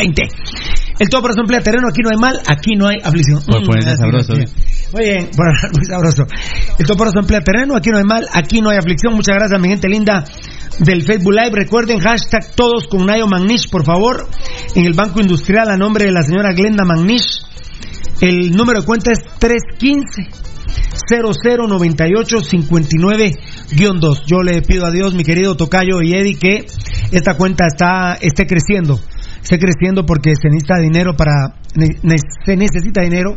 [0.00, 0.22] 2020.
[0.98, 3.38] El todo por emplea terreno, aquí no hay mal, aquí no hay aflicción.
[3.38, 4.44] Mm, sabroso, ¿eh?
[4.92, 6.26] Muy bien, por- muy sabroso.
[6.78, 9.14] El todo por emplea terreno, aquí no hay mal, aquí no hay aflicción.
[9.14, 10.24] Muchas gracias, mi gente linda
[10.78, 11.52] del Facebook Live.
[11.52, 14.28] Recuerden, hashtag todos con Nayo Magnish, por favor.
[14.74, 17.40] En el Banco Industrial, a nombre de la señora Glenda Magnish.
[18.20, 20.28] El número de cuenta es 315
[21.08, 24.22] 0098 59-2.
[24.26, 26.66] Yo le pido a Dios, mi querido Tocayo y Eddie, que
[27.12, 29.00] esta cuenta está, esté creciendo.
[29.42, 31.32] Esté creciendo porque se necesita dinero para.
[31.74, 33.36] ne- se necesita dinero.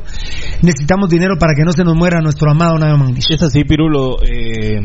[0.62, 3.32] Necesitamos dinero para que no se nos muera nuestro amado Nayo Magnish.
[3.32, 4.18] Es así, Pirulo.
[4.22, 4.80] eh,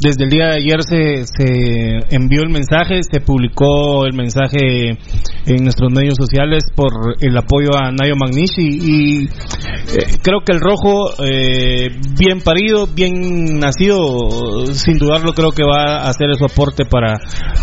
[0.00, 4.98] desde el día de ayer se, se envió el mensaje, se publicó el mensaje
[5.46, 10.60] en nuestros medios sociales por el apoyo a Nayo Magnish y, eh, creo que el
[10.60, 11.88] rojo, eh,
[12.18, 17.14] bien parido, bien nacido, sin dudarlo creo que va a hacer su aporte para,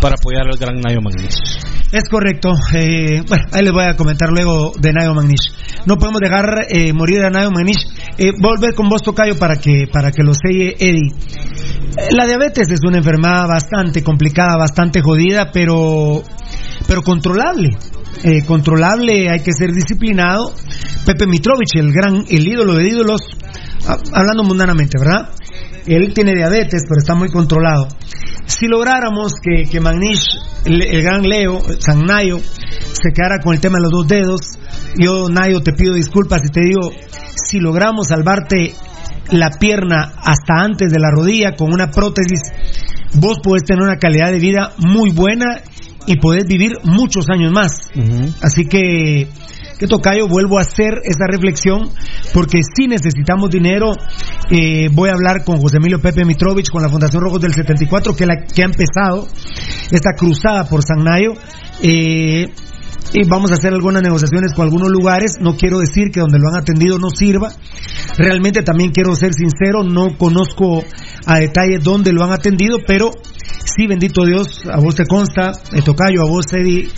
[0.02, 1.38] para apoyar al gran Nayo Magnish.
[1.92, 2.50] Es correcto.
[2.74, 5.52] Eh, bueno, ahí les voy a comentar luego de Nayo Magnish.
[5.86, 7.86] No podemos dejar eh, morir a Nayo Magnish.
[8.18, 11.12] Eh, volver con vos, Tocayo, para que, para que lo selle Eddie.
[11.98, 16.24] Eh, La diabetes es una enfermedad bastante complicada, bastante jodida, pero,
[16.88, 17.70] pero controlable.
[18.24, 20.54] Eh, controlable, hay que ser disciplinado.
[21.06, 23.22] Pepe Mitrovich, el gran, el ídolo de ídolos,
[23.88, 25.30] ah, hablando mundanamente, ¿verdad?
[25.86, 27.88] Él tiene diabetes, pero está muy controlado.
[28.46, 33.62] Si lográramos que, que Magnish, el, el gran Leo, San Nayo, se quedara con el
[33.62, 34.42] tema de los dos dedos,
[34.98, 36.92] yo, Nayo, te pido disculpas y te digo,
[37.36, 38.74] si logramos salvarte
[39.32, 42.42] la pierna hasta antes de la rodilla con una prótesis,
[43.16, 45.62] vos podés tener una calidad de vida muy buena
[46.06, 47.90] y podés vivir muchos años más.
[48.42, 49.28] Así que,
[49.84, 51.90] que tocayo, vuelvo a hacer esa reflexión
[52.34, 53.92] porque si necesitamos dinero.
[54.50, 58.16] Eh, voy a hablar con José Emilio Pepe Mitrovich, con la Fundación Rojos del 74,
[58.16, 59.28] que, la, que ha empezado
[59.92, 61.34] esta cruzada por San Nayo.
[61.82, 62.48] Eh,
[63.12, 65.38] y vamos a hacer algunas negociaciones con algunos lugares.
[65.40, 67.50] No quiero decir que donde lo han atendido no sirva.
[68.18, 70.84] Realmente también quiero ser sincero, no conozco
[71.26, 73.12] a detalle dónde lo han atendido, pero
[73.66, 76.90] sí, bendito Dios, a vos te consta, eh, Tocayo, a vos, Eddie,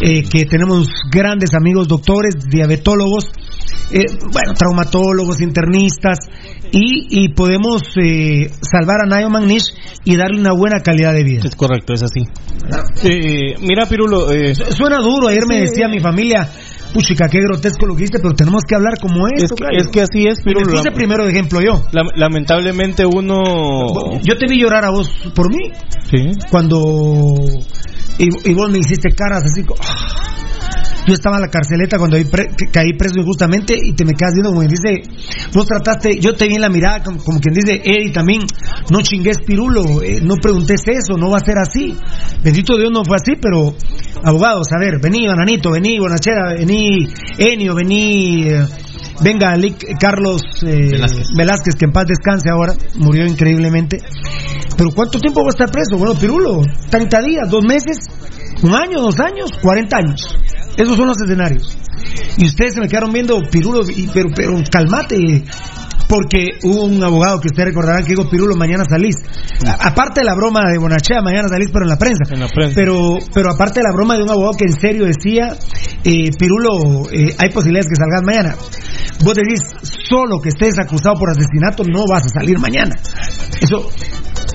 [0.00, 3.32] eh, que tenemos grandes amigos doctores, diabetólogos,
[3.90, 6.18] eh, bueno, traumatólogos, internistas,
[6.72, 9.72] y, y podemos eh, salvar a Nayo Magnish
[10.04, 11.42] y darle una buena calidad de vida.
[11.44, 12.20] Es correcto, es así.
[13.04, 16.48] Eh, mira, Pirulo, eh, Suena duro, ayer me decía mi familia,
[16.92, 19.42] puchica, qué grotesco lo que hiciste, pero tenemos que hablar como es.
[19.44, 19.78] es, que, Tocayo.
[19.78, 21.82] es que así es, me puse primero de ejemplo yo.
[21.92, 23.42] Lam- lamentablemente uno...
[24.22, 25.70] Yo te vi llorar a vos por mí
[26.10, 26.30] Sí.
[26.50, 27.34] cuando
[28.18, 29.62] y, y vos me hiciste caras así.
[29.64, 30.14] co- ah.
[31.08, 32.18] Yo estaba en la carceleta cuando
[32.70, 35.00] caí preso injustamente y te me quedas viendo como quien dice,
[35.54, 38.42] vos trataste, yo te vi en la mirada como, como quien dice, Eddie también,
[38.90, 41.96] no chingues pirulo, eh, no preguntes eso, no va a ser así.
[42.44, 43.74] Bendito Dios no fue así, pero
[44.22, 47.08] abogados, a ver, vení Bananito, vení Bonachera, vení
[47.38, 48.50] Enio, vení...
[48.50, 48.66] eh,
[49.20, 49.54] Venga,
[50.00, 51.28] Carlos eh, Velázquez.
[51.36, 53.98] Velázquez, que en paz descanse ahora, murió increíblemente.
[54.76, 55.96] Pero ¿cuánto tiempo va a estar preso?
[55.98, 57.98] Bueno, Pirulo, 30 días, dos meses,
[58.62, 60.36] un año, dos años, 40 años.
[60.76, 61.76] Esos son los escenarios.
[62.36, 65.44] Y ustedes se me quedaron viendo, Pirulo, y- pero, pero calmate.
[66.08, 69.14] Porque hubo un abogado que ustedes recordarán que dijo, Pirulo, mañana salís.
[69.66, 72.22] A- aparte de la broma de Bonachea, mañana salís, pero en la prensa.
[72.32, 72.74] En la prensa.
[72.74, 75.54] Pero, pero aparte de la broma de un abogado que en serio decía,
[76.04, 78.56] eh, Pirulo, eh, hay posibilidades que salgas mañana.
[79.22, 79.60] Vos decís,
[80.08, 82.94] solo que estés acusado por asesinato, no vas a salir mañana.
[83.60, 83.90] Eso,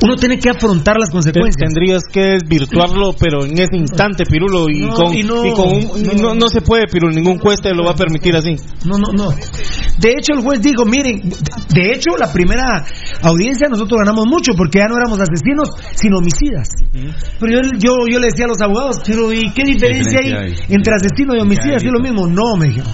[0.03, 1.55] uno tiene que afrontar las consecuencias.
[1.57, 5.67] Tendrías que desvirtuarlo, pero en ese instante, Pirulo, y No, con, y no, y con
[5.69, 6.13] un- no.
[6.21, 8.55] no, no se puede, Pirulo, ningún juez te lo va a permitir así.
[8.85, 9.29] No, no, no.
[9.29, 12.85] De hecho, el juez dijo, miren, de hecho, la primera
[13.21, 16.67] audiencia nosotros ganamos mucho porque ya no éramos asesinos, sino homicidas.
[17.39, 20.65] Pero yo, yo, yo le decía a los abogados, pero ¿y qué diferencia hay diferencia
[20.67, 20.75] hay?
[20.75, 21.77] entre asesino y homicida?
[21.77, 22.27] ¿Es lo mismo?
[22.27, 22.91] No, me dijeron.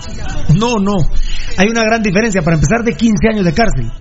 [0.57, 0.97] No, no.
[1.57, 2.41] Hay una gran diferencia.
[2.41, 3.91] Para empezar, de 15 años de cárcel.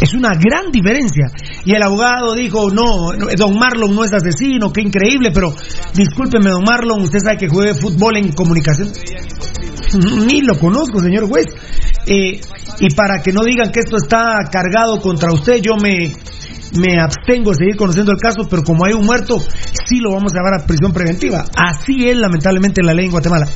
[0.00, 1.30] Es una gran diferencia.
[1.64, 5.54] Y el abogado dijo, no, don Marlon no es asesino, qué increíble, pero
[5.94, 8.92] discúlpeme, don Marlon, usted sabe que juegue fútbol en comunicación.
[10.26, 11.46] Ni lo conozco, señor juez.
[12.06, 12.40] Eh,
[12.80, 16.12] y para que no digan que esto está cargado contra usted, yo me,
[16.78, 20.32] me abstengo de seguir conociendo el caso, pero como hay un muerto, sí lo vamos
[20.34, 21.44] a llevar a prisión preventiva.
[21.56, 23.46] Así es, lamentablemente, la ley en Guatemala.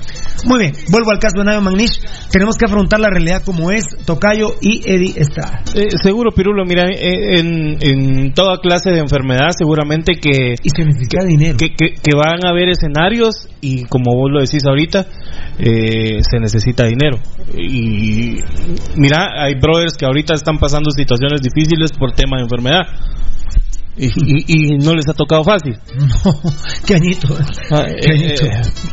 [0.47, 2.01] Muy bien, vuelvo al caso de Nayo Magnish.
[2.31, 5.63] Tenemos que afrontar la realidad como es Tocayo y Eddie Estrada.
[5.75, 10.85] Eh, seguro, Pirulo, mira, eh, en, en toda clase de enfermedad, seguramente que, Y se
[10.85, 11.57] necesita dinero.
[11.59, 15.07] que, que- que van a haber escenarios y como vos lo decís ahorita,
[15.59, 17.19] eh, se necesita dinero.
[17.57, 18.37] Y
[18.97, 22.83] mira, hay brothers que ahorita están pasando situaciones difíciles por tema de enfermedad.
[24.01, 25.77] Y, no les ha tocado fácil.
[26.25, 26.35] No,
[26.87, 27.29] qué añito.
[27.71, 28.45] Ah, qué añito.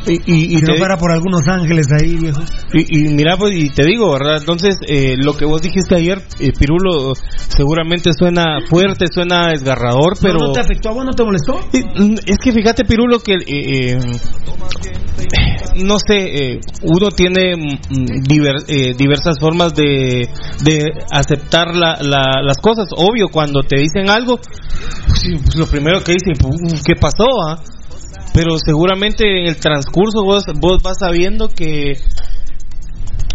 [0.06, 2.42] Eh, y, y, no fuera por algunos ángeles ahí, viejo.
[2.74, 4.38] Y, mira, pues, y te digo, ¿verdad?
[4.40, 10.40] Entonces, eh, lo que vos dijiste ayer, eh, Pirulo, seguramente suena fuerte, suena desgarrador, pero...
[10.40, 11.06] ¿No, te afectó a vos?
[11.06, 11.54] ¿No te molestó?
[11.74, 13.36] Mm, es que fíjate, Pirulo, que...
[15.76, 18.24] no sé, uno tiene mm,
[18.98, 20.30] diversas formas de,
[20.64, 22.88] de aceptar la, las cosas.
[22.96, 27.26] Obvio, cuando te dicen algo, pues, lo primero que dicen, pues, ¿qué pasó?
[27.48, 27.62] Ah?
[28.34, 31.94] Pero seguramente en el transcurso vos, vos vas sabiendo que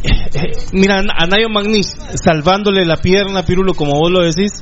[0.73, 4.53] mira, a Nayo Magnis salvándole la pierna, Pirulo, como vos lo decís,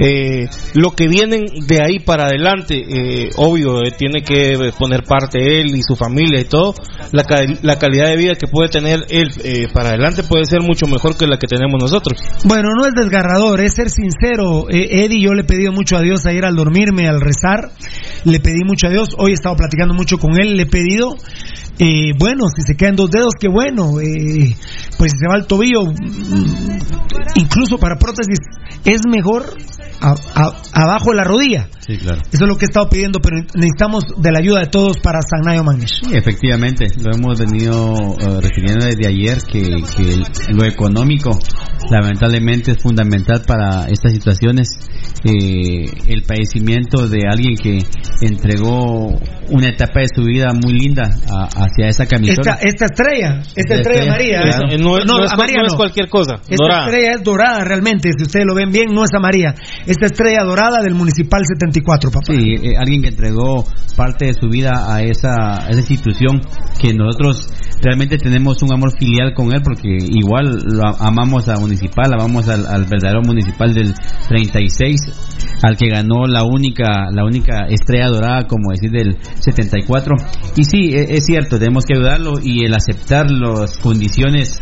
[0.00, 5.60] eh, lo que vienen de ahí para adelante, eh, obvio, eh, tiene que poner parte
[5.60, 6.74] él y su familia y todo.
[7.12, 7.24] La,
[7.62, 11.16] la calidad de vida que puede tener él eh, para adelante puede ser mucho mejor
[11.16, 12.18] que la que tenemos nosotros.
[12.44, 14.66] Bueno, no es desgarrador, es ser sincero.
[14.68, 17.70] Eddie, yo le he pedido mucho a Dios ayer al dormirme, al rezar.
[18.24, 19.10] Le pedí mucho a Dios.
[19.18, 20.56] Hoy he estado platicando mucho con él.
[20.56, 21.16] Le he pedido
[21.78, 24.00] eh, bueno, si se quedan dos dedos, qué bueno.
[24.00, 24.54] Eh,
[24.96, 26.78] pues si se va el tobillo, mm,
[27.36, 28.38] incluso para prótesis,
[28.84, 29.56] es mejor
[30.72, 31.68] abajo de la rodilla.
[31.86, 32.22] Sí, claro.
[32.32, 35.20] Eso es lo que he estado pidiendo, pero necesitamos de la ayuda de todos para
[35.20, 36.00] Sanayo Manish.
[36.02, 39.84] Sí, efectivamente, lo hemos venido uh, refiriendo desde ayer, que,
[40.48, 41.38] lo económico
[41.90, 44.68] lamentablemente es fundamental para estas situaciones.
[45.24, 47.78] Eh, el padecimiento de alguien que
[48.20, 49.08] entregó
[49.50, 51.10] una etapa de su vida muy linda
[51.56, 52.58] hacia esa camisola.
[52.62, 54.40] Esta, estrella, esta estrella, María.
[54.78, 56.36] No, es, cualquier cosa.
[56.48, 59.54] Esta estrella es dorada realmente, si ustedes lo ven bien, no es amarilla.
[59.86, 61.42] Esta estrella dorada del Municipal
[61.74, 62.32] 74, papá.
[62.32, 63.64] Sí, eh, alguien que entregó
[63.96, 66.40] parte de su vida a esa, institución
[66.80, 67.48] que nosotros
[67.82, 72.84] realmente tenemos un amor filial con él porque igual lo amamos a Municipal, amamos al,
[72.84, 73.92] verdadero Municipal del
[74.28, 75.00] 36,
[75.62, 80.14] al que ganó la única, la única estrella dorada, como decir, del 74.
[80.56, 84.60] Y sí, e, es, cierto, tenemos que ayudarlo y el aceptar las condiciones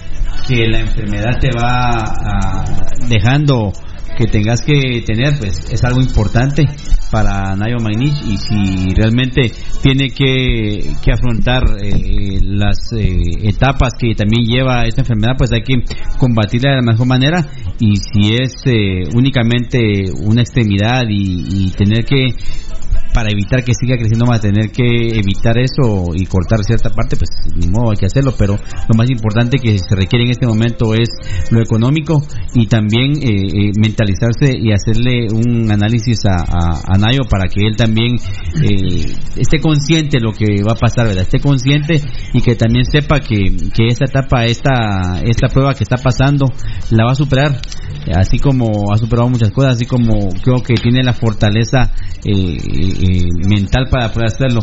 [0.48, 2.64] que la enfermedad te va
[3.08, 3.72] dejando
[4.16, 6.66] que tengas que tener, pues es algo importante
[7.10, 14.14] para Nayo Magnich y si realmente tiene que, que afrontar eh, las eh, etapas que
[14.14, 15.82] también lleva esta enfermedad, pues hay que
[16.18, 17.46] combatirla de la mejor manera
[17.78, 22.28] y si es eh, únicamente una extremidad y tener que
[23.12, 27.16] para evitar que siga creciendo vamos a tener que evitar eso y cortar cierta parte,
[27.16, 30.46] pues ni modo hay que hacerlo, pero lo más importante que se requiere en este
[30.46, 31.08] momento es
[31.50, 32.22] lo económico
[32.54, 37.76] y también eh, eh, mentalizarse y hacerle un análisis a, a, Nayo para que él
[37.76, 38.14] también
[38.62, 41.22] eh, esté consciente de lo que va a pasar, ¿verdad?
[41.24, 42.00] Esté consciente
[42.32, 46.46] y que también sepa que, que esta etapa, esta, esta prueba que está pasando,
[46.90, 47.60] la va a superar,
[48.14, 51.92] así como ha superado muchas cosas, así como creo que tiene la fortaleza
[52.24, 54.60] eh, eh, mental para poder hacerlo.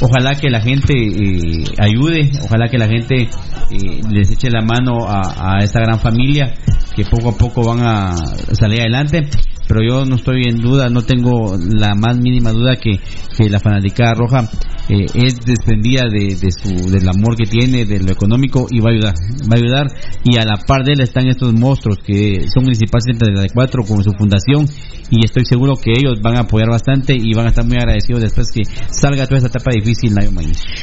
[0.00, 5.06] Ojalá que la gente eh, ayude, ojalá que la gente eh, les eche la mano
[5.06, 6.54] a, a esta gran familia
[6.94, 8.16] que poco a poco van a
[8.54, 9.28] salir adelante
[9.68, 12.98] pero yo no estoy en duda, no tengo la más mínima duda que,
[13.36, 14.48] que la fanaticada roja
[14.88, 18.88] eh, es desprendida de, de, su, del amor que tiene, de lo económico y va
[18.88, 19.86] a ayudar, va a ayudar
[20.24, 24.12] y a la par de él están estos monstruos que son Municipal 74 con su
[24.12, 24.66] fundación
[25.10, 28.22] y estoy seguro que ellos van a apoyar bastante y van a estar muy agradecidos
[28.22, 30.30] después que salga toda esta etapa difícil Nayo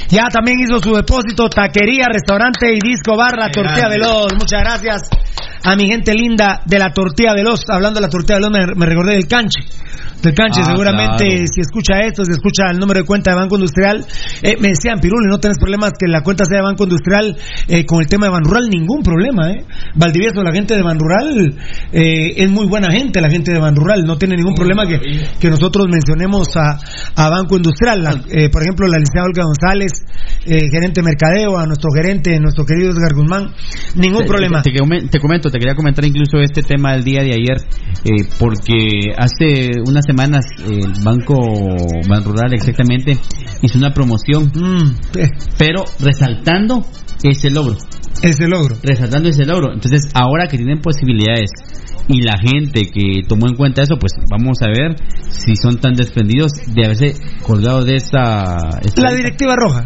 [0.09, 5.01] Ya también hizo su depósito, taquería, restaurante y disco barra, tortilla veloz, muchas gracias
[5.65, 8.85] a mi gente linda de la tortilla veloz, hablando de la tortilla veloz me, me
[8.85, 9.61] recordé del canche
[10.25, 10.61] del canche.
[10.61, 14.05] Ah, seguramente si escucha esto, si escucha el número de cuenta de Banco Industrial,
[14.41, 17.35] eh, me decían, Piruli, no tenés problemas que la cuenta sea de Banco Industrial
[17.67, 19.51] eh, con el tema de Ban Rural, ningún problema.
[19.51, 19.65] ¿eh?
[19.95, 21.55] Valdivieso, la gente de Ban Rural
[21.91, 24.99] eh, es muy buena gente, la gente de Ban Rural, no tiene ningún problema que,
[25.39, 26.77] que nosotros mencionemos a,
[27.15, 28.25] a Banco Industrial.
[28.51, 29.91] por ejemplo, la licenciada Olga González,
[30.45, 33.53] gerente de mercadeo, a nuestro gerente, nuestro querido Edgar Guzmán,
[33.95, 34.61] ningún problema.
[34.61, 37.57] Te, te, comento, te quería comentar incluso este tema del día de ayer,
[38.65, 41.35] porque hace unas semanas el Banco
[42.07, 43.17] Ban Rural exactamente
[43.61, 44.95] hizo una promoción, mm,
[45.57, 46.85] pero resaltando
[47.23, 47.75] ese logro.
[48.21, 48.75] Ese logro.
[48.81, 49.73] Resaltando ese logro.
[49.73, 51.51] Entonces, ahora que tienen posibilidades
[52.07, 54.95] y la gente que tomó en cuenta eso, pues vamos a ver
[55.29, 58.57] si son tan desprendidos de haberse colgado de esa...
[58.95, 59.85] la directiva roja,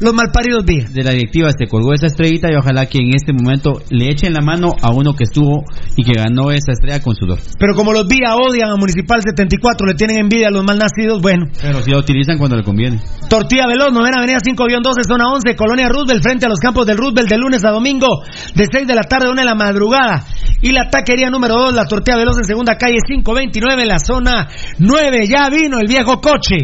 [0.00, 0.92] los malparidos días.
[0.92, 4.32] De la directiva se colgó esa estrellita y ojalá que en este momento le echen
[4.32, 5.64] la mano a uno que estuvo
[5.96, 7.38] y que ganó esa estrella con sudor.
[7.58, 11.20] Pero como los vía odian a Municipal 74, le tienen envidia a los mal nacidos,
[11.20, 11.46] bueno.
[11.60, 13.00] Pero si la utilizan cuando le conviene.
[13.28, 17.28] Tortilla Veloz, novena avenida 5-12, zona 11, Colonia Roosevelt, frente a los campos del Roosevelt,
[17.28, 18.22] de lunes a domingo,
[18.54, 20.24] de 6 de la tarde a 1 de la madrugada.
[20.62, 24.48] Y la Taquería número 2, la tortilla veloz en segunda calle 529 en la zona
[24.78, 25.26] 9.
[25.26, 26.56] Ya vino el viejo coche.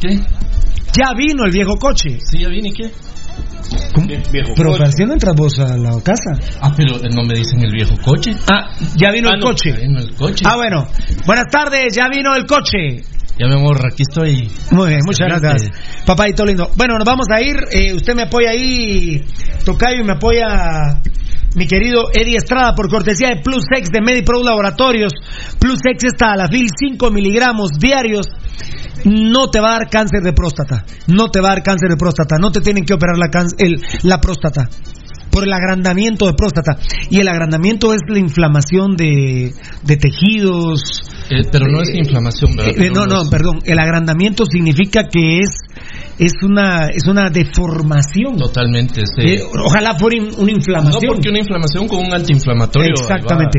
[0.00, 0.18] ¿Qué?
[0.94, 2.18] Ya vino el viejo coche.
[2.20, 2.90] Sí, ya vine, ¿qué?
[3.94, 4.06] ¿Cómo?
[4.06, 4.78] Viejo Pero coche.
[4.78, 6.32] ¿para qué no entras vos a la casa?
[6.60, 8.32] Ah, pero no me dicen el viejo coche.
[8.46, 9.70] Ah, ya vino Ah, el no, coche.
[9.72, 10.44] Ya vino el coche.
[10.46, 10.86] Ah, bueno.
[11.26, 13.02] Buenas tardes, ya vino el coche.
[13.38, 14.50] Ya mi amor, aquí estoy.
[14.70, 15.70] Muy bien, muchas gracias.
[16.06, 16.70] Papadito lindo.
[16.76, 17.56] Bueno, nos vamos a ir.
[17.72, 19.24] Eh, usted me apoya ahí,
[19.64, 21.00] Tocayo, y me apoya
[21.54, 25.12] mi querido Eddie Estrada por cortesía de Plus X de MediPro Laboratorios.
[25.58, 28.26] Plus X está a la fil 5 miligramos diarios.
[29.04, 30.84] No te va a dar cáncer de próstata.
[31.08, 32.36] No te va a dar cáncer de próstata.
[32.38, 34.68] No te tienen que operar la, can- el- la próstata.
[35.32, 36.76] Por el agrandamiento de próstata.
[37.10, 40.80] Y el agrandamiento es la inflamación de, de tejidos,
[41.30, 42.72] Eh, pero no es inflamación, ¿verdad?
[42.78, 43.58] eh, eh, no, no, perdón.
[43.64, 45.48] El agrandamiento significa que es
[46.18, 48.36] es una es una deformación.
[48.36, 49.02] Totalmente.
[49.02, 51.02] este- Eh, ojalá fuera in- una no, inflamación.
[51.06, 52.94] porque una inflamación con un antiinflamatorio.
[52.98, 53.58] Exactamente.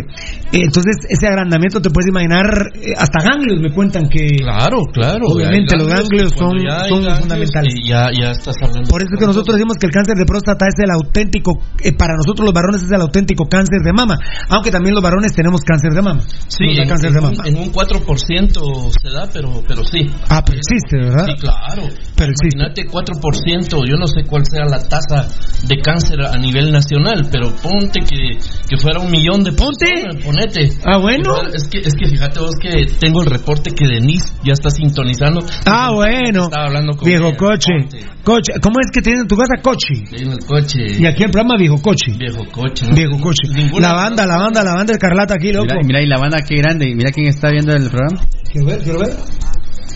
[0.52, 2.46] Eh, Entonces, ese agrandamiento te puedes imaginar,
[2.76, 4.38] eh, hasta ganglios me cuentan que...
[4.38, 5.26] Claro, claro.
[5.28, 7.74] Obviamente, los ganglios son- son ganglios, fundamentales.
[7.76, 8.90] y Ya, ya estás hablando.
[8.90, 11.54] Por eso es que nosotros decimos que el cáncer de próstata es el auténtico,
[11.98, 14.18] para nosotros los varones es el auténtico cáncer de mama,
[14.50, 16.22] aunque también los varones tenemos cáncer de mama.
[16.48, 17.44] Sí, en, cáncer en de un, mama.
[17.46, 20.10] en un 4% se da, pero, pero sí.
[20.30, 21.26] Ah, pero existe, ¿verdad?
[21.28, 21.84] Sí, claro.
[22.16, 22.58] Pero existe.
[22.58, 25.28] Imagínate 4%, yo no sé cuál sea la tasa
[25.68, 28.38] de cáncer a nivel nacional, pero ponte que,
[28.68, 29.86] que fuera un millón de Ponte.
[29.86, 30.70] personas, ponete.
[30.86, 31.34] Ah, bueno.
[31.54, 35.40] Es que, es que fíjate vos que tengo el reporte que Denise ya está sintonizando.
[35.66, 36.44] Ah, bueno.
[36.44, 37.38] Estaba hablando con Viejo ella.
[37.38, 37.74] coche.
[37.80, 38.00] Ponte.
[38.24, 38.54] Coche.
[38.62, 39.94] ¿Cómo es que tienes en tu casa coche?
[40.12, 40.80] En el coche.
[41.00, 42.14] Y aquí el programa Viejo Coche.
[42.18, 42.88] Viejo coche.
[42.88, 42.96] ¿no?
[42.96, 43.50] Viejo Coche.
[43.54, 45.66] Ninguna- La banda, la banda, la banda Escarlata aquí, loco.
[45.66, 46.90] Mira, mira, y la banda qué grande.
[46.90, 48.26] y Mira quién está viendo el programa.
[48.52, 49.14] Quiero ver, quiero ver.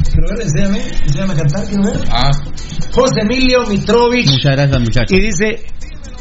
[0.04, 2.08] Quiero ver, enséñame, enséñame a cantar, quiero ver.
[2.12, 2.32] Ah,
[2.94, 4.30] José Emilio Mitrovich.
[4.32, 5.12] Muchas gracias, muchachos.
[5.18, 5.66] Y dice,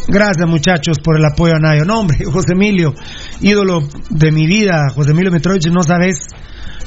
[0.08, 1.84] gracias muchachos por el apoyo a Nayo.
[1.84, 2.94] No, hombre, José Emilio,
[3.40, 6.28] ídolo de mi vida, José Emilio Mitrovich, no sabes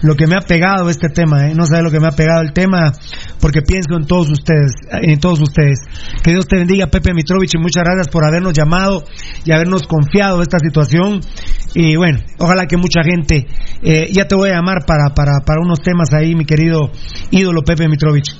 [0.01, 1.53] lo que me ha pegado este tema, ¿eh?
[1.55, 2.91] no sabes lo que me ha pegado el tema,
[3.39, 5.79] porque pienso en todos ustedes, en todos ustedes.
[6.23, 9.03] Que Dios te bendiga, Pepe Mitrovich, y muchas gracias por habernos llamado
[9.45, 11.21] y habernos confiado esta situación.
[11.75, 13.47] Y bueno, ojalá que mucha gente,
[13.83, 16.91] eh, ya te voy a llamar para, para, para unos temas ahí, mi querido
[17.31, 18.35] ídolo Pepe Mitrovich.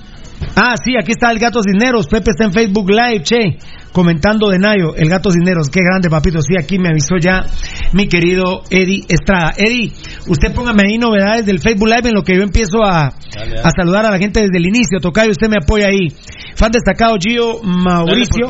[0.56, 2.08] Ah, sí, aquí está el Gato Cisneros.
[2.08, 3.58] Pepe está en Facebook Live, che,
[3.92, 5.70] comentando de Nayo, el Gato Cisneros.
[5.70, 6.42] Qué grande, papito.
[6.42, 7.46] Sí, aquí me avisó ya
[7.94, 9.54] mi querido Eddie Estrada.
[9.58, 9.92] Eddie,
[10.28, 14.06] usted póngame ahí novedades del Facebook Live en lo que yo empiezo a, a saludar
[14.06, 15.00] a la gente desde el inicio.
[15.02, 16.08] Tocayo, usted me apoya ahí.
[16.56, 18.48] Fan destacado Gio Mauricio.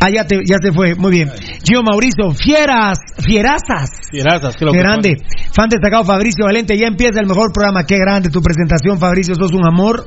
[0.00, 1.30] Ah, ya, te- ya se fue, muy bien.
[1.66, 3.88] Gio Mauricio, fieras, fierazas.
[4.10, 5.16] fierazas, Qué grande.
[5.54, 6.76] Fan destacado Fabricio Valente.
[6.76, 7.84] Ya empieza el mejor programa.
[7.84, 9.34] Qué grande tu presentación, Fabricio.
[9.36, 10.06] Sos un amor.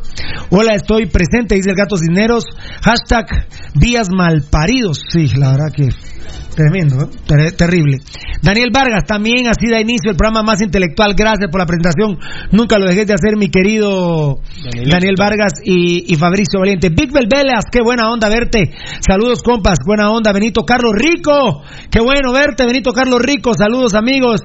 [0.51, 2.46] Hola, estoy presente, dice el gato Cisneros.
[2.84, 3.25] Hashtag
[3.74, 4.10] vías
[4.53, 5.01] malparidos.
[5.10, 5.89] Sí, la verdad que
[6.55, 7.07] tremendo, ¿eh?
[7.25, 7.98] Ter- terrible.
[8.41, 11.15] Daniel Vargas, también así da inicio el programa más intelectual.
[11.15, 12.19] Gracias por la presentación.
[12.51, 14.39] Nunca lo dejé de hacer, mi querido.
[14.88, 16.89] Daniel Vargas y, y Fabricio Valiente.
[16.89, 18.72] Big Bel Velas, qué buena onda verte.
[19.00, 19.79] Saludos, compas.
[19.86, 21.62] Buena onda, Benito Carlos Rico.
[21.89, 23.53] Qué bueno verte, Benito Carlos Rico.
[23.55, 24.41] Saludos, amigos.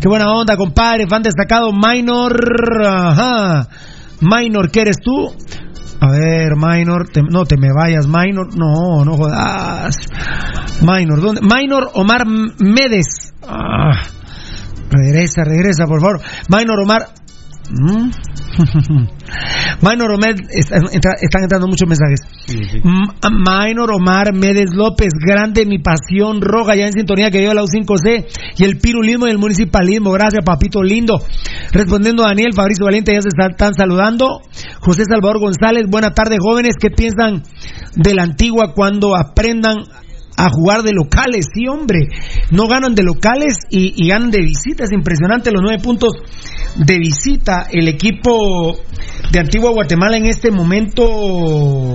[0.00, 1.06] Qué buena onda, compadre.
[1.08, 2.86] Fan destacado, Minor.
[2.86, 3.68] Ajá.
[4.20, 5.34] Minor, ¿qué eres tú?
[6.00, 9.96] A ver, Minor, te- no te me vayas, Minor, no, no jodas.
[10.80, 11.40] Minor, ¿dónde?
[11.42, 13.34] Minor Omar Medes.
[13.46, 13.92] Ah,
[14.90, 16.20] regresa, regresa, por favor.
[16.48, 17.08] Minor Omar.
[17.70, 18.10] ¿Mm?
[20.10, 22.20] Omar, están, entra- están entrando muchos mensajes.
[22.84, 27.62] M- Minor Omar Medes López, grande mi pasión roja, ya en sintonía que yo la
[27.62, 28.26] U5C
[28.58, 30.10] y el pirulismo y el municipalismo.
[30.12, 31.18] Gracias, papito lindo.
[31.72, 34.40] Respondiendo a Daniel Fabricio Valiente, ya se está- están saludando.
[34.80, 36.74] José Salvador González, buena tarde, jóvenes.
[36.80, 37.42] ¿Qué piensan
[37.94, 39.76] de la antigua cuando aprendan
[40.40, 41.46] a jugar de locales?
[41.52, 42.08] Sí, hombre.
[42.50, 44.84] No ganan de locales y, y ganan de visita.
[44.84, 46.12] Es impresionante los nueve puntos
[46.76, 47.66] de visita.
[47.70, 48.78] El equipo
[49.30, 51.94] de Antigua Guatemala en este momento.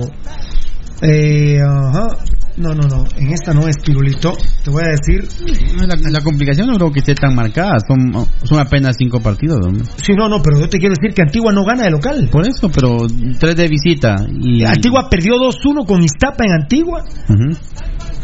[1.02, 1.58] Eh.
[2.56, 3.04] No, no, no.
[3.16, 4.32] En esta no es Pirulito.
[4.64, 5.28] Te voy a decir.
[5.86, 7.76] La, la complicación no creo que esté tan marcada.
[7.86, 9.58] Son, son apenas cinco partidos.
[9.60, 9.84] ¿no?
[10.02, 12.28] Sí, no, no, pero yo te quiero decir que Antigua no gana de local.
[12.32, 13.06] Por eso, pero
[13.38, 14.16] tres de visita.
[14.40, 17.04] Y, Antigua perdió 2-1 con Iztapa en Antigua.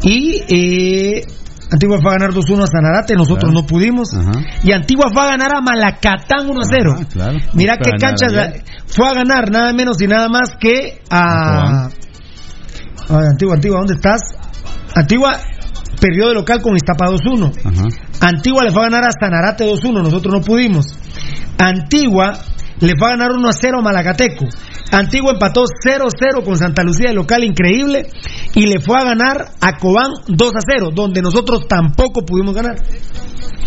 [0.02, 1.22] Y eh,
[1.70, 3.60] Antigua fue a ganar 2-1 a Sanarate, nosotros Claro.
[3.62, 4.14] no pudimos.
[4.14, 4.32] Ajá.
[4.64, 6.94] Y Antigua fue a ganar a Malacatán 1-0.
[6.94, 7.38] Ajá, claro.
[7.54, 8.64] Mira qué a ganar canchas ayer.
[8.86, 11.86] fue a ganar, nada menos y nada más que a.
[11.86, 11.88] A
[13.08, 14.20] Ay, Antigua, Antigua, ¿dónde estás?
[14.94, 15.38] Antigua
[16.00, 17.52] perdió de local con Iztapa 2-1.
[17.64, 17.88] Ajá.
[18.20, 20.86] Antigua le fue a ganar a Sanarate 2-1, nosotros no pudimos.
[21.58, 22.32] Antigua
[22.80, 24.46] le fue a ganar 1-0 a Malacateco.
[24.90, 28.10] Antigua empató 0-0 con Santa Lucía de local, increíble.
[28.54, 32.76] Y le fue a ganar a Cobán 2-0, donde nosotros tampoco pudimos ganar.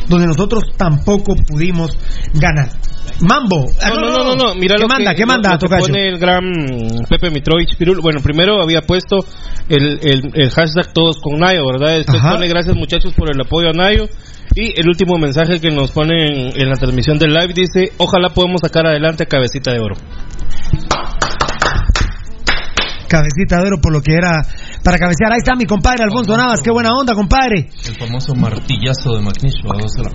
[0.07, 1.91] Donde nosotros tampoco pudimos
[2.33, 2.69] ganar.
[3.21, 3.65] Mambo.
[3.81, 5.11] Ah, No, no, no, no, no, mira ¿Qué lo manda?
[5.11, 6.43] que, ¿Qué manda, pone el gran
[7.07, 8.01] Pepe Mitrovich Pirul.
[8.01, 9.23] Bueno, primero había puesto
[9.69, 9.99] el,
[10.33, 11.97] el, hashtag todos con Nayo, ¿verdad?
[11.97, 12.33] Después Ajá.
[12.33, 14.07] pone gracias muchachos por el apoyo a Nayo.
[14.53, 18.29] Y el último mensaje que nos pone en, en la transmisión del live dice, ojalá
[18.29, 19.95] podamos sacar adelante a Cabecita de Oro.
[23.07, 24.41] Cabecita de oro por lo que era
[24.85, 25.33] para cabecear.
[25.33, 26.61] Ahí está mi compadre Alfonso Navas.
[26.61, 27.69] Qué buena onda, compadre.
[27.87, 30.11] El famoso martillazo de la-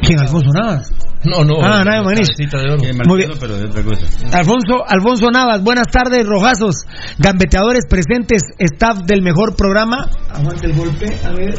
[0.00, 0.88] ¿Quién, Alfonso Navas?
[1.24, 1.54] No, no.
[1.60, 3.32] Ah, cabecita de Muy bien.
[3.40, 4.06] pero de otra cosa.
[4.32, 6.84] Alfonso, Alfonso Navas, buenas tardes, rojazos,
[7.18, 10.08] gambeteadores presentes, staff del mejor programa.
[10.32, 11.58] Aguante el golpe, a ver.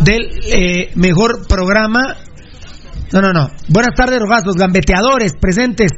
[0.00, 2.16] Del eh, mejor programa.
[3.12, 3.50] No, no, no.
[3.68, 5.92] Buenas tardes, rojazos, gambeteadores presentes.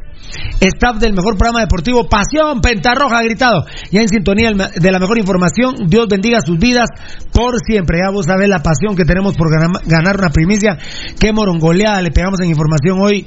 [0.60, 3.64] Staff del mejor programa deportivo, Pasión Pentarroja, gritado.
[3.90, 6.88] Ya en sintonía de la mejor información, Dios bendiga sus vidas
[7.32, 7.98] por siempre.
[7.98, 10.78] Ya vos sabés la pasión que tenemos por ganar, una primicia.
[11.20, 13.26] Qué morongoleada le pegamos en información hoy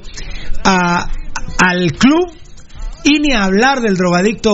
[0.64, 2.41] al club.
[3.04, 4.54] Y ni hablar del drogadicto,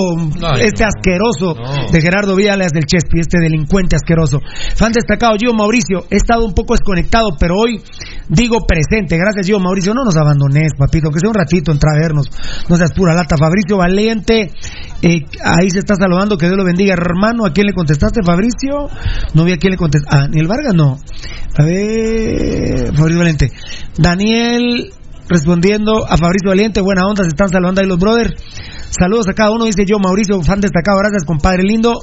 [0.59, 0.89] este no.
[0.89, 1.91] asqueroso No.
[1.91, 4.39] de Gerardo Viales del Chespi, este delincuente asqueroso.
[4.75, 6.05] Fan destacado, Gio Mauricio.
[6.09, 7.81] He estado un poco desconectado, pero hoy
[8.29, 9.17] digo presente.
[9.17, 9.93] Gracias, Gio Mauricio.
[9.93, 12.27] No nos abandones, papito, que sea un ratito entra a vernos.
[12.69, 13.35] No seas pura lata.
[13.37, 14.51] Fabricio Valiente,
[15.01, 16.37] eh, ahí se está saludando.
[16.37, 17.45] Que Dios lo bendiga, hermano.
[17.45, 18.87] ¿A quién le contestaste, Fabricio?
[19.33, 20.17] No vi a quién le contestaste.
[20.17, 20.97] Ah, ni el Vargas no.
[21.57, 23.51] A ver, Fabricio Valiente.
[23.97, 24.91] Daniel.
[25.29, 28.35] Respondiendo a Fabricio Valiente, buena onda, se están saludando ahí los brothers.
[28.89, 31.93] Saludos a cada uno, dice yo, Mauricio, fan destacado, gracias compadre lindo.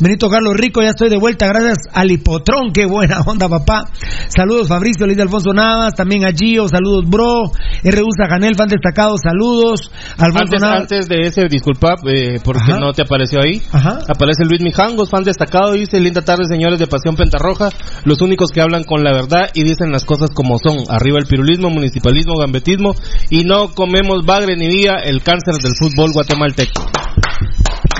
[0.00, 3.90] Benito Carlos Rico, ya estoy de vuelta, gracias al Hipotrón, qué buena onda papá.
[4.28, 7.50] Saludos Fabricio, Luis Alfonso Navas, también a Gio, saludos bro.
[7.82, 8.02] R.
[8.28, 9.90] Ganel, fan destacado, saludos.
[10.16, 10.80] Alfonso Antes, Navas.
[10.82, 12.78] antes de ese, disculpa, eh, porque Ajá.
[12.80, 13.60] no te apareció ahí.
[13.72, 13.98] Ajá.
[14.08, 17.70] Aparece Luis Mijangos, fan destacado, dice, linda tarde señores de Pasión Pentarroja,
[18.04, 20.78] los únicos que hablan con la verdad y dicen las cosas como son.
[20.88, 22.94] Arriba el pirulismo, municipalismo, gambetismo
[23.30, 26.27] y no comemos bagre ni vía el cáncer del fútbol guatemalteco.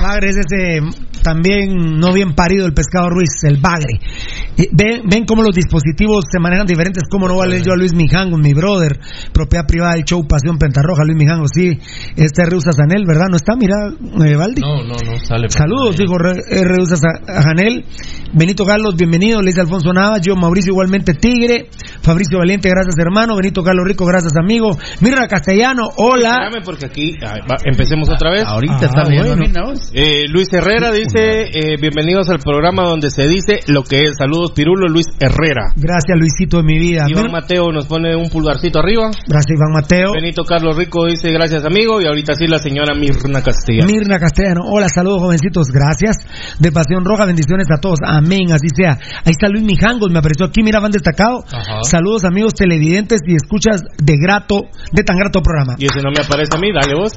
[0.01, 0.81] Bagre es ese
[1.23, 3.99] también no bien parido el pescado Ruiz, el bagre.
[4.71, 7.03] Ven, ven cómo los dispositivos se manejan diferentes.
[7.09, 8.99] ¿Cómo no vale yo a Luis Mijango, mi brother?
[9.33, 11.77] Propiedad privada del show Pasión Pentarroja, Luis Mijango, sí.
[12.15, 13.27] Este es Reusa Sanel, ¿verdad?
[13.29, 13.55] ¿No está?
[13.57, 13.75] Mira,
[14.25, 14.61] eh, Valdi.
[14.61, 15.49] No, no, no, sale.
[15.49, 17.85] Saludos, dijo Re- Reusa Sa- Janel.
[18.31, 19.41] Benito Carlos, bienvenido.
[19.41, 20.21] Le dice Alfonso Navas.
[20.21, 21.69] Yo, Mauricio, igualmente Tigre.
[22.01, 23.35] Fabricio Valiente, gracias hermano.
[23.35, 24.77] Benito Carlos Rico, gracias amigo.
[25.01, 26.35] Mira Castellano, hola.
[26.45, 28.43] Espérame porque aquí, ah, va, empecemos otra vez.
[28.45, 29.65] Ahorita Ah, está bien, bueno.
[29.65, 29.91] vos.
[29.93, 34.11] Eh, Luis Herrera dice, eh, bienvenidos al programa donde se dice lo que es.
[34.17, 35.73] Saludos Pirulo, Luis Herrera.
[35.75, 37.05] Gracias, Luisito de mi vida.
[37.09, 39.09] Iván Mira- Mateo nos pone un pulgarcito arriba.
[39.27, 40.13] Gracias, Iván Mateo.
[40.13, 43.85] Benito Carlos Rico dice gracias amigo y ahorita sí la señora Mirna Castilla.
[43.87, 46.17] Mirna Castellano, hola, saludos jovencitos, gracias.
[46.59, 48.97] De Pasión Roja, bendiciones a todos, amén, así sea.
[49.25, 51.43] Ahí está Luis Mijangos, me apareció aquí, mira, van destacado.
[51.51, 51.83] Ajá.
[51.83, 55.75] Saludos amigos televidentes y escuchas de grato, de tan grato programa.
[55.77, 57.11] y ese no me aparece a mí, dale vos.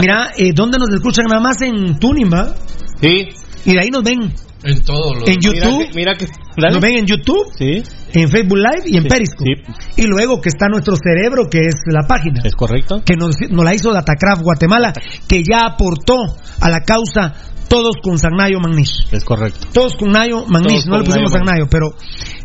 [0.00, 1.26] Mira, eh, ¿dónde nos escuchan?
[1.28, 2.54] Nada más en Tuning, ¿va?
[3.00, 3.28] sí.
[3.64, 4.32] Y de ahí nos ven.
[4.62, 5.26] En todo lo.
[5.26, 5.88] En Mira YouTube.
[5.88, 6.74] que, mira que dale.
[6.74, 9.50] Nos ven en YouTube, Sí, en Facebook Live y en Sí, Periscope.
[9.94, 10.02] sí.
[10.02, 12.42] Y luego que está nuestro cerebro, que es la página.
[12.44, 13.02] es correcto.
[13.04, 14.92] que nos, nos la hizo Datacraft Guatemala,
[15.28, 16.16] que ya aportó
[16.60, 17.32] a la causa
[17.68, 19.06] todos con Sagnayo Magnish.
[19.12, 19.68] Es correcto.
[19.72, 21.86] Todos con Nayo Magnish, no le pusimos Nayo Sagnayo, pero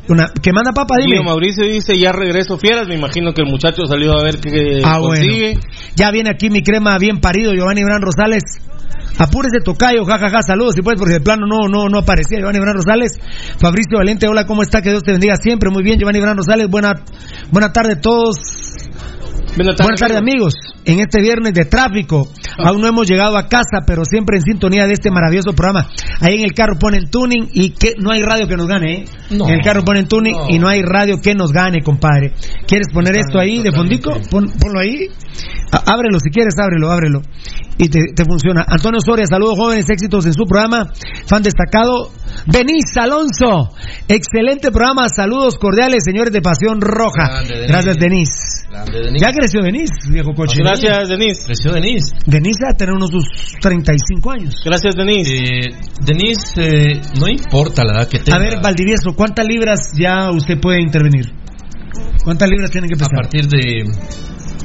[0.07, 1.13] una, que manda papa, dime.
[1.17, 4.81] Guido Mauricio dice ya regreso fieras, me imagino que el muchacho salió a ver qué
[4.85, 5.53] Ah, consigue.
[5.55, 5.61] bueno.
[5.95, 8.43] Ya viene aquí mi crema bien parido, Giovanni Bran Rosales.
[9.17, 12.75] Apúrese tocayo, jajaja, saludos, si puedes, porque de plano no, no, no aparecía Giovanni Bran
[12.75, 13.19] Rosales.
[13.59, 14.81] Fabricio Valente, hola, ¿cómo está?
[14.81, 15.69] Que Dios te bendiga siempre.
[15.69, 16.93] Muy bien, Giovanni Bran Rosales, buena,
[17.51, 18.35] buena tarde a todos.
[19.55, 23.83] Buenas Buenas tardes amigos, en este viernes de tráfico, aún no hemos llegado a casa,
[23.87, 25.87] pero siempre en sintonía de este maravilloso programa.
[26.19, 29.05] Ahí en el carro ponen tuning y que no hay radio que nos gane, ¿eh?
[29.29, 29.47] No.
[29.47, 30.47] en el carro ponen tuning No.
[30.49, 32.33] y no hay radio que nos gane, compadre.
[32.67, 34.11] ¿Quieres poner esto ahí de fondico?
[34.29, 35.07] Pon- ponlo ahí.
[35.85, 37.21] Ábrelo si quieres, ábrelo, ábrelo.
[37.77, 38.63] Y te, te funciona.
[38.67, 40.91] Antonio Soria, saludos jóvenes, éxitos en su programa.
[41.27, 42.11] Fan destacado.
[42.45, 43.69] Denise Alonso,
[44.07, 45.07] excelente programa.
[45.09, 47.27] Saludos cordiales, señores de Pasión Roja.
[47.29, 47.67] Grande, Denise.
[47.71, 48.67] Gracias, Denise.
[48.69, 49.25] Grande Denise.
[49.25, 50.57] Ya creció Denise, viejo coche.
[50.59, 51.45] Gracias, Denise.
[51.45, 52.15] Creció Denise.
[52.25, 53.25] Denise va a tener unos sus
[53.61, 54.55] 35 años.
[54.63, 55.33] Gracias, Denise.
[55.35, 55.61] Eh,
[56.01, 58.37] Denise, eh, no importa la edad que tenga.
[58.37, 61.25] A ver, Valdivieso, ¿cuántas libras ya usted puede intervenir?
[62.23, 63.21] ¿Cuántas libras tienen que A pesar?
[63.21, 63.83] partir de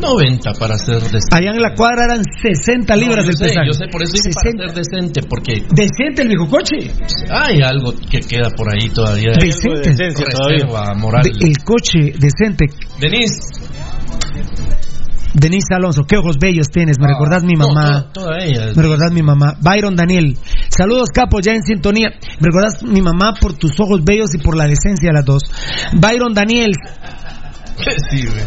[0.00, 1.18] 90 para ser decente.
[1.30, 3.66] Allá en la cuadra eran 60 No, libras yo el sé, pesaje.
[3.66, 4.58] Yo sé, por eso digo 60.
[4.64, 6.90] para ser decente, porque Decente el viejo coche.
[7.30, 9.32] hay algo que queda por ahí todavía.
[9.38, 9.46] De- de
[9.92, 10.24] Decente.
[10.24, 11.22] Reserva moral.
[11.22, 12.66] De- el coche decente.
[12.98, 13.40] Denise.
[15.32, 16.96] Denise Alonso, qué ojos bellos tienes.
[16.98, 18.10] Me Ah, recordás mi no, mamá.
[18.12, 18.66] toda, toda ella.
[18.74, 19.54] Me recordás mi mamá.
[19.62, 20.36] Byron Daniel.
[20.68, 22.08] Saludos, capo, ya en sintonía.
[22.40, 25.42] Me recuerdas mi mamá por tus ojos bellos y por la decencia de las dos.
[25.92, 26.72] Byron Daniel.
[28.10, 28.42] Sí, güey.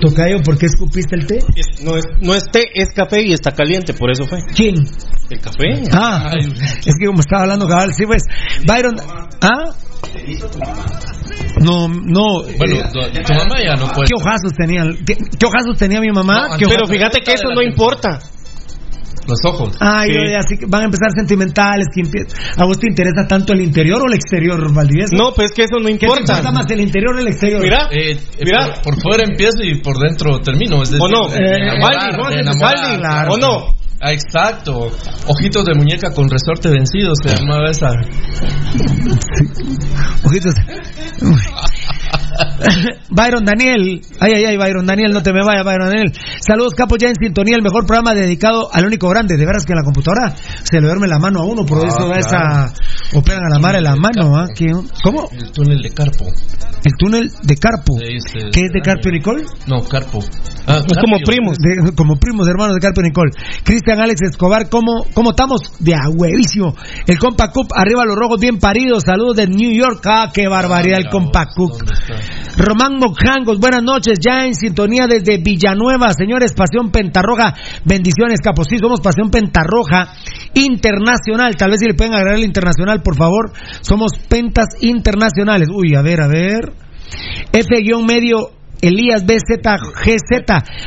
[0.00, 1.38] Tocayo, ¿por qué escupiste el té?
[1.56, 4.38] Es- no, es, no es té, es café y está caliente, por eso fue.
[4.54, 4.74] ¿Quién?
[5.30, 5.82] El café.
[5.92, 6.52] Ah, Ay,
[6.86, 8.22] es que como estaba hablando cabal, sí pues.
[8.66, 8.96] Byron,
[9.42, 9.74] ¿ah?
[11.60, 12.42] No, no.
[12.56, 14.08] Bueno, eh, tu, mamá ya no puede.
[14.08, 14.84] ¿Qué ojazos tenía?
[15.06, 16.48] ¿Qué, qué tenía mi mamá?
[16.50, 18.20] No, ¿Qué Pero fíjate que eso no importa.
[19.28, 19.76] Los ojos.
[19.78, 20.34] Ay, Sí.
[20.34, 21.86] así que van a empezar sentimentales.
[21.94, 22.00] que
[22.56, 25.14] ¿A vos te interesa tanto el interior o el exterior, Valdivieso?
[25.16, 26.22] No, pues que eso no ¿Qué te importa.
[26.38, 27.60] importa más el interior o el exterior?
[27.62, 28.72] Mira, Eh, eh, mira.
[28.82, 30.82] Por, por fuera empiezo y por dentro termino.
[30.82, 31.28] Es decir, ¿O no?
[31.34, 33.32] enamorar, claro.
[33.34, 33.74] ¿o no?
[34.00, 34.90] Ah, exacto.
[35.26, 37.90] Ojitos de muñeca con resorte vencido se llamaba esa.
[40.24, 40.54] Ojitos.
[43.10, 46.12] Byron Daniel, ay, ay, ay, Byron Daniel, no te me vayas, Byron Daniel.
[46.40, 49.36] Saludos, capo, ya en sintonía, el mejor programa dedicado al único grande.
[49.36, 51.88] De veras que en la computadora se le duerme la mano a uno, por Ah,
[51.88, 52.14] eso claro.
[52.16, 52.72] esa.
[53.18, 54.46] Operan a la madre la mano, ¿ah?
[54.54, 54.66] ¿Qué?
[55.02, 55.28] ¿Cómo?
[55.32, 56.26] El túnel de Carpo.
[56.84, 57.94] El túnel de Carpo.
[57.98, 58.80] Sí, sí, ¿Qué es de.
[58.80, 59.44] Carpio Nicole?
[59.66, 60.20] No, Carpo.
[60.66, 61.56] Ah, Es como primos.
[61.58, 63.32] De- como primos hermanos de Carpio Nicole.
[63.64, 65.60] Cristian Alex Escobar, ¿cómo, ¿cómo estamos?
[65.80, 66.74] De a huevísimo.
[67.06, 69.02] El Compa Cup, arriba los rojos bien paridos.
[69.04, 70.02] Saludos de New York.
[70.06, 71.88] Ah, qué barbaridad el Mira Compa vos, Cup.
[72.56, 78.78] Román Mojangos, buenas noches, ya en sintonía desde Villanueva, señores, Pasión Pentarroja, bendiciones, capos, sí,
[78.78, 80.12] somos Pasión Pentarroja
[80.54, 85.94] Internacional, tal vez si le pueden agregar el internacional, por favor, somos Pentas Internacionales, uy,
[85.94, 86.72] a ver, a ver,
[87.52, 90.44] F-medio Elías BZGZ,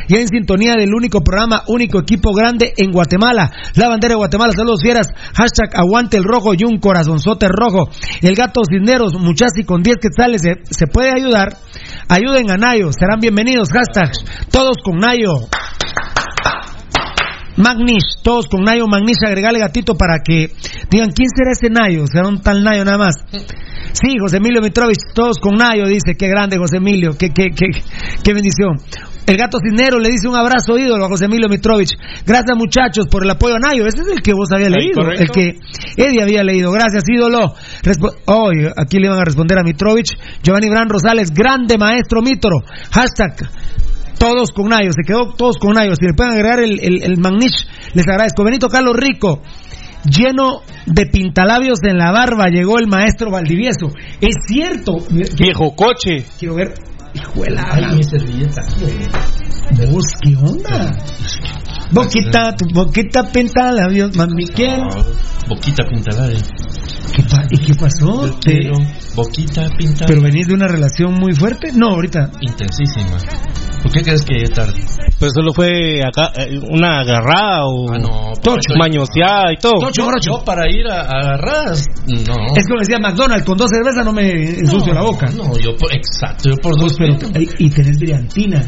[0.08, 3.52] ya en sintonía del único programa, único equipo grande en Guatemala.
[3.76, 5.08] La bandera de Guatemala, saludos fieras.
[5.34, 7.90] Hashtag aguante el rojo y un corazonzote rojo.
[8.22, 11.58] El gato Cisneros, muchachos, con 10 quetzales se, se puede ayudar.
[12.08, 13.70] Ayuden a Nayo, serán bienvenidos.
[13.72, 14.12] Hashtag
[14.52, 15.48] todos con Nayo.
[17.58, 20.52] Magnish, todos con Nayo Magnish, agregale gatito para que
[20.90, 23.16] digan quién será ese Nayo, será un tal Nayo nada más.
[23.94, 27.68] Sí, José Emilio Mitrovich, todos con Nayo, dice, qué grande José Emilio, qué, qué, qué,
[28.24, 28.78] qué bendición.
[29.28, 31.92] El gato Cisnero le dice un abrazo ídolo a José Emilio Mitrovich.
[32.26, 33.86] Gracias muchachos por el apoyo a Nayo.
[33.86, 35.22] Ese es el que vos habías leído, correcto.
[35.24, 35.60] el que
[35.96, 36.72] Eddie había leído.
[36.72, 37.54] Gracias ídolo.
[37.84, 40.18] Respo- oh, aquí le iban a responder a Mitrovich.
[40.42, 42.58] Giovanni Bran Rosales, grande maestro Mitro.
[42.92, 43.36] Hashtag
[44.22, 45.96] todos con Nayo, se quedó todos con Nayo.
[45.96, 48.44] Si le pueden agregar el, el, el Magnish, les agradezco.
[48.44, 49.42] Benito Carlos Rico,
[50.06, 53.88] lleno de pintalabios en la barba, llegó el maestro Valdivieso.
[54.22, 54.98] Es cierto.
[55.10, 56.24] Viejo coche.
[56.38, 56.74] Quiero ver.
[57.14, 57.66] Hijuela.
[57.72, 58.62] Ay, mi servilleta.
[59.92, 60.98] ¿Vos qué onda?
[61.92, 64.82] Boquita, tu boquita pintalabios, mami, ¿quién?
[65.50, 66.30] Boquita pintada.
[67.12, 67.16] Eh.
[67.16, 68.38] ¿Qué pa- ¿Y qué pasó?
[68.44, 68.74] Quiero
[69.16, 70.06] Boquita pintada.
[70.08, 71.72] ¿Pero venís de una relación muy fuerte?
[71.74, 72.32] No, ahorita.
[72.42, 73.18] Intensísima.
[73.82, 74.80] ¿Por qué crees que llegué tarde?
[75.20, 78.32] Pues solo fue acá eh, una agarrada o Ah, no.
[78.42, 78.74] Tocho.
[78.78, 79.74] mañoseada y todo.
[79.74, 80.32] Tocho, Yo, morocho.
[80.40, 81.66] yo para ir a, a agarrar,
[82.08, 82.36] no.
[82.56, 85.30] Es como decía McDonald's, con dos cervezas no me ensucio la boca.
[85.36, 87.32] No, yo por, exacto, yo por dos Pero, pesos.
[87.60, 88.64] y, y tenés brillantina.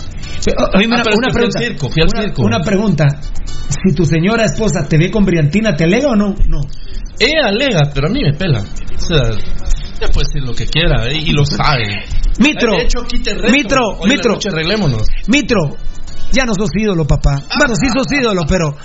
[0.46, 1.60] Pero, o- oíme, Ah, una, pero es que fui al pregunta.
[1.60, 2.42] circo, fui al una, circo.
[2.44, 3.08] una pregunta.
[3.88, 6.36] Si tu señora esposa te ve con brillantina, ¿te alega o no?
[6.48, 6.60] No.
[7.20, 8.60] Ella alega, pero a mí me pela.
[8.62, 12.04] O sea, ella puede decir lo que quiera eh, y lo sabe.
[12.40, 13.52] Mitro, De hecho, aquí te reto.
[13.52, 15.04] Mitro, Hoy Mitro, noche arreglémonos.
[15.28, 15.78] Mitro,
[16.32, 17.44] ya no sos ídolo, papá.
[17.58, 18.76] Bueno, sí sos ídolo, pero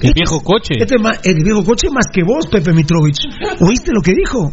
[0.00, 0.74] El viejo coche.
[0.78, 3.18] este el viejo coche más que vos, Pepe Mitrovich.
[3.60, 4.52] ¿Oíste lo que dijo?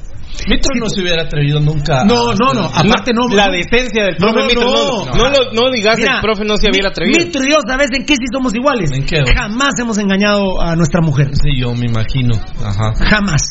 [0.49, 2.03] Mitro no se hubiera atrevido nunca.
[2.05, 3.27] No, a- no, no, aparte no.
[3.33, 4.71] La decencia del No, profe no, Mitro.
[4.71, 5.05] no.
[5.05, 7.19] No, no, lo- no digas Mira, el profe no se hubiera atrevido.
[7.25, 8.91] Mitro y yo, ¿sabes en qué sí somos iguales?
[8.91, 9.23] ¿En qué?
[9.35, 11.31] Jamás hemos engañado a nuestra mujer.
[11.33, 12.35] Sí, yo me imagino.
[12.63, 12.93] Ajá.
[13.09, 13.41] Jamás.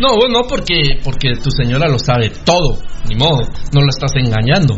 [0.00, 2.78] No, vos no, porque, porque tu señora lo sabe todo.
[3.08, 3.40] Ni modo,
[3.72, 4.76] no la estás engañando.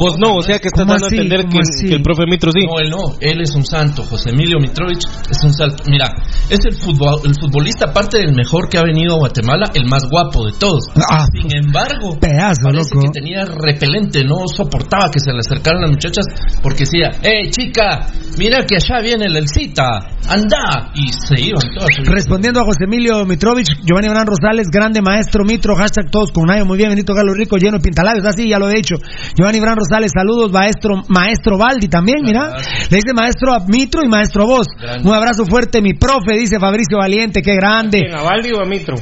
[0.00, 1.18] Vos no, o sea que estás ¿Cómo dando así?
[1.18, 2.64] a entender ¿Cómo que, el profe Mitro sí.
[2.66, 4.02] No, él no, él es un santo.
[4.02, 5.84] José Emilio Mitrovich es un santo.
[5.86, 6.08] Mira,
[6.48, 10.08] es el, futbol, el futbolista, aparte del mejor que ha venido a Guatemala, el más
[10.10, 10.88] guapo de todos.
[11.10, 13.06] Ah, Sin embargo, pedazo, parece loco.
[13.12, 16.24] que tenía repelente, no soportaba que se le acercaran las muchachas
[16.62, 18.06] porque decía, ¡eh, chica!
[18.38, 20.90] Mira que allá viene el Elcita, anda.
[20.94, 21.88] Y se iban todas.
[22.06, 26.66] Respondiendo a José Emilio Mitrovich, Giovanni Bran Rosales, grande maestro Mitro, hashtag todos con Nayo,
[26.66, 28.96] muy bien, Benito Galo Rico, lleno de pintalabios, así ya lo he dicho.
[29.36, 32.56] Giovanni Bran Rosales, saludos, maestro, maestro Baldi también, mira.
[32.90, 34.66] Le dice maestro a Mitro y maestro a vos.
[34.80, 35.08] Grande.
[35.08, 38.02] Un abrazo fuerte, mi profe, dice Fabricio Valiente, qué grande.
[38.12, 38.96] ¿A Valdi o a Mitro?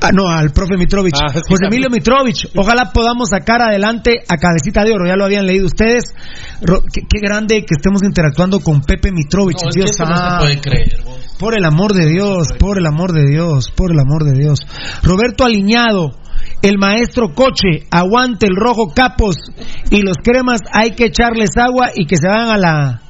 [0.00, 1.16] Ah, no, al profe Mitrovich.
[1.20, 1.66] Ah, sí, José.
[1.66, 6.14] Emilio Mitrovich, ojalá podamos sacar adelante a Cabecita de Oro, ya lo habían leído ustedes.
[6.62, 9.56] Ro- qué, qué grande que estemos interactuando con Pepe Mitrovich.
[9.62, 11.17] No, es que Dios no se puede creer, vos.
[11.38, 14.58] Por el amor de Dios, por el amor de Dios, por el amor de Dios.
[15.02, 16.10] Roberto Aliñado,
[16.62, 19.36] el maestro coche, aguante el rojo capos
[19.90, 23.02] y los cremas hay que echarles agua y que se vayan a la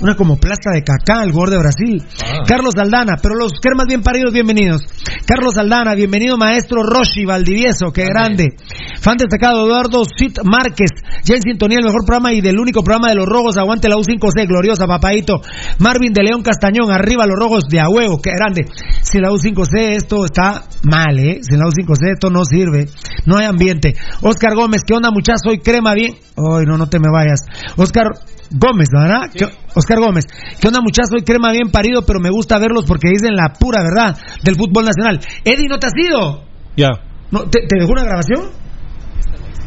[0.00, 2.02] una como plasta de cacá, el jugador de Brasil.
[2.22, 2.44] Ah.
[2.46, 4.82] Carlos Aldana, pero los cremas bien paridos, bienvenidos.
[5.26, 8.56] Carlos Aldana, bienvenido maestro Roshi Valdivieso, qué grande.
[9.00, 10.90] Fan destacado Eduardo Sit Márquez,
[11.24, 13.96] ya en sintonía el mejor programa y del único programa de los rojos, aguante la
[13.96, 15.40] U5C, gloriosa papadito.
[15.78, 18.66] Marvin de León Castañón, arriba los rojos de a huevo, qué grande.
[19.02, 21.38] Sin la U5C esto está mal, ¿eh?
[21.42, 22.88] Sin la U5C esto no sirve,
[23.24, 23.94] no hay ambiente.
[24.22, 25.40] Oscar Gómez, ¿qué onda muchachos?
[25.44, 26.14] Soy crema bien.
[26.36, 27.40] Ay, no, no te me vayas.
[27.76, 28.06] Oscar
[28.50, 29.30] Gómez, ¿verdad?
[29.32, 30.24] ¿Qué- Oscar Gómez.
[30.60, 31.10] ¿Qué onda muchachos?
[31.10, 34.86] Soy crema bien parido, pero me gusta verlos porque dicen la pura verdad del fútbol
[34.86, 35.20] nacional.
[35.44, 36.44] Eddie, ¿no te has ido?
[36.76, 36.88] Ya.
[37.30, 38.50] ¿No, te, te dejó una grabación?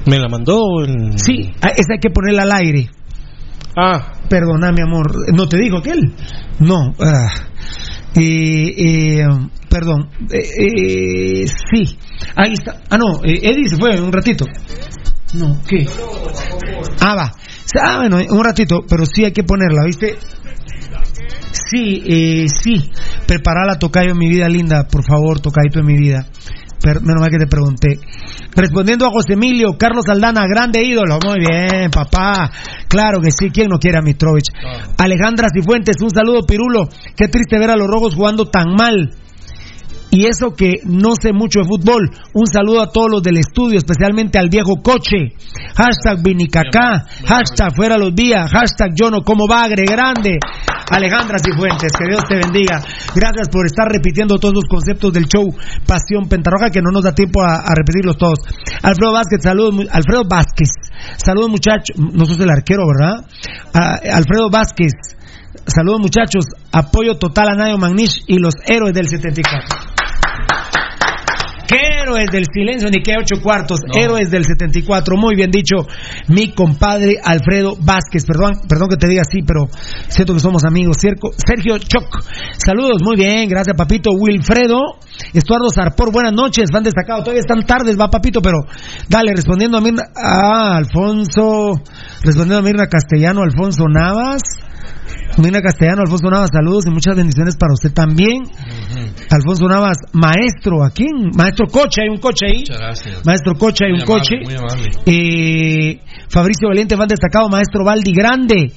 [0.05, 1.19] Me la mandó en...
[1.19, 2.89] Sí, ah, esa hay que ponerla al aire.
[3.77, 5.11] Ah, Perdona, mi amor.
[5.35, 6.13] ¿No te dijo aquel?
[6.59, 6.93] No.
[6.99, 7.29] ah.
[8.15, 9.25] Eh, eh,
[9.69, 10.09] perdón.
[10.31, 11.97] Eh, eh, sí.
[12.35, 12.81] Ahí está.
[12.89, 13.23] Ah, no.
[13.23, 14.45] eh, Eddie se fue un ratito.
[15.33, 15.85] No, ¿qué?
[17.01, 17.31] Ah, va.
[17.81, 20.17] Ah, bueno, un ratito, pero sí hay que ponerla, ¿viste?
[21.51, 22.89] Sí, eh, sí.
[23.27, 26.25] Prepara la tocayo en mi vida linda, por favor, tocadito en mi vida.
[26.81, 27.99] Per- menos mal que te pregunté.
[28.55, 31.19] Respondiendo a José Emilio, Carlos Aldana, grande ídolo.
[31.25, 32.49] Muy bien, papá.
[32.87, 34.47] Claro que sí, ¿quién no quiere a Mitrovich?
[34.97, 36.87] Alejandra Cifuentes, un saludo, Pirulo.
[37.15, 39.11] Qué triste ver a los rojos jugando tan mal.
[40.11, 42.09] Y eso que no sé mucho de fútbol.
[42.33, 45.35] Un saludo a todos los del estudio, especialmente al viejo coche.
[45.75, 47.05] Hashtag Vinicacá.
[47.25, 48.49] Hashtag fuera los días.
[48.51, 49.83] Hashtag yo no como bagre.
[49.87, 50.39] Grande.
[50.89, 52.81] Alejandra Cifuentes, que Dios te bendiga.
[53.13, 55.45] Gracias por estar repitiendo todos los conceptos del show
[55.85, 58.39] Pasión Pentarroja, que no nos da tiempo a, a repetirlos todos.
[58.81, 59.85] Alfredo Vázquez, saludos.
[59.91, 60.69] Alfredo Vázquez,
[61.17, 61.95] saludos muchachos.
[61.97, 63.25] No sos el arquero, ¿verdad?
[63.73, 64.93] Ah, Alfredo Vázquez,
[65.67, 66.45] saludos muchachos.
[66.71, 69.98] Apoyo total a Nayo Magnish y los héroes del 74.
[71.69, 72.89] ¿Qué héroes del silencio?
[72.89, 73.79] Ni qué ocho cuartos.
[73.85, 74.01] No.
[74.01, 75.15] Héroes del 74.
[75.17, 75.75] Muy bien dicho,
[76.27, 78.25] mi compadre Alfredo Vázquez.
[78.25, 79.67] Perdón, perdón que te diga así, pero
[80.07, 80.97] siento que somos amigos.
[80.99, 82.23] Cierco- Sergio Choc.
[82.57, 83.47] Saludos, muy bien.
[83.47, 84.09] Gracias, papito.
[84.17, 84.79] Wilfredo.
[85.33, 86.69] Estuardo Zarpor, buenas noches.
[86.71, 87.19] Fan destacado.
[87.21, 88.57] Todavía están tardes, va, papito, pero
[89.07, 90.03] dale, respondiendo a Mirna.
[90.15, 91.73] Ah, Alfonso.
[92.23, 94.41] Respondiendo a Mirna Castellano, Alfonso Navas.
[95.37, 98.43] Mirna Castellano, Alfonso Navas, saludos y muchas bendiciones para usted también.
[99.31, 101.31] Alfonso Navas, maestro, ¿a quién?
[101.35, 102.59] Maestro Coche, hay un coche ahí.
[102.59, 103.25] Muchas gracias.
[103.25, 104.35] Maestro Coche, hay Muy un amable, coche.
[104.43, 104.89] Muy amable.
[105.05, 108.73] Eh, Fabricio Valiente, van destacado, Maestro Valdi Grande.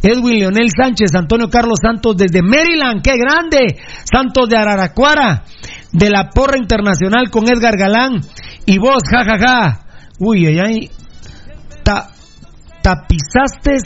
[0.00, 3.76] Edwin Leonel Sánchez, Antonio Carlos Santos desde Maryland, qué grande.
[4.04, 5.42] Santos de Araracuara,
[5.92, 8.20] de la Porra Internacional con Edgar Galán.
[8.64, 9.80] Y vos, jajaja.
[10.20, 10.90] Uy, ay, ay.
[11.82, 12.10] Ta-
[12.82, 13.78] tapizaste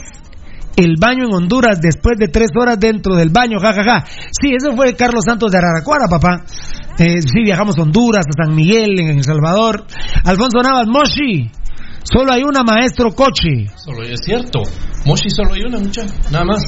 [0.75, 4.05] el baño en Honduras después de tres horas dentro del baño, jajaja.
[4.31, 6.43] Sí, eso fue Carlos Santos de Araracuara, papá.
[6.97, 9.85] Eh, sí, viajamos a Honduras, a San Miguel, en El Salvador.
[10.23, 11.49] Alfonso Navas, Moshi.
[12.03, 13.67] Solo hay una maestro coche.
[13.75, 14.61] Solo es cierto.
[15.05, 16.13] Moshi solo hay una, muchacha.
[16.31, 16.63] Nada más.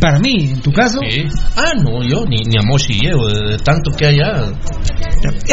[0.00, 0.98] Para mí, en tu caso.
[1.08, 1.24] Sí.
[1.56, 4.44] Ah, no, yo ni, ni a Moshi llego, de, de tanto que allá.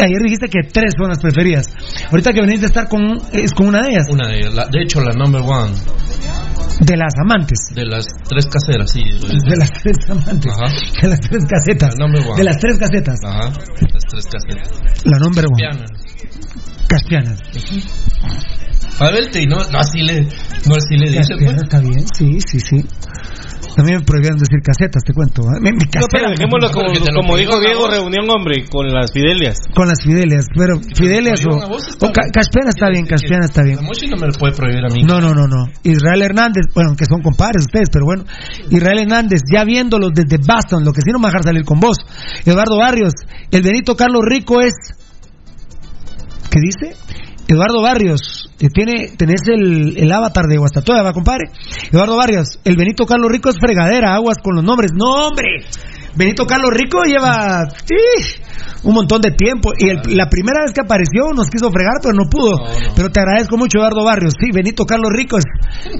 [0.02, 1.66] Ayer dijiste que tres son las preferidas.
[2.10, 4.06] Ahorita que venís de estar con, es con una de ellas.
[4.10, 5.72] Una de, la, de hecho, la number one
[6.84, 7.58] De las amantes.
[7.74, 9.02] de las tres caseras, sí.
[9.02, 10.52] De las tres amantes.
[10.52, 10.72] Ajá.
[11.02, 11.94] De las tres casetas.
[12.36, 13.18] De las tres casetas.
[13.24, 13.52] Ajá,
[13.92, 14.68] las tres caseras.
[15.04, 15.56] La number one.
[15.56, 15.84] Piano.
[16.88, 17.36] Caspiana.
[18.98, 21.62] Pavelte y no, no así le, no así le dicen, Caspiana pues.
[21.62, 22.84] está bien, sí, sí, sí.
[23.76, 25.42] A mí me prohibieron decir casetas, te cuento.
[25.42, 25.60] ¿eh?
[25.60, 29.58] Mi, mi No, pero dejémoslo como, dijo Diego, reunión hombre, con las fidelias.
[29.74, 30.46] con las Fidelias.
[30.54, 32.28] Pero Fidelias o, o Ca-.
[32.32, 33.76] Caspiana está bien, Caspiana está bien.
[33.76, 35.02] La Moshi no me lo puede prohibir a mí.
[35.04, 35.66] No, no, no, no.
[35.82, 38.24] Israel Hernández, bueno, que son compadres ustedes, pero bueno.
[38.70, 41.64] Israel Hernández, ya viéndolos desde Boston, lo que sí no me va a dejar salir
[41.64, 41.98] con vos.
[42.44, 43.12] Eduardo Barrios,
[43.50, 44.74] el Benito Carlos Rico es.
[46.50, 46.96] ¿Qué dice?
[47.52, 51.50] Eduardo Barrios, que tiene, tenés el, el avatar de Guastatoya, va, compadre.
[51.90, 54.92] Eduardo Barrios, el Benito Carlos Rico es fregadera, aguas con los nombres.
[54.94, 55.64] No, hombre.
[56.16, 58.40] Benito Carlos Rico lleva sí,
[58.84, 62.14] un montón de tiempo y el- la primera vez que apareció nos quiso fregar, pero
[62.14, 62.52] no pudo.
[62.58, 62.94] No, no.
[62.94, 64.34] Pero te agradezco mucho, Eduardo Barrios.
[64.38, 65.44] Sí, Benito Carlos Rico es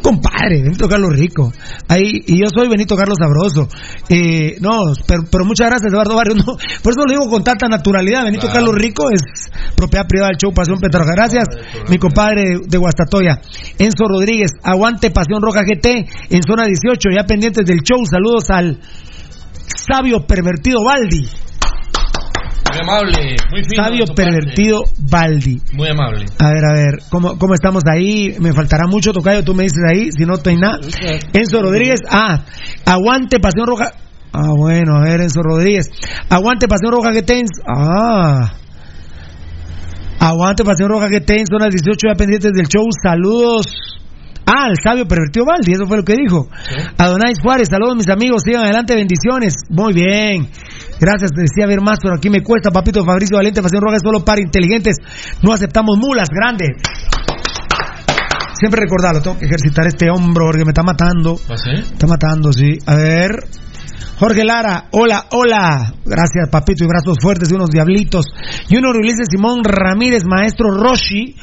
[0.03, 1.53] compadre, Benito Carlos Rico.
[1.89, 3.69] Ahí, y yo soy Benito Carlos Sabroso.
[4.09, 6.33] Eh, no, pero, pero muchas gracias, Eduardo Barrios.
[6.47, 8.25] No, por eso lo digo con tanta naturalidad.
[8.25, 8.67] Benito Claro.
[8.67, 9.23] Carlos Rico es
[9.77, 11.13] propiedad privada del show Pasión Petroja.
[11.15, 11.45] Gracias,
[11.89, 13.41] mi compadre de, de Guastatoya.
[13.79, 18.03] Enzo Rodríguez, aguante Pasión Roja GT en zona 18, ya pendientes del show.
[18.11, 18.81] Saludos al
[19.77, 21.29] sabio pervertido Baldi.
[22.73, 23.85] Muy amable, muy fino.
[23.85, 25.61] Sabio pervertido Baldi.
[25.73, 26.25] Muy amable.
[26.39, 28.35] A ver, a ver, ¿cómo, ¿cómo estamos ahí?
[28.41, 30.79] Me faltará mucho, Tocayo, tú me dices ahí, si no, estoy nada.
[31.33, 32.45] Enzo Rodríguez, ah,
[32.87, 33.93] aguante Pasión Roja.
[34.33, 35.91] Ah, bueno, a ver, Enzo Rodríguez.
[36.31, 37.51] Aguante Pasión Roja que tens.
[37.69, 38.55] Ah.
[40.19, 42.87] Aguante Pasión Roja que tens, son las 18 ya pendientes del show.
[43.03, 43.67] Saludos
[44.47, 46.49] Ah, el sabio pervertido Valdi, eso fue lo que dijo.
[46.99, 49.55] Adonai Juárez, saludos mis amigos, sigan adelante, bendiciones.
[49.69, 50.49] Muy bien.
[51.01, 54.41] Gracias, decía ver más, pero aquí me cuesta, papito Fabricio Valente, Facción Roja solo para
[54.41, 54.97] inteligentes.
[55.43, 56.71] No aceptamos mulas, grandes.
[58.55, 61.37] Siempre recordarlo, tengo que ejercitar este hombro porque me está matando.
[61.49, 61.73] ¿Ah, sí?
[61.73, 62.79] Está matando, sí.
[62.87, 63.31] A ver.
[64.19, 65.95] Jorge Lara, hola, hola.
[66.05, 68.27] Gracias, papito, y brazos fuertes y unos diablitos.
[68.69, 71.35] Y uno Ulises Simón Ramírez, maestro Roshi.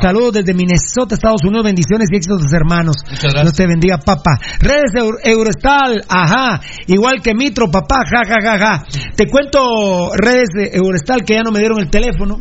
[0.00, 1.64] Saludos desde Minnesota, Estados Unidos.
[1.64, 2.96] Bendiciones y éxitos, hermanos.
[3.42, 4.38] Dios te bendiga, papá.
[4.60, 6.60] Redes Euro- Eurostal, ajá.
[6.86, 8.84] Igual que Mitro, papá, ja, ja, ja, ja.
[9.16, 12.38] Te cuento redes de Eurostal que ya no me dieron el teléfono.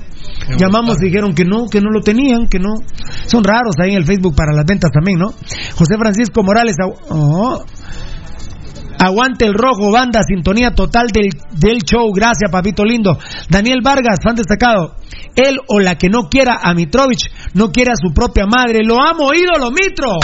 [0.57, 2.73] Llamamos y dijeron que no, que no lo tenían, que no.
[3.27, 5.27] Son raros ahí en el Facebook para las ventas también, ¿no?
[5.75, 6.75] José Francisco Morales,
[7.09, 7.63] oh.
[9.03, 12.09] Aguante el rojo, banda, sintonía total del, del show.
[12.13, 13.19] Gracias, papito lindo.
[13.49, 14.95] Daniel Vargas, fan destacado.
[15.35, 18.79] Él o la que no quiera a Mitrovich, no quiere a su propia madre.
[18.85, 20.19] Lo amo, ídolo, Mitro.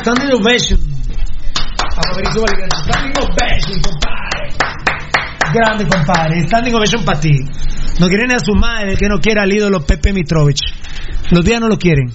[0.00, 0.78] Standing ovation.
[1.90, 3.80] Standing ovation.
[5.52, 6.40] Grande, compadre.
[6.46, 7.36] Standing ovation para ti.
[7.98, 10.60] No quieren a su madre que no quiera al ídolo Pepe Mitrovich.
[11.30, 12.12] Los días no lo quieren.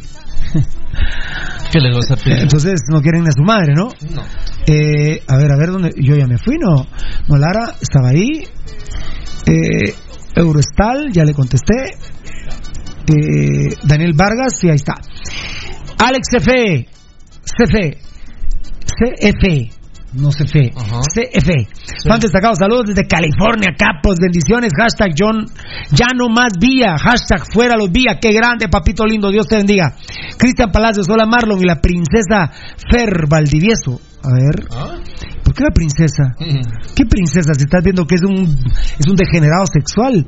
[1.71, 2.39] ¿Qué le vas a pedir?
[2.39, 3.89] Entonces no quieren a su madre, ¿no?
[4.11, 4.23] No.
[4.65, 5.93] Eh, a ver, a ver, ¿dónde?
[5.97, 6.87] Yo ya me fui, ¿no?
[7.27, 8.43] No, Lara estaba ahí.
[9.45, 9.93] Eh,
[10.35, 11.97] Eurostal, ya le contesté.
[13.07, 14.95] Eh, Daniel Vargas, sí, ahí está.
[15.99, 16.47] Alex CF,
[17.43, 17.75] CF,
[18.85, 19.78] CF,
[20.13, 21.01] no CF, Ajá.
[21.01, 21.49] CF.
[22.07, 25.45] Fan destacado, saludos desde California, capos, bendiciones, hashtag John,
[25.91, 29.95] ya no más vía, hashtag fuera los vía, qué grande, papito lindo, Dios te bendiga.
[30.37, 32.51] Cristian Palacios, hola Marlon y la princesa
[32.89, 33.99] Fer Valdivieso.
[34.23, 34.95] A ver, ¿Ah?
[35.59, 36.35] ¿Por qué la princesa?
[36.95, 37.53] ¿Qué princesa?
[37.53, 38.55] Si estás viendo que es un,
[38.97, 40.27] es un degenerado sexual.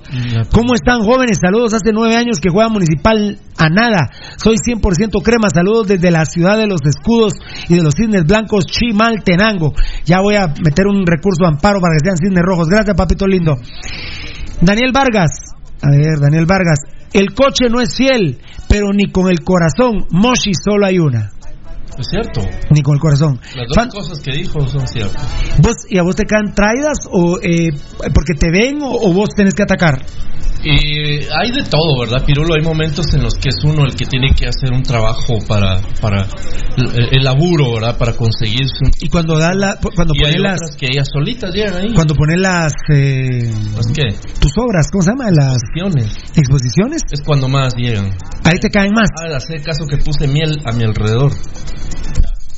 [0.52, 1.40] ¿Cómo están jóvenes?
[1.42, 4.10] Saludos hace nueve años que juega municipal a nada.
[4.38, 5.50] Soy 100% crema.
[5.50, 7.34] Saludos desde la ciudad de los escudos
[7.70, 9.74] y de los cisnes blancos, Chimaltenango.
[10.06, 12.68] Ya voy a meter un recurso de amparo para que sean cisnes rojos.
[12.68, 13.58] Gracias, papito lindo.
[14.62, 15.32] Daniel Vargas.
[15.82, 16.80] A ver, Daniel Vargas.
[17.14, 18.40] El coche no es fiel,
[18.70, 20.06] pero ni con el corazón.
[20.12, 21.32] Moshi solo hay una.
[21.98, 22.42] Es cierto.
[22.72, 23.40] Ni con el corazón.
[23.56, 25.28] Las dos Fan- cosas que dijo son ciertas.
[25.62, 27.70] ¿Vos, ¿Y a vos te caen traídas o eh,
[28.14, 30.04] porque te ven o, o vos tenés que atacar?
[30.64, 32.54] Y hay de todo, ¿verdad, Pirulo?
[32.54, 35.82] Hay momentos en los que es uno el que tiene que hacer un trabajo para,
[36.00, 36.22] para
[36.78, 37.98] el, el laburo, ¿verdad?
[37.98, 38.92] Para conseguirse un...
[39.02, 41.94] Y cuando da la, cuando Y hay pones las, otras que ellas solitas llegan ahí.
[41.96, 44.04] cuando pones las, eh, ¿Las qué?
[44.40, 45.32] tus obras, ¿cómo se llama?
[45.32, 46.16] Las Acciones.
[46.36, 48.14] exposiciones, Es cuando más llegan.
[48.44, 51.32] ahí te caen más Ah, hacer caso que puse miel a mi alrededor.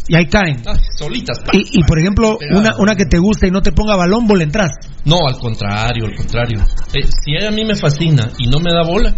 [0.07, 0.61] Y ahí caen.
[0.67, 1.39] Ah, solitas.
[1.39, 4.27] pa, Y, y por ejemplo, una, una que te gusta y no te ponga balón,
[4.27, 4.71] vos le entras.
[5.05, 6.59] No, al contrario, al contrario.
[6.93, 9.13] Eh, si ella a mí me fascina y no me da bola,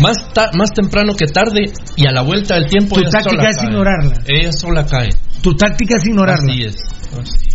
[0.00, 3.56] más, ta- más temprano que tarde y a la vuelta del tiempo Tu táctica es
[3.56, 3.66] cae.
[3.66, 4.12] ignorarla.
[4.26, 5.10] Ella sola cae.
[5.42, 6.52] Tu táctica es ignorarla.
[6.52, 6.76] Así es.
[7.18, 7.48] Así.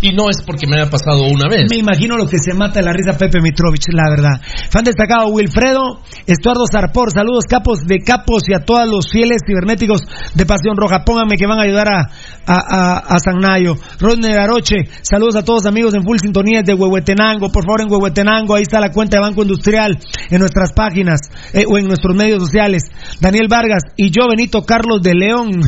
[0.00, 1.66] Y no es porque me haya pasado una vez.
[1.70, 4.40] Me imagino lo que se mata de la risa Pepe Mitrovich, la verdad.
[4.70, 10.02] Fan destacado Wilfredo, Estuardo Zarpor, saludos capos de capos y a todos los fieles cibernéticos
[10.34, 11.04] de Pasión Roja.
[11.04, 12.10] Pónganme que van a ayudar a,
[12.46, 13.74] a, a, a San Nayo.
[13.98, 17.50] Rodney Aroche, saludos a todos amigos en full sintonía de Huehuetenango.
[17.50, 19.98] Por favor, en Huehuetenango, ahí está la cuenta de Banco Industrial
[20.30, 21.18] en nuestras páginas
[21.52, 22.84] eh, o en nuestros medios sociales.
[23.20, 25.50] Daniel Vargas y yo, Benito Carlos de León.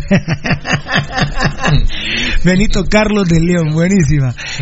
[2.45, 3.75] Benito Carlos de León,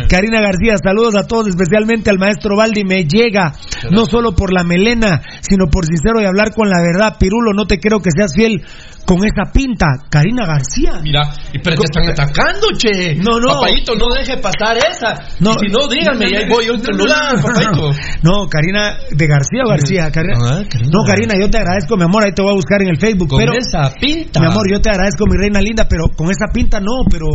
[0.09, 2.83] Karina García, saludos a todos, especialmente al maestro Baldi.
[2.83, 3.53] Me llega,
[3.91, 7.17] no solo por la melena, sino por sincero y hablar con la verdad.
[7.19, 8.63] Pirulo, no te creo que seas fiel
[9.09, 9.87] con esa pinta.
[10.07, 10.99] Karina García.
[11.01, 13.15] Mira, y pero te están atacando, che.
[13.15, 13.53] No, no.
[13.59, 15.17] Papayito, no deje pasar esa.
[15.39, 15.53] No.
[15.57, 17.89] Si no, dígame, y ahí voy yo tu lugar, papayito.
[18.21, 20.11] No, Karina de García o García.
[20.11, 20.91] Karina- Ah, Karina.
[20.93, 22.23] No, Karina, yo te agradezco, mi amor.
[22.23, 23.29] Ahí te voy a buscar en el Facebook.
[23.29, 24.39] Con pero, esa pinta.
[24.41, 27.25] mi amor, yo te agradezco, mi reina linda, pero con esa pinta no, pero.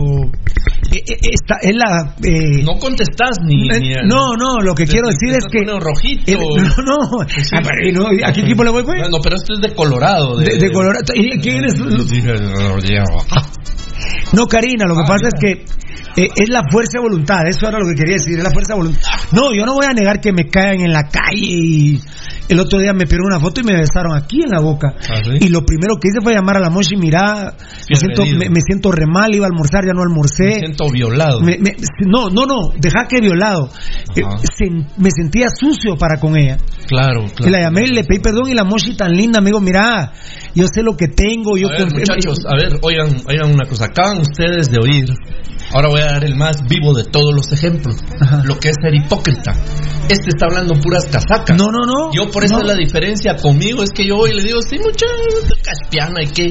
[0.92, 2.14] eh, eh, esta es la.
[2.22, 3.66] eh, No contestás ni.
[3.68, 5.64] Eh, ni no, no, lo que Te- quiero decir es que.
[5.64, 6.30] rojito.
[6.30, 6.36] Eh,
[6.86, 7.20] no, no.
[7.20, 8.06] Ah, pero, ¿y no?
[8.26, 9.00] ¿A qué equipo le voy, pues?
[9.10, 10.36] No, pero esto es de Colorado.
[10.36, 11.02] De, de Colorado.
[11.14, 11.63] ¿Y quién
[14.32, 15.64] No, Karina, lo que Ah, pasa es que
[16.16, 18.74] eh, es la fuerza de voluntad, eso era lo que quería decir, es la fuerza
[18.74, 19.02] de voluntad.
[19.32, 22.00] No, yo no voy a negar que me caen en la calle y
[22.48, 24.94] el otro día me pidieron una foto y me besaron aquí en la boca.
[25.10, 25.38] ¿Ah, sí?
[25.40, 28.38] Y lo primero que hice fue llamar a la Moshi, mira, me Qué siento, agredido.
[28.38, 30.44] me, me siento re mal, iba a almorzar, ya no almorcé.
[30.44, 31.40] Me siento violado.
[31.40, 31.74] Me- me-
[32.06, 33.68] no, no, no, deja que violado.
[34.14, 34.22] Eh,
[34.98, 36.58] me sentía sucio para con ella.
[36.86, 37.48] Claro, claro.
[37.48, 40.12] Y la llamé y le pedí perdón y la Moshi tan linda, amigo, mira,
[40.54, 43.86] yo sé lo que tengo, yo A ver, muchachos, a ver, oigan, oigan una cosa.
[43.86, 45.06] Acaban ustedes de oír.
[45.72, 47.96] Ahora voy a dar el más vivo de todos los ejemplos.
[48.20, 48.42] Ajá.
[48.44, 49.52] Lo que es ser hipócrita.
[50.08, 51.56] Este está hablando puras casacas.
[51.56, 52.12] No, no, no.
[52.12, 52.64] Yo por eso no.
[52.64, 56.50] la diferencia conmigo es que yo voy y le digo, sí, muchachos, caspiana y qué.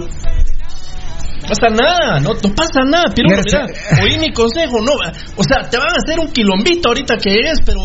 [1.43, 3.43] No pasa nada, no, no pasa nada, pero mira,
[4.01, 4.93] oí mi consejo, no,
[5.35, 7.81] o sea, te van a hacer un quilombito ahorita que es, pero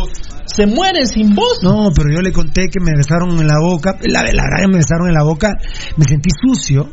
[0.47, 1.59] se mueren sin voz.
[1.62, 5.09] No, pero yo le conté que me besaron en la boca, la, la me besaron
[5.09, 5.55] en la boca,
[5.97, 6.89] me sentí sucio.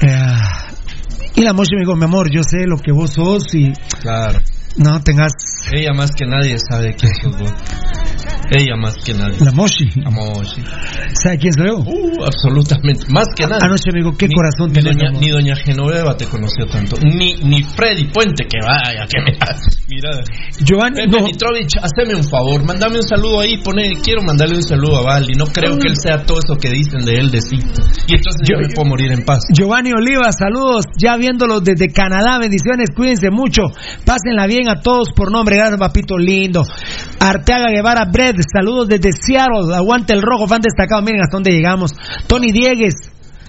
[0.00, 0.06] Eh,
[1.36, 3.72] y la mocha me dijo, mi amor, yo sé lo que vos sos y...
[4.00, 4.40] Claro.
[4.76, 5.32] No tengas...
[5.72, 7.52] Ella más que nadie sabe quién sos vos.
[8.50, 9.38] Ella más que nadie.
[9.40, 9.90] La Moshi.
[9.96, 10.62] La Moshi.
[11.14, 11.78] ¿Sabe quién soy yo?
[11.78, 13.06] Uh, absolutamente.
[13.08, 13.64] Más que nadie.
[13.64, 16.96] Anoche me dijo, ¿qué ni, corazón ni doña, ni doña Genoveva te conoció tanto.
[17.02, 19.36] Ni, ni Freddy Puente, que vaya, que me.
[19.88, 20.22] Mira.
[20.62, 21.10] Giovanni.
[21.10, 22.64] Pepe Mitrovich, haceme un favor.
[22.64, 23.58] Mándame un saludo ahí.
[23.64, 25.34] Pone, quiero mandarle un saludo a Valdi.
[25.34, 27.56] No creo que él sea todo eso que dicen de él de sí.
[27.56, 29.42] Y entonces yo, yo me puedo morir en paz.
[29.52, 30.84] Giovanni Oliva, saludos.
[31.02, 32.38] Ya viéndolo desde Canadá.
[32.38, 32.90] Bendiciones.
[32.94, 33.62] Cuídense mucho.
[34.04, 35.56] Pásenla bien a todos por nombre.
[35.56, 36.64] Gracias, papito lindo.
[37.20, 38.36] Arteaga Guevara Bread.
[38.52, 39.74] Saludos desde Seattle.
[39.74, 41.02] Aguante el rojo, fan destacado.
[41.02, 41.92] Miren hasta dónde llegamos.
[42.26, 42.94] Tony Diegues.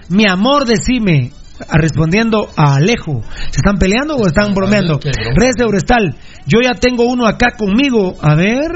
[0.08, 1.32] Mi amor, decime.
[1.72, 3.22] Respondiendo a Alejo.
[3.50, 5.00] ¿Se están peleando o están bromeando?
[5.02, 6.16] Res de Eurestal.
[6.46, 8.16] Yo ya tengo uno acá conmigo.
[8.22, 8.70] A ver.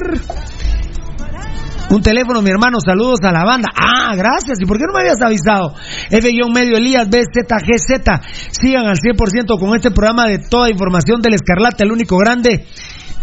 [1.93, 3.69] Un teléfono, mi hermano, saludos a la banda.
[3.77, 4.59] Ah, gracias.
[4.59, 5.75] ¿Y por qué no me habías avisado?
[6.09, 8.49] F-medio Elías, BZGZ.
[8.51, 12.67] Sigan al 100% con este programa de toda información del Escarlata, el único grande.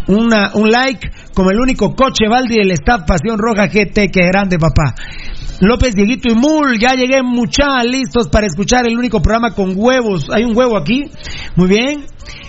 [0.06, 4.58] Una, un like como el único coche Valdi del staff Pasión Roja GT, que grande
[4.58, 4.94] papá.
[5.60, 10.28] López, Dieguito y Mul, ya llegué mucha, listos para escuchar el único programa con huevos.
[10.32, 11.04] ¿Hay un huevo aquí?
[11.54, 12.06] Muy bien.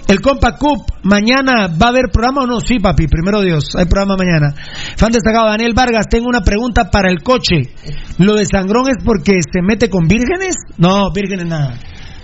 [0.07, 2.59] El Compa Cup, mañana va a haber programa o no?
[2.59, 4.53] Sí, papi, primero Dios, hay programa mañana.
[4.97, 7.73] Fan destacado, Daniel Vargas, tengo una pregunta para el coche.
[8.17, 10.55] ¿Lo de Sangrón es porque se mete con vírgenes?
[10.77, 11.75] No, vírgenes nada.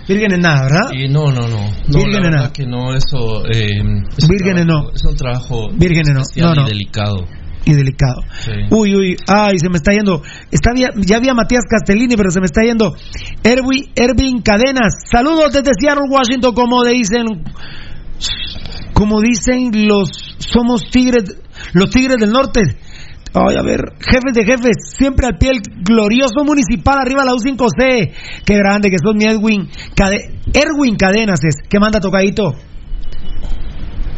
[0.08, 0.90] Vírgenes nada, ¿verdad?
[0.92, 1.70] Y no, no, no.
[1.88, 2.52] no vírgenes nada.
[2.52, 3.44] que no, eso.
[3.46, 3.82] Eh,
[4.16, 4.90] es vírgenes no.
[4.94, 5.68] Es un trabajo.
[5.72, 6.22] Vírgenes no.
[6.42, 6.66] No, no.
[6.66, 7.26] Y delicado
[7.68, 8.22] y delicado.
[8.40, 8.52] Sí.
[8.70, 10.22] Uy, uy, ay, se me está yendo.
[10.50, 12.94] Está, ya había Matías Castellini, pero se me está yendo.
[13.44, 15.04] Erwin, Erwin Cadenas.
[15.10, 17.26] Saludos desde Seattle, Washington, como dicen,
[18.94, 21.36] como dicen los, somos tigres,
[21.74, 22.62] los tigres del norte.
[23.34, 28.12] Ay, a ver, jefes de jefes, siempre al pie el glorioso municipal, arriba la U5C.
[28.44, 29.68] Qué grande que sos mi Edwin.
[29.94, 32.54] Cade Erwin Cadenas es, que manda tocadito.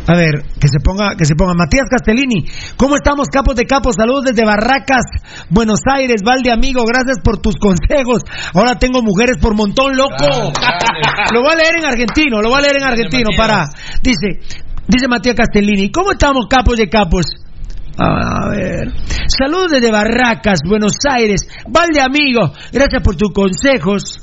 [0.06, 1.54] A ver, que se ponga, que se ponga.
[1.54, 2.44] Matías Castellini,
[2.76, 3.94] ¿cómo estamos, capos de capos?
[3.96, 5.04] Saludos desde Barracas,
[5.50, 8.22] Buenos Aires, Valde amigo, gracias por tus consejos.
[8.54, 10.14] Ahora tengo mujeres por montón, loco.
[10.18, 11.30] Dale, dale.
[11.32, 13.66] Lo voy a leer en argentino, lo voy a leer en argentino, para.
[14.02, 14.40] Dice,
[14.88, 17.26] dice Matías Castellini, ¿cómo estamos, capos de capos?
[18.02, 18.88] A ver.
[19.26, 21.42] Saludos desde Barracas, Buenos Aires.
[21.68, 24.18] Valde amigo, gracias por tus consejos.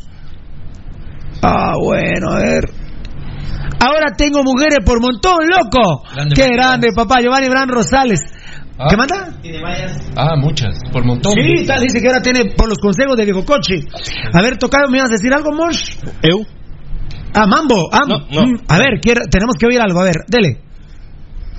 [1.44, 2.64] Ah, bueno, a ver.
[3.80, 6.02] Ahora tengo mujeres por montón, loco.
[6.14, 7.22] Grande Qué grande, papá.
[7.22, 8.22] Giovanni Bran Rosales.
[8.80, 8.88] Ah.
[8.90, 9.30] ¿Qué manda?
[10.16, 10.76] Ah, muchas.
[10.92, 11.34] Por montón.
[11.34, 13.82] Sí, tal, dice que ahora tiene por los consejos de viejo coche.
[14.34, 15.96] A ver, tocado, ¿me ibas a decir algo, Mosh?
[16.24, 16.44] Eu.
[17.34, 17.90] Ah, Mambo.
[17.92, 18.42] Ah, No, no.
[18.48, 20.00] mm, A ver, quiero- tenemos que oír algo.
[20.00, 20.62] A ver, dele.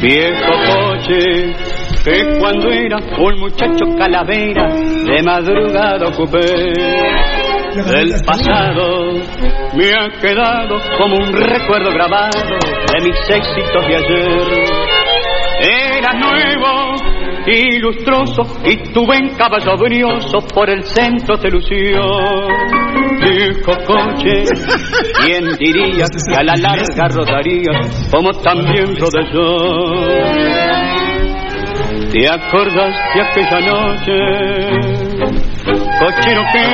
[0.00, 1.54] Viejo coche
[2.04, 6.38] que cuando era un muchacho calavera de madrugada ocupé.
[7.74, 9.12] Del pasado
[9.74, 12.40] me ha quedado como un recuerdo grabado
[12.92, 14.64] de mis éxitos de ayer.
[15.60, 16.94] Era nuevo
[17.46, 22.00] y lustroso y tu buen caballo brioso por el centro te lució.
[23.20, 24.44] Viejo coche,
[25.24, 27.72] ¿quién diría que a la larga rodaría
[28.10, 29.46] como también rodé yo?
[32.10, 34.16] ¿Te acordás de aquella noche?
[35.98, 36.64] Cochero que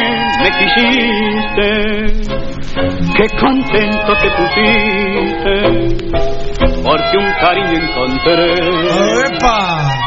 [0.42, 1.68] me quisiste,
[3.16, 5.54] qué contento te pusiste,
[6.82, 8.52] porque un cariño encontré
[9.34, 10.04] ¡Epa!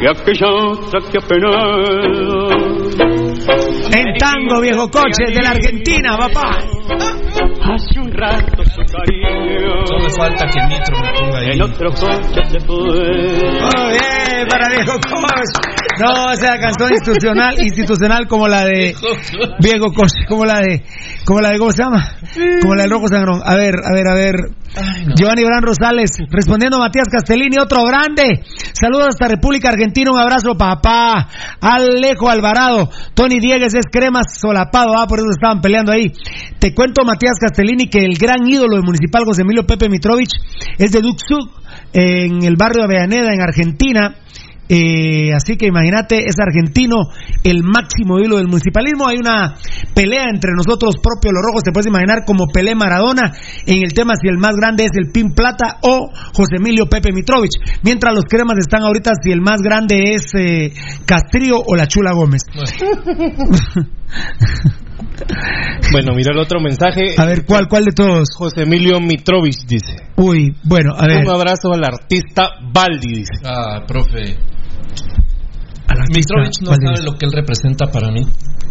[0.00, 1.52] y aquella otra que apenas
[3.54, 6.58] En tango, viejo coche, de la Argentina, papá.
[6.58, 11.50] hace un rato su cariño Solo falta que Nitro me ponga ahí.
[11.52, 12.76] en otro coche se fue.
[12.76, 15.81] Muy bien, para viejo coche.
[15.98, 18.94] No, esa canción institucional, institucional como la de
[19.58, 20.82] Diego Coche, como la de,
[21.24, 22.16] como la de, ¿cómo se llama?
[22.60, 23.40] Como la del Rojo Sangrón.
[23.44, 24.34] A ver, a ver, a ver.
[25.16, 28.42] Giovanni Bran Rosales, respondiendo a Matías Castellini, otro grande.
[28.72, 31.28] Saludos hasta República Argentina, un abrazo papá.
[31.60, 36.10] Alejo Alvarado, Tony Diegues es crema solapado, ah, por eso estaban peleando ahí.
[36.58, 40.32] Te cuento, Matías Castellini, que el gran ídolo de Municipal José Emilio Pepe Mitrovich
[40.78, 41.50] es de Duxu,
[41.92, 44.16] en el barrio de Avellaneda, en Argentina.
[44.68, 47.08] Eh, así que imagínate, es argentino,
[47.44, 49.06] el máximo ídolo del municipalismo.
[49.06, 49.56] Hay una
[49.94, 53.32] pelea entre nosotros propios, los rojos, te puedes imaginar como Pelé Maradona
[53.66, 57.12] en el tema si el más grande es el Pin Plata o José Emilio Pepe
[57.12, 57.58] Mitrovich.
[57.82, 60.72] Mientras los cremas están ahorita si el más grande es eh,
[61.04, 62.42] Castrillo o la Chula Gómez.
[62.54, 62.70] Bueno,
[66.14, 67.14] mira el otro mensaje.
[67.16, 68.28] A ver, ¿cuál, cuál de todos?
[68.36, 69.96] José Emilio Mitrovich dice.
[70.16, 71.24] Uy, bueno, a ver.
[71.24, 73.34] Un abrazo al artista Baldi, dice.
[73.44, 74.36] Ah, profe.
[76.14, 77.04] Mitrovich no ¿cuál sabe es?
[77.04, 78.22] lo que él representa para mí.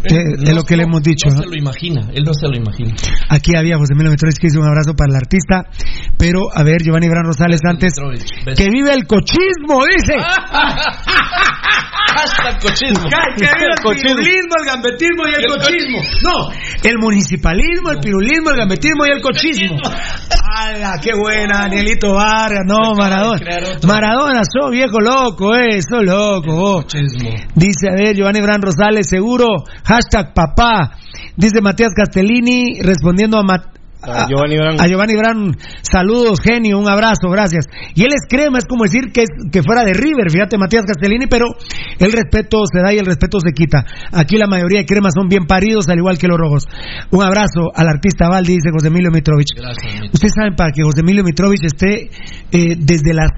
[0.04, 1.42] Él es lo que le hemos dicho, No ¿no?
[1.42, 2.92] se lo imagina, él no se lo imagina.
[3.28, 5.64] Aquí había José Emilio Mitrovich que hizo un abrazo para el artista.
[6.18, 7.92] Pero, a ver, Giovanni Bran Rosales antes.
[8.56, 10.14] Que vive el cochismo, dice.
[12.14, 13.04] Hashtag cochismo.
[13.06, 14.16] Ay, que vive el Cochismo.
[14.16, 15.98] pirulismo, el gambetismo y el el cochismo.
[16.22, 16.50] No,
[16.82, 19.78] el municipalismo, el pirulismo, el gambetismo y el cochismo.
[20.54, 22.60] ¡Hala, qué buena, Danielito Vargas!
[22.66, 23.40] No, Maradona.
[23.86, 26.84] Maradona, sos viejo loco, eh, sos loco, vos.
[27.54, 30.96] Dice, a ver, Giovanni Bran Rosales, seguro, hashtag papá.
[31.36, 34.80] Dice Matías Castellini, respondiendo a, Mat- A Giovanni Bran.
[34.80, 37.66] a Giovanni Bran, saludos, genio, un abrazo, gracias.
[37.94, 41.26] Y él es crema, es como decir que, que fuera de River, fíjate, Matías Castellini,
[41.26, 41.46] pero
[41.98, 43.84] el respeto se da y el respeto se quita.
[44.10, 46.64] Aquí la mayoría de cremas son bien paridos, al igual que los rojos.
[47.10, 49.54] Un abrazo al artista Valdi, dice José Emilio Mitrovich.
[49.54, 50.14] Gracias, Mitrovich.
[50.14, 52.10] Ustedes saben, para que José Emilio Mitrovich esté
[52.50, 53.30] eh, desde las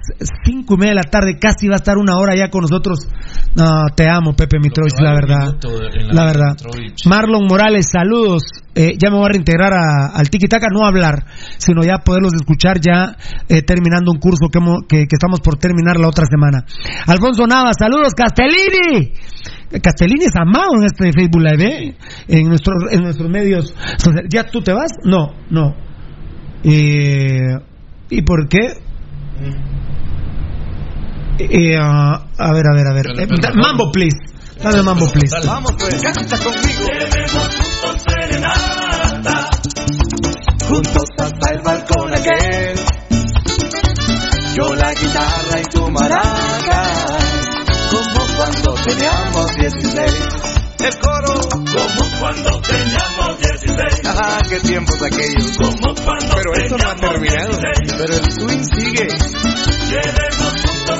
[0.45, 3.07] cinco y media de la tarde, casi va a estar una hora ya con nosotros.
[3.55, 5.55] No, te amo, Pepe Mitrovich, la verdad.
[6.11, 6.51] la verdad.
[6.53, 7.07] Mitrovich.
[7.07, 8.64] Marlon Morales, saludos.
[8.77, 11.27] Eh, ya me voy a reintegrar a- al Tiki Taka, no hablar,
[11.59, 13.17] sino ya poderlos escuchar ya
[13.49, 16.65] eh, terminando un curso que, hemos- que, que estamos por terminar la otra semana.
[17.07, 19.13] Alfonso Nava, saludos, Castellini.
[19.83, 21.95] Castellini es amado en este Facebook Live, ¿eh?
[22.29, 23.75] en, nuestros, en nuestros medios.
[23.99, 24.29] sociales.
[24.33, 24.91] ¿Ya tú te vas?
[25.05, 25.75] No, no.
[26.65, 27.57] Eh,
[28.11, 28.61] ¿Y por qué?
[31.39, 33.07] Eh, ah, a ver, a ver, a ver.
[33.57, 34.17] Mambo, please.
[34.63, 35.35] Dame mambo, please.
[35.35, 35.47] Dale.
[40.75, 42.75] Juntos hasta el balcón aquel.
[44.55, 46.83] Yo la guitarra y tu maraca,
[47.91, 50.13] como cuando teníamos 16.
[50.81, 54.07] El coro, como cuando teníamos 16.
[54.07, 55.57] Ajá, qué tiempos aquellos.
[55.57, 57.59] Como cuando Pero esto no ha terminado.
[57.99, 59.09] Pero el swing sigue.
[60.37, 60.94] Juntos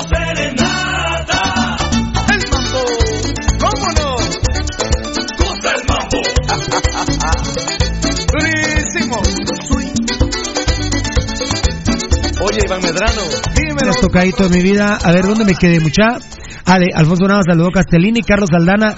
[12.55, 13.23] Oye, Iván Medrano,
[13.55, 13.91] dímelo.
[13.91, 14.97] Has tocadito de mi vida.
[15.03, 16.19] A ver, ¿dónde me quedé, mucha?
[16.67, 18.95] Ah, de Alfonso Nava saludó Castellini, Carlos Aldana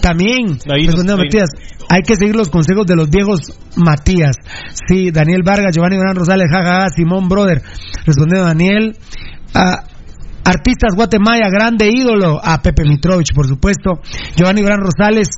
[0.00, 0.58] también.
[0.64, 1.50] Respondiendo los- a Matías.
[1.88, 3.40] Hay que seguir los consejos de los viejos
[3.76, 4.36] Matías.
[4.88, 7.62] Sí, Daniel Vargas, Giovanni Gran Rosales, jajaja, Simón Brother.
[8.04, 8.96] Respondiendo a Daniel.
[9.54, 9.84] Ah,
[10.44, 12.40] Artistas Guatemala, grande ídolo.
[12.42, 14.00] A Pepe Mitrovich, por supuesto.
[14.36, 15.28] Giovanni Gran Rosales,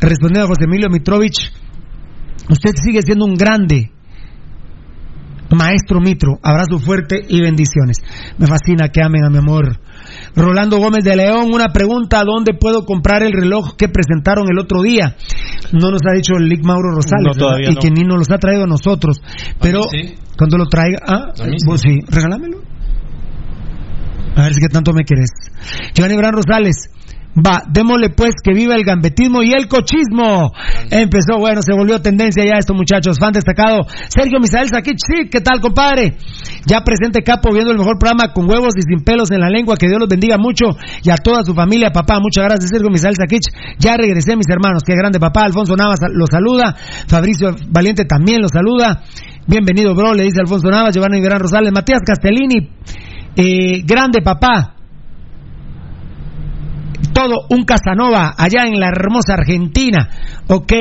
[0.00, 1.52] respondiendo a José Emilio Mitrovich.
[2.48, 3.90] Usted sigue siendo un grande.
[5.50, 7.98] Maestro Mitro, abrazo fuerte y bendiciones.
[8.38, 9.78] Me fascina que amen a mi amor.
[10.34, 14.82] Rolando Gómez de León, una pregunta, ¿dónde puedo comprar el reloj que presentaron el otro
[14.82, 15.16] día?
[15.72, 17.80] No nos ha dicho el Lick Mauro Rosales, y no.
[17.80, 19.20] que ni nos los ha traído a nosotros.
[19.60, 20.14] Pero sí.
[20.36, 21.32] cuando lo traiga, ah,
[21.66, 22.58] vos sí, regálamelo.
[24.36, 25.30] A ver si que tanto me querés.
[25.94, 26.90] Giovanni Bran Rosales.
[27.34, 30.52] Va, démosle pues que viva el gambetismo y el cochismo.
[30.90, 33.18] Empezó, bueno, se volvió tendencia ya esto, muchachos.
[33.18, 33.80] Fan destacado.
[34.08, 36.16] Sergio Misael Saquich, sí, ¿qué tal, compadre?
[36.66, 39.76] Ya presente Capo viendo el mejor programa con huevos y sin pelos en la lengua.
[39.76, 42.20] Que Dios los bendiga mucho y a toda su familia, papá.
[42.20, 43.50] Muchas gracias, Sergio Misael Saquich.
[43.80, 44.82] Ya regresé, mis hermanos.
[44.86, 45.44] Qué grande, papá.
[45.44, 46.76] Alfonso Navas lo saluda.
[47.08, 49.02] Fabricio Valiente también lo saluda.
[49.46, 52.70] Bienvenido, bro, le dice Alfonso Navas, Giovanni Gran Rosales, Matías Castellini.
[53.36, 54.74] Eh, grande, papá
[57.14, 60.10] todo un Casanova allá en la hermosa Argentina.
[60.48, 60.72] Ok,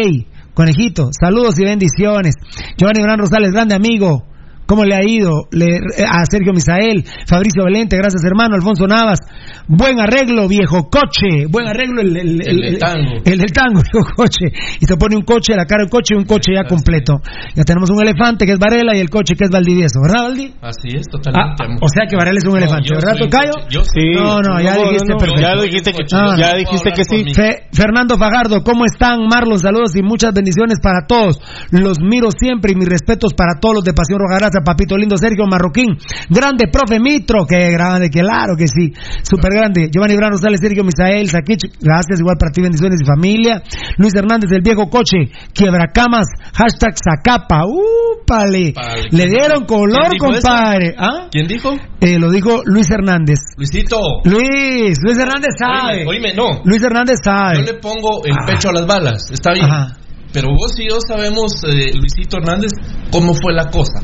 [0.54, 2.36] conejito, saludos y bendiciones.
[2.78, 4.33] Giovanni Gran Rosales, grande amigo.
[4.66, 5.48] ¿Cómo le ha ido?
[5.52, 9.20] Le- a Sergio Misael, Fabricio Valente, gracias hermano, Alfonso Navas.
[9.68, 11.46] Buen arreglo, viejo coche.
[11.50, 13.12] Buen arreglo el, el, El del tango.
[13.26, 14.46] el del tango, viejo coche.
[14.80, 17.20] Y se pone un coche, la cara del coche y un coche ya completo.
[17.56, 20.54] Ya tenemos un elefante que es Varela y el coche que es Valdivieso, ¿verdad, Valdi?
[20.62, 21.64] Así es, Ah, totalmente.
[21.66, 21.80] amor.
[21.82, 23.52] o sea que Varela es un No, elefante, ¿verdad, Tocayo?
[23.70, 24.10] Yo Sí.
[24.16, 25.42] No, no, ya dijiste perfecto.
[25.42, 27.26] Ya lo dijiste que, No, ya dijiste que sí.
[27.34, 29.28] Fe- Fernando Fajardo, ¿cómo están?
[29.28, 31.40] Marlon, saludos y muchas bendiciones para todos.
[31.72, 35.46] Los miro siempre y mis respetos para todos los de Pasión Roja papito lindo Sergio
[35.48, 35.98] Marroquín.
[36.30, 38.92] Grande, profe Mitro, que grande, que claro que sí.
[39.24, 39.90] Súper grande.
[39.92, 43.62] Giovanni Brano Sales, Sergio Misael, Saquich, gracias, igual para ti, bendiciones y familia.
[43.98, 48.74] Luis Hernández, el viejo coche, quiebracamas, hashtag Zacapa, ¡úpale!
[48.76, 49.04] Vale.
[49.12, 50.96] Le dieron color, compadre.
[50.98, 51.28] ¿Ah?
[51.32, 51.72] ¿Quién dijo?
[52.02, 53.40] Eh, lo dijo Luis Hernández.
[53.58, 53.98] Luisito.
[54.26, 56.06] Luis, Luis Hernández sabe.
[56.08, 56.62] Oíme, oíme, no.
[56.66, 57.58] Luis Hernández sabe.
[57.66, 58.46] Yo le pongo el Ah.
[58.48, 59.66] pecho a las balas, está bien.
[59.66, 59.98] Ajá.
[60.32, 62.72] Pero vos y yo sabemos, eh, Luisito Hernández,
[63.12, 64.02] cómo fue la cosa.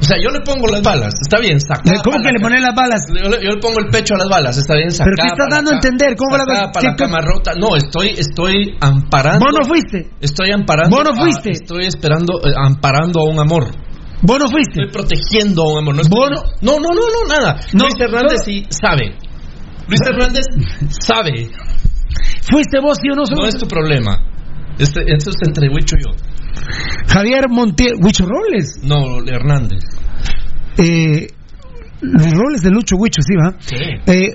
[0.00, 1.82] O sea, yo le pongo las balas, está bien, saca.
[2.04, 3.02] ¿Cómo que le pones las balas?
[3.08, 5.10] Yo le, yo le pongo el pecho a las balas, está bien, saca.
[5.10, 6.14] ¿Pero qué estás dando a entender?
[6.16, 6.70] ¿Cómo la cosa?
[6.72, 7.52] Para la ¿Qué- cama rota.
[7.58, 9.44] No, estoy, estoy amparando.
[9.44, 10.10] Vos no fuiste.
[10.20, 10.96] Estoy amparando.
[10.96, 11.50] Vos no a- fuiste.
[11.50, 13.66] estoy esperando, eh, amparando a un amor.
[14.22, 14.82] Vos no fuiste.
[14.82, 15.94] Estoy protegiendo a un amor.
[15.96, 17.60] No, estoy- Vos no- no, no, no, no, nada.
[17.74, 18.44] No, Luis Hernández no.
[18.44, 19.16] sí sabe.
[19.88, 20.44] Luis Hernández
[21.00, 21.50] sabe.
[22.50, 23.22] ¿Fuiste vos, sí o no?
[23.36, 24.16] No es tu problema.
[24.78, 26.12] Este, esto es entre Huicho y yo.
[27.08, 27.94] Javier Montiel.
[28.00, 28.80] Huicho Robles.
[28.82, 29.84] No, Hernández.
[30.78, 31.26] Eh,
[32.00, 33.54] Luis Robles de Lucho Huicho, sí, va.
[33.60, 33.76] Sí.
[34.06, 34.34] Eh,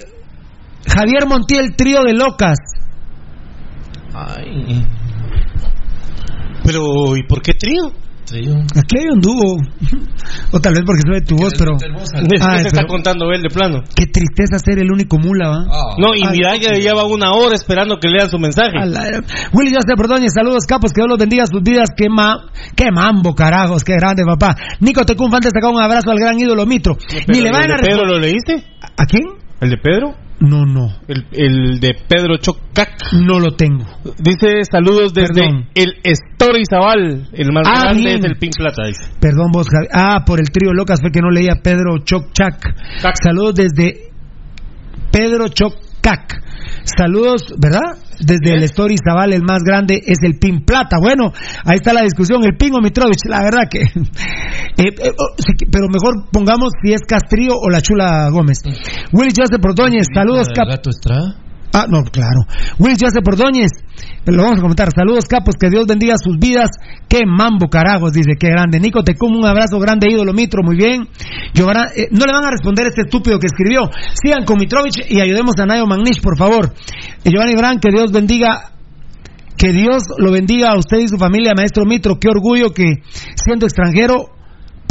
[0.88, 2.58] Javier Montiel, trío de locas.
[4.14, 4.86] Ay,
[6.64, 8.03] Pero, ¿y por qué trío?
[8.42, 9.58] Aquí hay un dúo.
[10.52, 11.74] o tal vez porque soy de tu voz, pero.
[12.42, 13.82] Ah, se está pero- contando él de plano.
[13.96, 15.58] Qué tristeza ser el único mula, va.
[15.70, 15.96] Ah.
[15.98, 18.72] No, y Ay, mira que lleva una hora esperando que lean su mensaje.
[18.86, 19.22] La-
[19.54, 22.46] Willy José Ordóñez, saludos capos, que Dios los bendiga sus vidas, qué, ma...
[22.76, 24.56] qué mambo, carajos, qué grande, papá.
[24.80, 26.98] Nico Tecún, fan destacado, un abrazo al gran ídolo Mitro.
[27.28, 28.64] Ni le ¿El vayan a de Pedro lo leíste?
[28.98, 29.24] ¿A quién?
[29.62, 30.14] ¿El de Pedro?
[30.46, 32.90] No, no, El, el de Pedro Chocac.
[33.14, 33.86] no lo tengo.
[34.20, 35.70] Dice saludos desde Perdón.
[35.74, 37.30] el Story Zabal.
[37.32, 38.18] El más Ah, grande bien.
[38.20, 38.84] es el Pink Plata.
[38.86, 39.06] Dice.
[39.22, 39.88] Perdón vos, Javi.
[39.94, 42.62] Ah, por el trío Locas fue que no leía Pedro Chocchac.
[43.02, 43.16] Cac.
[43.24, 44.10] Saludos desde
[45.12, 46.42] Pedro Choccac.
[46.84, 47.98] Saludos, ¿verdad?
[48.26, 50.98] Desde el Story Zaval, el más grande es el Pin Plata.
[51.00, 51.32] Bueno,
[51.66, 53.24] ahí está la discusión, el Pin o Mitrovich.
[53.28, 53.80] La verdad que.
[54.78, 55.36] eh, eh, oh,
[55.72, 58.60] pero mejor pongamos si es Castrillo o la Chula Gómez.
[59.12, 61.43] Willy Joseph Ordóñez, saludos, ¿El cap.
[61.76, 62.46] Ah, no, claro.
[62.78, 63.72] Will Joseph Ordóñez,
[64.28, 64.90] lo vamos a comentar.
[64.96, 66.70] Saludos, capos, que Dios bendiga sus vidas.
[67.10, 68.80] Qué mambo, carajos, dice, qué grande.
[68.80, 71.08] Nico Tecum, un abrazo grande, ídolo Mitro, muy bien.
[71.56, 73.90] Eh, no le van a responder a este estúpido que escribió.
[74.14, 76.74] Sigan con Mitrovich y ayudemos a Nayo Magnish, por favor.
[77.24, 78.70] Eh, Giovanni Brand, que Dios bendiga.
[79.58, 82.20] Que Dios lo bendiga a usted y su familia, maestro Mitro.
[82.20, 83.02] Qué orgullo que,
[83.36, 84.30] siendo extranjero,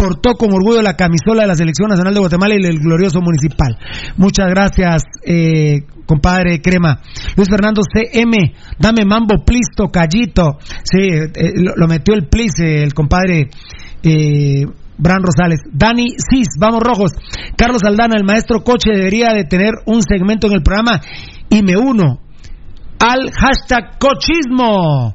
[0.03, 3.79] portó con orgullo la camisola de la Selección Nacional de Guatemala y el glorioso municipal.
[4.17, 7.01] Muchas gracias, eh, compadre Crema.
[7.37, 10.59] Luis Fernando CM, dame mambo, plisto, callito.
[10.83, 13.49] Sí, eh, lo, metió el plis, eh, el compadre
[14.03, 14.67] eh,
[14.99, 15.61] Bran Rosales.
[15.71, 17.13] Dani Cis, vamos rojos.
[17.57, 21.01] Carlos Aldana, el maestro coche, debería de tener un segmento en el programa
[21.49, 22.19] y me uno
[22.99, 25.15] al hashtag cochismo.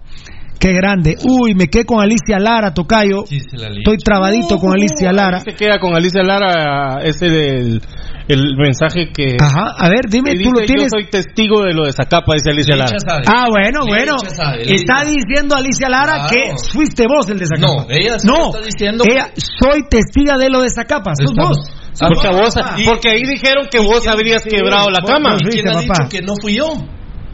[0.60, 1.16] Qué grande.
[1.24, 3.24] Uy, me quedé con Alicia Lara, Tocayo.
[3.30, 5.40] Estoy trabadito con Alicia Lara.
[5.42, 7.82] Se queda con Alicia Lara ese del
[8.30, 10.92] el mensaje que, Ajá, a ver, dime, tú lo tienes.
[10.92, 13.00] yo soy testigo de lo de Zacapa, dice Alicia Lara.
[13.00, 13.24] Sabe.
[13.26, 14.20] Ah, bueno, bueno.
[14.20, 16.30] Sabe, Está diciendo Alicia Lara Claro.
[16.32, 17.84] que fuiste vos el de Zacapa.
[17.84, 21.12] No, ella sí No, está diciendo- ella, soy testiga de lo de Zacapa.
[21.16, 21.72] Sos Estamos- vos.
[22.02, 22.54] Ah, Porque, vos,
[22.86, 25.38] porque ahí dijeron que vos habrías quebrado la cama.
[25.40, 26.66] ¿Y ¿Quién ha dicho que no fui yo?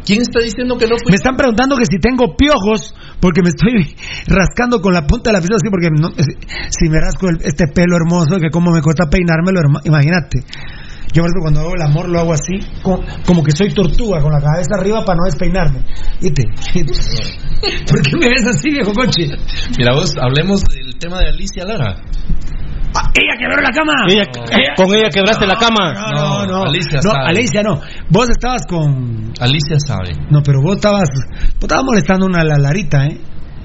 [0.05, 3.49] ¿Quién está diciendo que no fui Me están preguntando que si tengo piojos, porque me
[3.49, 3.95] estoy
[4.27, 6.11] rascando con la punta de la pistola, así porque no-
[6.69, 10.43] si me rasco el- este pelo hermoso, que como me cuesta peinármelo, herma- imagínate.
[11.13, 14.39] Yo cuando hago el amor lo hago así, co- como que soy tortuga, con la
[14.41, 15.85] cabeza arriba para no despeinarme.
[16.19, 16.43] ¿Viste?
[17.87, 19.29] ¿Por qué me ves así, viejo coche?
[19.77, 22.01] Mira vos, hablemos del tema de Alicia Lara.
[23.13, 23.93] ¡Ella quebró la cama!
[24.07, 25.93] Ella- con ella quebraste la cama.
[25.93, 26.63] No, no, no.
[26.63, 27.25] Alicia no, sabe.
[27.29, 27.81] Alicia no.
[28.09, 29.33] Vos estabas con...
[29.39, 30.11] Alicia sabe.
[30.29, 31.09] No, pero vos estabas...
[31.55, 33.17] Vos estabas molestando a una la Larita, ¿eh?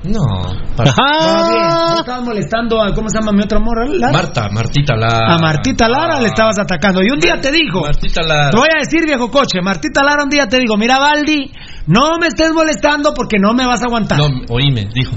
[0.04, 0.24] No.
[0.24, 0.68] Va bien.
[0.76, 1.98] Vos Ajá.
[2.00, 2.94] estabas molestando a...
[2.94, 3.84] ¿Cómo se llama mi otra morra?
[3.86, 4.12] Lara?
[4.12, 5.34] Marta, Martita Lara.
[5.34, 7.00] A Martita Lara le estabas atacando.
[7.02, 8.50] Y un día te dijo, Martita Lara.
[8.50, 11.50] te voy a decir viejo coche, Martita Lara un día te dijo, mira Baldi,
[11.88, 14.18] no me estés molestando porque no me vas a aguantar.
[14.18, 15.12] No, oíme, dijo.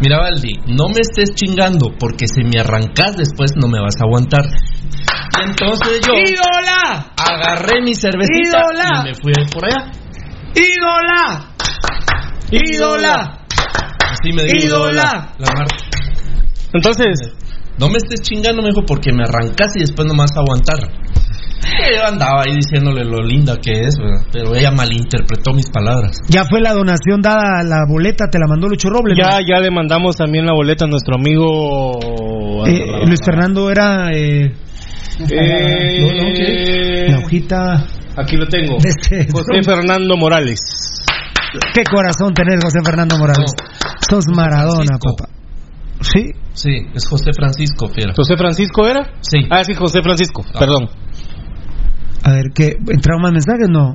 [0.00, 4.04] Mira, Valdi, no me estés chingando porque si me arrancas después no me vas a
[4.04, 4.42] aguantar.
[4.44, 7.12] Y entonces yo ¡Ídola!
[7.16, 8.90] agarré mi cervecita ¡Ídola!
[9.00, 9.92] y me fui por allá.
[10.54, 11.50] ¡Ídola!
[12.50, 13.43] ¡Ídola!
[14.20, 15.32] Así me dijo ¡Ídola!
[15.38, 15.48] la.
[16.72, 17.06] Entonces,
[17.78, 20.40] No me estés chingando, me dijo, porque me arrancas y después no me vas a
[20.40, 20.78] aguantar.
[21.96, 24.26] Yo andaba ahí diciéndole lo linda que es, ¿verdad?
[24.30, 26.18] pero ella malinterpretó mis palabras.
[26.28, 29.16] Ya fue la donación dada, la boleta te la mandó Lucho Robles.
[29.18, 29.46] Ya, ¿no?
[29.48, 31.98] ya le mandamos también la boleta a nuestro amigo.
[32.66, 34.52] Eh, Luis Fernando era eh,
[35.30, 37.06] Eh, No, no, ¿qué?
[37.08, 37.86] la hojita
[38.16, 38.76] Aquí lo tengo.
[38.84, 39.26] este.
[39.32, 40.60] José Fernando Morales.
[41.72, 43.52] Qué corazón tener José Fernando Morales.
[44.08, 45.30] Sos Maradona, papá.
[46.00, 48.12] Sí, Sí, es José Francisco, fiera.
[48.14, 49.02] ¿José Francisco era?
[49.20, 49.40] Sí.
[49.50, 50.44] Ah, sí, José Francisco.
[50.54, 50.58] Ah.
[50.60, 50.88] Perdón.
[52.22, 52.76] a ver, ¿qué?
[52.88, 53.68] ¿Entraron más mensajes?
[53.68, 53.94] No.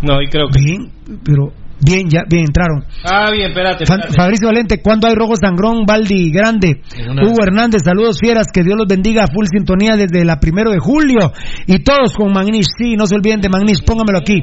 [0.00, 0.60] No, ahí creo que.
[0.60, 0.92] Bien,
[1.24, 1.52] pero
[1.84, 2.84] bien, ya, bien, entraron.
[3.04, 3.84] Ah, bien, espérate.
[3.84, 4.14] Espérate.
[4.16, 6.80] Fabricio Valente, ¿cuándo hay rojo sangrón, Baldi Grande?
[6.96, 11.32] Hugo Hernández, saludos fieras, que Dios los bendiga, full sintonía desde la primero de julio.
[11.66, 14.38] Y todos con Magnish, sí, no se olviden de Magnish, póngamelo aquí.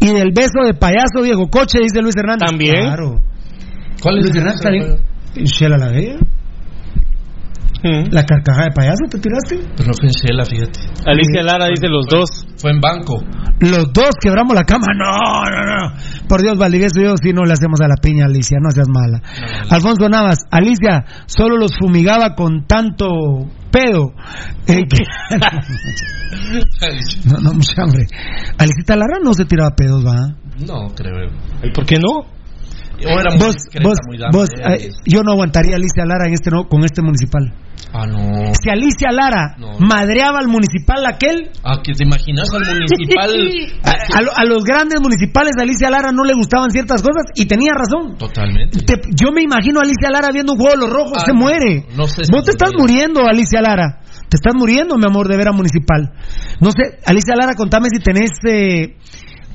[0.00, 2.48] Y del beso de payaso viejo coche, dice Luis Hernández.
[2.48, 2.80] ¿También?
[2.80, 3.20] Claro.
[4.02, 5.00] ¿Cuál es Luis Hernández.
[5.34, 6.18] Shela la Bella.
[7.82, 8.12] Mm.
[8.12, 9.56] La carcajada de payaso, ¿te tiraste?
[9.76, 10.80] Pero no fue en Shela, fíjate.
[11.06, 12.28] Alicia Lara dice los dos.
[12.58, 13.22] Fue en banco.
[13.60, 14.86] Los dos quebramos la cama.
[14.98, 15.92] No, no, no.
[16.28, 19.22] Por Dios, Valdivieso, yo sí no le hacemos a la piña, Alicia, no seas mala.
[19.70, 23.06] Alfonso Navas, Alicia, solo los fumigaba con tanto
[23.70, 24.12] pedo.
[24.66, 25.04] Eh, que-
[27.24, 28.06] no, no, mucha hambre.
[28.58, 30.34] Alicita Lara no se tiraba pedos, va.
[30.66, 31.30] No, creo.
[31.62, 32.26] ¿Y por qué no?
[33.02, 36.34] Era muy Vos, discreta, vos, muy vos, eh, yo no aguantaría a Alicia Lara en
[36.34, 37.50] este no, con este municipal.
[37.92, 38.52] Ah, no.
[38.54, 39.78] Si Alicia Lara No.
[39.80, 43.30] madreaba al municipal aquel, Ah, que te imaginas al municipal.
[43.84, 47.24] a, a lo- a los grandes municipales de Alicia Lara no le gustaban ciertas cosas
[47.34, 48.16] y tenía razón.
[48.16, 48.78] Totalmente.
[48.84, 51.32] Te- yo me imagino a Alicia Lara viendo un juego de los rojos, Ah, se
[51.32, 51.86] muere.
[51.96, 54.00] no sé si Vos te estás muriendo, Alicia Lara.
[54.28, 56.12] Te estás muriendo, mi amor, de ver a Municipal.
[56.60, 58.96] No sé, Alicia Lara, contame si tenés, eh,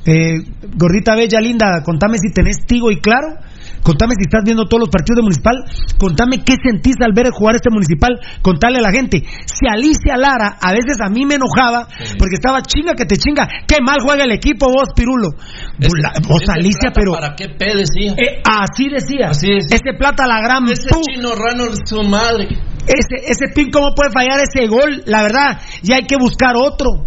[0.06, 0.34] eh,
[0.76, 3.38] gordita bella, linda, contame si tenés Tigo y Claro.
[3.86, 5.62] Contame si estás viendo todos los partidos de Municipal.
[6.02, 8.18] Contame qué sentís al ver jugar este Municipal.
[8.42, 9.22] Contale a la gente.
[9.46, 12.16] Si Alicia Lara, a veces a mí me enojaba, Sí.
[12.18, 13.48] porque estaba chinga que te chinga.
[13.68, 15.30] Qué mal juega el equipo vos, Pirulo.
[15.78, 17.14] Vos, la- vos, ese Alicia, pero...
[17.14, 18.14] ¿Para qué decía?
[18.18, 19.30] Eh, así decía.
[19.30, 19.78] Así decía.
[19.78, 22.48] Ese plata la gran Ese chino rano es su madre.
[22.88, 25.04] ese, ese pin, ¿cómo puede fallar ese gol?
[25.06, 27.06] La verdad, ya hay que buscar otro.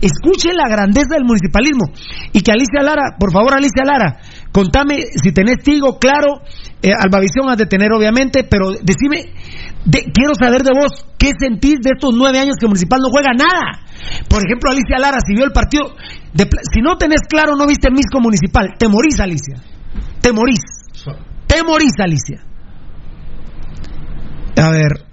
[0.00, 1.92] Escuche la grandeza del municipalismo.
[2.32, 4.18] Y que Alicia Lara, por favor, Alicia Lara,
[4.52, 6.42] contame si tenés Tigo, claro,
[6.82, 9.32] eh, Albavisión has de tener, obviamente, pero decime,
[9.84, 13.32] de- quiero saber de vos, ¿qué sentís de estos nueve años que Municipal no juega
[13.36, 13.84] nada?
[14.28, 15.94] Por ejemplo, Alicia Lara, si vio el partido,
[16.32, 19.56] de si no tenés claro, no viste Misco Municipal, te morís, Alicia.
[20.20, 20.60] Te morís.
[21.46, 22.42] Te morís, Alicia.
[24.56, 25.06] A ver,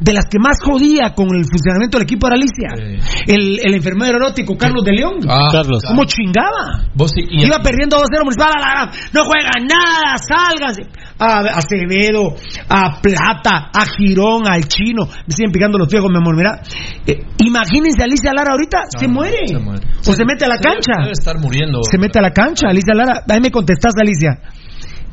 [0.00, 2.70] de las que más jodía con el funcionamiento del equipo era Alicia.
[2.76, 3.32] Sí.
[3.32, 5.14] El, el enfermero erótico Carlos de León.
[5.28, 5.82] Ah, Carlos.
[5.86, 6.88] ¿Cómo chingaba?
[6.94, 10.82] Vos sí, y- Iba perdiendo 2-0 municipal, a la gran, no juega nada, sálganse.
[11.18, 12.34] A Acevedo,
[12.68, 16.60] a Plata, a Girón, al Chino, me siguen picando los viejos, mi amor, mira.
[17.06, 19.46] Eh, imagínense a Alicia Lara ahorita, No, se, muere.
[19.46, 19.86] se muere.
[20.00, 20.92] O se, mete a la Se cancha.
[21.00, 21.80] Debe estar muriendo.
[21.88, 23.22] Se mete a la cancha, Alicia Lara.
[23.28, 24.30] Ahí me contestás, Alicia.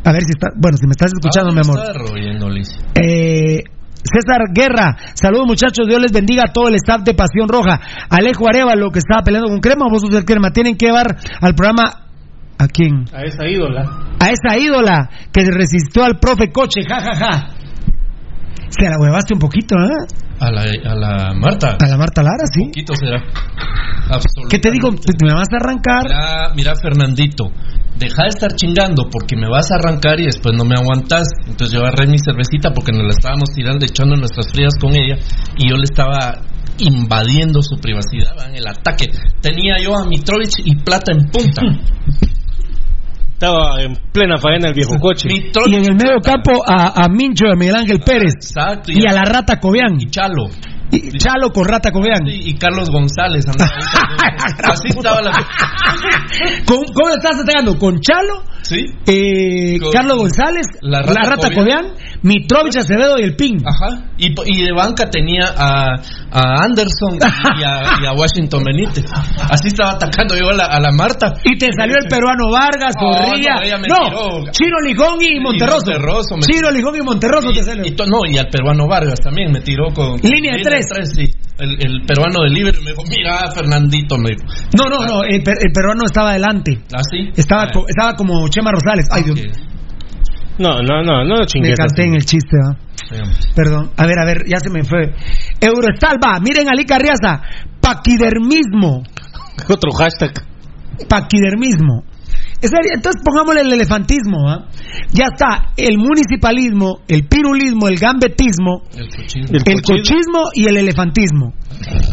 [0.03, 1.79] A ver si está, bueno, si me estás escuchando, Ah, mi amor.
[1.79, 2.79] Está royendo, Alicia.
[2.95, 3.63] Eh,
[4.03, 7.79] César Guerra, saludos muchachos, Dios les bendiga a todo el staff de Pasión Roja.
[8.09, 11.55] Alejo Arevalo, que estaba peleando con Crema, vos sos el Crema, tienen que llevar al
[11.55, 12.07] programa.
[12.57, 13.05] ¿A quién?
[13.13, 13.81] A esa ídola.
[14.19, 17.60] A esa ídola que resistió al profe Coche, jajaja.
[18.69, 20.07] Se la huevaste un poquito, ¿eh?
[20.39, 21.77] A la, a la Marta.
[21.79, 22.65] A la Marta Lara, sí.
[22.65, 23.21] poquito será.
[24.49, 24.91] ¿Qué te digo?
[24.91, 26.03] ¿Me vas a arrancar?
[26.03, 27.51] Mira, mira, Fernandito,
[27.97, 31.27] deja de estar chingando porque me vas a arrancar y después no me aguantas.
[31.47, 35.17] Entonces yo agarré mi cervecita porque nos la estábamos tirando, echando nuestras frías con ella
[35.57, 36.41] y yo le estaba
[36.79, 38.47] invadiendo su privacidad ¿va?
[38.47, 39.11] en el ataque.
[39.41, 41.61] Tenía yo a Mitrovich y Plata en punta.
[43.41, 45.27] Estaba en plena faena el viejo coche.
[45.27, 48.35] Y en el medio campo a, a Mincho y a Miguel Ángel Pérez.
[48.35, 48.91] Exacto.
[48.91, 49.99] Y a la Rata Cobian.
[49.99, 50.45] y Chalo.
[50.91, 52.25] Y Chalo con Rata Cobian.
[52.27, 53.45] Y, y Carlos González.
[53.47, 53.71] andaba.
[54.71, 55.31] Así estaba la...
[56.65, 57.77] ¿Con- ¿Cómo le estás atacando?
[57.77, 58.43] ¿Con Chalo?
[58.63, 58.85] ¿Sí?
[59.07, 61.83] eh, Con- Carlos González, La la Rata Cobian.
[61.89, 63.57] Cobian, Mitrovich Acevedo y el Ping.
[63.65, 64.11] Ajá.
[64.17, 65.95] Y, y de banca tenía a,
[66.31, 67.17] a Anderson
[67.59, 69.05] y a, y a Washington Benítez.
[69.49, 71.33] Así estaba atacando yo a la, a la Marta.
[71.43, 73.55] Y te salió el peruano Vargas, No, Zorrilla.
[73.87, 74.45] no, No,
[74.85, 75.85] Lijón y Monterroso.
[75.91, 77.85] Monterroso me- Chino Lijón y Monterroso te Y, salió.
[77.85, 80.17] y no, y al peruano Vargas también me tiró con.
[80.21, 80.55] Línea
[81.05, 81.29] sí.
[81.59, 84.43] El, el peruano de libre me dijo: Mira, Fernandito, me dijo.
[84.77, 86.81] No, no, no, el, per- el peruano estaba adelante.
[86.93, 87.29] ¿Así?
[87.35, 89.07] Estaba, Ah, co- estaba como Chema Rosales.
[89.11, 89.39] Ay, Dios.
[90.57, 91.75] No, no, no, no me chingues.
[91.75, 92.57] canté en el chiste.
[93.11, 93.39] Veamos.
[93.55, 93.91] Perdón.
[93.97, 95.11] A ver, a ver, ya se me fue.
[95.59, 97.41] Eurostal va, miren Ali Carriaza.
[97.81, 99.03] Paquidermismo.
[99.69, 100.31] Otro hashtag.
[101.09, 102.03] Paquidermismo.
[102.61, 104.49] Entonces pongámosle el elefantismo.
[104.49, 104.65] ¿ah?
[105.11, 109.57] Ya está el municipalismo, el pirulismo, el gambetismo, El cochismo.
[109.65, 111.53] el cochismo y el elefantismo.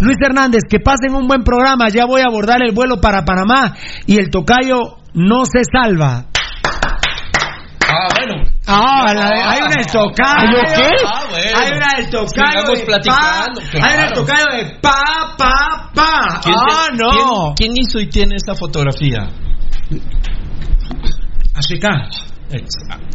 [0.01, 1.89] Luis Hernández, que pasen un buen programa.
[1.91, 3.75] Ya voy a abordar el vuelo para Panamá
[4.07, 6.25] y el tocayo no se salva.
[7.91, 8.43] Ah, bueno.
[8.67, 10.59] Ah, la- hay una del tocayo.
[10.77, 10.89] ¿Qué?
[11.07, 11.59] Ah, bueno.
[11.59, 12.51] Hay una del tocayo.
[12.61, 13.69] Sigamos de platicando, pa.
[13.71, 13.87] claro.
[13.87, 16.41] Hay una del tocayo de pa, pa, pa.
[16.43, 17.55] ¿Quién Ah, te- no.
[17.57, 19.27] ¿quién, quién hizo y tiene esta fotografía?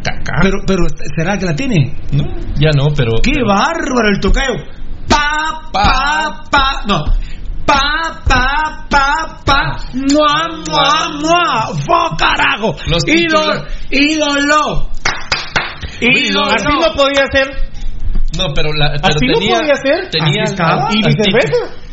[0.06, 0.32] Acá.
[0.42, 0.82] Pero, pero,
[1.16, 1.92] ¿será que la tiene?
[2.12, 2.24] No,
[2.56, 3.12] ya no, pero.
[3.22, 4.54] ¡Qué pero- bárbaro el tocayo!
[5.08, 6.82] Pa, pa, pa.
[6.86, 7.04] No.
[7.66, 9.76] Pa, pa, pa, pa.
[9.94, 11.74] Mua, mua, mua.
[11.74, 12.76] ¡Fo, carajo!
[12.86, 13.64] Los Ídolo.
[13.90, 14.90] Ídolo.
[16.00, 16.50] Ídolo.
[16.52, 17.48] Así no podía ser.
[18.38, 18.92] No, pero la.
[18.92, 20.10] Pero Así no tenía, podía ser.
[20.10, 21.83] Tenía Así ¿Y viceversa?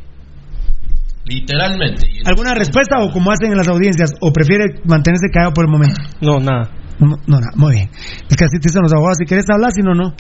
[1.26, 2.08] Literalmente.
[2.26, 4.12] ¿Alguna respuesta o como hacen en las audiencias?
[4.22, 6.00] ¿O prefiere mantenerse callado por el momento?
[6.22, 6.70] No, nada.
[7.00, 7.90] No, no, no, muy bien.
[8.30, 10.14] Es que así te dicen los abogados, si quieres hablar, si no, no.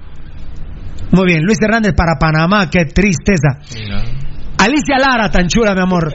[1.13, 3.59] Muy bien, Luis Hernández para Panamá, qué tristeza.
[3.75, 4.01] Mira.
[4.57, 6.13] Alicia Lara, tan chula, mi amor.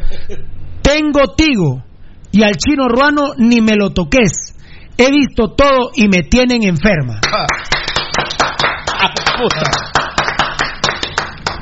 [0.83, 1.85] Tengo tigo
[2.33, 4.55] y al chino ruano ni me lo toques.
[4.97, 7.21] He visto todo y me tienen enferma.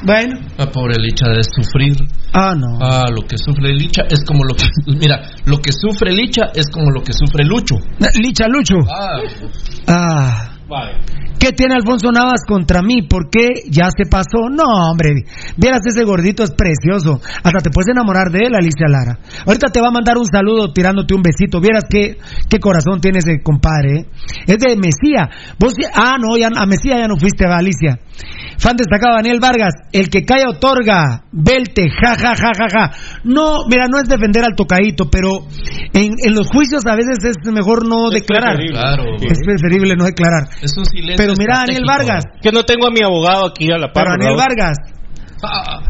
[0.04, 0.38] Bueno.
[0.58, 1.94] ah, pobre Licha de sufrir.
[2.32, 2.78] Ah, no.
[2.80, 4.64] Ah, lo que sufre Licha es como lo que.
[4.86, 7.74] Mira, lo que sufre Licha es como lo que sufre Lucho.
[8.14, 8.76] Licha Lucho.
[8.88, 9.20] Ah,
[9.88, 10.55] Ah.
[10.68, 11.00] Vale.
[11.38, 13.02] ¿Qué tiene Alfonso Navas contra mí?
[13.08, 14.48] ¿Por qué ya se pasó?
[14.50, 15.10] No, hombre.
[15.56, 17.20] Vieras ese gordito es precioso.
[17.44, 19.18] Hasta te puedes enamorar de él, Alicia Lara.
[19.46, 21.60] Ahorita te va a mandar un saludo tirándote un besito.
[21.60, 22.16] Vieras qué,
[22.48, 24.00] qué corazón tiene ese compadre.
[24.00, 24.06] ¿eh?
[24.46, 25.28] Es de Mesía.
[25.60, 27.98] Vos, ah, no, ya, a Mesía ya no fuiste, va, Alicia.
[28.58, 29.74] Fan destacado Daniel Vargas.
[29.92, 31.22] El que cae otorga.
[31.30, 32.90] Velte, ja, ja, ja, ja, ja.
[33.24, 35.46] No, mira, no es defender al tocadito, pero
[35.92, 38.56] en, en los juicios a veces es mejor no Es declarar.
[38.56, 38.80] preferible.
[38.80, 39.04] claro.
[39.20, 40.48] Es preferible no declarar.
[40.62, 41.16] Es un silencio.
[41.18, 41.84] Pero mira, Daniel.
[41.86, 42.24] Vargas.
[42.40, 44.04] Que no tengo a mi abogado aquí a la par.
[44.04, 44.36] Pero Daniel.
[44.36, 44.76] Vargas,
[45.42, 45.82] Ah,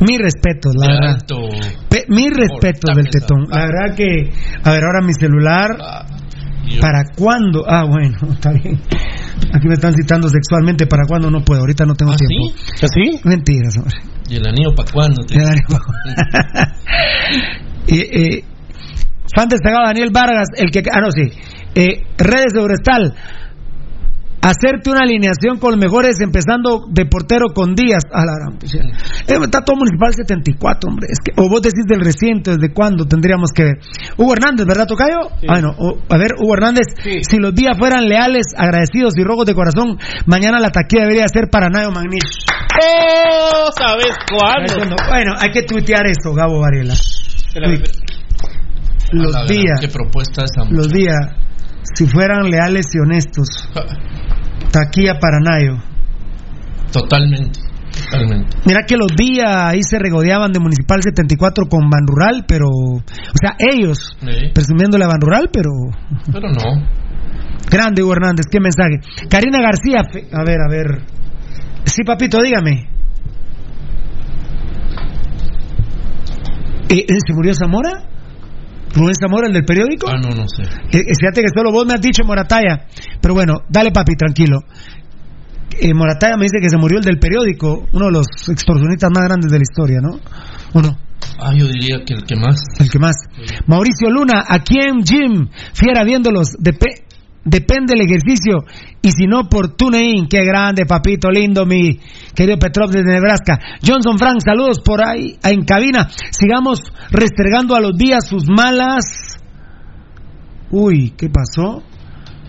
[0.00, 1.18] mis respetos, la verdad.
[1.88, 3.44] Pe- respetos Ahorita del tetón.
[3.50, 4.30] La verdad que,
[4.62, 6.06] a ver, ahora mi celular, Ah,
[6.80, 7.64] ¿para cuándo?
[7.68, 8.80] Ah, bueno, está bien.
[9.52, 11.30] Aquí me están citando sexualmente, ¿para cuándo?
[11.30, 12.56] No puedo, ahorita no tengo ¿Ah, tiempo.
[12.56, 12.84] sí?
[12.84, 13.20] ¿Así?
[13.24, 13.96] Mentiras, hombre.
[14.28, 15.22] ¿Y el anillo para cuándo?
[15.24, 15.64] te- Ya, Daniel.
[17.86, 18.44] y, eh,
[19.34, 20.80] fan destacado Daniel Vargas, el que.
[20.90, 21.22] Ah, no, sí.
[21.74, 23.14] Eh, redes de Orestal.
[24.46, 28.02] Hacerte una alineación con los mejores, empezando de portero con Díaz.
[28.12, 28.58] A la gran.
[28.60, 31.06] Eh, está todo Municipal 74, hombre.
[31.08, 33.74] Es que, o vos decís del reciente, ¿desde cuándo tendríamos que ver?
[34.18, 35.16] Hugo Hernández, ¿verdad, Tocayo?
[35.40, 35.46] Sí.
[35.48, 35.70] Ah, no.
[35.78, 37.20] o- a ver, Hugo Hernández, Sí.
[37.24, 39.96] si los días fueran leales, agradecidos y rojos de corazón,
[40.26, 42.44] mañana la taquilla debería ser para Nayo Magnish.
[42.84, 43.70] ¡Oh!
[43.78, 44.94] ¿Sabes cuándo?
[45.08, 46.92] Bueno, hay que tuitear eso, Gabo Varela.
[49.12, 50.68] Los días, ¿Qué propuesta esa?
[50.70, 51.16] los días,
[51.94, 53.68] si fueran leales y honestos,
[54.72, 55.76] taquilla para Nayo.
[56.92, 57.60] Totalmente.
[58.10, 58.56] Totalmente.
[58.66, 62.66] Mira que los días ahí se regodeaban de Municipal 74 con Ban Rural, pero.
[62.68, 63.02] O
[63.40, 64.50] sea, ellos Sí.
[64.52, 65.70] presumiéndole a Ban Rural, pero.
[66.32, 66.86] Pero no.
[67.70, 69.00] Grande Hugo Hernández, qué mensaje.
[69.30, 70.00] Karina García,
[70.32, 71.02] a ver, a ver.
[71.84, 72.88] Sí, papito, dígame.
[76.88, 78.04] Eh, ¿Se murió Zamora?
[78.94, 80.08] ¿Rubén Zamora, el del periódico?
[80.08, 80.62] Ah, no, no sé.
[80.62, 82.86] Eh, fíjate que solo vos me has dicho Morataya.
[83.20, 84.60] Pero bueno, dale papi, tranquilo.
[85.80, 89.24] Eh, Morataya me dice que se murió el del periódico, uno de los extorsionistas más
[89.24, 90.20] grandes de la historia, ¿no?
[90.72, 90.96] ¿O no?
[91.40, 92.56] Ah, yo diría que el que más.
[92.78, 93.16] El que más.
[93.66, 97.03] Mauricio Luna, aquí en Jim, fiera viéndolos, depe-
[97.44, 98.64] depende el ejercicio,
[99.02, 102.00] y si no por TuneIn, qué grande, papito lindo, mi
[102.34, 103.58] querido Petrov desde Nebraska.
[103.86, 106.08] Johnson Frank, saludos por ahí en cabina.
[106.30, 106.80] Sigamos
[107.10, 109.38] restregando a los días sus malas.
[110.70, 111.82] Uy, ¿qué pasó?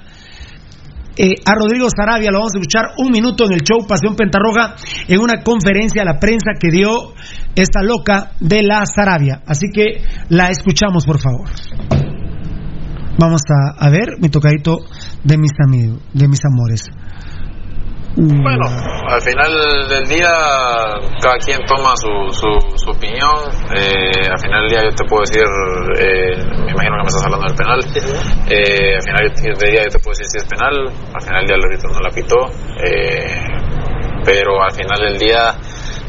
[1.16, 4.76] Eh, a Rodrigo Sarabia lo vamos a escuchar un minuto en el show Pasión Pentarroja
[5.09, 7.14] en una conferencia a la prensa que dio
[7.57, 9.42] esta loca de la Sarabia.
[9.46, 11.49] Así que la escuchamos, por favor.
[13.18, 14.78] Vamos a, a ver mi tocadito
[15.24, 16.88] de mis amigos, de mis amores.
[18.16, 18.64] Mm, Bueno,
[19.08, 19.52] al final
[19.88, 20.30] del día
[21.20, 23.34] cada quien toma su, su, su opinión.
[23.76, 25.42] Eh, al final del día yo te puedo decir,
[25.98, 27.80] eh, me imagino que me estás hablando del penal.
[28.48, 30.74] Eh, al final del día yo te puedo decir si es penal.
[31.14, 32.38] Al final del día el árbitro no la pitó.
[32.86, 33.44] Eh,
[34.24, 35.52] pero al final del día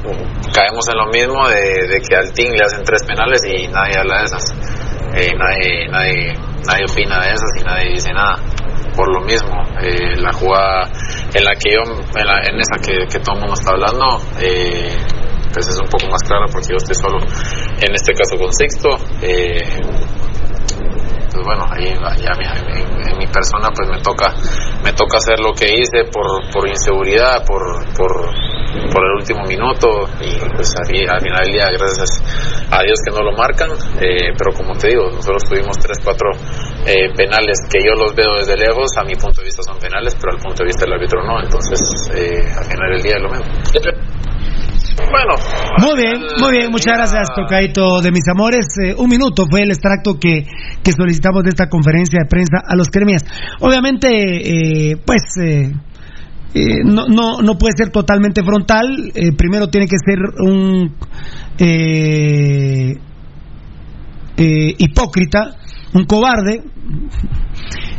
[0.05, 3.67] mm, caemos en lo mismo de, de que al team le hacen tres penales y
[3.67, 4.45] nadie habla de esas.
[5.13, 6.33] Eh, nadie, nadie,
[6.67, 8.35] nadie opina de esas y nadie dice nada
[8.95, 9.55] por lo mismo.
[9.81, 10.89] Eh, la jugada
[11.33, 11.81] en la que yo,
[12.19, 14.95] en, la- en esa que, que todo el mundo está hablando, eh,
[15.53, 18.89] pues es un poco más clara porque yo estoy solo, en este caso con Sixto.
[19.21, 19.61] Eh,
[21.31, 24.33] pues bueno, ahí en, mi persona pues me toca
[24.83, 27.61] me toca hacer lo que hice por, por inseguridad, por,
[27.95, 28.11] por,
[28.91, 30.07] por el último minuto.
[30.21, 32.23] Y pues fi- al final del día gracias
[32.71, 33.69] a Dios que no lo marcan,
[33.99, 36.31] eh, pero como te digo, nosotros tuvimos tres, cuatro
[36.85, 40.15] eh, penales que yo los veo desde lejos, a mi punto de vista son penales,
[40.19, 41.79] pero al punto de vista del árbitro no, entonces
[42.15, 43.45] eh, al final del día es lo mismo.
[45.11, 45.35] Bueno,
[45.79, 48.65] Muy bien, muy bien, muchas gracias, Tocadito de mis amores.
[48.83, 50.45] Eh, un minuto fue el extracto que,
[50.83, 53.23] que solicitamos de esta conferencia de prensa a los cremias.
[53.59, 55.71] Obviamente, eh, pues, eh,
[56.53, 59.11] eh, no, no, no puede ser totalmente frontal.
[59.13, 60.95] Eh, primero tiene que ser un
[61.57, 62.95] eh,
[64.77, 65.55] hipócrita,
[65.93, 66.61] un cobarde,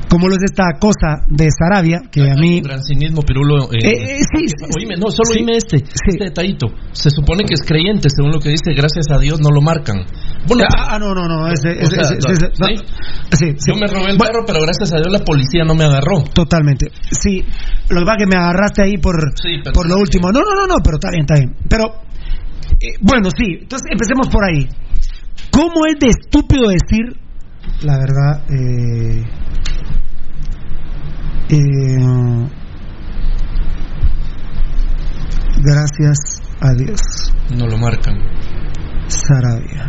[0.08, 2.56] como lo es esta cosa de Sarabia, que a mí.
[2.58, 3.70] Un gran cinismo, Pirulo.
[3.72, 4.46] eh, Eh, eh, sí,
[4.78, 5.38] Oíme, no, solo sí.
[5.40, 5.84] oíme este, Sí.
[6.14, 6.66] este detallito.
[6.92, 10.02] Se supone que es creyente, según lo que dice, gracias a Dios no lo marcan.
[10.48, 11.46] Bueno, Ah, ah, no, no, no.
[11.48, 12.66] Ese, O ese- sea, ese- no, ese- no.
[12.66, 12.74] ¿sí?
[13.32, 13.72] Sí, sí.
[13.72, 16.22] yo me robé el Bueno, carro, pero gracias a Dios la policía no me agarró.
[16.34, 16.90] Totalmente.
[17.10, 17.42] Sí,
[17.90, 19.14] lo que pasa es que me agarraste ahí por,
[19.72, 20.30] por lo último.
[20.32, 21.54] No, no, no, no, pero está bien, está bien.
[21.68, 21.84] Pero,
[23.02, 24.66] bueno, sí, entonces empecemos por ahí.
[25.52, 27.14] ¿Cómo es de estúpido decir,
[27.82, 29.24] la verdad, eh,
[31.50, 32.48] eh,
[35.62, 37.00] gracias a Dios,
[37.56, 38.16] No lo marcan.
[39.08, 39.86] Sarabia?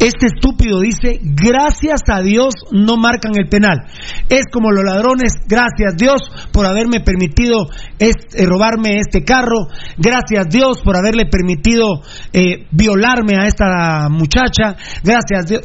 [0.00, 3.86] Este estúpido dice, gracias a Dios no marcan el penal.
[4.28, 6.20] Es como los ladrones, gracias Dios
[6.52, 7.68] por haberme permitido
[7.98, 12.02] este- eh, robarme este carro, gracias Dios por haberle permitido
[12.34, 15.62] eh, violarme a esta muchacha, gracias Dios.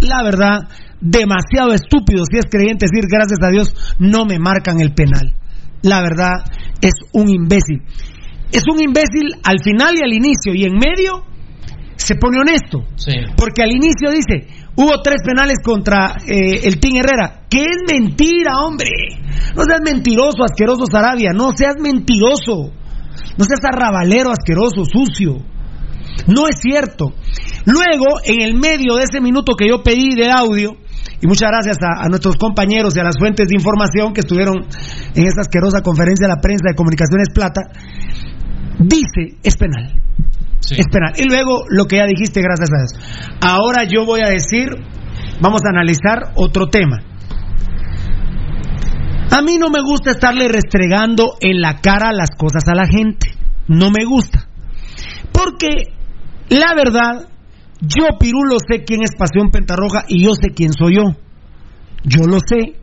[0.00, 0.68] La verdad,
[1.00, 5.34] demasiado estúpido si es creyente decir, gracias a Dios no me marcan el penal.
[5.82, 6.44] La verdad,
[6.80, 7.82] es un imbécil.
[8.52, 11.24] Es un imbécil al final y al inicio y en medio
[11.96, 12.84] se pone honesto.
[12.96, 13.12] Sí.
[13.36, 17.46] Porque al inicio dice, hubo tres penales contra eh, el Team Herrera.
[17.48, 18.90] Que es mentira, hombre.
[19.56, 21.30] No seas mentiroso, asqueroso Sarabia.
[21.34, 22.72] No seas mentiroso.
[23.36, 25.38] No seas arrabalero, asqueroso, sucio.
[26.26, 27.14] No es cierto.
[27.64, 30.76] Luego, en el medio de ese minuto que yo pedí de audio,
[31.20, 34.56] y muchas gracias a, a nuestros compañeros y a las fuentes de información que estuvieron
[35.14, 37.62] en esta asquerosa conferencia de la prensa de Comunicaciones Plata,
[38.78, 40.00] dice, es penal.
[40.60, 40.76] Sí.
[40.78, 41.12] Es penal.
[41.16, 43.38] Y luego lo que ya dijiste, gracias a Dios.
[43.40, 44.68] Ahora yo voy a decir,
[45.40, 47.02] vamos a analizar otro tema.
[49.30, 53.28] A mí no me gusta estarle restregando en la cara las cosas a la gente.
[53.66, 54.46] No me gusta.
[55.32, 55.94] Porque
[56.58, 57.28] la verdad,
[57.80, 61.02] yo Pirulo sé quién es Pasión Pentarroja y yo sé quién soy yo.
[62.04, 62.78] Yo lo sé.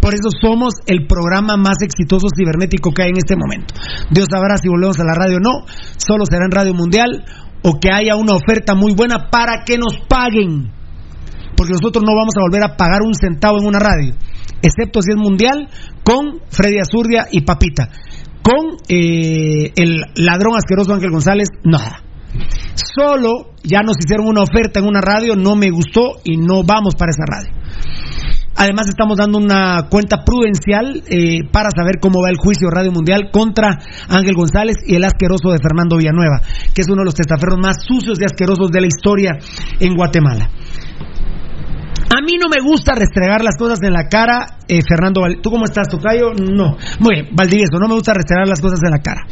[0.00, 3.74] Por eso somos el programa más exitoso cibernético que hay en este momento.
[4.10, 5.66] Dios sabrá si volvemos a la radio o no.
[5.96, 7.24] Solo será en Radio Mundial
[7.62, 10.72] o que haya una oferta muy buena para que nos paguen.
[11.56, 14.14] Porque nosotros no vamos a volver a pagar un centavo en una radio,
[14.62, 15.68] excepto si es mundial,
[16.02, 17.90] con Freddy Azurdia y Papita.
[18.42, 22.02] Con eh, el ladrón asqueroso Ángel González, nada.
[22.74, 26.94] Solo ya nos hicieron una oferta en una radio, no me gustó y no vamos
[26.94, 27.50] para esa radio.
[28.56, 33.30] Además estamos dando una cuenta prudencial eh, para saber cómo va el juicio Radio Mundial
[33.32, 36.40] contra Ángel González y el asqueroso de Fernando Villanueva,
[36.74, 39.30] que es uno de los testaferros más sucios y asquerosos de la historia
[39.78, 40.50] en Guatemala.
[42.12, 45.20] A mí no me gusta restregar las cosas en la cara, eh, Fernando.
[45.22, 46.32] Val- ¿Tú cómo estás, Tocayo?
[46.34, 46.76] No.
[46.98, 49.22] Muy Valdivieso, no me gusta restregar las cosas en la cara.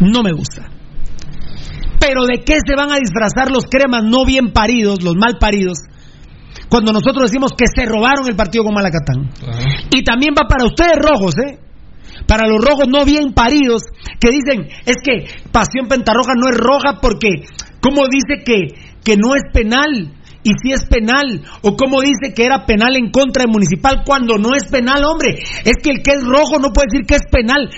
[0.00, 0.66] No me gusta.
[2.02, 5.78] Pero ¿de qué se van a disfrazar los cremas no bien paridos, los mal paridos,
[6.68, 9.30] cuando nosotros decimos que se robaron el partido con Malacatán?
[9.90, 11.60] Y también va para ustedes rojos, ¿eh?
[12.26, 13.82] Para los rojos no bien paridos,
[14.18, 17.46] que dicen, es que Pasión Pentarroja no es roja porque,
[17.80, 18.74] ¿cómo dice que,
[19.04, 20.10] que no es penal?
[20.42, 24.38] Y si es penal, o cómo dice que era penal en contra de Municipal cuando
[24.38, 25.38] no es penal, hombre.
[25.64, 27.70] Es que el que es rojo no puede decir que es penal.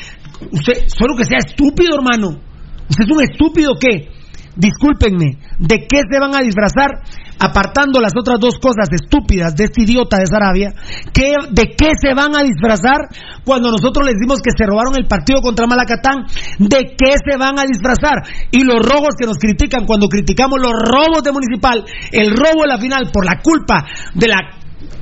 [0.50, 2.40] Usted, solo que sea estúpido, hermano.
[2.88, 4.13] ¿Usted es un estúpido o qué?
[4.56, 7.02] Discúlpenme, ¿de qué se van a disfrazar?
[7.40, 10.72] Apartando las otras dos cosas estúpidas de este idiota de Sarabia,
[11.12, 13.10] ¿qué, ¿de qué se van a disfrazar
[13.44, 16.26] cuando nosotros les dimos que se robaron el partido contra Malacatán?
[16.58, 18.22] ¿De qué se van a disfrazar?
[18.52, 22.68] Y los robos que nos critican cuando criticamos los robos de Municipal, el robo de
[22.68, 23.84] la final por la culpa
[24.14, 24.38] de la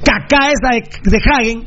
[0.02, 1.64] caca esa de, de Hagen,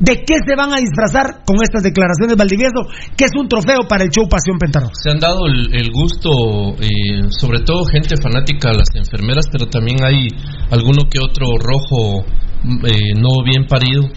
[0.00, 2.88] ¿De qué se van a disfrazar con estas declaraciones, Valdivieso?
[3.16, 4.94] Que es un trofeo para el show Pasión Pentarroja.
[4.96, 9.66] Se han dado el, el gusto, eh, sobre todo gente fanática a las enfermeras, pero
[9.66, 10.28] también hay
[10.70, 12.24] alguno que otro rojo
[12.88, 14.08] eh, no bien parido,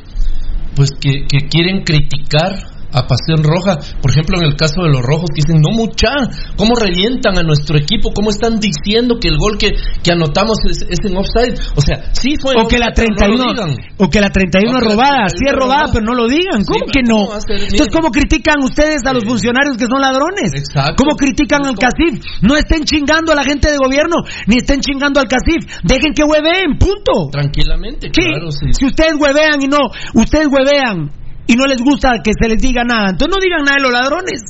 [0.73, 3.77] pues que, que quieren criticar a Pasión Roja.
[4.01, 6.09] Por ejemplo, en el caso de los rojos, que dicen, no mucha,
[6.55, 8.11] ¿cómo revientan a nuestro equipo?
[8.13, 9.71] ¿Cómo están diciendo que el gol que,
[10.03, 11.57] que anotamos es, es en offside?
[11.75, 13.95] O sea, sí fue en O que la offside, pero no 31, lo digan.
[13.97, 16.61] o que la 31 O es robada, 31 sí es robada, pero no lo digan.
[16.65, 17.33] ¿Cómo que no?
[17.33, 17.87] Entonces.
[17.91, 20.51] ¿cómo critican ustedes a los funcionarios que son ladrones?
[20.53, 20.95] Exacto.
[21.03, 22.21] ¿Cómo critican al CACIF?
[22.41, 24.17] No estén chingando a la gente de gobierno,
[24.47, 25.65] ni estén chingando al CACIF.
[25.83, 27.29] Dejen que hueveen, punto.
[27.31, 28.67] Tranquilamente, Sí, claro, sí.
[28.71, 29.79] si ustedes huevean y no,
[30.13, 31.11] ustedes huevean
[31.47, 33.91] y no les gusta que se les diga nada, entonces no digan nada de los
[33.91, 34.41] ladrones.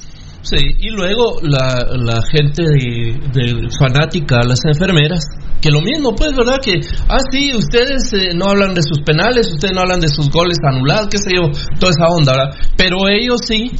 [0.43, 5.23] Sí, y luego la, la gente de, de fanática las enfermeras,
[5.61, 6.59] que lo mismo, pues, ¿verdad?
[6.61, 10.29] Que, ah, sí, ustedes eh, no hablan de sus penales, ustedes no hablan de sus
[10.29, 12.57] goles anulados, qué sé yo, toda esa onda, ¿verdad?
[12.75, 13.71] Pero ellos sí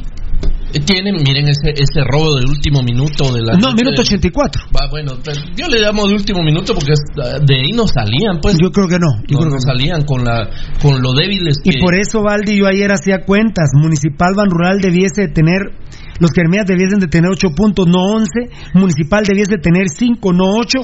[0.80, 3.54] tienen, miren ese, ese robo del último minuto de la...
[3.54, 4.62] No, minuto de- 84.
[4.74, 8.40] Va, bueno, pues, yo le llamo de último minuto porque es- de ahí no salían,
[8.40, 8.56] pues.
[8.62, 9.14] Yo creo que no.
[9.28, 9.72] Yo no, creo no que no.
[9.72, 10.48] salían con la
[10.80, 11.70] con lo débiles que...
[11.78, 13.70] Y por eso, Valdi, yo ayer hacía cuentas.
[13.74, 15.60] Municipal Ban Rural debiese de tener,
[16.20, 18.74] los Kermías debiesen de tener 8 puntos, no 11.
[18.74, 20.78] Municipal debiese de tener 5, no 8.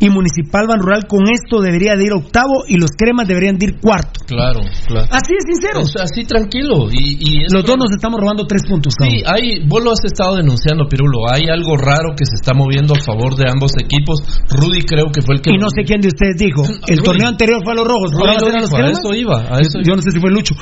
[0.00, 3.66] Y Municipal Ban Rural con esto debería de ir octavo y los Cremas deberían de
[3.66, 4.20] ir cuarto.
[4.26, 5.08] Claro, claro.
[5.10, 5.80] Así de sincero.
[5.82, 6.90] O sea, así tranquilo.
[6.90, 8.94] Y, y Los dos nos estamos robando 3 puntos.
[8.98, 11.30] cada Sí, hay, vos lo has estado denunciando, Pirulo.
[11.30, 14.20] Hay algo raro que se está moviendo a favor de ambos equipos.
[14.50, 15.50] Rudy creo que fue el que...
[15.54, 16.62] Y no sé quién de ustedes dijo.
[16.62, 17.04] El Rudy.
[17.04, 18.12] torneo anterior fue a los rojos.
[18.12, 20.30] Rudy ¿ahora va a los a eso iba, a eso Yo no sé si fue
[20.30, 20.54] Lucho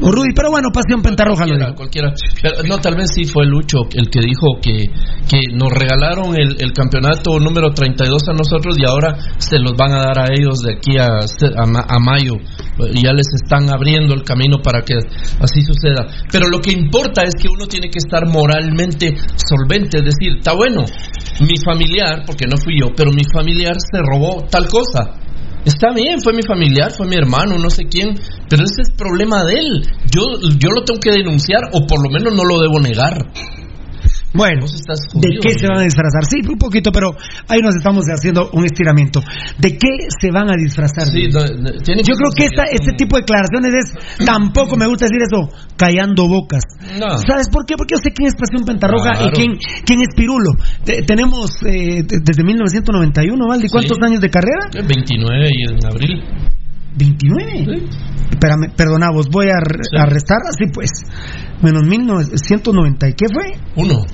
[0.00, 2.12] o Rudy, pero bueno, Pasión Pentarroja lo Cualquiera, cualquiera.
[2.42, 4.84] Pero, no, tal vez sí fue Lucho el que dijo que,
[5.28, 10.02] que nos regalaron el, campeonato número 32 a nosotros y ahora se los van a
[10.02, 11.20] dar a ellos de aquí a,
[11.66, 12.34] ma- a mayo.
[12.94, 14.94] Ya les están abriendo el camino para que
[15.40, 16.06] así suceda.
[16.30, 19.98] Pero lo que importa es que uno tiene que estar moralmente solvente.
[19.98, 20.84] Es decir, está bueno,
[21.40, 25.25] mi familiar, porque no fui yo, pero mi familiar se robó tal cosa.
[25.66, 28.14] Está bien, fue mi familiar, fue mi hermano, no sé quién,
[28.48, 29.82] pero ese es problema de él.
[30.14, 30.22] Yo,
[30.60, 33.18] yo lo tengo que denunciar o por lo menos no lo debo negar.
[34.34, 36.24] Bueno, ¿de qué se van a disfrazar?
[36.28, 37.16] Sí, un poquito, pero
[37.48, 39.20] ahí nos estamos haciendo un estiramiento.
[39.58, 39.88] ¿De qué
[40.20, 41.06] se van a disfrazar?
[41.06, 44.86] Sí, no, no, tiene Yo creo que esta, este tipo de declaraciones es, tampoco me
[44.86, 46.64] gusta decir eso, callando bocas.
[47.00, 47.16] No.
[47.18, 47.76] ¿Sabes por qué?
[47.76, 49.28] Porque yo sé quién es Pasión Pentarroja Claro.
[49.28, 50.50] y quién, quién es Pirulo.
[50.84, 53.66] Te- tenemos eh, de- desde 1991, ¿vale?
[53.70, 54.04] ¿Cuántos Sí.
[54.04, 54.68] años de carrera?
[54.86, 56.22] 29 y en abril.
[56.96, 57.88] 29.
[58.30, 59.96] Espérame, perdona, vos voy a, Sí.
[59.96, 60.90] a restar así pues.
[61.62, 63.08] Menos 1990.
[63.08, 63.52] ¿Y qué fue?
[63.76, 64.04] Uno,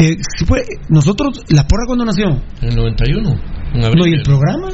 [0.00, 2.26] Eh, sí fue nosotros, ¿la porra cuando nació?
[2.60, 3.30] en el 91.
[3.74, 3.98] En abril.
[4.00, 4.68] No, ¿y el programa?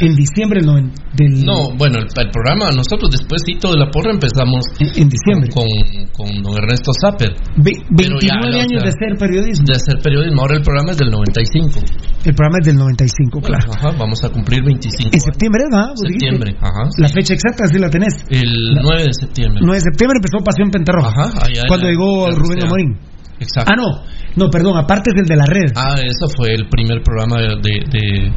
[0.00, 4.10] En diciembre del, noven- del No, bueno, el, el programa, nosotros después de la porra
[4.12, 5.50] empezamos en, en diciembre.
[5.52, 5.64] con,
[6.12, 9.64] con don Ernesto Zapper Ve- Pero 29 ya, o años de ser periodismo.
[9.66, 10.42] de hacer periodismo.
[10.42, 11.80] Ahora el programa es del 95.
[12.24, 13.72] El programa es del 95, claro.
[13.72, 15.88] Ajá, vamos a cumplir 25 En septiembre, ¿va?
[15.90, 16.26] Vos dijiste.
[16.30, 16.88] Septiembre, ajá.
[16.98, 18.14] La fecha exacta, si la tenés.
[18.30, 19.60] El 9 de septiembre.
[19.62, 21.08] 9 de septiembre empezó Pasión Pentarroja.
[21.10, 23.13] Ajá, allá en Cuando la- llegó la Rubén Universidad.
[23.40, 23.72] Exacto.
[23.72, 24.04] Ah, no.
[24.36, 25.72] No, perdón, aparte es el de la red.
[25.76, 28.32] Ah, eso fue el primer programa de, de,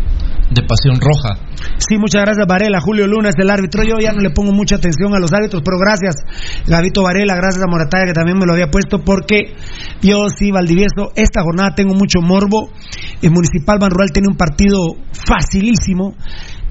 [0.49, 1.41] de Pasión Roja.
[1.77, 3.83] Sí, muchas gracias Varela, Julio Luna es el árbitro.
[3.83, 6.15] Yo ya no le pongo mucha atención a los árbitros, pero gracias
[6.67, 9.55] Gavito Varela, gracias a Morataya que también me lo había puesto porque
[10.01, 12.69] yo sí, Valdivieso, esta jornada tengo mucho morbo.
[13.21, 14.77] El Municipal Banrural tiene un partido
[15.11, 16.15] facilísimo.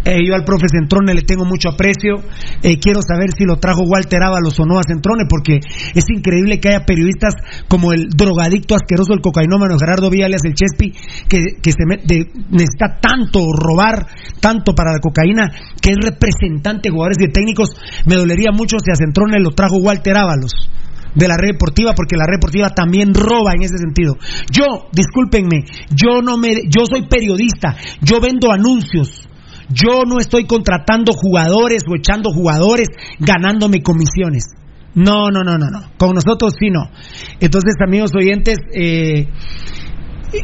[0.06, 2.22] Eh, yo al profe Centrone le tengo mucho aprecio.
[2.62, 6.60] Eh, quiero saber si lo trajo Walter Ábalos o no a Centrone, porque es increíble
[6.60, 7.34] que haya periodistas
[7.66, 10.92] como el drogadicto asqueroso, el cocainómano Gerardo Villas, el Chespi,
[11.28, 14.06] que, que se necesita tanto robar,
[14.40, 15.50] tanto para la cocaína,
[15.82, 17.70] que es representante de jugadores y técnicos.
[18.06, 20.52] Me dolería mucho si a Centrone lo trajo Walter Ábalos
[21.16, 24.14] de la red deportiva porque la red deportiva también roba en ese sentido.
[24.52, 29.25] Yo, discúlpenme, yo no me yo soy periodista, yo vendo anuncios.
[29.68, 32.88] Yo no estoy contratando jugadores o echando jugadores
[33.18, 34.44] ganándome comisiones.
[34.94, 35.80] No, no, no, no, no.
[35.98, 36.88] Con nosotros sí no.
[37.40, 39.28] Entonces, amigos oyentes, eh,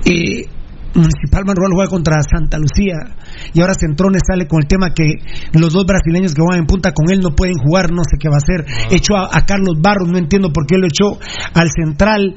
[0.04, 0.46] eh,
[0.94, 3.16] Municipal Manuel juega contra Santa Lucía
[3.54, 5.14] y ahora Centrones sale con el tema que
[5.58, 8.28] los dos brasileños que juegan en punta con él no pueden jugar, no sé qué
[8.28, 8.66] va a hacer.
[8.90, 11.18] Echó a, a Carlos Barros, no entiendo por qué lo echó
[11.54, 12.34] al central.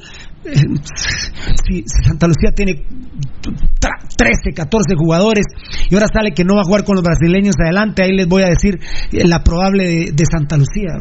[1.66, 2.84] Si Santa Lucía tiene
[3.80, 5.44] tra- 13, 14 jugadores
[5.90, 8.42] y ahora sale que no va a jugar con los brasileños adelante, ahí les voy
[8.42, 8.78] a decir
[9.12, 10.98] la probable de, de Santa Lucía.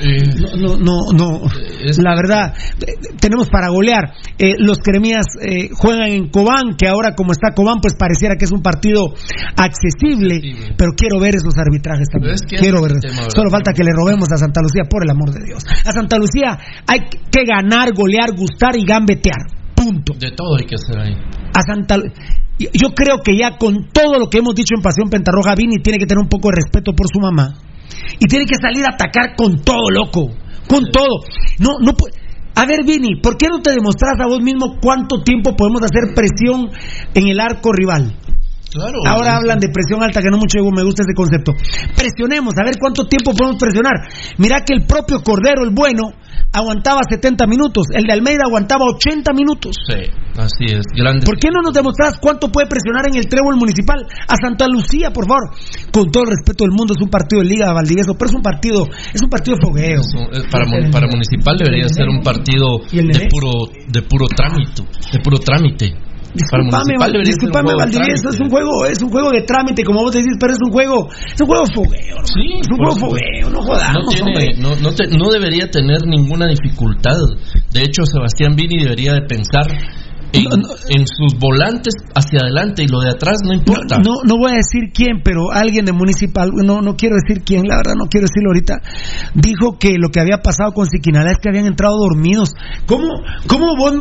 [0.00, 0.22] Eh,
[0.58, 1.40] No, no, no, no.
[1.84, 4.14] Es- La verdad, eh, tenemos para golear.
[4.38, 8.44] Eh, los cremías eh, juegan en Cobán, que ahora como está Cobán, pues pareciera que
[8.44, 9.12] es un partido
[9.56, 10.40] accesible,
[10.76, 12.34] pero quiero ver esos arbitrajes también.
[12.34, 12.92] Pero es que quiero ver.
[13.34, 15.62] Solo falta que le robemos a Santa Lucía, por el amor de Dios.
[15.84, 17.00] A Santa Lucía hay
[17.30, 19.58] que ganar, golear, gustar y gambetear.
[19.74, 20.12] Punto.
[20.18, 21.14] de todo hay que hacer ahí.
[21.54, 21.96] A Santa
[22.58, 25.98] Yo creo que ya con todo lo que hemos dicho en Pasión Pentarroja, Vini tiene
[25.98, 27.54] que tener un poco de respeto por su mamá.
[28.18, 30.30] Y tiene que salir a atacar con todo, loco.
[30.68, 31.24] Con todo.
[31.58, 31.92] No, no
[32.54, 36.14] A ver, Vini, ¿por qué no te demostras a vos mismo cuánto tiempo podemos hacer
[36.14, 36.70] presión
[37.14, 38.14] en el arco rival?
[38.70, 38.98] Claro.
[39.06, 41.52] Ahora hablan de presión alta, que no mucho me gusta ese concepto.
[41.96, 44.08] Presionemos, a ver cuánto tiempo podemos presionar.
[44.36, 46.12] Mira que el propio Cordero, el bueno,
[46.52, 47.86] aguantaba 70 minutos.
[47.92, 49.76] El de Almeida aguantaba 80 minutos.
[49.88, 50.84] Sí, así es.
[50.96, 51.24] Grande.
[51.24, 54.04] ¿Por qué no nos demostras cuánto puede presionar en el trébol municipal?
[54.28, 55.50] A Santa Lucía, por favor.
[55.92, 58.36] Con todo el respeto del mundo, es un partido de Liga de Valdivieso, pero es
[58.36, 60.02] un partido, es un partido de fogueo.
[60.50, 63.50] Para, para municipal debería ser un partido ¿Y el de puro
[63.88, 64.82] de puro trámite,
[65.12, 66.07] de puro trámite.
[66.34, 66.94] Disculpame,
[67.24, 70.58] disculpame, Valdivieso, es un juego, es un juego de trámite, como vos decís, pero es
[70.64, 72.16] un juego, es un juego fogueo.
[72.24, 74.46] Sí, es un juego fogueo, no jodamos, no, tiene, hombre.
[74.58, 77.16] no, no, te- no debería tener ninguna dificultad.
[77.72, 79.66] De hecho, Sebastián Vini debería de pensar
[80.32, 80.68] en, No, no.
[80.88, 83.98] en sus volantes hacia adelante y lo de atrás no importa.
[83.98, 87.42] No, no, no voy a decir quién, pero alguien de municipal, no, no quiero decir
[87.44, 88.74] quién, la verdad no quiero decirlo ahorita,
[89.34, 92.50] dijo que lo que había pasado con Siquinalá es que habían entrado dormidos.
[92.86, 93.08] ¿Cómo,
[93.46, 93.94] cómo vos,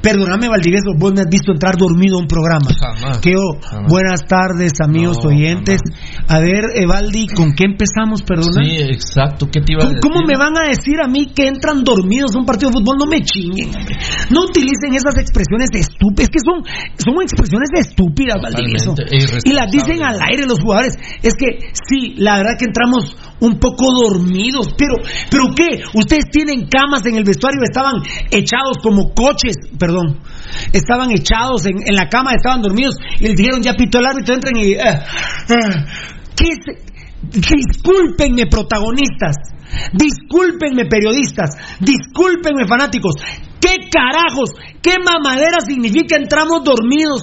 [0.00, 2.68] perdóname Valdivieso, vos me has visto entrar dormido a un programa?
[2.78, 3.18] Jamás.
[3.18, 3.90] Que Jamás.
[3.90, 5.80] buenas tardes amigos oyentes.
[6.28, 8.62] A ver, Evaldi, ¿con qué empezamos, perdona?
[8.64, 9.48] Sí, exacto.
[9.50, 10.00] ¿Qué te iba a ¿Cómo, decir?
[10.02, 12.96] cómo me van a decir a mí que entran dormidos a un partido de fútbol?
[12.98, 13.96] No me chinguen, hombre.
[14.30, 16.28] No utilicen esas expresiones estúpidas.
[16.28, 16.64] Es que son,
[16.98, 18.94] son expresiones estúpidas, Valdivieso.
[19.44, 20.96] Y las dicen al aire los jugadores.
[21.22, 24.74] Es que sí, la verdad que entramos un poco dormidos.
[24.76, 24.94] Pero,
[25.30, 25.82] ¿pero qué?
[25.94, 30.20] Ustedes tienen camas en el vestuario, estaban echados como coches, perdón.
[30.72, 34.34] Estaban echados en, en la cama, estaban dormidos y les dijeron, ya pitó el árbitro,
[34.34, 34.72] entren y...
[34.72, 35.56] eh, eh.
[36.36, 36.92] ¿Qué es?
[37.22, 39.36] Discúlpenme protagonistas,
[39.92, 43.14] discúlpenme periodistas, discúlpenme fanáticos.
[43.62, 44.50] ¿Qué carajos,
[44.82, 47.22] qué mamadera significa entramos dormidos?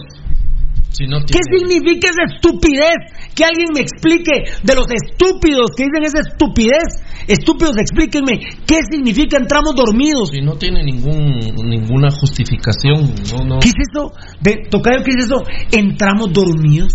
[0.89, 2.95] Si no ¿Qué significa esa estupidez?
[3.35, 4.31] Que alguien me explique
[4.63, 7.03] de los estúpidos que dicen esa estupidez.
[7.27, 10.29] Estúpidos, explíquenme qué significa entramos dormidos.
[10.31, 11.39] Si no tiene ningún
[11.69, 13.59] ninguna justificación, no, no.
[13.59, 14.11] ¿Qué es eso?
[14.41, 15.43] De, Tocayo, ¿qué es eso?
[15.71, 16.93] Entramos dormidos.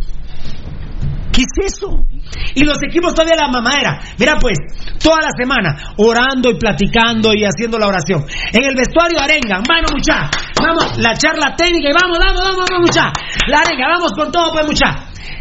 [1.35, 2.06] ¿Qué es eso?
[2.55, 3.98] Y los equipos todavía la mamadera.
[4.19, 4.56] Mira pues,
[5.02, 8.24] toda la semana orando y platicando y haciendo la oración.
[8.52, 10.31] En el vestuario arengan, mano mucha.
[10.62, 13.11] Vamos, la charla técnica y vamos, vamos, vamos, vamos mucha.
[13.48, 14.94] La arenga, vamos con todo pues mucha.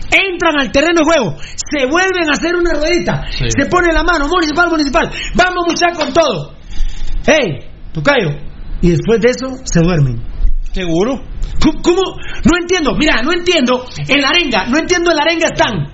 [0.10, 3.46] Entran al terreno de juego, se vuelven a hacer una ruedita, Sí.
[3.50, 6.54] se pone la mano, municipal, municipal, vamos mucha con todo.
[7.26, 7.60] ¡Ey!
[7.94, 8.30] Tocayo.
[8.82, 10.22] Y después de eso se duermen.
[10.74, 11.22] Seguro.
[11.62, 12.02] ¿Cómo, cómo?
[12.44, 13.86] No entiendo, mira, no entiendo.
[14.08, 15.94] En la arenga, no entiendo en la arenga están.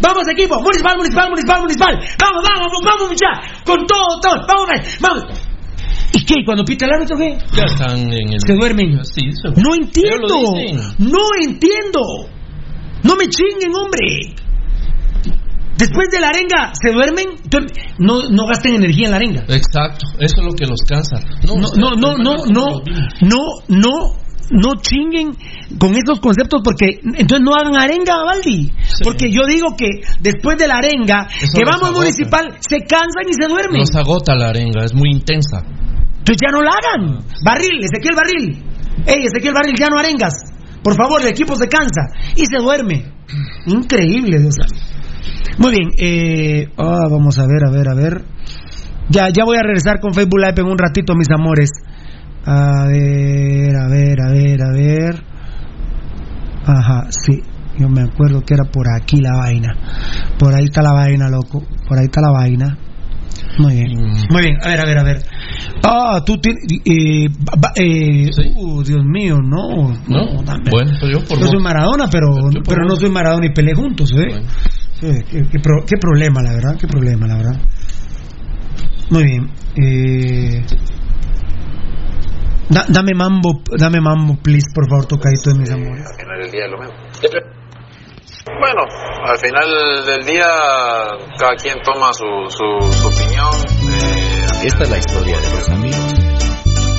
[0.00, 1.94] Vamos equipo, municipal, municipal, municipal, municipal.
[2.18, 3.62] Vamos, vamos, vamos, vamos, muchachos.
[3.64, 4.46] Con todo, todo.
[4.48, 5.24] Vamos, vamos.
[6.14, 6.34] ¿Y qué?
[6.44, 7.38] ¿Cuando pita el árbitro qué?
[7.54, 8.40] Ya están en el.
[8.40, 9.04] Se duermen.
[9.04, 10.28] Sí, se- No entiendo.
[10.98, 12.00] No entiendo.
[13.04, 14.34] No me chinguen, hombre.
[15.82, 17.26] Después de la arenga, ¿se duermen?
[17.98, 19.42] No, no gasten energía en la arenga.
[19.48, 21.18] Exacto, eso es lo que los cansa.
[21.44, 22.82] No, no, no, no, no,
[23.20, 24.14] no, no,
[24.50, 25.34] no chinguen
[25.78, 28.70] con esos conceptos porque entonces no hagan arenga, Valdi.
[29.02, 33.34] Porque yo digo que después de la arenga, Eso que vamos municipal, se cansan y
[33.34, 33.80] se duermen.
[33.80, 35.66] Los agota la arenga, es muy intensa.
[35.66, 37.26] Entonces ya no la hagan.
[37.44, 38.64] Barril, Ezequiel Barril.
[39.04, 40.34] Ey, Ezequiel Barril, ya no arengas.
[40.84, 42.02] Por favor, el equipo se cansa
[42.36, 43.10] y se duerme.
[43.66, 44.91] Increíble, Dios santo.
[45.58, 48.24] Muy bien, eh, ah, vamos a ver, a ver, a ver.
[49.08, 51.70] Ya, ya voy a regresar con Facebook Live en un ratito, mis amores.
[52.44, 55.24] A ver, a ver, a ver, a ver.
[56.64, 57.40] Ajá, sí.
[57.78, 59.74] Yo me acuerdo que era por aquí la vaina.
[60.38, 61.62] Por ahí está la vaina, loco.
[61.88, 62.78] Por ahí está la vaina.
[63.58, 63.92] Muy bien.
[64.30, 65.22] Muy bien, a ver, a ver, a ver.
[65.84, 66.62] Ah, tú tienes.
[66.84, 67.26] Eh,
[67.76, 68.52] eh, Sí.
[68.56, 69.88] uh, Dios mío, no.
[70.08, 70.44] No, ¿No?
[70.44, 70.70] también.
[70.70, 73.74] Bueno, pero yo por Yo soy Maradona, pero, Yo pero no soy Maradona y peleé
[73.74, 74.26] juntos, ¿eh?
[74.28, 74.46] Bueno.
[75.02, 77.60] Qué, qué pro- qué problema, la verdad, qué problema, la verdad.
[79.10, 79.50] Muy bien.
[79.76, 80.64] Eh,
[82.68, 86.06] da- dame mambo, dame mambo, please, por favor, tocadito de mis amores.
[86.06, 86.94] al final del día es lo mismo.
[88.60, 88.82] Bueno,
[89.26, 90.46] al final del día
[91.38, 93.50] cada quien toma su, su, su opinión.
[93.90, 96.14] eh, Esta es la historia de dos amigos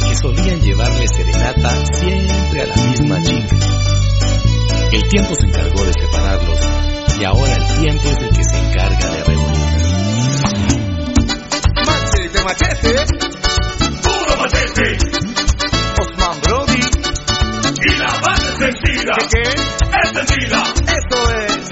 [0.08, 3.56] que solían llevarle serenata siempre a la misma chica.
[4.92, 6.60] El tiempo se encargó de separarlos
[7.24, 10.44] y ahora el tiempo es el que se encarga de reunirlos.
[11.88, 12.94] Machete, machete.
[14.04, 14.98] Puro machete.
[16.02, 16.82] Osman Brody.
[17.86, 19.14] Y la banda encendida.
[19.16, 19.44] ¿Qué qué?
[20.20, 20.64] Encendida.
[20.84, 21.64] Eso es.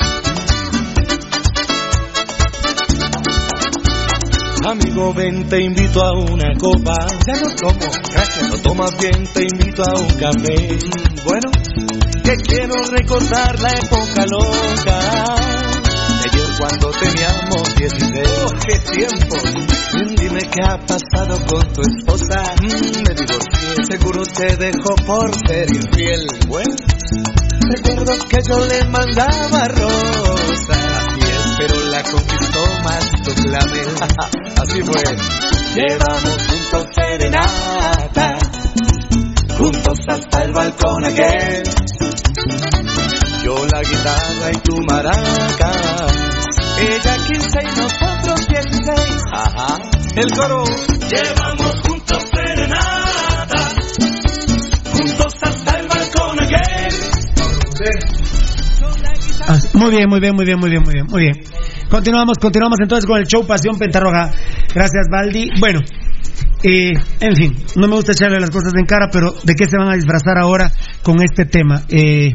[4.65, 6.95] Amigo, ven, te invito a una copa.
[7.28, 8.49] Ya no tomo, gracias.
[8.49, 10.80] No tomas bien, te invito a un café.
[11.26, 11.52] bueno,
[12.32, 15.36] que quiero recordar la época loca.
[16.24, 18.28] Ayer cuando teníamos 16.
[18.28, 19.36] ¡Oh, qué tiempo!
[20.18, 22.56] Dime qué ha pasado con tu esposa.
[22.62, 26.28] Mm, me divorcié, seguro te dejó por ser infiel.
[26.48, 26.76] Bueno,
[27.70, 31.08] recuerdo que yo le mandaba rosas.
[31.58, 33.88] Pero la conquistó más tu clavel.
[34.62, 35.03] Así fue.
[35.76, 38.38] Llevamos juntos serenata,
[39.58, 41.64] juntos hasta el balcón aquel.
[43.44, 45.72] Yo la guitarra y tu maraca.
[46.80, 49.24] Ella 15 y nosotros 16.
[49.34, 49.78] Ajá.
[50.16, 50.64] El coro.
[51.10, 53.70] Llevamos juntos serenata.
[54.91, 56.94] Juntos hasta el balcón aquel.
[59.48, 61.34] Ah, Muy bien, muy bien, muy bien, muy bien, muy bien, muy bien.
[61.90, 64.32] Continuamos, continuamos entonces con el show Pasión Pentarroja.
[64.74, 65.49] Gracias, Baldi.
[65.60, 65.80] Bueno,
[66.63, 69.77] eh, en fin, no me gusta echarle las cosas en cara, pero ¿de qué se
[69.77, 70.71] van a disfrazar ahora
[71.03, 71.83] con este tema?
[71.89, 72.33] Eh,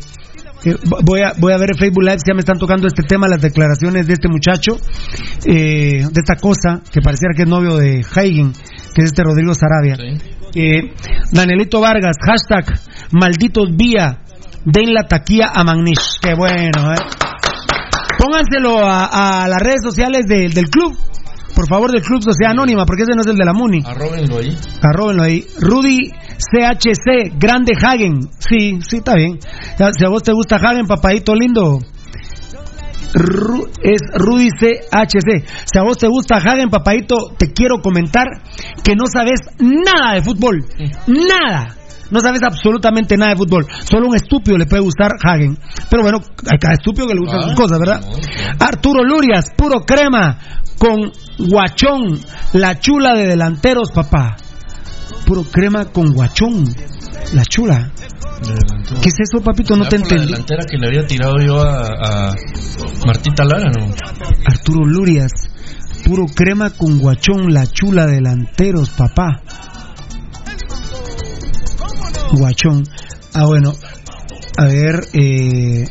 [0.64, 3.02] eh, voy, a, voy a ver en Facebook Live si ya me están tocando este
[3.02, 4.78] tema, las declaraciones de este muchacho,
[5.44, 8.52] eh, de esta cosa, que pareciera que es novio de Hagen,
[8.94, 9.96] que es este Rodrigo Sarabia.
[9.96, 10.36] Sí.
[10.54, 10.92] Eh,
[11.32, 12.80] Danielito Vargas, hashtag
[13.12, 14.22] malditos vía,
[14.64, 16.18] den la taquilla a Magnish.
[16.20, 16.98] Qué bueno, ¿eh?
[18.18, 20.96] Pónganselo a, a las redes sociales del club,
[21.56, 23.82] por favor, del club Sociedad Anónima, porque ese no es el de la Muni.
[23.84, 24.56] Arróbenlo ahí.
[24.82, 25.44] Arróbenlo ahí.
[25.58, 28.28] Rudy CHC, Grande Hagen.
[28.38, 29.38] Sí, sí, está bien.
[29.40, 31.78] Si a vos te gusta Hagen, papadito lindo.
[33.14, 35.44] Ru- es Rudy CHC.
[35.64, 38.26] Si a vos te gusta Hagen, papadito, te quiero comentar
[38.84, 40.64] que no sabes nada de fútbol.
[41.06, 41.74] Nada.
[42.10, 43.66] No sabes absolutamente nada de fútbol.
[43.88, 45.58] Solo un estúpido le puede gustar Hagen.
[45.90, 48.00] Pero bueno, a cada estúpido que le gustan Ah, sus cosas, ¿verdad?
[48.00, 48.16] no, no.
[48.66, 50.38] Arturo Lurias, puro crema,
[50.78, 52.20] con guachón,
[52.52, 54.36] la chula de delanteros, papá.
[55.26, 56.64] Puro crema con guachón,
[57.34, 57.90] la chula.
[59.02, 59.76] ¿Qué es eso, papito?
[59.76, 60.32] No te con La entendí.
[60.32, 62.34] delantera que le había tirado yo a, a
[63.06, 63.86] Martita Lara, ¿no?
[64.44, 65.32] Arturo Lurias,
[66.04, 69.40] puro crema con guachón, la chula de delanteros, papá.
[72.32, 72.84] Guachón.
[73.34, 73.72] Ah, bueno.
[74.58, 75.84] A ver, eh.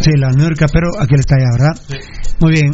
[0.00, 2.00] Sí, la New York, pero aquí está ya, ¿verdad?
[2.40, 2.70] Muy bien.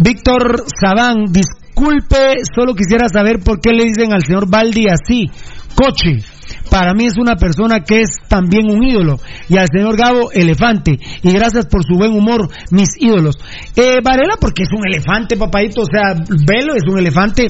[0.00, 5.26] Víctor Sabán, disculpe, solo quisiera saber por qué le dicen al señor Baldi así,
[5.74, 6.24] coche.
[6.70, 9.18] Para mí es una persona que es también un ídolo.
[9.48, 10.98] Y al señor Gabo, elefante.
[11.22, 13.36] Y gracias por su buen humor, mis ídolos.
[13.74, 15.82] Eh, Varela, porque es un elefante, papadito.
[15.82, 17.48] O sea, Velo es un elefante.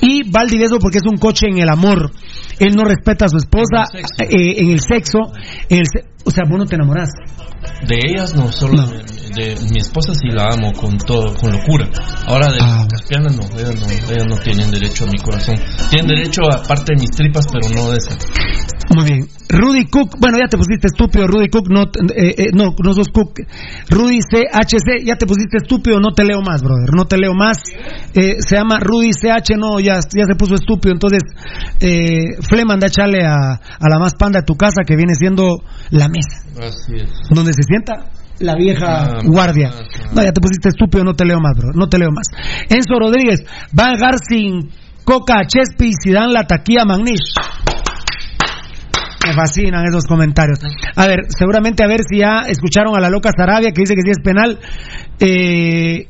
[0.00, 2.10] Y Baldi Beso, porque es un coche en el amor.
[2.58, 4.36] Él no respeta a su esposa En el sexo.
[4.36, 5.18] eh, en el sexo,
[5.68, 7.22] en el se- o sea, vos no te enamoraste.
[7.86, 11.88] De ellas no, solo De, de mi esposa sí la amo con todo, con locura.
[12.26, 12.78] Ahora de Ah.
[12.80, 15.56] las caspianas no, ellas no, ellas no tienen derecho a mi corazón.
[15.88, 18.16] Tienen derecho a parte de mis tripas, pero no de esa.
[18.94, 19.28] Muy bien.
[19.48, 23.08] Rudy Cook, bueno, ya te pusiste estúpido, Rudy Cook, no, eh, eh, no, no sos
[23.12, 23.34] Cook.
[23.88, 27.58] Rudy CHC, ya te pusiste estúpido, no te leo más, brother, no te leo más.
[28.14, 31.22] Eh, se llama Rudy CH, no, ya, ya se puso estúpido, entonces,
[31.80, 35.14] eh, Flema, anda a echarle a, a la más panda de tu casa, que viene
[35.14, 35.58] siendo
[35.90, 37.10] la mesa, Así es.
[37.30, 38.10] donde se sienta
[38.40, 39.70] la vieja Ah, guardia.
[39.72, 40.08] ah, ah.
[40.14, 42.26] No, ya te pusiste estúpido, no te leo más, bro, no te leo más.
[42.68, 44.70] Enzo Rodríguez, Van Garcin,
[45.04, 47.34] Coca, Chespi y Zidane, la taquilla Magnish.
[49.26, 50.58] Me fascinan esos comentarios.
[50.96, 54.00] A ver, seguramente a ver si ya escucharon a la loca Sarabia que dice que
[54.02, 54.58] sí es penal.
[55.20, 56.08] Eh,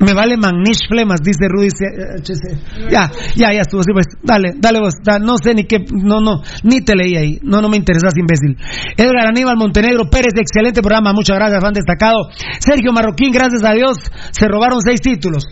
[0.00, 1.66] me vale Magnish Flemas, dice Rudy.
[1.68, 2.88] Eh, HC.
[2.90, 3.82] Ya, ya, ya estuvo.
[3.82, 4.94] Sí, pues, dale, dale vos.
[5.04, 7.38] da- no sé ni qué, no, no, ni te leí ahí.
[7.42, 8.56] No, no me interesas, imbécil.
[8.96, 11.12] Edgar Aníbal Montenegro Pérez, excelente programa.
[11.12, 12.28] Muchas gracias, fan destacado.
[12.60, 13.96] Sergio Marroquín, gracias a Dios,
[14.30, 15.44] se robaron seis títulos.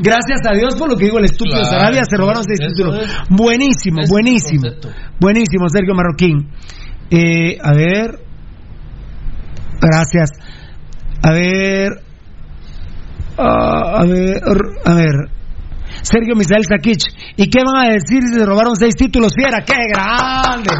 [0.00, 3.02] Gracias a Dios por lo que digo el estúpido Claro, Sarabia, se robaron seis títulos.
[3.02, 3.12] es.
[3.30, 4.62] Buenísimo, es buenísimo.
[5.20, 6.48] Buenísimo, Sergio Marroquín.
[7.10, 8.20] Eh, a ver.
[9.80, 10.30] Gracias.
[11.22, 12.07] A ver.
[13.38, 14.40] Ah, a ver.
[14.84, 15.14] A ver.
[16.02, 17.04] Sergio Misael Sakich.
[17.36, 19.32] ¿Y qué van a decir si se robaron seis títulos?
[19.34, 20.70] Fiera, qué grande.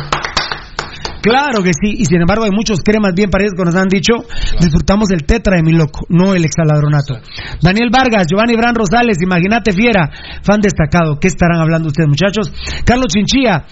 [1.21, 4.15] Claro que sí, y sin embargo hay muchos cremas bien parecidos que nos han dicho,
[4.61, 7.19] disfrutamos el tetra de mi loco, no el exaladronato.
[7.61, 10.11] Daniel Vargas, Giovanni Bran Rosales, imagínate fiera,
[10.43, 12.53] fan destacado, ¿qué estarán hablando ustedes muchachos?
[12.85, 13.67] Carlos Chinchilla,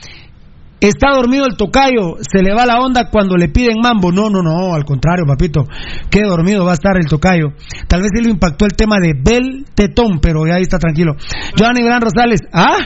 [0.80, 4.42] está dormido el tocayo, se le va la onda cuando le piden mambo, no, no,
[4.42, 5.64] no, al contrario papito,
[6.10, 7.48] qué dormido va a estar el tocayo.
[7.88, 11.14] Tal vez sí lo impactó el tema de Bel Tetón, pero ya ahí está tranquilo.
[11.56, 12.76] Giovanni Bran Rosales, ¿ah?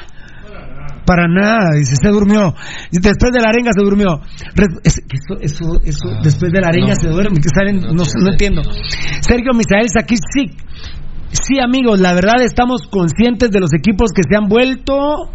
[1.07, 2.55] Para nada, dice, se durmió.
[2.93, 4.21] Después de la arenga se durmió.
[4.85, 5.01] Eso,
[5.41, 7.01] eso, eso, Ah, después de la arenga no.
[7.01, 8.62] se duerme, que salen, no, No no entiendo.
[9.21, 10.57] Sergio Misael Saquis, sí.
[11.33, 15.31] Sí, amigos, la verdad estamos conscientes de los equipos que se han vuelto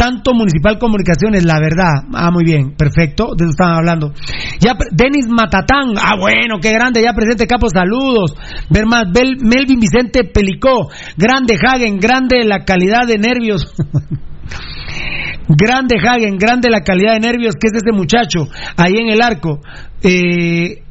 [0.00, 2.08] tanto Municipal Comunicaciones, la verdad.
[2.14, 4.14] Ah, muy bien, perfecto, de eso estaban hablando.
[4.58, 8.34] Ya, Denis Matatán, ah, bueno, qué grande, ya presente Capo, saludos.
[8.70, 13.74] Ver más, Melvin Vicente Pelicó, grande Hagen, grande la calidad de nervios.
[15.48, 18.48] grande Hagen, grande la calidad de nervios que es ese muchacho
[18.78, 19.60] ahí en el arco.
[20.02, 20.82] Eh,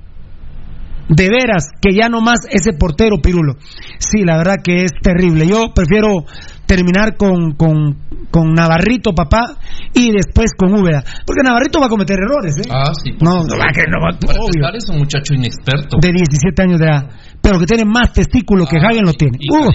[1.09, 3.53] de veras que ya no más ese portero Pirulo.
[3.97, 5.47] Sí, la verdad que es terrible.
[5.47, 6.25] Yo prefiero
[6.69, 7.97] terminar con, con,
[8.29, 9.57] con Navarrito, papá,
[9.91, 11.03] y después con Úbeda.
[11.25, 12.69] Porque Navarrito va a cometer errores, ¿eh?
[12.69, 13.17] Ah, sí.
[13.19, 15.97] no, va a que no va empezar, es un muchacho inexperto.
[15.99, 17.09] De 17 años de edad.
[17.41, 19.37] Pero que tiene más testículo que Ah, Hagen lo tiene.
[19.39, 19.71] Y, Uh,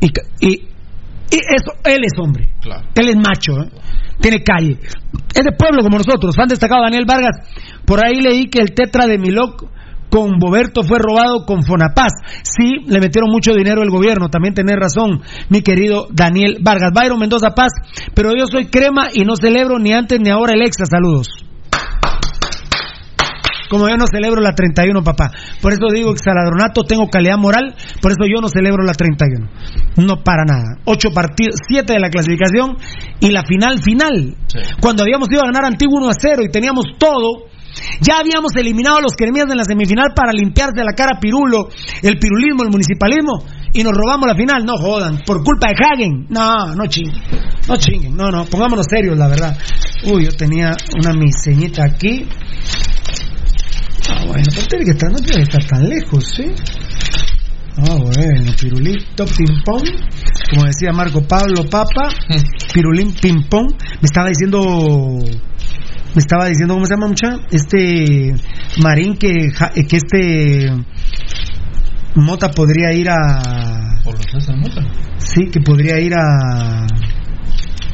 [0.00, 0.06] y,
[0.40, 0.52] y,
[1.30, 2.48] y eso, él es hombre.
[2.62, 2.88] Claro.
[2.94, 3.68] Él es macho, ¿eh?
[4.20, 4.78] tiene calle.
[5.34, 6.34] Es de pueblo como nosotros.
[6.34, 7.36] Fan destacado Daniel Vargas.
[7.84, 9.64] Por ahí leí que el tetra de Miloc
[10.10, 12.12] con Boberto fue robado con Fonapaz.
[12.42, 14.28] Sí, le metieron mucho dinero el gobierno.
[14.28, 16.92] También tenés razón, mi querido Daniel Vargas.
[16.94, 17.72] Byron Mendoza Paz.
[18.14, 20.86] Pero yo soy crema y no celebro ni antes ni ahora el extra.
[20.86, 21.28] Saludos.
[23.68, 25.30] Como yo no celebro la 31, papá.
[25.60, 27.74] Por eso digo que Saladronato tengo calidad moral.
[28.00, 29.46] Por eso yo no celebro la 31.
[29.96, 30.78] No para nada.
[30.84, 32.78] Ocho partidos, siete de la clasificación
[33.20, 34.36] y la final final.
[34.46, 34.58] Sí.
[34.80, 37.48] Cuando habíamos ido a ganar Antiguo 1 a 0 y teníamos todo.
[38.00, 41.68] Ya habíamos eliminado a los cremías en la semifinal para limpiarse la cara Pirulo,
[42.02, 44.64] el pirulismo, el municipalismo, y nos robamos la final.
[44.64, 46.26] No jodan, por culpa de Hagen.
[46.28, 47.20] No, no chinguen.
[47.68, 48.16] No chinguen.
[48.16, 49.56] No, no, pongámonos serios, la verdad.
[50.04, 52.26] Uy, yo tenía una miseñita aquí.
[54.10, 56.44] Ah, bueno, pero tiene que estar, no tiene que estar tan lejos, ¿sí?
[57.76, 59.84] Ah, bueno, pirulito, ping-pong.
[60.50, 62.08] Como decía Marco Pablo Papa,
[62.74, 63.70] pirulín, ping-pong.
[63.70, 64.60] Me estaba diciendo.
[66.14, 67.38] Me estaba diciendo, ¿cómo se llama, mucha?
[67.50, 68.34] Este.
[68.82, 70.70] Marín, que, ja- que este.
[72.14, 74.00] Mota podría ir a.
[74.04, 74.82] Por los César Mota.
[75.18, 76.84] Sí, que podría ir a.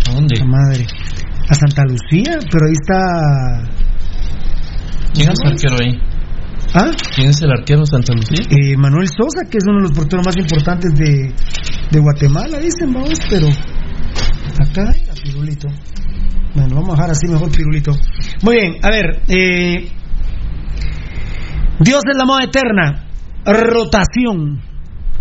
[0.09, 0.37] ¿A dónde?
[0.39, 0.87] La madre.
[1.49, 3.71] A Santa Lucía, pero ahí está.
[5.13, 5.99] ¿Quién es el arquero ahí?
[6.75, 6.91] ¿Ah?
[7.15, 8.47] ¿Quién es el arquero de Santa Lucía?
[8.51, 11.33] Eh, Manuel Sosa, que es uno de los porteros más importantes de,
[11.91, 15.69] de Guatemala, dicen, vamos, pero acá era Pirulito.
[16.55, 17.93] Bueno, vamos a dejar así mejor Pirulito.
[18.43, 19.89] Muy bien, a ver, eh,
[21.81, 23.09] Dios es la moda eterna,
[23.45, 24.61] rotación,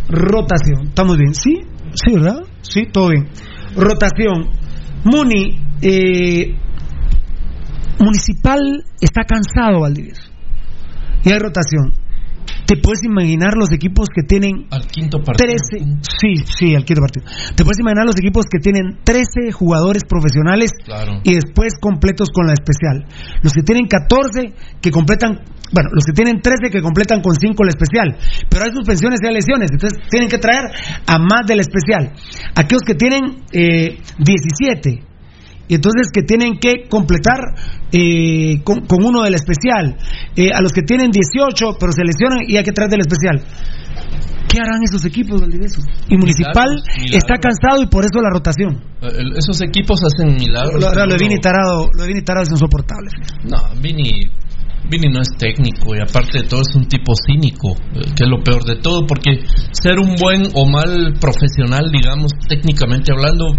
[0.07, 1.33] rotación, ¿estamos bien?
[1.33, 1.61] ¿Sí?
[1.95, 2.43] ¿Sí, verdad?
[2.61, 3.29] Sí, todo bien.
[3.75, 4.49] Rotación.
[5.03, 6.55] Muni, eh,
[7.99, 10.31] Municipal está cansado, Valdivieso.
[11.23, 11.93] Y hay rotación.
[12.65, 15.47] ¿Te puedes imaginar los equipos que tienen Al- quinto partido.
[15.47, 17.25] 13, sí, sí, al quinto partido.
[17.55, 21.19] Te puedes imaginar los equipos que tienen 13 jugadores profesionales Claro.
[21.23, 23.05] y después completos con la especial.
[23.41, 25.41] Los que tienen 14 que completan,
[25.71, 28.15] bueno, los que tienen 13 que completan con 5 la especial.
[28.49, 30.63] Pero hay suspensiones y hay lesiones, entonces tienen que traer
[31.05, 32.13] a más de la especial.
[32.55, 35.03] Aquellos que tienen eh, 17
[35.67, 37.39] y entonces que tienen que completar
[37.91, 39.97] eh, con, con uno de la especial.
[40.35, 43.41] Eh, a los que tienen 18 pero se lesionan y hay que traer del especial.
[44.49, 45.81] ¿Qué harán esos equipos, Valdivieso?
[46.09, 48.83] Y Municipal Milagros, está cansado y por eso la rotación.
[49.01, 50.79] El- esos equipos hacen milagros.
[50.81, 53.09] Lo, lo, lo de Vini Tarado, lo de Vini Tarado es insoportable.
[53.45, 54.29] No, Vini,
[54.89, 58.29] Vini no es técnico y aparte de todo es un tipo cínico, eh, que es
[58.29, 59.39] lo peor de todo, porque
[59.71, 63.57] ser un buen o mal profesional, digamos, técnicamente hablando,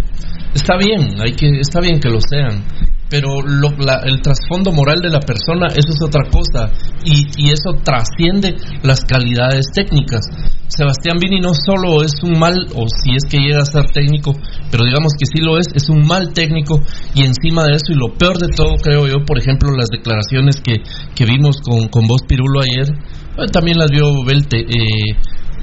[0.55, 2.65] está bien, hay que, está bien que lo sean.
[3.11, 6.71] Pero lo- la- el trasfondo moral de la persona, eso es otra cosa.
[7.05, 10.25] Y, y eso trasciende las calidades técnicas.
[10.69, 14.33] Sebastián Vini no solo es un mal, o si es que llega a ser técnico,
[14.71, 16.81] pero digamos que sí lo es, es un mal técnico
[17.15, 20.57] y encima de eso, y lo peor de todo creo yo, por ejemplo, las declaraciones
[20.65, 20.83] que,
[21.15, 25.15] que vimos con, con vos Pirulo ayer, eh, también las vio Belte, eh,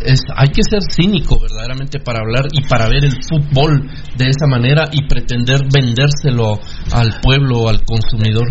[0.06, 4.48] es, hay que ser cínico verdaderamente para hablar y para ver el fútbol de esa
[4.48, 6.60] manera y pretender vendérselo
[6.92, 8.48] al pueblo, al consumidor.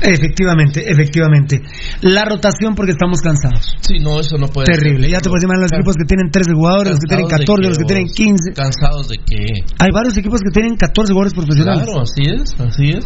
[0.00, 1.60] Efectivamente, efectivamente.
[2.02, 3.74] La rotación porque estamos cansados.
[3.80, 5.02] Sí, no, eso no puede Terrible.
[5.04, 5.10] ser.
[5.12, 5.80] Ya te puedes imaginar los Claro.
[5.82, 8.04] equipos que tienen 13 jugadores, los que tienen Cansados de 14, qué, los que tienen
[8.04, 8.14] vos?
[8.14, 8.52] 15.
[8.54, 9.40] Cansados de que
[9.78, 11.84] Hay varios equipos que tienen 14 jugadores profesionales.
[11.84, 13.04] Claro, así es, así es.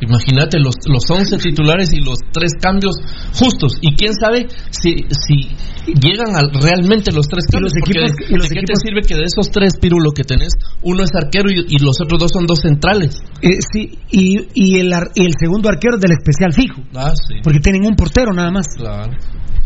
[0.00, 2.94] Imagínate los, los 11 titulares y los tres cambios
[3.32, 3.72] justos.
[3.80, 4.92] Y quién sabe si,
[5.26, 5.48] si
[5.94, 7.72] llegan a realmente los tres cambios.
[7.72, 10.12] los porque equipos- y los ¿de qué equipos- te sirve que de esos tres pirulos
[10.14, 10.52] que tenés,
[10.82, 13.16] uno es arquero y, y los otros dos son dos centrales?
[13.40, 16.82] Eh, sí, y, y, el, ar- y el segundo arquero es del especial fijo.
[16.94, 17.36] Ah, sí.
[17.42, 18.66] Porque tienen un portero nada más.
[18.76, 19.12] Claro.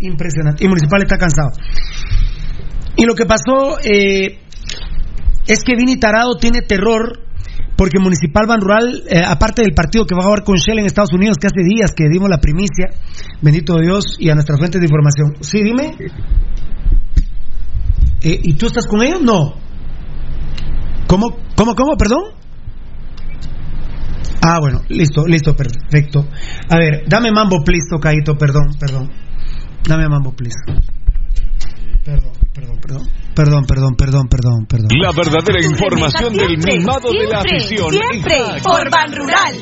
[0.01, 0.65] Impresionante.
[0.65, 1.51] Y Municipal está cansado.
[2.97, 4.39] Y lo que pasó eh,
[5.47, 7.19] es que Vini Tarado tiene terror
[7.81, 10.85] porque Municipal Ban Rural, eh, aparte del partido que va a jugar con Shell en
[10.85, 12.90] Estados Unidos, que hace días que dimos la primicia,
[13.40, 15.36] bendito Dios, y a nuestras fuentes de información.
[15.40, 15.97] Sí, dime.
[18.20, 19.23] Eh, ¿Y tú estás con ellos?
[19.23, 19.55] No.
[21.07, 22.20] ¿Cómo, cómo, cómo, perdón?
[24.43, 26.28] Ah, bueno, listo, listo, perfecto.
[26.69, 29.11] A ver, dame mambo, please, tocadito, perdón, perdón.
[29.89, 30.59] Dame mambo, please.
[32.05, 33.09] Perdón, perdón, perdón.
[33.41, 34.89] Perdón, perdón, perdón, perdón, perdón.
[35.01, 37.91] La verdadera información del mimado de la afición.
[37.91, 39.55] Siempre, por Ban Rural.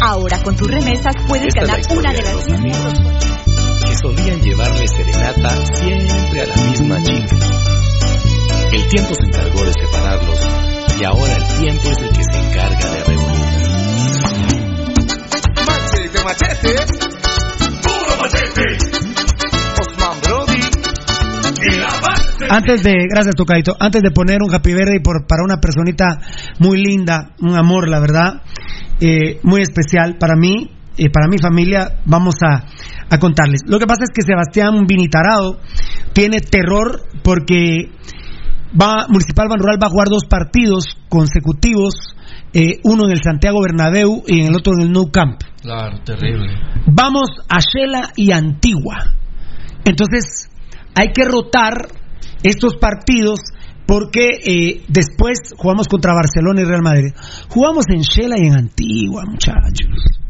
[0.00, 2.94] Ahora con tus remesas puedes Esta ganar una de las dos 10 amigos
[3.88, 7.36] que solían llevarle serenata siempre a la misma chica.
[8.70, 10.40] El tiempo se encargó de separarlos
[11.00, 14.14] y ahora el tiempo es el que se encarga de reunirlos.
[15.66, 17.13] Machete, machete.
[22.50, 26.20] Antes de, gracias Tocadito, antes de poner un happy birthday por, para una personita
[26.58, 28.42] muy linda, un amor, la verdad,
[29.00, 32.64] eh, muy especial para mí, y para mi familia, vamos a,
[33.10, 33.62] a contarles.
[33.66, 35.58] Lo que pasa es que Sebastián Vinitarado
[36.12, 37.90] tiene terror porque
[38.80, 42.16] va, Municipal Ban Rural va a jugar dos partidos consecutivos,
[42.52, 45.40] eh, uno en el Santiago Bernabéu y en el otro en el Nou Camp.
[45.62, 46.52] Claro, terrible.
[46.86, 49.14] Vamos a Shela y Antigua.
[49.84, 50.48] Entonces,
[50.94, 51.88] hay que rotar
[52.42, 53.40] estos partidos
[53.86, 57.12] porque eh, después jugamos contra Barcelona y Real Madrid.
[57.48, 60.23] Jugamos en Shela y en Antigua, muchachos.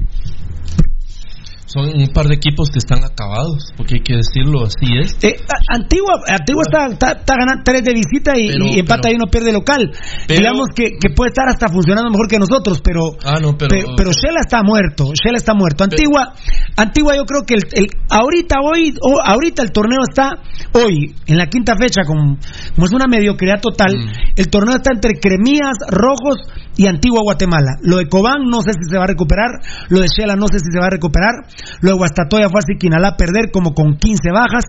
[1.74, 5.18] Son un par de equipos que están acabados, porque hay que decirlo, así es.
[5.24, 5.34] Eh,
[5.68, 9.16] Antigua, Antigua está, está, está ganando tres de visita y, Pero- y empata pero- y
[9.16, 9.90] uno pierde local.
[10.28, 13.70] pero- Digamos que, que puede estar hasta funcionando mejor que nosotros, pero Ah, no, pero...
[13.74, 15.82] Pe- pero Shela está muerto, Shela está muerto.
[15.82, 16.32] Antigua,
[16.76, 20.30] Antigua yo creo que el, el- ahorita hoy, o- ahorita el torneo está
[20.74, 22.38] hoy en la quinta fecha como,
[22.76, 23.96] como es una mediocridad total.
[23.98, 24.10] Mm.
[24.36, 26.36] El torneo está entre Cremías, Rojos
[26.76, 27.78] y Antigua Guatemala.
[27.82, 30.58] Lo de Cobán no sé si se va a recuperar, lo de Shela no sé
[30.58, 31.34] si se va a recuperar,
[31.80, 34.64] lo de Guastatoya fue a Siquinalá a perder como con 15 bajas,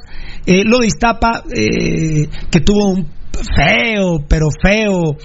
[0.45, 3.07] eh, lo de Iztapa eh, que tuvo un
[3.56, 5.18] feo, pero feo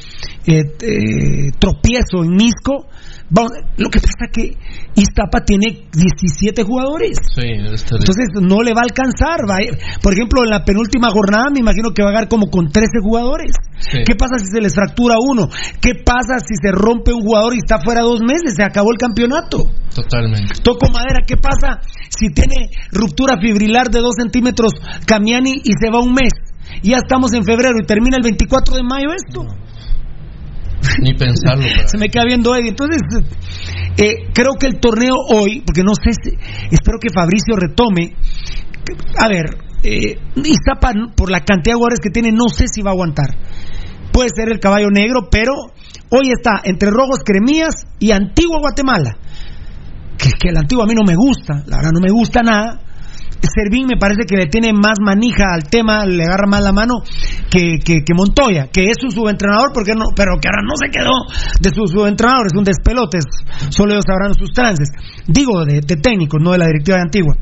[0.47, 2.87] eh, tropiezo en Misco.
[3.31, 4.59] Vamos, lo que pasa que
[4.97, 7.17] Iztapa tiene 17 jugadores.
[7.35, 7.83] Sí, es.
[7.91, 9.47] Entonces no le va a alcanzar.
[9.49, 12.29] va a ir- por ejemplo, en la penúltima jornada me imagino que va a ganar
[12.29, 13.53] como con 13 jugadores.
[13.79, 14.03] Sí.
[14.05, 15.49] ¿Qué pasa si se les fractura uno?
[15.81, 18.55] ¿Qué pasa si se rompe un jugador y está fuera dos meses?
[18.57, 19.71] Se acabó el campeonato.
[19.95, 20.55] Totalmente.
[20.63, 21.81] Toco madera, ¿qué pasa
[22.11, 24.73] si tiene ruptura fibrilar de 2 centímetros
[25.07, 26.33] Camiani y se va un mes?
[26.83, 29.43] Ya estamos en febrero y termina el 24 de mayo esto.
[31.03, 31.65] Ni pensarlo.
[31.87, 32.71] Se me queda viendo Eddie.
[32.71, 33.01] Entonces,
[33.97, 36.11] eh, creo que el torneo hoy, porque no sé,
[36.71, 38.15] espero que Fabricio retome.
[39.19, 39.47] A ver,
[39.83, 43.37] eh, Iztapa, por la cantidad de jugadores que tiene, no sé si va a aguantar.
[44.13, 45.53] Puede ser el caballo negro, pero
[46.11, 49.17] hoy está entre Rojos Cremías y Antigua Guatemala.
[50.19, 52.81] Que, que el antiguo a mí no me gusta, la verdad no me gusta nada.
[53.49, 56.95] Servín me parece que le tiene más manija al tema, le agarra más la mano
[57.51, 60.91] que, que, que Montoya, que es su subentrenador, porque no, pero que ahora no se
[60.91, 61.13] quedó
[61.61, 64.89] de su subentrenador, es un despelote, es- solo ellos sabrán sus trances.
[65.27, 67.35] Digo, de, de técnicos, no de la directiva de Antigua.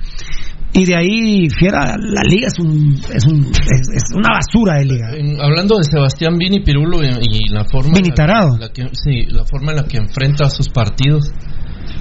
[0.71, 4.85] Y de ahí, fiera, la liga es, un, es, un, es, es una basura de
[4.85, 5.11] liga.
[5.17, 9.25] En- hablando de Sebastián Vini Pirulo y, y la forma Vini en la- que- sí,
[9.31, 11.33] la forma en la que enfrenta sus partidos,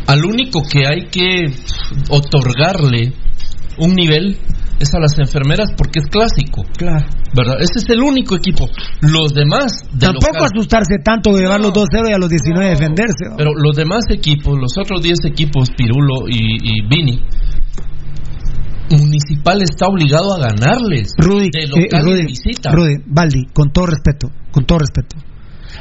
[0.07, 1.45] al único que hay que
[2.10, 3.14] otorgarle
[3.79, 4.37] un nivel
[4.79, 7.05] es a las enfermeras porque es clásico, Claro.
[7.35, 7.55] ¿verdad?
[7.59, 8.67] Ese es el único equipo.
[9.01, 12.69] Los demás de Tampoco local- asustarse tanto de llevar los 2-0 y a los 19
[12.69, 13.25] defenderse.
[13.29, 13.35] ¿no?
[13.37, 17.19] Pero los demás equipos, los otros 10 equipos, Pirulo y, y Vini,
[18.89, 22.71] Municipal está obligado a ganarles Rudy, de eh, local y Rudy, de visita.
[22.71, 25.17] Rudy, Baldi, con todo respeto, con todo respeto.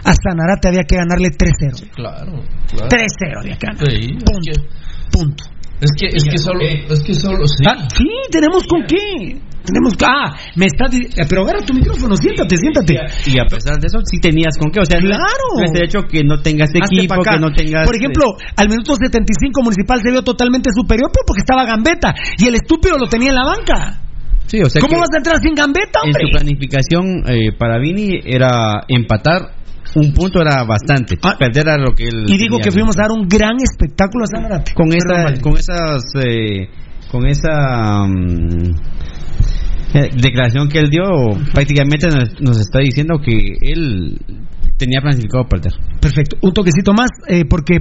[0.05, 1.90] A Sanarate había que ganarle 3-0.
[1.94, 2.89] Claro, claro.
[2.89, 4.02] 3-0 había que ganarle.
[4.02, 4.51] Sí, Punto.
[4.51, 5.44] es que, Punto.
[5.81, 7.65] Es que, es que solo, es que solo, sí.
[7.69, 9.36] Ah, sí, tenemos con qué.
[9.66, 12.94] Tenemos ah, me está di- eh, pero agarra tu micrófono, siéntate, siéntate.
[13.27, 14.78] Y a pesar de eso, sí tenías con qué.
[14.78, 15.19] O sea, Claro.
[15.59, 17.85] no es el hecho que no tengas equipo, que no tengas.
[17.85, 22.47] Por ejemplo, al minuto 75 Municipal se vio totalmente superior pero porque estaba Gambetta y
[22.47, 23.98] el estúpido lo tenía en la banca.
[24.47, 26.23] sí, o sea ¿Cómo vas a entrar sin Gambetta, en hombre?
[26.23, 29.51] su planificación eh, para Vini era empatar.
[29.97, 31.16] Un punto era bastante.
[31.23, 31.36] Ah.
[31.39, 32.24] Perder era lo que él.
[32.28, 32.64] Y digo tenía.
[32.64, 34.74] que fuimos a dar un gran espectáculo a Sanarate.
[34.74, 36.68] con esa con esas eh,
[37.10, 38.74] con esa mm,
[39.94, 41.05] eh, declaración que él dio
[41.55, 44.18] prácticamente nos, nos está diciendo que él
[44.77, 46.36] tenía planificado perder Perfecto.
[46.43, 47.78] Un toquecito más, eh, porque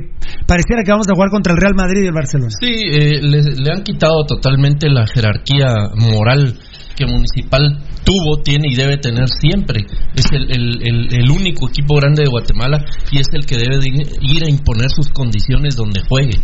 [0.47, 2.49] pareciera que vamos a jugar contra el Real Madrid y el Barcelona.
[2.59, 5.67] Sí, eh, le, le han quitado totalmente la jerarquía
[5.99, 6.57] moral
[6.95, 9.85] que Municipal tuvo, tiene y debe tener siempre.
[10.15, 13.77] Es el, el- el- el único equipo grande de Guatemala y es el que debe
[13.79, 13.89] de
[14.21, 16.39] ir a imponer sus condiciones donde juegue.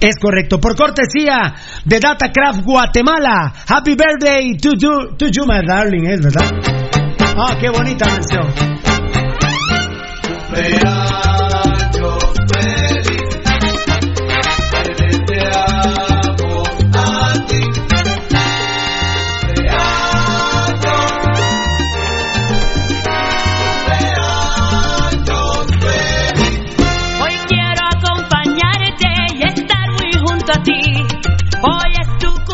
[0.00, 0.58] Es correcto.
[0.58, 3.52] Por cortesía de Datacraft Guatemala.
[3.68, 6.50] Happy birthday to you, to you, my darling, es verdad.
[7.36, 8.52] Ah, qué bonita mención.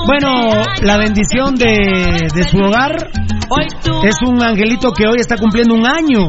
[0.09, 2.97] Bueno, la bendición de, de su hogar
[4.05, 6.29] es un angelito que hoy está cumpliendo un año.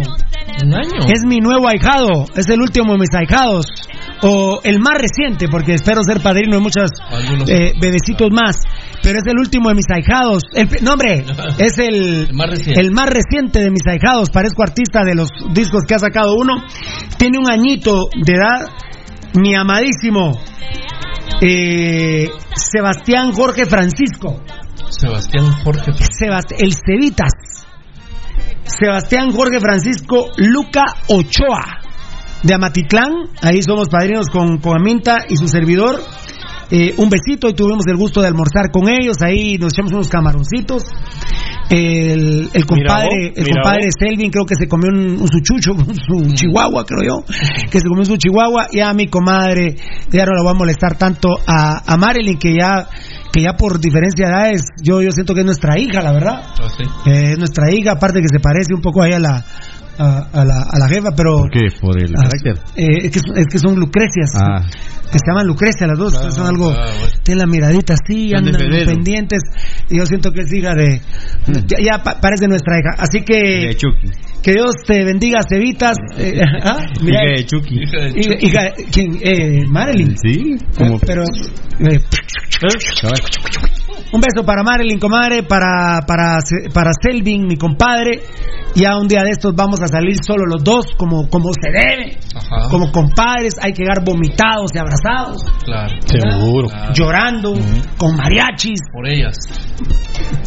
[0.62, 1.08] Un año.
[1.08, 3.68] Es mi nuevo ahijado, es el último de mis ahijados.
[4.22, 6.92] O el más reciente, porque espero ser padrino de muchos
[7.48, 8.58] eh, bebecitos más.
[9.02, 10.44] Pero es el último de mis ahijados.
[10.54, 11.24] El, no, hombre,
[11.58, 14.30] es el, El más el más reciente de mis ahijados.
[14.30, 16.52] Parezco artista de los discos que ha sacado uno.
[17.18, 18.68] Tiene un añito de edad.
[19.36, 20.32] Mi amadísimo
[21.42, 24.42] eh, Sebastián Jorge Francisco.
[24.90, 25.92] Sebastián Jorge.
[25.94, 27.32] Sebast- el Cevitas.
[28.64, 31.64] Sebastián Jorge Francisco Luca Ochoa
[32.44, 33.12] de Amatitlán.
[33.42, 36.00] Ahí somos padrinos con, con Aminta y su servidor.
[36.72, 39.18] Eh, un besito y tuvimos el gusto de almorzar con ellos.
[39.22, 40.84] Ahí nos echamos unos camaroncitos.
[41.70, 43.90] El, el compadre, el compadre.
[43.98, 45.74] Selvin creo que se comió un, un su chucho,
[46.08, 47.26] su chihuahua creo yo,
[47.70, 49.76] que se comió su chihuahua y a mi comadre,
[50.10, 52.88] ya no la voy a molestar tanto a, a Marilyn que ya,
[53.32, 56.42] que ya por diferencia de edades, yo, yo siento que es nuestra hija, la verdad.
[56.60, 56.84] Ah, sí.
[57.06, 59.46] Eh, es nuestra hija, aparte que se parece un poco ahí a la,
[60.00, 61.38] a, a la, a la jefa, pero...
[61.38, 61.68] ¿por qué?
[61.80, 64.62] por el Ah, carácter eh, es, que, es que son Lucrecias, ah
[65.12, 66.70] que se llaman Lucrecia las dos, son algo...
[66.70, 67.14] ah, bueno.
[67.24, 69.42] Tienen la miradita así, andan pendientes,
[69.90, 71.02] y yo siento que es hija de...
[71.48, 74.08] Ya, ya pa- parece nuestra hija, así de que Chucky
[74.44, 75.98] que Dios te bendiga, Cevitas.
[76.18, 76.78] eh, ¿ah?
[77.02, 78.46] Mira, hija de Chucky Hija de Chucky.
[78.46, 79.20] hija- ¿quién?
[79.22, 80.16] Eh, Marilyn.
[80.16, 81.24] sí como Pero...
[81.24, 82.00] eh,
[83.02, 83.20] cabal.
[84.14, 86.38] Un beso para Marilyn, comadre, para, para,
[86.74, 88.22] para Selvin, mi compadre.
[88.76, 92.18] Ya un día de estos vamos a salir solo los dos, como, como se debe.
[92.36, 92.70] Ajá.
[92.70, 95.96] Como compadres, hay que llegar vomitados y abrazados, Claro.
[96.06, 96.68] Seguro.
[96.70, 96.94] Claro.
[96.94, 97.54] llorando,
[97.98, 99.36] con mariachis, Por ellas.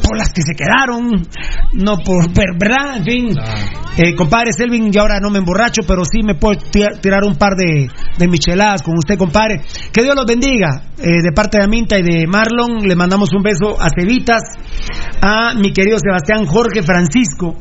[0.03, 1.27] por las que se quedaron,
[1.75, 2.97] no por, ¿verdad?
[2.99, 3.29] En fin.
[3.35, 3.61] Claro.
[3.99, 7.37] Eh, compadre Selvin, yo ahora no me emborracho, pero sí me puedo tirar, tirar un
[7.37, 7.89] par de,
[8.19, 9.61] de micheladas con usted, compadre.
[9.93, 10.85] Que Dios los bendiga.
[10.99, 14.41] Eh, de parte de Aminta y de Marlon, le mandamos un beso a Cevitas,
[15.21, 17.57] a mi querido Sebastián Jorge Francisco.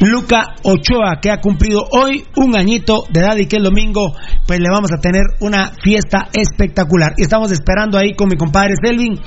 [0.00, 4.12] Luca Ochoa, que ha cumplido hoy un añito de edad y que el domingo
[4.46, 7.12] pues le vamos a tener una fiesta espectacular.
[7.16, 9.18] Y estamos esperando ahí con mi compadre Selvin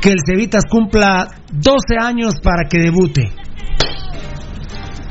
[0.00, 3.30] que el Cevitas cumpla 12 años para que debute.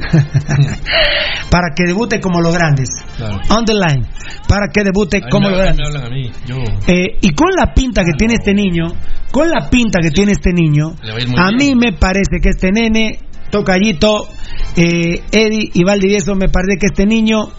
[1.52, 2.90] para que debute como los grandes.
[3.18, 3.40] Claro.
[3.50, 4.06] On the line.
[4.48, 5.88] Para que debute como me, los me grandes.
[5.88, 6.32] hablan a mí.
[6.46, 6.56] Yo.
[6.88, 8.88] Eh, y con la pinta que tiene este niño,
[9.32, 10.96] con la pinta que tiene este niño,
[11.38, 13.20] a a mí me parece que este nene,
[13.52, 14.28] Tocayito,
[14.76, 17.50] eh, Eddie y Valdivieso, me parece que este niño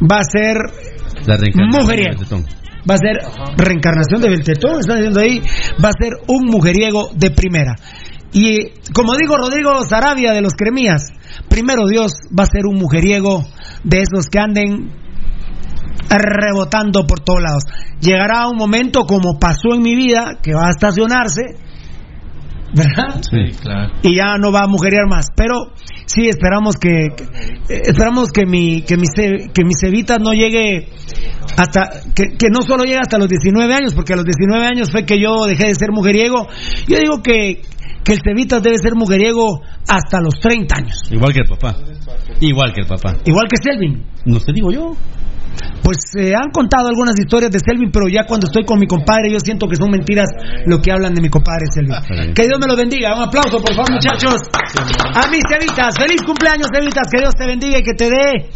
[0.00, 0.56] va a ser
[1.54, 2.22] Mujeriego.
[2.88, 3.18] va a ser
[3.56, 5.40] reencarnación de Beltetón, están diciendo ahí,
[5.82, 7.76] va a ser un mujeriego de primera.
[8.32, 11.08] Y eh, como digo Rodrigo Sarabia de los Cremías,
[11.48, 13.44] primero Dios va a ser un mujeriego
[13.84, 14.90] de esos que anden
[16.08, 17.64] rebotando por todos lados.
[18.00, 21.56] Llegará un momento como pasó en mi vida, que va a estacionarse,
[22.74, 23.20] ¿verdad?
[23.22, 23.92] Sí, claro.
[24.02, 25.26] y ya no va a mujeriar más.
[25.36, 25.72] Pero
[26.06, 27.24] sí esperamos que, que-
[27.74, 29.06] eh, esperamos que mi que mi
[29.52, 30.88] que mi cevita no llegue
[31.56, 34.90] hasta que, que no solo llegue hasta los 19 años, porque a los 19 años
[34.90, 36.46] fue que yo dejé de ser mujeriego.
[36.86, 37.62] Yo digo que
[38.02, 41.76] que el cevita debe ser mujeriego hasta los 30 años, Igual que el papá.
[42.40, 43.16] Igual que el papá.
[43.26, 44.02] igual que Selvin.
[44.24, 44.96] No te digo yo.
[45.82, 49.30] Pues se han contado algunas historias de Selvin, pero ya cuando estoy con mi compadre,
[49.32, 50.28] yo siento que son mentiras
[50.66, 52.34] lo que hablan de mi compadre Selvin.
[52.34, 53.16] Que Dios me lo bendiga.
[53.16, 54.42] Un aplauso, por favor, muchachos.
[55.14, 57.08] A mis Cevitas, feliz cumpleaños, Cevitas.
[57.10, 58.50] Que Dios te bendiga y que te dé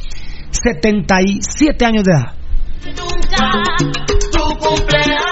[0.50, 2.32] 77 años de edad.
[4.32, 5.23] tu cumpleaños.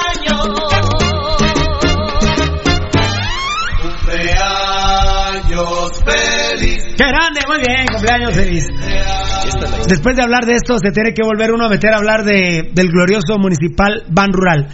[7.08, 7.40] Grande!
[7.46, 8.66] Muy bien, cumpleaños feliz.
[9.88, 12.70] Después de hablar de esto, se tiene que volver uno a meter a hablar de,
[12.72, 14.68] del glorioso municipal Ban Rural.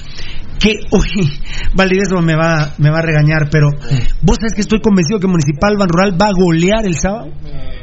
[0.59, 1.40] Que, uy,
[1.74, 3.68] Valdivieso me va, me va a regañar, pero
[4.22, 7.30] vos sabés que estoy convencido que Municipal Ban Rural va a golear el sábado.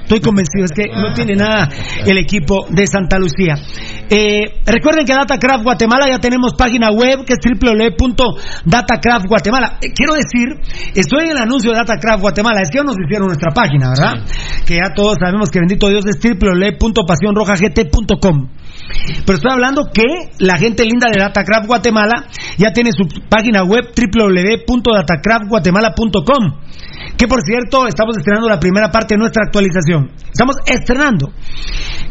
[0.06, 1.68] Estoy convencido, es que no tiene nada
[2.06, 3.56] el equipo de Santa Lucía.
[4.07, 9.80] Eh, recuerden que Datacraft Guatemala ya tenemos página web que es www.datacraft Guatemala.
[9.81, 10.61] Eh, quiero decir,
[10.93, 14.23] estoy en el anuncio de Datacraft Guatemala, es que ya nos hicieron nuestra página, ¿verdad?
[14.68, 18.49] Que ya todos sabemos que bendito Dios es www.pasionrojagt.com.
[19.26, 23.91] Pero estoy hablando que la gente linda de Datacraft Guatemala ya tiene su página web
[23.95, 26.62] www.datacraftguatemala.com.
[27.18, 30.12] Que por cierto, estamos estrenando la primera parte de nuestra actualización.
[30.32, 31.32] Estamos estrenando.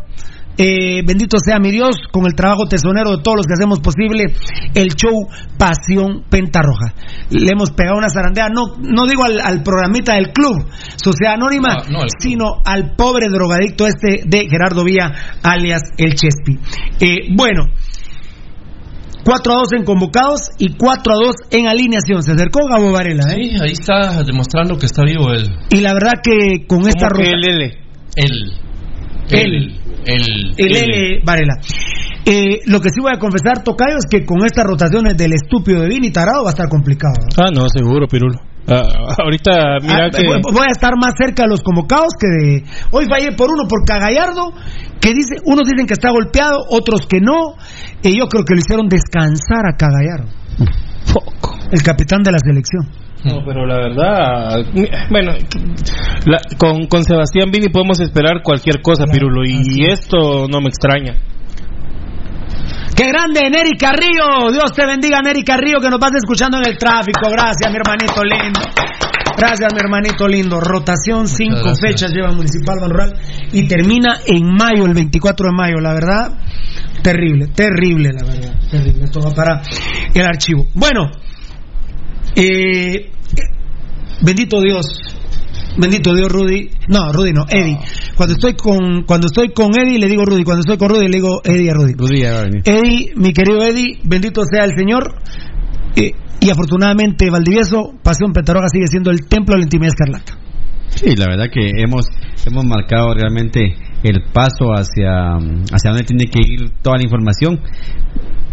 [0.56, 4.26] Eh, bendito sea mi Dios con el trabajo tesonero de todos los que hacemos posible
[4.74, 5.26] el show
[5.58, 6.94] Pasión Pentarroja.
[7.30, 10.64] Le hemos pegado una zarandeada, no, no digo al, al programita del club,
[10.94, 12.08] Sociedad Anónima, no, al club.
[12.20, 15.10] sino al pobre drogadicto este de Gerardo Villa,
[15.42, 16.56] alias El Chespi.
[17.00, 17.64] Eh, bueno,
[19.24, 22.22] 4 a 2 en convocados y 4 a 2 en alineación.
[22.22, 23.36] Se acercó Gabo Varela, ¿eh?
[23.36, 25.48] Sí, ahí está demostrando que está vivo él.
[25.70, 27.78] Y la verdad que con esta rota- el L.
[28.16, 28.52] Él.
[29.30, 29.80] Él.
[30.06, 30.52] El.
[30.58, 31.54] el L Varela.
[32.26, 35.82] Eh, lo que sí voy a confesar, Tocayo, es que con estas rotaciones del estúpido
[35.82, 37.14] de Vini Tarado va a estar complicado.
[37.20, 37.34] ¿eh?
[37.36, 38.38] Ah, no, seguro, Pirulo.
[38.66, 40.26] Ah, ahorita, mira Ah, que.
[40.26, 42.64] voy- a estar más cerca de los convocados que de.
[42.92, 44.52] Hoy fallé por uno, por Cagallardo,
[45.00, 47.56] que dice, unos dicen que está golpeado, otros que no.
[48.02, 50.28] Y yo creo que lo hicieron descansar a Cagallardo,
[51.72, 52.88] el capitán de la selección.
[53.24, 54.64] No, pero la verdad,
[55.10, 55.32] bueno,
[56.26, 61.14] la- con, con Sebastián Vini podemos esperar cualquier cosa, Pirulo, y esto no me extraña.
[62.94, 64.52] ¡Qué grande, Neri Carrillo!
[64.52, 67.28] Dios te bendiga, Neri Carrillo, que nos vas escuchando en el tráfico.
[67.28, 68.60] Gracias, mi hermanito lindo.
[69.36, 70.60] Gracias, mi hermanito lindo.
[70.60, 73.14] Rotación, cinco fechas lleva Municipal Ban Rural
[73.52, 75.80] y termina en mayo, el 24 de mayo.
[75.80, 76.38] La verdad,
[77.02, 78.54] terrible, terrible, la verdad.
[78.70, 79.04] Terrible.
[79.04, 79.62] Esto va para
[80.14, 80.68] el archivo.
[80.74, 81.10] Bueno,
[82.36, 83.10] eh,
[84.22, 84.86] bendito Dios.
[85.76, 86.70] Bendito Dios, Rudy.
[86.88, 87.78] No, Rudy no, Eddie.
[88.16, 91.16] Cuando estoy con cuando estoy con Eddie le digo Rudy, cuando estoy con Rudy le
[91.16, 91.94] digo Eddie a Rudy.
[91.94, 92.42] Rudy a.
[92.42, 95.16] Eddie, mi querido Eddie, bendito sea el Señor.
[95.96, 100.38] Eh, y afortunadamente Valdivieso, Pasión Petaroga sigue siendo el templo de la intimidad escarlata.
[100.88, 102.06] Sí, la verdad que hemos
[102.46, 105.36] hemos marcado realmente el paso hacia
[105.72, 107.60] hacia donde tiene que ir toda la información.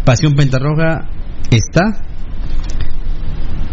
[0.04, 1.08] Pasión Pentarroja
[1.50, 2.02] está,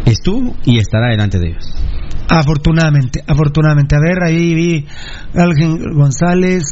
[0.05, 1.88] estuvo y estará delante de ellos.
[2.29, 3.95] Afortunadamente, afortunadamente.
[3.95, 4.87] A ver, ahí vi
[5.35, 6.63] Algen González.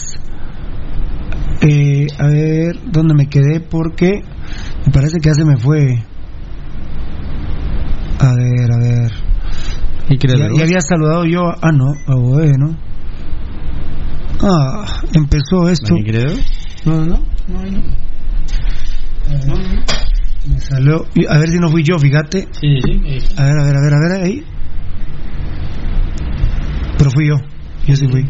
[1.61, 3.59] Eh, a ver, ¿dónde me quedé?
[3.59, 4.21] Porque
[4.85, 6.03] me parece que ya se me fue.
[8.19, 9.11] A ver, a ver.
[10.09, 11.49] ¿Y Ya, ya había saludado yo.
[11.49, 12.77] a- Ah, no, a bueno.
[14.41, 15.95] Ah, empezó esto.
[15.95, 16.37] ¿Alguien ver?
[16.85, 17.05] No, no,
[17.47, 17.61] no.
[19.47, 19.57] no.
[20.47, 21.05] Me salió.
[21.29, 22.47] A ver si no fui yo, fíjate.
[22.61, 23.01] Sí, sí.
[23.37, 24.43] A ver, a ver, a ver, a ver, ahí.
[27.07, 27.35] Pero fui yo.
[27.85, 28.25] Yo sí fui.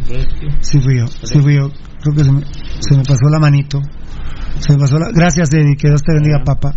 [0.62, 1.08] Sí fui yo.
[1.08, 1.70] Sí fui yo.
[2.02, 2.42] Creo que se me,
[2.80, 3.82] se me pasó la manito.
[4.60, 5.10] Se me pasó la...
[5.12, 5.76] Gracias, Eddie.
[5.78, 6.76] Que Dios te bendiga, papá.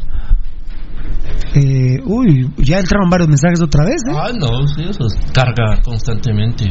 [1.54, 4.14] Eh, uy, ya entraron varios mensajes otra vez, ¿eh?
[4.14, 6.70] Ah, no, sí, eso es carga constantemente.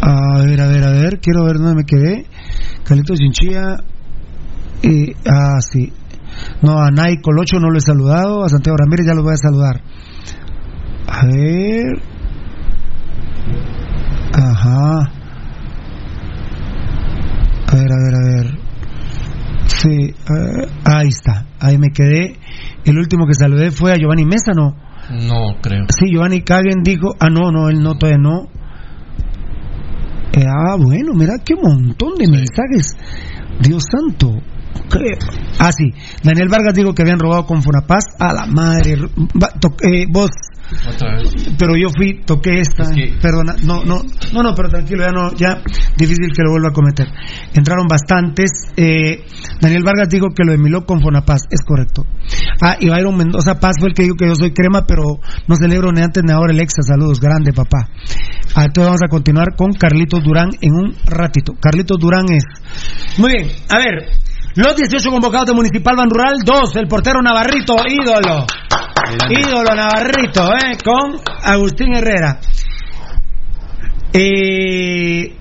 [0.00, 1.18] A ver, a ver, a ver.
[1.20, 2.26] Quiero ver dónde me quedé.
[2.84, 3.78] Calito Chinchilla.
[4.82, 5.92] Eh, ah, sí.
[6.62, 8.44] No, a Nay Colocho no lo he saludado.
[8.44, 9.82] A Santiago Ramírez ya lo voy a saludar.
[11.08, 12.17] A ver.
[14.40, 15.10] Ajá.
[17.70, 18.58] A ver, a ver, a ver.
[19.66, 21.46] Sí, eh, ahí está.
[21.60, 22.36] Ahí me quedé.
[22.84, 24.74] El último que saludé fue a Giovanni Mesa, ¿no?
[25.10, 25.84] No creo.
[25.98, 28.48] Sí, Giovanni Kagen dijo, ah, no, no, él no, todavía no.
[30.32, 32.96] Eh, ah, bueno, mira qué montón de mensajes.
[33.60, 34.32] Dios santo.
[34.90, 35.18] ¿Qué?
[35.58, 35.92] Ah, sí.
[36.22, 38.04] Daniel Vargas dijo que habían robado con Fonapaz.
[38.18, 38.96] A la madre.
[39.42, 40.30] Va, to- eh, vos,
[40.88, 41.32] Otra vez.
[41.58, 42.82] pero yo fui, toqué esta.
[42.84, 45.62] Es que- Perdona, no, no, no, no, pero tranquilo, ya no, ya
[45.96, 47.06] difícil que lo vuelva a cometer.
[47.54, 48.50] Entraron bastantes.
[48.76, 49.24] Eh,
[49.60, 52.04] Daniel Vargas dijo que lo de Miló con Fonapaz, es correcto.
[52.60, 55.02] Ah, y Byron Mendoza Paz fue el que dijo que yo soy crema, pero
[55.46, 56.82] no celebro ni antes ni ahora el exa.
[56.82, 57.88] Saludos, grande papá.
[58.54, 61.54] Ah, entonces vamos a continuar con Carlitos Durán en un ratito.
[61.60, 62.44] Carlitos Durán es.
[63.18, 64.10] Muy bien, a ver.
[64.58, 68.44] Los 18 convocados de Municipal Ban Rural, 2, el portero Navarrito, ídolo.
[69.30, 70.76] Ídolo Navarrito, ¿eh?
[70.84, 72.40] Con Agustín Herrera.
[74.12, 75.32] Eh,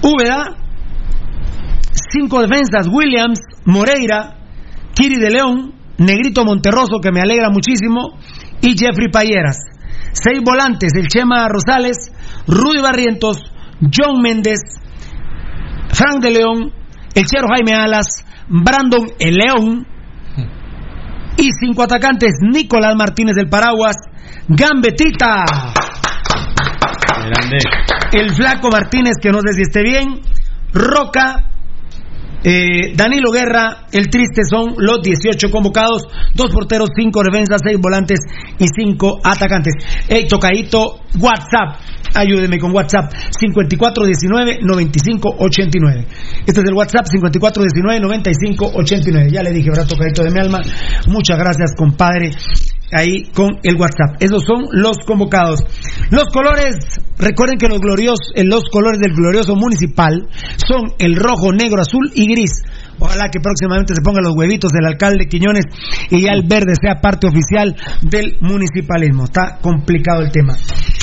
[0.00, 0.58] Úbeda.
[1.90, 2.86] Cinco defensas.
[2.88, 4.36] Williams, Moreira,
[4.94, 8.16] Kiri de León, Negrito Monterroso, que me alegra muchísimo,
[8.60, 9.58] y Jeffrey Payeras.
[10.12, 10.92] Seis volantes.
[10.94, 11.96] El Chema Rosales,
[12.46, 13.38] Rudy Barrientos,
[13.80, 14.60] John Méndez,
[15.88, 16.85] Frank de León,
[17.16, 18.06] el Chero Jaime Alas,
[18.46, 19.86] Brandon El León,
[21.38, 23.96] y cinco atacantes, Nicolás Martínez del Paraguas,
[24.48, 25.44] Gambetita,
[27.08, 27.58] Grande.
[28.12, 30.20] el Flaco Martínez, que no sé si esté bien,
[30.72, 31.48] Roca,
[32.48, 38.20] eh, Danilo Guerra, el Triste son los 18 convocados, dos porteros, cinco defensas, seis volantes
[38.56, 39.74] y cinco atacantes.
[40.06, 41.80] Hey, tocadito, WhatsApp,
[42.14, 46.06] ayúdeme con WhatsApp, 5419-9589.
[46.46, 49.32] Este es el WhatsApp, 5419-9589.
[49.32, 50.62] Ya le dije, ¿verdad, tocadito de mi alma?
[51.08, 52.30] Muchas gracias, compadre
[52.92, 54.20] ahí con el WhatsApp.
[54.20, 55.60] Esos son los convocados.
[56.10, 56.76] Los colores,
[57.18, 62.10] recuerden que los gloriosos, eh, los colores del glorioso municipal son el rojo, negro, azul
[62.14, 62.62] y gris.
[62.98, 65.66] Ojalá que próximamente se pongan los huevitos del alcalde Quiñones
[66.10, 69.24] y ya el verde sea parte oficial del municipalismo.
[69.24, 70.54] Está complicado el tema.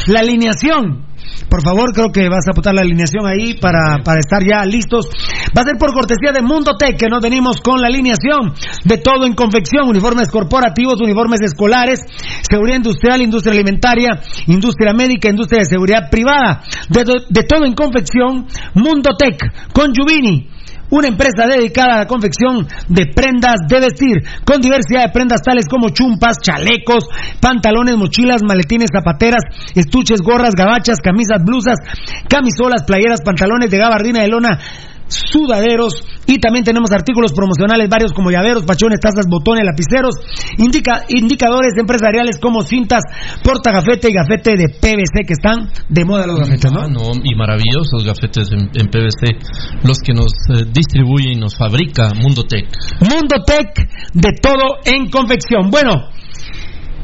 [0.07, 1.12] La alineación.
[1.49, 5.07] Por favor, creo que vas a apuntar la alineación ahí para, para estar ya listos.
[5.55, 8.53] Va a ser por cortesía de Mundo Tech que nos venimos con la alineación
[8.83, 12.01] de todo en confección, uniformes corporativos, uniformes escolares,
[12.49, 16.63] seguridad industrial, industria alimentaria, industria médica, industria de seguridad privada.
[16.89, 19.39] De, de todo en confección, Mundo Tech
[19.73, 20.52] con Juvini
[20.93, 25.65] una empresa dedicada a la confección de prendas de vestir, con diversidad de prendas tales
[25.67, 27.05] como chumpas, chalecos,
[27.39, 29.41] pantalones, mochilas, maletines, zapateras,
[29.73, 31.79] estuches, gorras, gabachas, camisas, blusas,
[32.29, 34.59] camisolas, playeras, pantalones de gabardina de lona,
[35.07, 40.15] sudaderos y también tenemos artículos promocionales varios como llaveros, pachones, tazas, botones, lapiceros,
[40.57, 43.03] indica, indicadores empresariales como cintas,
[43.43, 46.81] portagafete y gafete de PVC que están de moda los gafetes, ¿no?
[46.81, 51.57] Ah, no, y maravillosos gafetes en, en PVC, los que nos eh, distribuye y nos
[51.57, 52.67] fabrica Mundo Tech.
[52.99, 55.69] Mundo Tech de todo en confección.
[55.69, 56.09] Bueno,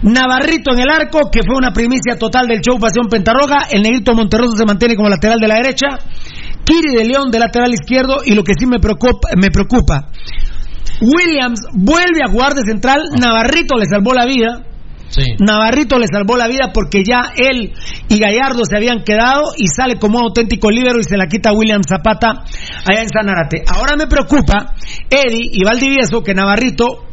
[0.02, 3.68] Navarrito en el arco, que fue una primicia total del show Pasión Pentarroja.
[3.70, 5.88] El negrito Monterroso se mantiene como lateral de la derecha.
[6.70, 8.18] Kiri de León de lateral izquierdo.
[8.24, 10.10] Y lo que sí me preocupa, me preocupa
[11.02, 13.02] Williams vuelve a jugar de central.
[13.20, 14.66] Navarrito le salvó la vida.
[15.10, 15.24] Sí.
[15.40, 17.74] Navarrito le salvó la vida porque ya él
[18.10, 21.52] y Gallardo se habían quedado y sale como un auténtico líbero y se la quita
[21.52, 22.44] William Zapata
[22.86, 23.64] allá en Sanarate.
[23.68, 24.76] Ahora me preocupa
[25.10, 27.08] Eddie y Valdivieso que Navarrito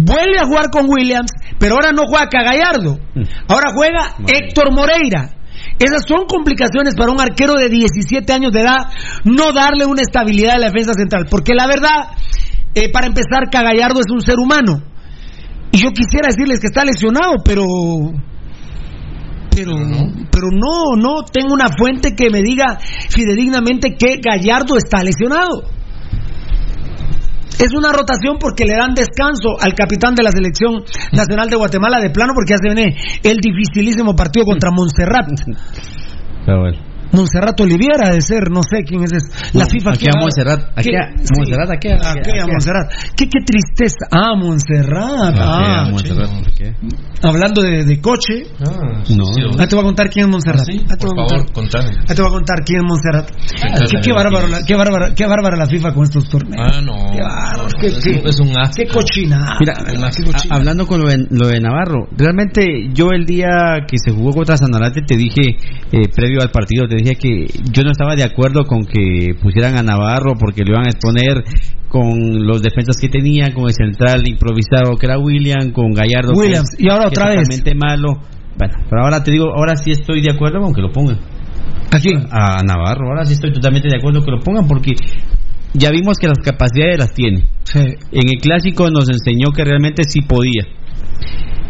[0.00, 3.00] vuelve a jugar con Williams, pero ahora no juega a Gallardo.
[3.48, 5.37] Ahora juega Héctor Moreira.
[5.78, 8.88] Esas son complicaciones para un arquero de 17 años de edad
[9.24, 12.10] no darle una estabilidad a la defensa central, porque la verdad
[12.74, 14.82] eh, para empezar, Cagallardo es un ser humano.
[15.72, 17.64] Y yo quisiera decirles que está lesionado, pero.
[19.50, 19.74] Pero,
[20.30, 22.78] pero no, no tengo una fuente que me diga
[23.10, 25.64] fidedignamente que Gallardo está lesionado.
[27.58, 31.98] Es una rotación porque le dan descanso al capitán de la selección nacional de Guatemala
[31.98, 35.28] de plano porque ya se viene el dificilísimo partido contra Montserrat.
[37.12, 39.12] Montserrat Oliviera de ser, no sé quién es.
[39.54, 39.90] La No, FIFA.
[39.92, 41.32] aquí a Montserrat, aquí a- Sí.
[41.36, 42.90] Montserrat, aquí a- Montserrat.
[43.16, 44.06] ¿Qué, qué tristeza.
[44.10, 45.34] Ah, Montserrat.
[45.38, 48.44] Ah, Ah, hablando de, de coche.
[48.60, 49.24] Ah, No.
[49.26, 50.64] sí, Ah, te voy a contar quién es Montserrat.
[50.66, 51.52] sí, Ah, por favor, contar.
[51.82, 51.90] contame.
[52.08, 53.30] Ah, te voy a contar quién es Montserrat.
[53.60, 56.72] claro, qué, qué bárbaro, la, qué, bárbara, qué bárbara la FIFA con estos torneos.
[56.74, 56.94] Ah, no.
[57.12, 57.68] Qué bárbaro.
[57.80, 58.74] Qué, Es qué- es un asco.
[58.76, 59.56] qué cochina.
[59.60, 60.54] Mira, qué a- cochina.
[60.56, 63.48] hablando con lo de, lo de Navarro, realmente yo el día
[63.86, 65.56] que se jugó contra Sanarate te dije,
[65.92, 69.76] eh, previo al partido, te dije que yo no estaba de acuerdo con que pusieran
[69.78, 71.44] a Navarro porque lo iban a exponer
[71.88, 76.32] con los defensas que tenía, con el central improvisado que era William, con Gallardo.
[76.32, 77.48] que- Williams, y ahora que otra vez.
[77.76, 78.20] malo.
[78.58, 81.18] Bueno, pero ahora te digo, ahora sí estoy de acuerdo con que lo pongan.
[81.92, 82.26] ¿A quién?
[82.30, 84.92] A Navarro, ahora sí estoy totalmente de acuerdo que lo pongan porque
[85.74, 87.44] ya vimos que las capacidades las tiene.
[87.64, 87.78] Sí.
[87.78, 90.64] En el clásico nos enseñó que realmente sí podía.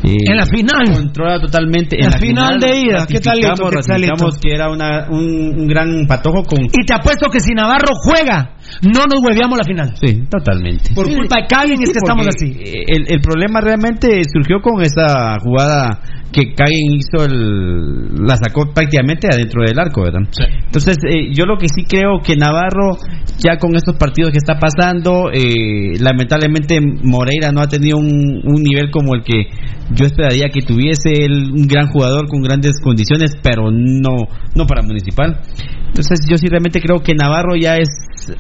[0.05, 0.93] Eh, En la final.
[0.95, 1.97] Controla totalmente.
[2.03, 5.67] En la final de ida, ¿qué tal, ratificamos- ¿Qué tal, que era una, un, un
[5.67, 6.65] gran patojo con.
[6.65, 9.95] Y te apuesto que si Navarro juega, no nos hueveamos la final.
[9.97, 10.95] Sí, totalmente.
[10.95, 12.85] Por Sí, culpa de Caguen es que estamos porque, así.
[12.87, 16.01] El, el problema realmente surgió con esa jugada
[16.33, 20.21] que Kagen hizo, el, la sacó prácticamente adentro del arco, ¿verdad?
[20.31, 20.45] Sí.
[20.65, 22.99] Entonces, eh, yo lo que sí creo que Navarro,
[23.39, 28.63] ya con estos partidos que está pasando, eh, lamentablemente Moreira no ha tenido un, un
[28.63, 29.49] nivel como el que
[29.95, 34.83] yo esperaría que tuviese él, un gran jugador con grandes condiciones, pero no, no para
[34.83, 35.41] Municipal.
[35.89, 37.89] Entonces, yo sí realmente creo que Navarro ya es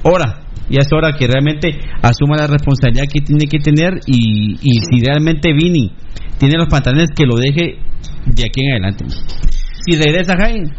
[0.02, 0.40] hora.
[0.70, 5.02] Ya es hora que realmente asuma la responsabilidad que tiene que tener y, y si
[5.02, 5.92] realmente Vini
[6.38, 7.78] tiene los pantalones que lo deje
[8.26, 9.04] de aquí en adelante.
[9.86, 10.70] Si regresa Jaime,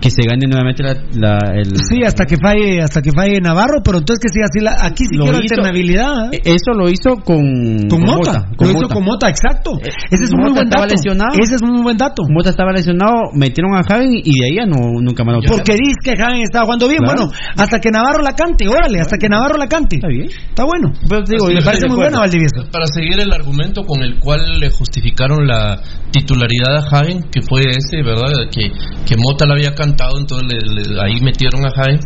[0.00, 3.80] que se gane nuevamente la, la- el, Sí, hasta que falle, hasta que falle Navarro,
[3.84, 6.32] pero entonces que siga así la, aquí sí quiero hizo- alternabilidad.
[6.34, 6.36] ¿eh?
[6.44, 8.94] Eh, Eso lo hizo con, Con Mota, con lo hizo Mota.
[8.94, 9.70] con Mota, exacto.
[9.82, 10.94] Eh, Ese es un muy Mota buen estaba dato.
[10.94, 11.32] lesionado.
[11.42, 12.22] Ese es un muy buen dato.
[12.28, 15.72] Mota estaba lesionado, metieron a Javi y de ahí ya no, nunca más lo Porque
[15.72, 17.00] dice que Jaén estaba jugando bien.
[17.02, 17.26] Claro.
[17.26, 19.96] Bueno, hasta que Navarro la cante, órale, hasta que Navarro la cante.
[19.96, 20.28] Está bien.
[20.28, 20.92] Está bueno.
[21.08, 22.68] Pues digo, Sí, yo Me parece muy buena Valdivieso.
[22.70, 27.62] Para seguir el argumento con el cual le justificaron la titularidad a Jaén, que fue
[27.70, 28.48] ese, ¿verdad?
[28.52, 28.70] Que,
[29.06, 31.98] que Mota la había cantado, entonces le- le- ahí metieron a Jaén.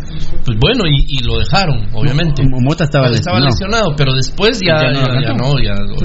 [0.44, 2.42] Pues bueno, y, y lo dejaron, obviamente.
[2.48, 3.46] Mo- Mota estaba estaba lesionado.
[3.50, 5.54] lesionado, pero después ya, Ya no ya, ya no,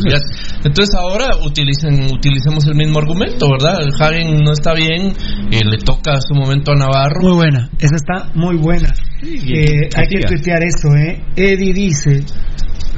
[0.09, 0.17] ya.
[0.63, 3.79] Entonces ahora utilicen, utilicemos el mismo argumento, ¿verdad?
[3.97, 5.13] Jaén no está bien,
[5.51, 7.21] eh, le toca a su momento a Navarro.
[7.21, 8.93] Muy buena, esa está muy buena.
[9.23, 11.23] Eh, hay que tuitear esto, ¿eh?
[11.35, 12.23] Eddie dice,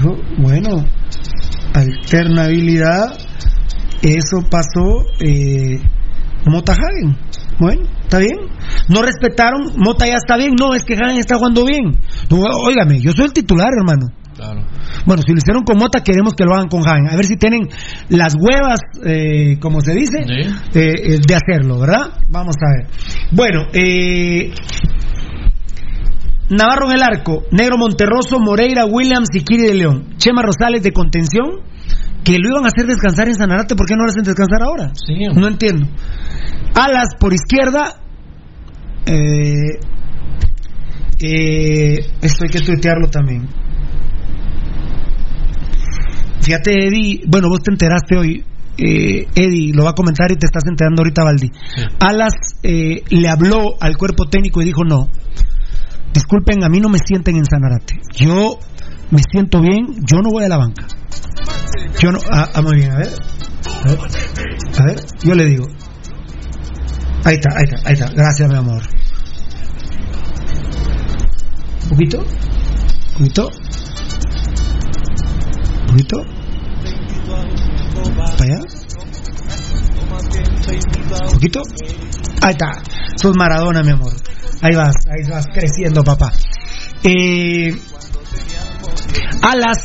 [0.06, 0.84] oh, bueno,
[1.74, 3.18] alternabilidad,
[4.02, 5.80] eso pasó eh,
[6.46, 7.18] Mota Hagen.
[7.60, 8.36] Bueno, está bien.
[8.90, 10.54] No respetaron, Mota ya está bien.
[10.60, 11.98] No, es que Hagen está jugando bien.
[12.30, 14.08] Óigame, yo soy el titular, hermano.
[14.36, 14.62] Claro.
[15.08, 17.08] Bueno, si lo hicieron con Mota, queremos que lo hagan con Hagen.
[17.10, 17.62] A ver si tienen
[18.10, 20.80] las huevas, eh, como se dice, Sí.
[20.80, 22.12] eh, eh, de hacerlo, ¿verdad?
[22.30, 22.88] Vamos a ver.
[23.32, 24.54] Bueno, eh,
[26.50, 30.14] Navarro en el arco, Negro Monterroso, Moreira, Williams y Kiri de León.
[30.18, 31.62] Chema Rosales de contención,
[32.24, 34.92] que lo iban a hacer descansar en Sanarate, ¿por qué no lo hacen descansar ahora?
[34.94, 35.16] Sí.
[35.34, 35.88] No entiendo.
[36.76, 38.02] Alas por izquierda.
[39.06, 39.80] Eh,
[41.20, 43.48] eh, esto hay que tuitearlo también.
[46.42, 48.44] Fíjate, Eddie, bueno, vos te enteraste hoy.
[48.78, 51.52] eh, Eddie lo va a comentar y te estás enterando ahorita, Valdi.
[52.00, 52.34] Alas
[52.64, 55.10] eh, le habló al cuerpo técnico y dijo: No,
[56.14, 58.00] disculpen, a mí no me sienten en Sanarate.
[58.14, 58.60] Yo
[59.12, 60.86] me siento bien, yo no voy a la banca.
[62.00, 62.20] Yo no.
[62.32, 63.10] Ah, ah, muy bien, a ver.
[63.84, 64.00] A ver,
[64.80, 65.66] a ver, yo le digo.
[67.24, 68.10] Ahí está, ahí está, ahí está.
[68.10, 68.82] Gracias, mi amor.
[71.84, 72.20] ¿Un poquito?
[72.20, 73.50] ¿Un poquito?
[75.82, 76.18] ¿Un poquito?
[78.38, 78.60] ¿Para allá?
[81.32, 81.62] ¿Poquito?
[82.42, 82.72] Ahí está.
[83.16, 84.14] Sos Maradona, mi amor.
[84.62, 86.32] Ahí vas, ahí vas creciendo, papá.
[87.04, 87.76] Eh,
[89.42, 89.78] Alas.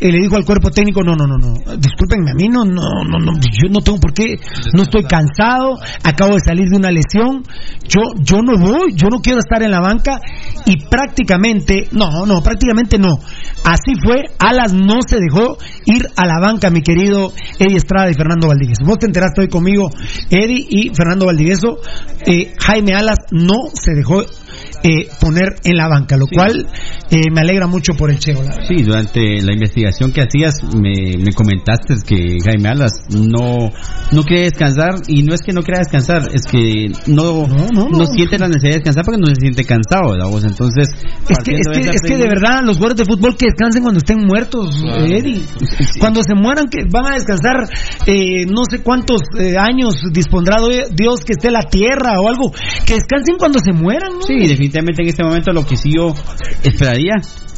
[0.00, 3.18] Le dijo al cuerpo técnico, no, no, no, no, discúlpenme, a mí no, no, no,
[3.18, 4.36] no, yo no tengo por qué,
[4.72, 7.42] no estoy cansado, acabo de salir de una lesión,
[7.82, 10.20] yo, yo no voy, yo no quiero estar en la banca
[10.66, 13.18] y prácticamente, no, no, prácticamente no,
[13.64, 18.14] así fue, Alas no se dejó ir a la banca, mi querido Eddie Estrada y
[18.14, 18.84] Fernando Valdivieso.
[18.84, 19.90] Vos te enteraste hoy conmigo,
[20.30, 21.78] Eddie y Fernando Valdivieso,
[22.24, 24.22] eh, Jaime Alas no se dejó
[24.82, 26.66] eh, poner en la banca, lo cual
[27.10, 28.42] eh, me alegra mucho por el Cheo.
[28.42, 28.66] la.
[28.66, 33.70] Sí, durante la investigación que hacías me, me comentaste que Jaime Alas no,
[34.12, 38.38] no quiere descansar y no es que no quiera descansar, es que no, no, siente
[38.38, 40.30] la necesidad de descansar porque no se siente cansado, ¿verdad?
[40.30, 40.44] vos?
[40.44, 40.88] Entonces,
[41.28, 43.98] Es que, es, que, es que de verdad los jugadores de fútbol que descansen cuando
[43.98, 45.04] estén muertos, Claro.
[45.04, 45.42] Eddie.
[45.98, 47.68] Cuando se mueran, que van a descansar
[48.06, 50.56] eh, no sé cuántos eh, años dispondrá
[50.90, 52.52] Dios que esté la tierra o algo.
[52.86, 54.22] Que descansen cuando se mueran, ¿no?
[54.22, 56.14] Sí, definitivamente en este momento lo que sí yo
[56.62, 57.14] esperaría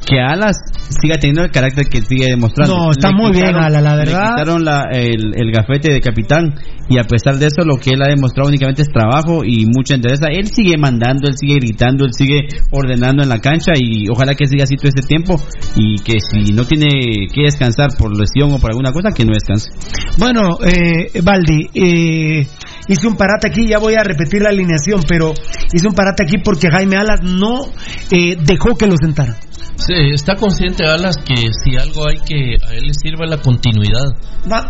[0.07, 0.57] que Alas
[1.03, 2.75] siga teniendo el carácter que sigue demostrando.
[2.75, 4.31] No, está Le muy bien, quitaron- Alas, la Le verdad.
[4.31, 6.55] quitaron la- el, el gafete de capitán
[6.89, 9.95] y a pesar de eso lo que él ha demostrado únicamente es trabajo y mucha
[9.95, 10.27] entereza.
[10.33, 14.47] Él sigue mandando, él sigue gritando, él sigue ordenando en la cancha y ojalá que
[14.49, 15.37] siga así todo este tiempo
[15.77, 16.89] y que si no tiene
[17.33, 19.71] que descansar por lesión o por alguna cosa, que no descanse.
[20.19, 22.47] Bueno, eh, Baldi, eh,
[22.89, 25.33] hice un parate aquí, ya voy a repetir la alineación, pero
[25.73, 27.67] hice un parate aquí porque Jaime Alas no
[28.11, 29.37] eh, dejó que lo sentaran.
[29.77, 34.13] Sí, está consciente Alas que si algo hay que a él le sirva la continuidad.
[34.51, 34.69] Va.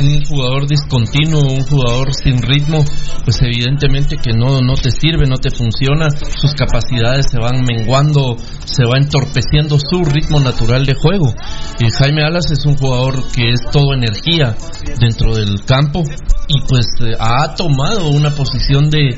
[0.00, 2.84] Un jugador discontinuo, un jugador sin ritmo,
[3.24, 8.36] pues evidentemente que no, no te sirve, no te funciona, sus capacidades se van menguando,
[8.64, 11.34] se va entorpeciendo su ritmo natural de juego.
[11.80, 14.54] Y Jaime Alas es un jugador que es todo energía
[15.00, 16.04] dentro del campo
[16.48, 19.14] y pues eh, ha tomado una posición de,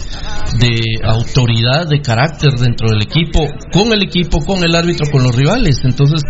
[0.58, 5.34] de autoridad, de carácter dentro del equipo, con el equipo, con el árbitro, con los
[5.36, 5.80] rivales.
[5.84, 6.22] Entonces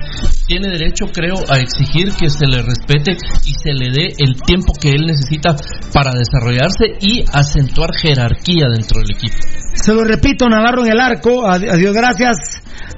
[0.47, 3.17] tiene derecho, creo, a exigir que se le respete
[3.47, 5.57] y se le dé el tiempo que él necesita
[5.93, 9.37] para desarrollarse y acentuar jerarquía dentro del equipo.
[9.75, 12.37] Se lo repito, Navarro en el arco, ad- adiós, gracias.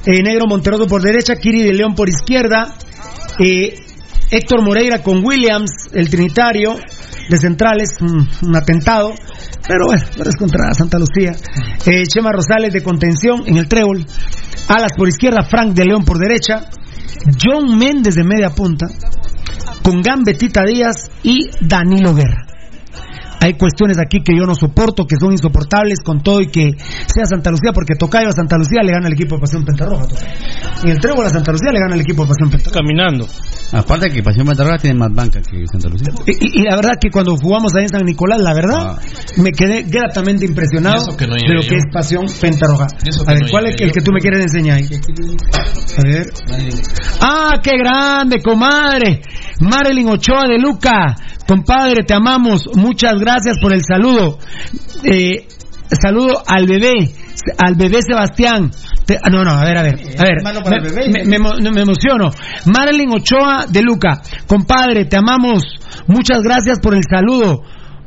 [0.07, 2.75] Eh, Negro Monteroso por derecha, Kiri de León por izquierda,
[3.39, 3.75] eh,
[4.31, 6.75] Héctor Moreira con Williams, el trinitario
[7.29, 9.13] de centrales, un, atentado,
[9.69, 11.33] pero bueno, pero es contra Santa Lucía.
[11.87, 14.05] Eh, Chema Rosales de contención en el trébol,
[14.69, 16.69] Alas por izquierda, Frank de León por derecha,
[17.41, 18.87] John Méndez de media punta,
[19.83, 22.52] con Gambetita Díaz y Danilo Guerra.
[23.43, 27.25] Hay cuestiones aquí que yo no soporto, que son insoportables con todo y que sea
[27.27, 30.05] Santa Lucía, porque Tocayo a Santa Lucía le gana el equipo de Pasión Pentarroja.
[30.85, 32.81] En el Trébol a Santa Lucía le gana el equipo de Pasión Pentarroja.
[32.81, 33.27] Caminando.
[33.73, 36.13] Aparte que Pasión Matarroja tiene más banca que Santa Lucía.
[36.27, 38.99] Y, y- y la verdad que cuando jugamos ahí en San Nicolás, la verdad,
[39.39, 42.87] me quedé gratamente impresionado no de lo que es Pasión Pentarroja.
[43.27, 43.93] A ver, no ¿cuál es el yo.
[43.95, 44.89] que tú me quieres enseñar ahí?
[45.99, 46.27] A ver.
[47.21, 49.21] ¡Ah, qué grande, comadre!
[49.63, 51.17] Marilyn Ochoa de Luca.
[51.47, 52.69] Compadre, te amamos.
[52.75, 54.39] Muchas gracias por el saludo.
[55.05, 55.47] Eh,
[55.91, 57.11] saludo al bebé,
[57.59, 58.71] al bebé Sebastián.
[59.07, 60.43] Te- ah, no, no, a ver, a ver, a ver.
[60.71, 62.31] Me, me- me emo- me emociono.
[62.67, 64.21] Marilyn Ochoa de Luca.
[64.47, 65.63] Compadre, te amamos.
[66.07, 67.63] Muchas gracias por el saludo.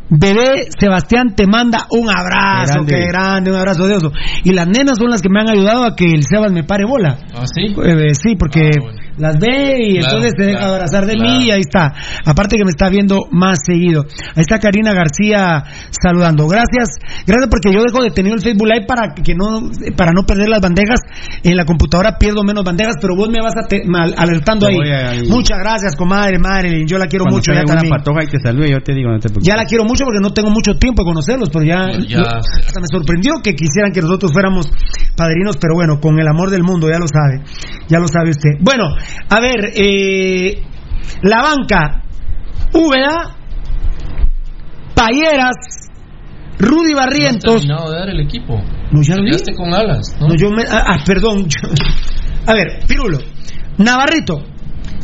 [0.07, 2.93] Bebé Sebastián te manda un abrazo, Grande.
[2.95, 4.11] qué grande, un abrazo de oso.
[4.43, 6.85] Y las nenas son las que me han ayudado a que el Sebas me pare
[6.85, 7.17] bola.
[7.33, 7.73] ¿Ah, sí?
[7.83, 8.99] Eh, sí, porque Ah, bueno.
[9.17, 11.29] Las ve y Claro, entonces se deja claro, abrazar de claro.
[11.39, 11.93] mí y ahí está.
[12.25, 14.05] Aparte que me está viendo más seguido.
[14.35, 16.47] Ahí está Karina García saludando.
[16.47, 16.89] Gracias,
[17.25, 20.61] gracias porque yo dejo detenido el Facebook Live para que no para no perder las
[20.61, 20.99] bandejas.
[21.43, 24.73] En la computadora pierdo menos bandejas, pero vos me vas a te- mal- alertando Te
[24.73, 25.27] ahí.
[25.29, 26.87] Muchas gracias, comadre Marilyn.
[26.87, 29.19] Yo la quiero Cuando mucho ya una patoja y te salude, yo te digo, no
[29.19, 29.29] te.
[29.41, 32.27] Ya la quiero mucho porque no tengo mucho tiempo de conocerlos, pero ya, Ya, lo-
[32.27, 34.67] hasta me sorprendió que quisieran que nosotros fuéramos
[35.15, 37.43] padrinos, pero bueno, con el amor del mundo, ya lo sabe,
[37.87, 38.51] ya lo sabe usted.
[38.59, 38.95] Bueno,
[39.29, 40.63] a ver, eh,
[41.23, 42.03] la banca,
[42.73, 43.35] VA,
[44.95, 45.55] Payeras,
[46.59, 48.55] Rudy No Barrientos, terminado de dar el equipo.
[48.91, 49.27] no, ya lo vi.
[49.29, 50.27] Llegaste con alas, ¿no?
[50.29, 51.43] No, yo me, ah, ah, perdón.
[51.49, 51.69] yo-
[52.47, 53.19] a ver, Pirulo.
[53.77, 54.35] Navarrito.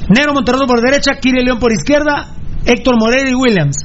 [0.10, 3.78] Negro Monterroso por derecha, Kiri León por izquierda, Héctor Moreira y Williams.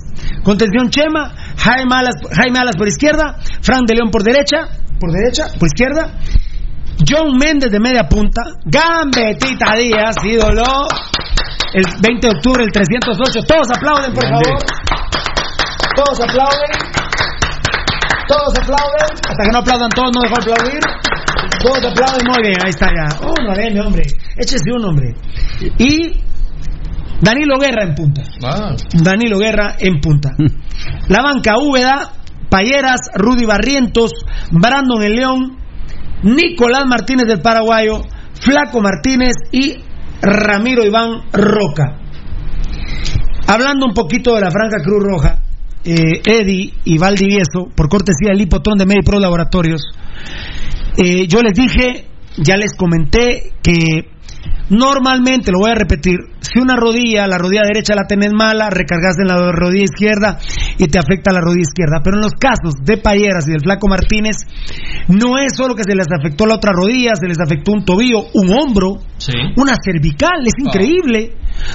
[0.45, 4.69] Contención Chema, Jaime Alas, Jaime Alas por izquierda, Frank de León por derecha,
[5.01, 6.15] por derecha, por izquierda,
[7.09, 10.65] John Méndez de media punta, Gambetita Díaz, ídolo,
[11.75, 13.41] el 20 de octubre, el 308.
[13.47, 14.45] Todos aplauden, por Grande.
[14.45, 14.63] favor.
[15.97, 16.71] Todos aplauden.
[18.29, 19.09] Todos aplauden.
[19.29, 20.81] Hasta que no aplaudan todos, no dejo aplaudir.
[21.63, 23.21] Todos aplauden, muy bien, ahí está ya.
[23.21, 24.03] Uno, deme, hombre.
[24.37, 25.15] Échese un hombre.
[25.79, 26.21] Y
[27.21, 28.23] Danilo Guerra en punta.
[28.45, 30.31] Ah, Danilo Guerra en punta.
[31.09, 32.11] La banca Úbeda,
[32.51, 34.13] Payeras, Rudy Barrientos,
[34.51, 35.57] Brandon El León,
[36.27, 38.03] Nicolás Martínez del Paraguayo,
[38.35, 39.77] Flaco Martínez y
[40.21, 42.01] Ramiro Iván Roca.
[43.47, 45.43] Hablando un poquito de la Franca Cruz Roja,
[45.85, 49.83] eh, Eddie y Valdivieso, por cortesía del Hipotrón de Medipro Laboratorios,
[50.97, 52.07] eh, yo les dije,
[52.39, 54.09] ya les comenté que
[54.71, 59.17] normalmente, lo voy a repetir, si una rodilla, la rodilla derecha la tenés mala, recargas
[59.19, 60.39] en la rodilla izquierda
[60.79, 62.01] y te afecta la rodilla izquierda.
[62.03, 64.37] Pero en los casos de Payeras y del Flaco Martínez,
[65.09, 68.25] no es solo que se les afectó la otra rodilla, se les afectó un tobillo,
[68.35, 69.33] un hombro, sí.
[69.57, 71.35] una cervical, es increíble.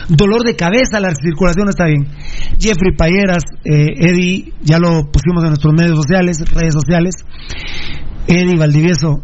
[0.10, 2.08] Dolor de cabeza, la circulación no está bien.
[2.60, 7.16] Jeffrey Payeras, eh, Eddie, ya lo pusimos en nuestros medios sociales, redes sociales.
[8.28, 9.24] Eddie Valdivieso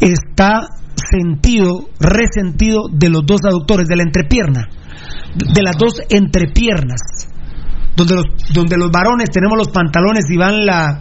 [0.00, 0.68] está
[1.10, 4.68] sentido, resentido de los dos aductores, de la entrepierna,
[5.34, 7.00] de las dos entrepiernas,
[7.96, 11.00] donde los, donde los varones tenemos los pantalones y van la,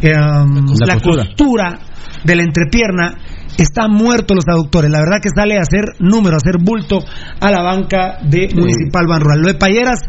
[0.00, 1.24] eh, la, costura.
[1.24, 1.78] costura
[2.24, 3.16] de la entrepierna,
[3.58, 4.90] están muertos los aductores.
[4.90, 7.00] La verdad que sale a hacer número, a hacer bulto
[7.40, 9.40] a la banca de Municipal Ban Rural.
[9.40, 10.00] Lo de Payeras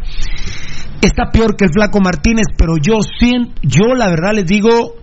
[1.01, 4.95] está peor que el Flaco Martínez, pero yo siento, yo la verdad les digo,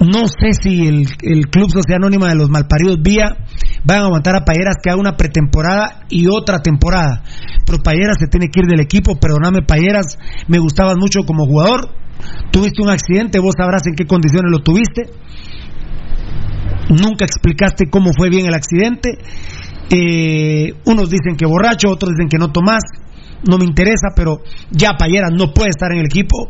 [0.00, 3.36] no sé si el, el Club Sociedad Anónima de los Malparidos Vía
[3.84, 7.22] van a aguantar a Payeras que haga una pretemporada y otra temporada.
[7.64, 10.18] Pero Payeras se tiene que ir del equipo, perdóname Payeras,
[10.48, 11.90] me gustabas mucho como jugador.
[12.50, 15.10] Tuviste un accidente, vos sabrás en qué condiciones lo tuviste.
[16.90, 19.18] Nunca explicaste cómo fue bien el accidente.
[19.90, 22.82] Eh, unos dicen que borracho, otros dicen que no tomás.
[23.46, 24.40] No me interesa, pero
[24.70, 26.48] ya Payeras no puede estar en el equipo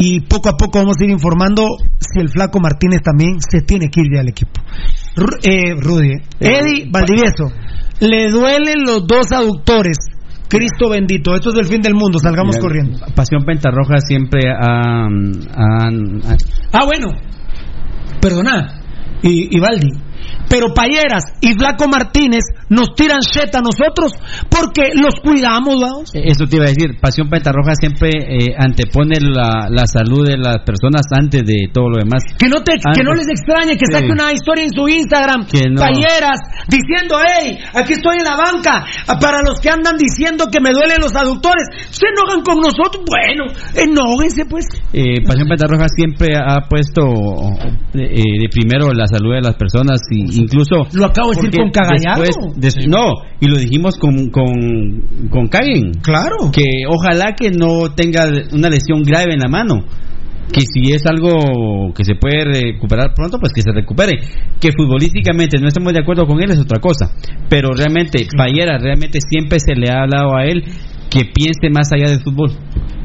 [0.00, 1.66] y poco a poco vamos a ir informando
[1.98, 4.60] si el flaco Martínez también se tiene que ir ya al equipo.
[5.42, 7.50] Eh, Rudy, Eddie Valdivieso,
[8.00, 9.96] le duelen los dos aductores.
[10.48, 12.98] Cristo bendito, esto es del fin del mundo, salgamos Mira, corriendo.
[13.14, 15.08] Pasión Pentarroja siempre ha-
[16.72, 17.08] Ah, bueno,
[18.20, 18.80] perdona,
[19.22, 19.88] y, y Valdi.
[20.48, 22.40] Pero Payeras y Flaco Martínez
[22.70, 24.12] nos tiran shit a nosotros
[24.48, 26.10] porque los cuidamos, vamos.
[26.14, 30.58] Eso te iba a decir, Pasión Pentarroja siempre eh, antepone la, la salud de las
[30.64, 32.22] personas antes de todo lo demás.
[32.38, 33.92] Que no, te, que no les extrañe que Sí.
[33.92, 35.80] saque una historia en su Instagram, Que no.
[35.80, 38.84] Payeras, diciendo, hey, aquí estoy en la banca.
[39.06, 43.04] Ah, Para los que andan diciendo que me duelen los aductores, se enojan con nosotros.
[43.04, 44.64] Bueno, enójense pues.
[44.92, 47.02] Eh, Pasión Pentarroja siempre ha puesto
[47.94, 51.70] eh, de primero la salud de las personas y incluso Lo acabo de decir con
[52.60, 56.50] des- no y lo dijimos con con con Caguen Claro.
[56.52, 59.84] que ojalá que no tenga una lesión grave en la mano
[60.52, 64.12] que si es algo que se puede recuperar pronto, pues que se recupere.
[64.58, 67.12] Que futbolísticamente no estamos de acuerdo con él es otra cosa.
[67.50, 70.64] Pero realmente, Payera, realmente siempre se le ha hablado a él
[71.10, 72.52] que piense más allá del fútbol.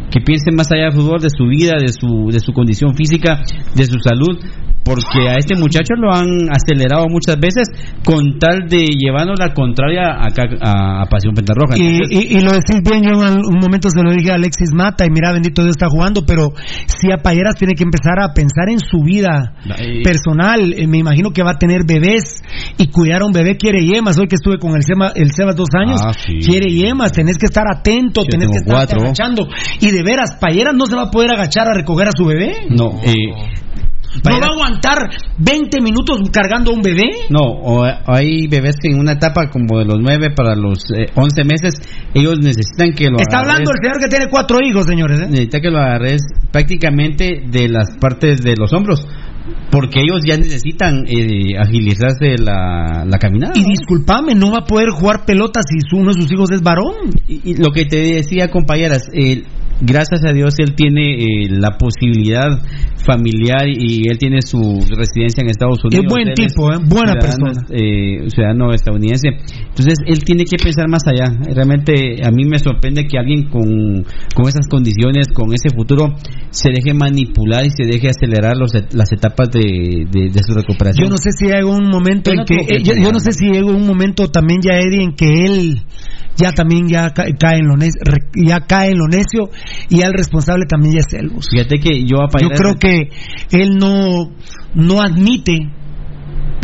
[0.09, 3.41] Que piense más allá del fútbol, de su vida, de su, de su condición física,
[3.75, 4.39] de su salud.
[4.83, 7.67] Porque a este muchacho lo han acelerado muchas veces
[8.03, 11.77] con tal de llevarnos la contraria acá a, a Pasión Pentarroja.
[11.77, 14.35] Y, Entonces, y- y lo decís bien, yo en un momento se lo dije a
[14.35, 16.49] Alexis Mata y mira, bendito Dios está jugando, pero
[16.85, 20.03] si a Payeras tiene que empezar a pensar en su vida Ahí.
[20.03, 22.41] personal, eh, me imagino que va a tener bebés
[22.77, 25.55] y cuidar a un bebé quiere yemas, hoy que estuve con el Seba, el Sebas
[25.55, 26.39] dos años, Ah, sí.
[26.45, 29.47] quiere yemas, tenés que estar atento, Yo tenés que estar agachando
[29.79, 32.51] y de veras, Payeras no se va a poder agachar a recoger a su bebé.
[32.69, 33.13] no, eh,
[34.23, 34.97] ¿No va a aguantar
[35.37, 37.09] 20 minutos cargando a un bebé?
[37.29, 41.07] No, o hay bebés que en una etapa como de los 9 para los eh,
[41.15, 41.81] 11 meses,
[42.13, 45.19] ellos necesitan que lo Está hablando el agarres, señor que tiene cuatro hijos, señores.
[45.21, 45.27] ¿eh?
[45.27, 46.21] necesita que lo agarres
[46.51, 49.07] prácticamente de las partes de los hombros,
[49.71, 53.53] porque ellos ya necesitan eh, agilizarse la, la caminada.
[53.55, 56.93] Y discúlpame, no va a poder jugar pelota si uno de sus hijos es varón.
[57.27, 59.43] Y, y lo que te decía, compañeras, eh,
[59.81, 62.61] gracias a Dios él tiene eh, la posibilidad
[63.05, 66.05] familiar y él tiene su residencia en Estados Unidos.
[66.07, 66.77] buen Él tipo, ¿eh?
[66.87, 67.65] buena persona.
[67.69, 69.27] eh, ciudadano estadounidense.
[69.59, 71.25] Entonces él tiene que pensar más allá.
[71.53, 76.15] Realmente a mí me sorprende que alguien con, con esas condiciones, con ese futuro,
[76.49, 81.05] se deje manipular y se deje acelerar los, las etapas de, de- de su recuperación.
[81.05, 83.31] Yo no sé si hay un momento Yo en no que eh, yo, no sé
[83.33, 85.81] si hay un momento también ya Eddie en que él
[86.35, 88.01] ya también ya ca- cae en lo necio,
[88.35, 89.49] ya cae en lo necio
[89.89, 91.31] y ya el responsable también ya es él.
[91.51, 93.09] Fíjate que yo a Yo creo que
[93.51, 94.31] él no
[94.75, 95.57] no admite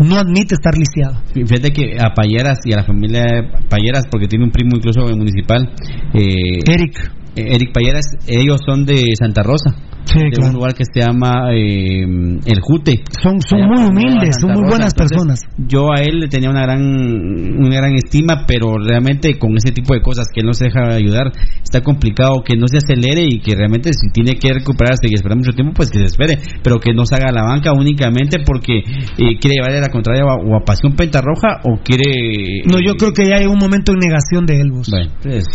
[0.04, 1.22] no admite estar lisiado.
[1.34, 5.02] Fíjate que a Payeras y a la familia de Payeras, porque tiene un primo incluso
[5.16, 5.74] municipal,
[6.14, 9.76] eh, Eric, Eric Payeras, ellos son de Santa Rosa.
[10.12, 10.50] Sí, de claro.
[10.50, 13.04] un lugar que se llama eh, El Jute.
[13.22, 15.40] Son, son muy humildes, son muy buenas Entonces, personas.
[15.58, 19.94] Yo a él le tenía una gran una gran estima, pero realmente con ese tipo
[19.94, 21.32] de cosas que él no se deja ayudar,
[21.64, 25.38] está complicado que no se acelere y que realmente si tiene que recuperarse y esperar
[25.38, 28.80] mucho tiempo, pues que se espere, pero que no se haga la banca únicamente porque
[28.80, 32.64] eh, quiere llevarle la contraria o a, o a Pasión Pentarroja o quiere...
[32.66, 34.88] No, yo creo que ya hay un momento en negación de él, vos.
[34.90, 35.46] Bueno, pues,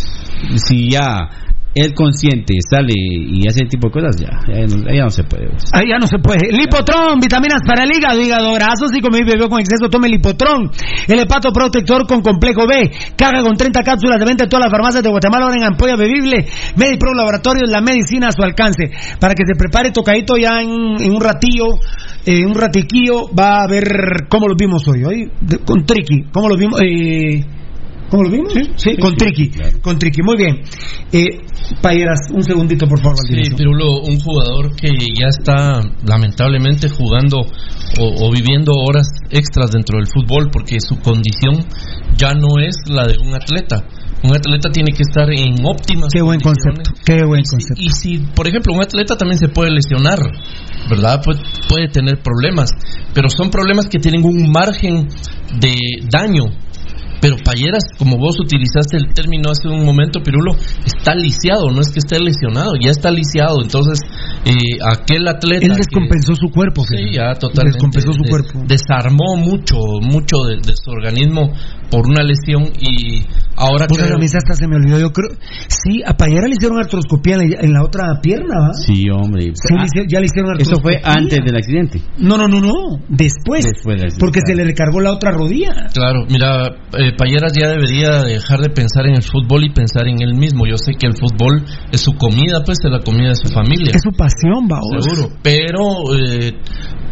[0.55, 1.29] si ya
[1.75, 5.49] él consciente sale y hace ese tipo de cosas, ya, ya, no, se puede.
[5.49, 5.63] pues.
[5.73, 6.47] Ahí no se puede.
[6.49, 10.71] Lipotrón, vitaminas para el hígado, hígado graso, si comí bebió con exceso, tome Lipotrón.
[11.05, 12.91] El hepato protector con complejo B.
[13.17, 15.97] Carga con 30 cápsulas de venta en todas las farmacias de Guatemala, ahora en ampolla
[15.97, 16.47] bebible.
[16.77, 18.91] Medipro Laboratorios, la medicina a su alcance.
[19.19, 21.65] Para que se prepare tocadito ya en, en un ratillo,
[22.25, 23.83] eh, un ratiquillo, va a ver
[24.29, 25.29] cómo los vimos hoy, hoy,
[25.65, 26.23] con Tricky.
[26.31, 26.79] ¿Cómo los vimos?
[26.81, 27.43] Eh,
[28.09, 28.53] ¿Cómo lo vimos?
[28.75, 29.51] Sí, con Tricky.
[29.81, 30.61] Con Tricky, muy bien.
[31.11, 31.41] Eh,
[31.81, 33.55] Payeras, un segundito, por favor, Sí.
[33.55, 40.07] Pirulo, un jugador que ya está lamentablemente jugando o, o viviendo horas extras dentro del
[40.07, 41.65] fútbol porque su condición
[42.17, 43.83] ya no es la de un atleta.
[44.23, 47.81] Un atleta tiene que estar en óptimas Qué buen concepto, qué buen concepto.
[47.81, 50.17] Y si, por ejemplo, un atleta también se puede lesionar,
[50.89, 51.21] ¿verdad?
[51.23, 52.71] Puede, puede tener problemas,
[53.13, 55.07] pero son problemas que tienen un margen
[55.59, 55.75] de
[56.09, 56.45] daño.
[57.25, 60.53] Pero Payeras, como vos utilizaste el término hace un momento, Pirulo,
[60.85, 63.63] está lisiado, no es que esté lesionado, ya está lisiado.
[63.63, 63.99] Entonces,
[64.45, 65.65] eh, aquel atleta.
[65.65, 66.83] Él que- descompensó su cuerpo.
[66.85, 67.77] Sí, ya totalmente.
[67.81, 68.61] Descompensó su cuerpo.
[68.67, 71.51] Desarmó mucho, mucho de, de su organismo
[71.89, 73.23] por una lesión y
[73.55, 74.01] ahora que.
[74.01, 75.29] a mí hasta se me olvidó, yo creo.
[75.67, 78.73] Sí, a Payera le hicieron artroscopía en la, en la otra pierna, ¿va?
[78.73, 79.51] Sí, hombre.
[79.53, 81.23] Sí, le hice- ya le hicieron Eso fue artroscopía.
[81.23, 82.01] antes del accidente.
[82.17, 82.73] No, no, no, no.
[83.09, 83.63] Después.
[83.65, 85.87] Después del accidente, porque se le recargó la otra rodilla.
[85.93, 86.67] Claro, mira,
[86.97, 90.65] eh, Payeras ya debería dejar de pensar en el fútbol y pensar en él mismo.
[90.67, 93.91] Yo sé que el fútbol es su comida, pues es la comida de su familia.
[93.95, 94.79] Es su pasión, va.
[94.99, 96.51] Seguro, pero eh,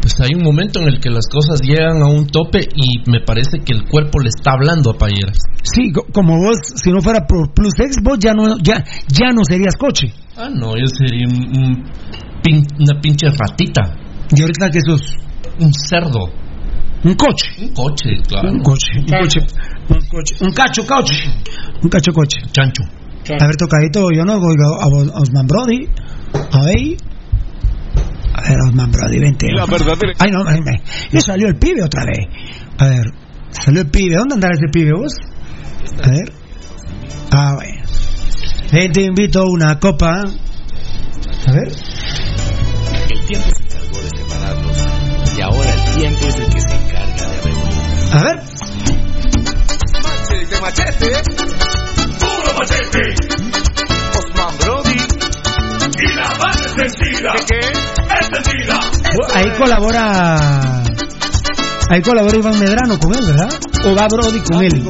[0.01, 3.21] pues hay un momento en el que las cosas llegan a un tope y me
[3.21, 5.37] parece que el cuerpo le está hablando a Payeras.
[5.63, 9.31] Sí, co- como vos, si no fuera por Plus X, vos ya no, ya, ya
[9.33, 10.13] no serías coche.
[10.37, 11.83] Ah, no, yo sería un- un
[12.43, 13.95] pin- una pinche ratita,
[14.35, 15.01] Y ahorita que sos
[15.59, 16.25] un cerdo,
[17.03, 17.45] un coche.
[17.61, 19.39] un coche, claro, Un coche, un coche,
[19.89, 21.15] un coche, un cacho coche,
[21.83, 22.41] un cacho coche.
[22.51, 22.83] chancho.
[23.39, 24.49] A ver, tocadito, yo no oigo
[24.81, 25.87] a, a Osman Brody.
[26.33, 26.97] A ver.
[28.35, 29.47] A ver, Osman Brody, vente.
[29.53, 30.81] La verdadera- Ay, no, ay, ay,
[31.11, 32.27] ya salió el pibe otra vez.
[32.79, 33.05] A ver,
[33.61, 34.15] salió el pibe.
[34.15, 35.13] ¿Dónde andará ese pibe vos?
[36.01, 36.31] A ver.
[37.31, 37.81] Ah, bueno.
[38.71, 40.23] Ven, te invito a una copa.
[41.47, 41.67] A ver.
[43.09, 44.77] El tiempo se encargó de separarlos
[45.37, 48.13] y ahora el tiempo es el que se encarga de reunirlos.
[48.13, 48.39] A ver.
[50.03, 51.11] Machete, machete.
[52.19, 53.15] Puro machete.
[54.17, 54.97] Osman Brody.
[55.95, 57.33] Y la base encendida.
[57.33, 57.59] ¿De qué?
[58.25, 58.79] Encendida.
[59.35, 60.72] Ahí colabora.
[61.93, 63.49] Ahí colabora Iván Medrano con él, ¿verdad?
[63.85, 64.83] O va Brody con él.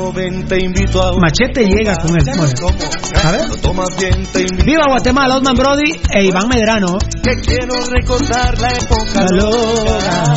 [1.19, 2.23] Machete llega con él.
[2.23, 2.37] Bien.
[2.61, 2.77] ¿Cómo?
[3.21, 4.63] A ver.
[4.63, 6.97] Viva Guatemala, Osman Brody e Iván Medrano.
[7.21, 10.33] Que quiero recordar la época loca.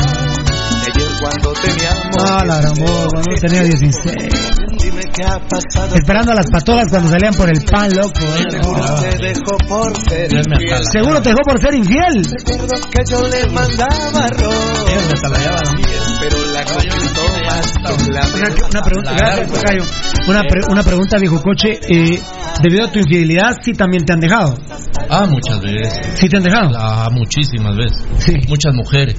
[1.21, 2.17] cuando teníamos.
[2.19, 4.17] Ah, la boba, no tenía 16.
[4.83, 5.95] Dime qué ha pasado.
[5.95, 8.19] Esperando a las patolas cuando salían por el pan, loco.
[8.19, 8.51] ¿eh?
[8.51, 10.83] Seguro te dejó por ser infiel.
[10.91, 12.25] Seguro te dejó por ser infiel.
[12.25, 16.16] Recuerdo que yo le mandaba rosas.
[16.29, 19.85] Pero la contestó más con la Una, una pregunta, gracias, Tocayo.
[20.29, 21.79] Una, pre- una pregunta, viejo coche.
[21.89, 22.21] Eh,
[22.63, 24.59] debido a tu infidelidad, sí también te han dejado.
[25.09, 26.19] Ah, muchas veces.
[26.19, 26.71] Sí te han dejado.
[26.77, 28.05] Ah, muchísimas veces.
[28.19, 28.33] Sí.
[28.49, 29.19] Muchas mujeres.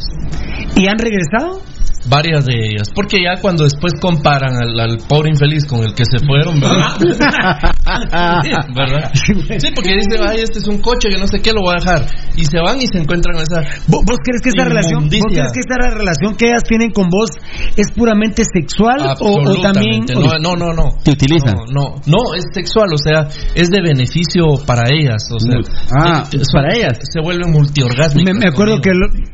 [0.76, 1.62] ¿Y han regresado?
[2.10, 2.90] Varias de ellas.
[2.94, 6.98] Porque ya cuando después comparan al, al pobre infeliz con el que se fueron, ¿verdad?
[8.76, 9.12] ¿Verdad?
[9.14, 11.80] Sí, porque dice, ay, este es un coche que no sé qué, lo voy a
[11.84, 12.06] dejar.
[12.36, 13.62] Y se van y se encuentran esa...
[13.88, 17.10] ¿Vos, vos crees que esta relación, vos crees que esta relación que ellas tienen con
[17.10, 17.30] vos
[17.76, 20.06] es puramente sexual o, o también?
[20.14, 20.98] No, no, no, no.
[21.04, 21.56] Te utilizan.
[21.56, 25.58] No, no, no, es sexual, o sea, es de beneficio para ellas, o sea,
[26.00, 26.98] Ah, es para ellas.
[27.02, 28.34] Se vuelven multiorgásmicas.
[28.34, 29.28] me, me acuerdo que conmigo.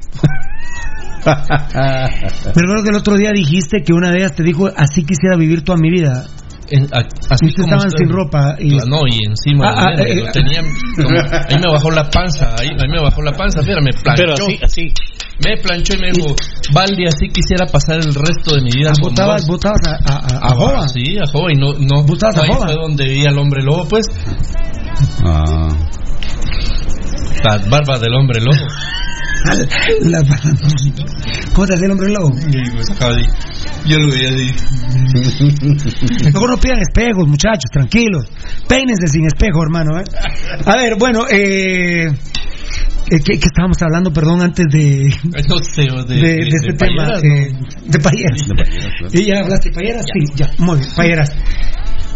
[1.26, 5.36] Me acuerdo que el otro día dijiste que una de ellas te dijo así quisiera
[5.38, 6.26] vivir toda mi vida.
[6.70, 9.86] En- a- así Y ustedes como estaban usted- sin ropa y no, y encima Ah,
[9.90, 13.32] ah, eh, lo tenían como- ahí me bajó la panza, ahí, ahí me bajó la
[13.34, 14.24] panza, mira, me planchó.
[14.24, 14.94] Pero así, así.
[15.46, 16.36] Me planchó y me dijo,
[16.74, 19.58] Valdi, así quisiera pasar el resto de mi vida con botabas, vos".
[19.58, 20.88] botabas a, a, a, a Ah, Joba.
[20.88, 22.66] Sí, a Joba, y no, no, ¿Botabas a ahí Joba?
[22.68, 24.06] fue donde vivía el hombre lobo, pues,
[25.26, 25.68] Ah.
[27.44, 28.68] las barbas del hombre lobo.
[30.02, 30.24] La-
[31.54, 32.30] ¿Cómo te hacía el hombre lobo?
[32.32, 32.88] Pues,
[33.86, 36.24] yo lo veía así.
[36.26, 38.26] Mejor no pidan espejos, muchachos, tranquilos.
[38.68, 40.00] Peínense sin espejo, hermano.
[40.00, 40.04] ¿eh?
[40.66, 42.08] A ver, bueno, eh,
[43.12, 47.06] Eh, ¿Qué, qué estábamos hablando, perdón, antes de, No sé, de, de, de este tema?
[47.06, 47.92] payeras, eh, ¿no?
[47.92, 48.40] de payeras.
[49.12, 50.06] ¿Y ya hablaste de payeras?
[50.14, 51.30] Sí, ya, muy bien, payeras.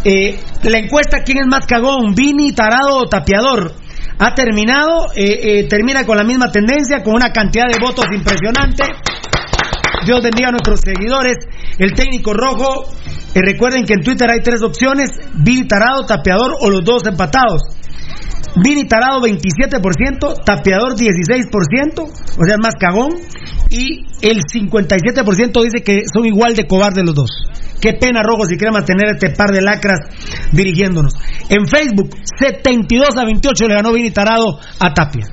[0.04, 2.14] Eh, la encuesta, ¿quién es más cagón?
[2.14, 3.74] ¿Vini, Tarado o Tapiador?
[4.20, 8.82] Ha terminado, eh, eh, termina con la misma tendencia, con una cantidad de votos impresionante.
[10.04, 11.36] Dios bendiga a nuestros seguidores.
[11.78, 12.88] El técnico rojo,
[13.34, 17.62] eh, recuerden que en Twitter hay tres opciones, Vini Tarado, Tapeador o los dos empatados.
[18.56, 23.10] Vini Tarado 27%, Tapeador 16%, o sea, más cagón,
[23.70, 27.30] y el 57% dice que son igual de cobardes los dos.
[27.80, 30.00] Qué pena, Rojo, si quiere mantener este par de lacras
[30.52, 31.14] dirigiéndonos.
[31.48, 35.26] En Facebook, 72 a 28 le ganó Vini Tarado a Tapia.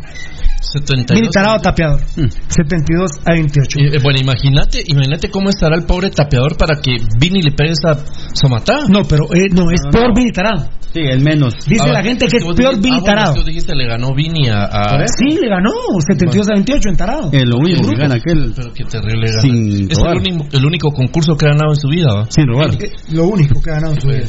[0.74, 1.20] 72.
[1.20, 2.02] Vini Tarado a Tapeador.
[2.48, 3.80] 72 a 28.
[3.80, 8.04] Eh, bueno, imagínate, imagínate cómo estará el pobre tapeador para que Vini le pegue esa
[8.34, 8.86] somatá.
[8.90, 10.70] No, pero eh, no, es peor Vini Tarado.
[10.94, 11.54] Sí, el menos.
[11.68, 13.34] Dice Ah, la gente que es peor Vini ah, bueno, Tarado.
[13.36, 14.64] tú dijiste le ganó Vini a.
[14.64, 15.72] a- Sí, le ganó
[16.08, 17.30] 72 a 28 en Tarado.
[17.34, 18.54] Es lo único que gana aquel.
[18.56, 19.42] Pero qué terrible gana.
[19.42, 22.26] Sin es el único, el único concurso que ha ganado en su vida, ¿va?
[22.30, 22.70] Sin robar.
[22.82, 24.26] Eh, Lo único que ha ganado en su vida.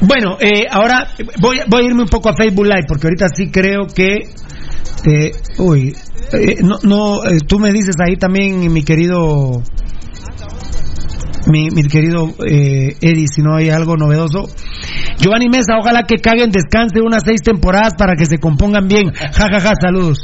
[0.00, 1.08] Bueno, eh, ahora
[1.40, 4.18] voy, voy a irme un poco a Facebook Live porque ahorita sí creo que.
[5.06, 5.94] Eh, uy,
[6.32, 9.62] eh, no, no eh, tú me dices ahí también, mi querido.
[11.50, 14.46] Mi, mi querido eh, Eddie, si no hay algo novedoso.
[15.18, 19.12] Giovanni Mesa, ojalá que caguen, descanse unas seis temporadas para que se compongan bien.
[19.14, 20.18] Ja, ja, ja, saludos.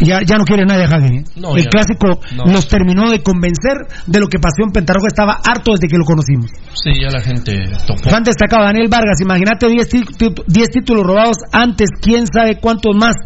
[0.00, 1.12] Ya, ya no quiere nadie a Hagen.
[1.12, 1.24] ¿eh?
[1.36, 2.44] No, El clásico No.
[2.46, 3.74] los terminó de convencer
[4.06, 5.08] de lo que pasó en Pentarroja.
[5.08, 6.50] Estaba harto desde que lo conocimos.
[6.72, 8.08] Sí, ya la gente tocó.
[8.08, 12.94] Fan destacado, Daniel Vargas, imagínate 10 tí- tí- 10 títulos robados antes, quién sabe cuántos
[12.94, 13.16] más.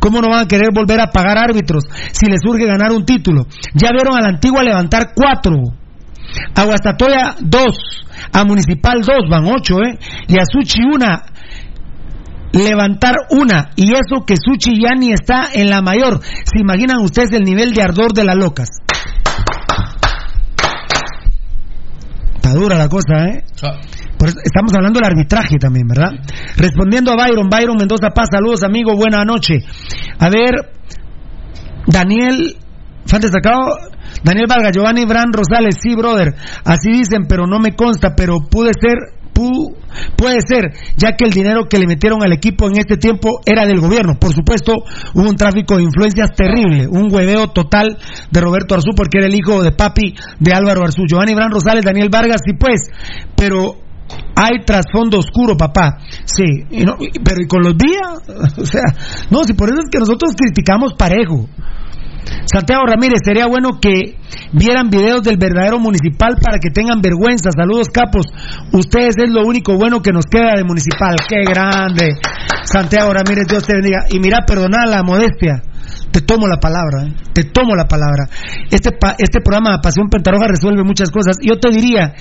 [0.00, 3.46] ¿Cómo no van a querer volver a pagar árbitros si les surge ganar un título?
[3.74, 5.54] Ya vieron a la antigua levantar 4.
[6.54, 7.64] A Guastatoya 2.
[8.32, 9.98] A Municipal 2, van 8, ¿eh?
[10.28, 11.06] Y a Suchi 1.
[12.52, 13.70] Levantar una.
[13.76, 16.20] Y eso que Suchi ya ni está en la mayor.
[16.22, 18.68] ¿Se imaginan ustedes el nivel de ardor de las locas?
[22.36, 23.44] Está dura la cosa, ¿eh?
[24.18, 26.12] Por eso estamos hablando del arbitraje también, ¿verdad?
[26.56, 29.58] Respondiendo a Byron, Byron Mendoza Paz, saludos amigo, buena noche.
[30.18, 30.72] A ver,
[31.86, 32.56] Daniel,
[33.08, 33.60] fan destacado,
[34.22, 38.70] Daniel Vargas, Giovanni Bran Rosales, sí, brother, así dicen, pero no me consta, pero pude
[38.78, 38.96] ser,
[39.34, 39.74] pu-
[40.16, 43.66] puede ser, ya que el dinero que le metieron al equipo en este tiempo era
[43.66, 44.18] del gobierno.
[44.20, 44.74] Por supuesto,
[45.14, 47.96] hubo un tráfico de influencias terrible, un hueveo total
[48.30, 51.02] de Roberto Arzú, porque era el hijo de papi de Álvaro Arzú.
[51.08, 52.82] Giovanni Bran Rosales, Daniel Vargas, sí pues,
[53.36, 53.76] pero
[54.34, 55.98] hay trasfondo oscuro, papá.
[56.24, 58.22] Sí, y no- y- pero ¿y con los días?
[58.58, 58.82] O sea,
[59.30, 61.48] no, si por eso es que nosotros criticamos parejo.
[62.44, 64.16] Santiago Ramírez, sería bueno que
[64.52, 67.50] vieran videos del verdadero municipal para que tengan vergüenza.
[67.50, 68.26] Saludos, capos.
[68.72, 71.14] Ustedes es lo único bueno que nos queda de municipal.
[71.28, 72.16] ¡Qué grande!
[72.64, 74.06] Santiago Ramírez, Dios te bendiga.
[74.10, 75.62] Y mira, perdona la modestia.
[76.10, 77.14] Te tomo la palabra, ¿eh?
[77.32, 78.28] te tomo la palabra.
[78.70, 81.36] Este, pa- este programa Pasión Pentaroja resuelve muchas cosas.
[81.42, 82.14] Yo te diría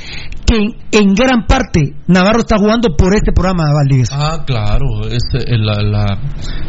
[0.45, 4.14] que en, en gran parte Navarro está jugando por este programa, Valdivieso.
[4.15, 6.19] Ah, claro, es, eh, la, la,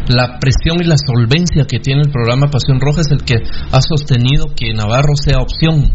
[0.09, 3.37] la presión y la solvencia que tiene el programa Pasión Roja es el que
[3.73, 5.91] ha sostenido que Navarro sea opción.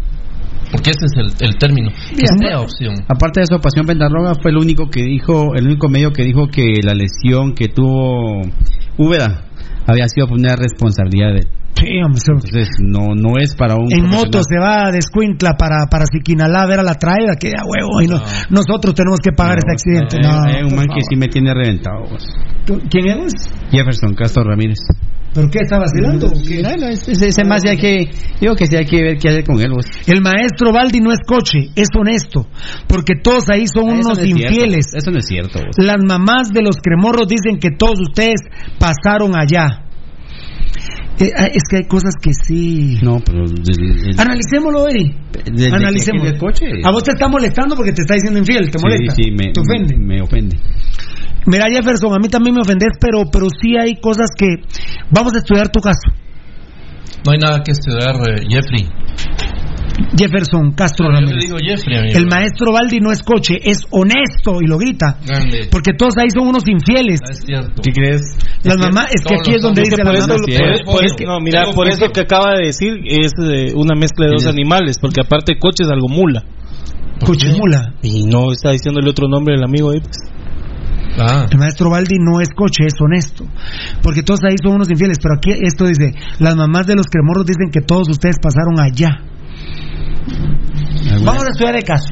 [0.70, 2.94] Porque ese es el, el término, que Bien, sea opción.
[3.08, 6.48] Aparte de eso, Pasión Pentarroga fue el único que dijo, el único medio que dijo
[6.48, 8.42] que la lesión que tuvo
[8.98, 9.44] Úbeda
[9.86, 11.48] había sido una responsabilidad de él.
[11.76, 13.92] Sí, Entonces, no, no es para un.
[13.92, 17.48] en moto se va de Escuintla para, para Siquinalá a ver a la traída, que
[17.48, 20.16] a huevo, y no- nosotros tenemos que pagar ese accidente.
[20.16, 22.04] Hay, No, hay un man que sí me tiene reventado.
[22.08, 22.24] pues.
[22.64, 23.32] ¿Tú- ¿Quién eres?
[23.72, 24.78] Jefferson Castro Ramírez.
[25.34, 26.32] ¿Pero qué está vacilando?
[26.46, 26.62] qué?
[26.62, 28.10] No, no, ese, ese más ya hay que.
[28.40, 29.70] Digo que sí hay que ver qué hacer con él.
[29.74, 29.86] pues.
[30.06, 32.46] El maestro Baldi no es coche, es honesto,
[32.86, 34.86] porque todos ahí son Eso unos no es cierto, infieles.
[34.94, 35.60] Eso no es cierto.
[35.60, 35.76] pues.
[35.78, 38.40] Las mamás de los cremorros dicen que todos ustedes
[38.78, 39.83] pasaron allá.
[41.20, 42.98] Eh, ah, es que hay cosas que sí.
[43.02, 43.44] No, pero.
[43.44, 45.14] el- el- Analicémoslo, Eri.
[45.72, 46.38] Analicémoslo.
[46.38, 46.66] coche.
[46.84, 49.14] A vos te está molestando porque te está diciendo infiel, te molesta.
[49.14, 49.96] Sí, sí, me, te ofende.
[49.96, 50.56] Me ofende.
[51.46, 54.46] Mira, Jefferson, a mí también me ofendes, pero, pero sí hay cosas que.
[55.10, 56.10] Vamos a estudiar tu caso.
[57.24, 58.88] No hay nada que estudiar, eh, Jeffrey.
[60.16, 61.44] Jefferson Castro Yo le Ramírez.
[61.44, 62.18] digo Jeffrey, amigo.
[62.18, 65.18] El maestro Baldi no es coche, es honesto y lo grita.
[65.26, 65.68] Grande.
[65.70, 67.20] Porque todos ahí son unos infieles.
[67.24, 67.82] Ah, Es cierto.
[67.82, 68.22] ¿Qué crees?
[68.62, 70.36] Las mamás, es que aquí es donde dice por la eso, mamá.
[71.26, 74.98] No, mira, por eso que acaba de decir es eh, una mezcla de dos animales,
[75.00, 76.42] porque aparte coche es algo mula.
[77.24, 77.94] Cuchimula.
[78.02, 80.00] Y no está diciendo el otro nombre del amigo ahí.
[80.00, 80.16] pues.
[81.16, 83.44] Ah, El maestro Baldi no es coche, es honesto.
[84.02, 85.18] Porque todos ahí son unos infieles.
[85.22, 89.22] Pero aquí esto dice: Las mamás de los cremorros dicen que todos ustedes pasaron allá.
[91.24, 92.06] Vamos a estudiar el caso.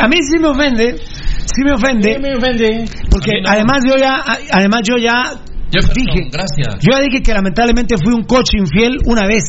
[0.00, 0.96] A mí sí me ofende.
[0.98, 2.18] Sí me ofende.
[2.18, 2.84] me ofende.
[3.10, 3.50] Porque no.
[3.50, 5.34] además yo ya, además yo ya
[5.72, 6.76] Jefferson, dije, gracias.
[6.80, 9.44] yo ya dije que lamentablemente fui un coche infiel una vez,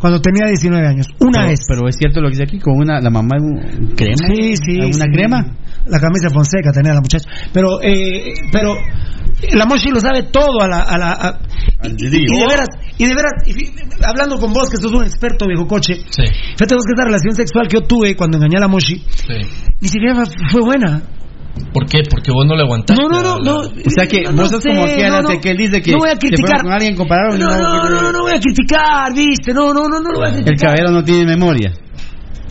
[0.00, 1.06] cuando tenía 19 años.
[1.20, 1.60] Una pero, vez.
[1.68, 4.26] Pero es cierto lo que dice aquí, con una, la mamá un crema.
[4.28, 4.80] Sí, sí.
[4.80, 5.10] ¿Alguna sí.
[5.12, 5.56] crema?
[5.86, 7.28] La camisa Fonseca tenía la muchacha.
[7.52, 8.74] Pero, eh, pero
[9.52, 10.80] la Moshi lo sabe todo a la.
[10.82, 11.38] A la a-
[11.84, 12.68] y, de veras,
[12.98, 13.54] y de veras, y
[14.04, 15.94] hablando con vos, que sos un experto, viejo coche.
[16.08, 16.22] Sí,
[16.56, 19.34] Fíjate vos que esa relación sexual que yo tuve cuando engañé a la Moshi, sí.
[19.80, 21.02] ni siquiera fue buena.
[21.72, 22.00] ¿Por qué?
[22.08, 23.02] Porque vos no le aguantaste.
[23.02, 23.58] No, no, no, no.
[23.60, 25.82] O sea que no, no vos sos sé, como que, no, no que él dice
[25.82, 26.62] que No voy a criticar.
[26.62, 27.38] con alguien compararon.
[27.38, 29.52] No, no, no, no, no voy a criticar, viste.
[29.52, 30.54] No, no, no, no lo voy a criticar.
[30.54, 31.72] El caballero no tiene memoria.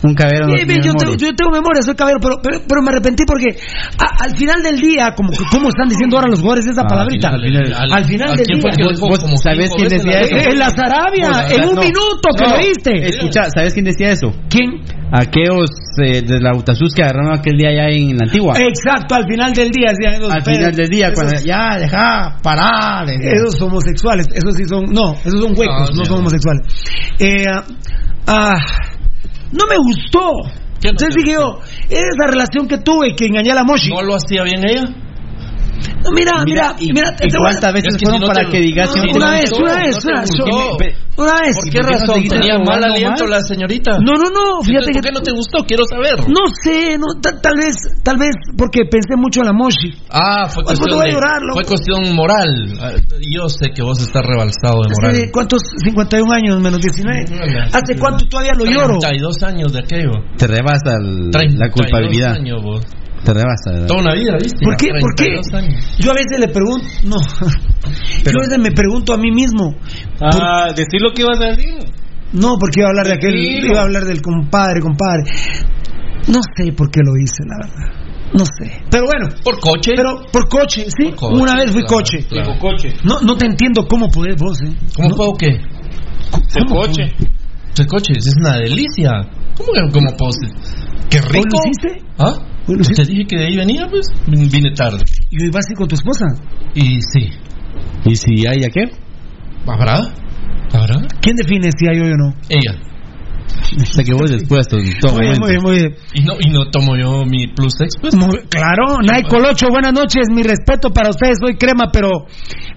[0.06, 0.14] Un
[0.56, 3.58] Sí, bien, yo, tengo, yo tengo memoria, soy caballero, pero, pero, pero me arrepentí porque
[3.98, 7.28] a- al final del día, como como están diciendo ahora los jugadores esa Ah, palabrita,
[7.30, 10.36] al final- al final ¿a del quién día, Vos- vos cinco quién decía eso.
[10.36, 11.80] En la Sarabia, Pues, en un no.
[11.82, 12.92] minuto que No, lo viste.
[13.08, 14.32] Escucha, ¿sabes quién decía eso?
[14.48, 14.80] ¿Quién?
[15.12, 15.70] Aquellos
[16.04, 18.54] eh, de la Utasus que agarraron aquel día allá en la antigua.
[18.58, 19.90] Exacto, al final del día.
[19.90, 20.58] decían esos Al pedos.
[20.58, 23.06] final del día, Esos- cuando ya, deja, parar.
[23.08, 26.62] Esos homosexuales, esos sí son, no, esos son huecos, No, no, son homosexuales.
[27.18, 27.44] Eh,
[28.26, 28.56] ah,
[29.56, 30.30] no me gustó.
[30.80, 31.58] ¿Qué no Entonces dije yo,
[31.88, 33.90] esa relación que tuve, que engañé a la Moshi.
[33.90, 34.84] ¿No lo hacía bien ella?
[36.04, 38.44] No, mira, mira, y, mira, y te cuántas veces Es que fueron si no para
[38.46, 39.64] te- que digas una no te vez, gustó?
[39.64, 40.30] una vez, una vez.
[40.30, 40.76] gustó.
[41.16, 41.56] Una vez.
[41.56, 42.28] ¿Por ¿Y qué razón?
[42.28, 43.92] ¿Tenía mal aliento la señorita?
[43.98, 45.64] No, no, no, fíjate que ¿Por qué no te gustó?
[45.66, 46.28] Quiero saber.
[46.28, 47.74] no sé, no, ta- tal vez,
[48.04, 49.96] tal vez porque pensé mucho en la Moshi.
[50.10, 51.00] Ah, fue Pues, cuestión,
[51.54, 52.48] fue cuestión moral.
[52.80, 52.92] Ah,
[53.32, 55.10] Yo sé que vos estás rebalsado de moral.
[55.16, 57.24] Hace cuántos 51 años menos 19.
[57.72, 58.98] ¿Hace cuánto todavía lo lloro?
[58.98, 60.10] 32 años de aquello.
[60.36, 60.96] Te rebasa
[61.32, 62.32] 32 la culpabilidad.
[62.32, 62.82] años, vos.
[63.26, 63.70] Te rebasa.
[63.72, 63.86] ¿verdad?
[63.88, 64.64] Toda una vida, ¿viste?
[64.64, 64.88] ¿Por qué?
[65.00, 65.24] ¿Por qué?
[65.34, 65.96] 32 años.
[65.98, 67.16] Yo a veces le pregunto, no.
[68.24, 69.74] Yo a veces me pregunto a mí mismo.
[70.20, 71.74] Ah, decir lo que ibas a decir.
[72.32, 75.24] No, porque iba a hablar de aquel, iba a hablar del compadre, compadre.
[76.28, 78.02] No sé por qué lo hice, la verdad.
[78.34, 78.82] No sé.
[78.90, 79.92] Pero bueno, Por coche.
[79.96, 81.06] pero por coche, sí.
[81.10, 82.18] Por coche, Una vez fui claro, coche.
[82.28, 82.52] claro.
[82.52, 82.94] Digo, coche.
[83.04, 84.74] No, no te entiendo cómo podés vos, ¿eh?
[84.96, 85.46] ¿Cómo No, puedo qué?
[85.48, 86.80] El ¿cómo?
[86.80, 87.02] coche.
[87.78, 89.10] El coche es una delicia.
[89.56, 90.30] ¿Cómo que cómo puedo?
[91.08, 91.46] ¿Qué ¿Vos rico?
[91.52, 92.04] lo hiciste?
[92.18, 92.34] ¿Ah?
[92.66, 93.04] ¿Vos lo hiciste?
[93.04, 94.06] Te dije que de ahí venía, pues.
[94.26, 95.04] Vine tarde.
[95.30, 96.26] ¿Y hoy vas a ir con tu esposa?
[96.74, 97.30] Y sí.
[98.04, 98.90] ¿Y si hay a qué?
[99.66, 100.12] ¿Habrá?
[100.72, 101.06] ¿Habrá?
[101.20, 102.34] ¿Quién define si hay hoy o no?
[102.48, 102.78] Ella.
[103.84, 105.94] Sea que vos después todo Muy bien, muy bien, muy bien.
[106.14, 108.14] Y no, y no tomo yo mi Plus X, pues.
[108.14, 112.26] Muy- claro, Nay Colocho, buenas noches, mi respeto para ustedes, soy crema, pero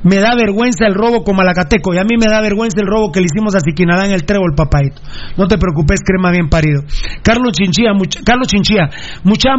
[0.03, 3.11] me da vergüenza el robo con Malacateco, y a mí me da vergüenza el robo
[3.11, 5.01] que le hicimos a Siquinalá en el trébol, papaito.
[5.37, 6.81] No te preocupes, crema bien parido.
[7.23, 7.91] Carlos Chinchilla,
[8.25, 8.89] Carlos Chinchilla,
[9.23, 9.51] mucha,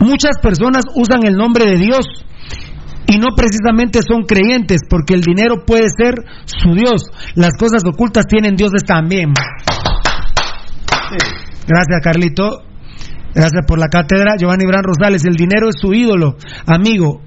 [0.00, 2.06] muchas personas usan el nombre de Dios
[3.06, 6.14] y no precisamente son creyentes, porque el dinero puede ser
[6.46, 7.10] su Dios.
[7.34, 9.32] Las cosas ocultas tienen dioses también.
[11.66, 12.62] Gracias, Carlito.
[13.34, 14.36] Gracias por la cátedra.
[14.38, 17.20] Giovanni Bran Rosales, el dinero es su ídolo, amigo.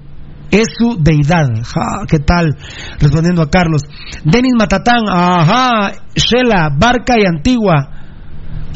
[0.50, 1.46] Es su deidad.
[1.64, 2.56] Ja, ¿Qué tal?
[3.00, 3.82] Respondiendo a Carlos.
[4.24, 5.92] Denis Matatán, ajá.
[6.14, 7.95] Shela, Barca y Antigua.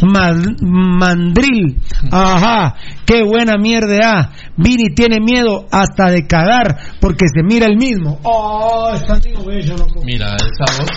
[0.02, 0.32] Ma-
[0.62, 1.76] Mandril,
[2.10, 2.74] ajá,
[3.06, 3.98] qué buena mierda.
[4.04, 4.30] ah.
[4.56, 8.18] Vini tiene miedo hasta de cagar porque se mira el mismo.
[8.22, 9.14] Oh, está
[9.46, 10.02] bello, loco.
[10.04, 10.90] Mira, esa voz.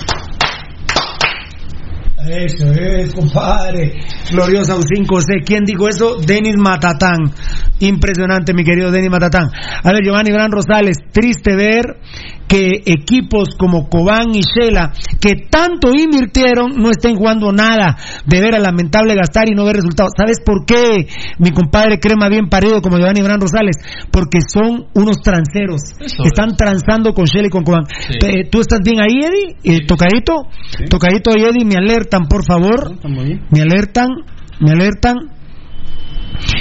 [2.25, 3.99] Eso es, compadre.
[4.31, 5.43] Gloriosa U5C.
[5.45, 6.15] ¿Quién dijo eso?
[6.25, 7.17] Denis Matatán.
[7.79, 9.49] Impresionante, mi querido Denis Matatán.
[9.83, 10.97] A ver, Giovanni Bran Rosales.
[11.11, 11.97] Triste ver
[12.53, 17.97] que equipos como Cobán y Shela, que tanto invirtieron, no estén jugando nada.
[18.27, 20.11] De ver a lamentable gastar y no ver resultados.
[20.15, 21.07] ¿Sabes por qué,
[21.39, 23.77] mi compadre crema bien parido como Giovanni Bran Rosales?
[24.11, 25.81] Porque son unos tranceros.
[25.99, 27.85] Eso Están transando con Shela y con Cobán.
[27.87, 28.19] Sí.
[28.51, 29.77] ¿Tú estás bien ahí, Eddie?
[29.77, 30.45] Eh, ¿Tocadito?
[30.91, 32.93] Tocadito y Eddie, me alertan, por favor.
[33.49, 34.09] Me alertan,
[34.59, 35.15] me alertan.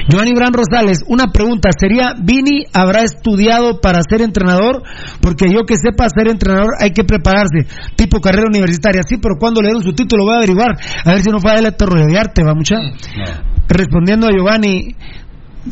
[0.08, 4.82] Giovanni Bran Rosales, una pregunta, ¿sería Vini habrá estudiado para ser entrenador?
[5.20, 9.60] Porque yo que sepa ser entrenador hay que prepararse, tipo carrera universitaria, sí, pero cuando
[9.60, 11.72] le dieron su título voy a averiguar, a ver si no fue a él a
[11.72, 12.76] terrorearte, va mucha.
[13.68, 14.94] Respondiendo a Giovanni,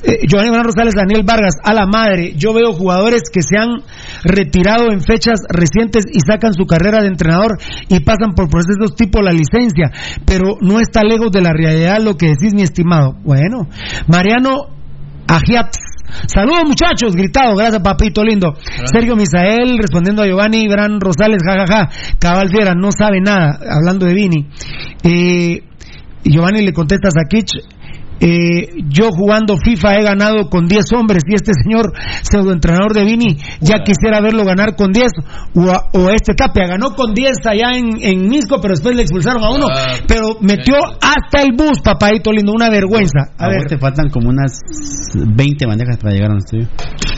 [0.02, 3.82] eh, Giovanni Bran Rosales, Daniel Vargas, a la madre, yo veo jugadores que se han
[4.22, 7.58] retirado en fechas recientes y sacan su carrera de entrenador
[7.88, 9.90] y pasan por procesos tipo la licencia,
[10.24, 13.14] pero no está lejos de la realidad lo que decís, mi estimado.
[13.24, 13.68] Bueno,
[14.06, 14.68] Mariano
[15.26, 15.74] Agiat.
[16.26, 18.54] Saludos muchachos, gritado, gracias papito lindo.
[18.84, 21.88] Sergio Misael respondiendo a Giovanni Bran Rosales, jajaja,
[22.18, 24.48] cabal fiera, no sabe nada, hablando de Vini.
[25.04, 25.62] Eh,
[26.24, 27.52] Giovanni le contesta a Sakich,
[28.20, 31.92] Eh, yo jugando FIFA he ganado con 10 hombres y este señor
[32.22, 35.10] pseudoentrenador de Vini ya quisiera verlo ganar con 10
[35.54, 39.02] o, a- o este Tapia ganó con 10 allá en, en Misco pero después le
[39.02, 43.48] expulsaron a uno Ah, pero metió hasta el bus papadito lindo una vergüenza a A
[43.48, 44.60] ver vos te faltan como unas
[45.14, 46.68] 20 bandejas para llegar al estudio.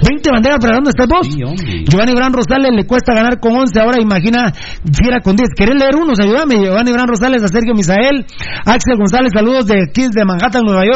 [0.08, 1.84] 20 banderas para dónde estás vos Sí.
[1.88, 5.48] Giovanni Bran Rosales le cuesta ganar con 11, ahora imagina si era con 10.
[5.56, 6.18] ¿Querés leer unos?
[6.20, 8.24] Ayúdame, Giovanni Bran Rosales, a Sergio Misael,
[8.66, 10.91] Axel González, saludos de aquí de Manhattan, Nueva York,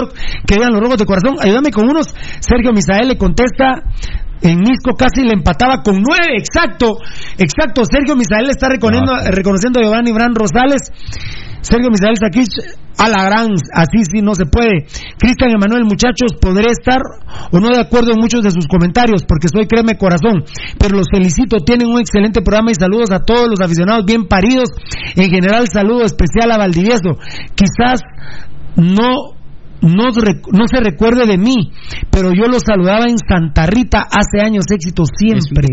[0.47, 1.37] que vean los rojos de corazón.
[1.41, 2.07] Ayúdame con unos.
[2.41, 3.83] Sergio Misael le contesta.
[4.43, 6.99] En Misco casi le empataba con nueve, exacto,
[7.39, 7.83] exacto.
[7.91, 9.31] Sergio Misael le está reconociendo, Ah, sí.
[9.33, 10.93] reconociendo a Giovanni Bran Rosales.
[11.63, 12.53] Sergio Misael Saquich,
[12.99, 14.87] a la gran, así sí no se puede.
[15.19, 17.01] Cristian Emanuel, muchachos, podré estar
[17.51, 20.45] o no de acuerdo en muchos de sus comentarios, porque soy créeme corazón,
[20.79, 24.69] pero los felicito, tienen un excelente programa y saludos a todos los aficionados bien paridos.
[25.17, 27.19] En general, saludo especial a Valdivieso.
[27.55, 28.01] Quizás
[28.77, 29.36] no
[29.83, 30.05] no,
[30.53, 31.71] no se recuerde de mí,
[32.11, 35.69] pero yo lo saludaba en Santa Rita hace años, éxito siempre.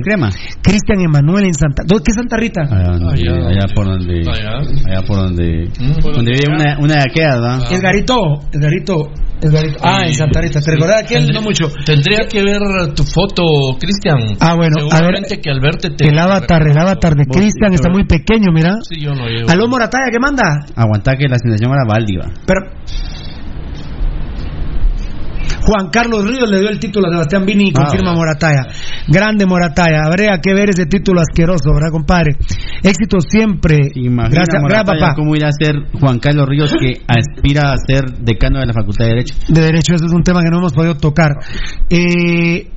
[0.61, 2.61] Cristian Emanuel en Santa ¿Dó- ¿Qué es Santa Rita?
[2.63, 3.47] Allá, donde- Allá.
[3.47, 4.19] allá por donde.
[4.21, 4.57] Allá.
[4.59, 5.69] Allá por donde.
[5.79, 6.01] Mm.
[6.13, 7.71] Donde vive una, una de aquellas, ¿verdad?
[7.71, 8.15] Edgarito,
[8.53, 9.11] Edgarito.
[9.83, 10.61] Ah, en Santa Rita.
[10.61, 11.17] ¿Te recordás de aquel?
[11.25, 11.65] Tendría- No mucho.
[11.85, 12.59] Tendría que ver
[12.95, 13.43] tu foto,
[13.79, 14.37] Cristian.
[14.39, 16.07] Ah, bueno, a ver, Seguramente que al verte te.
[16.07, 18.75] El avatar, el avatar de Cristian sí, está muy pequeño, mira.
[18.87, 19.49] Sí, yo no llevo.
[19.49, 20.65] Aló Morataya, ¿qué manda?
[20.75, 22.25] Aguantá que la sensación era Valdiva.
[22.45, 22.61] Pero
[25.65, 28.13] Juan Carlos Ríos le dio el título a Sebastián Vini y Ah, confirma.
[28.13, 28.67] Morataya.
[29.07, 30.03] Grande Morataya.
[30.05, 32.35] Habría que ver ese título asqueroso, ¿verdad, compadre?
[32.83, 33.77] Éxito siempre.
[33.95, 35.15] Imagina gracias, Morataya, papá.
[35.15, 39.05] cómo irá a ser Juan Carlos Ríos que aspira a ser decano de la Facultad
[39.05, 39.35] de Derecho.
[39.47, 41.31] De derecho, ese es un tema que no hemos podido tocar.
[41.89, 42.69] Eh,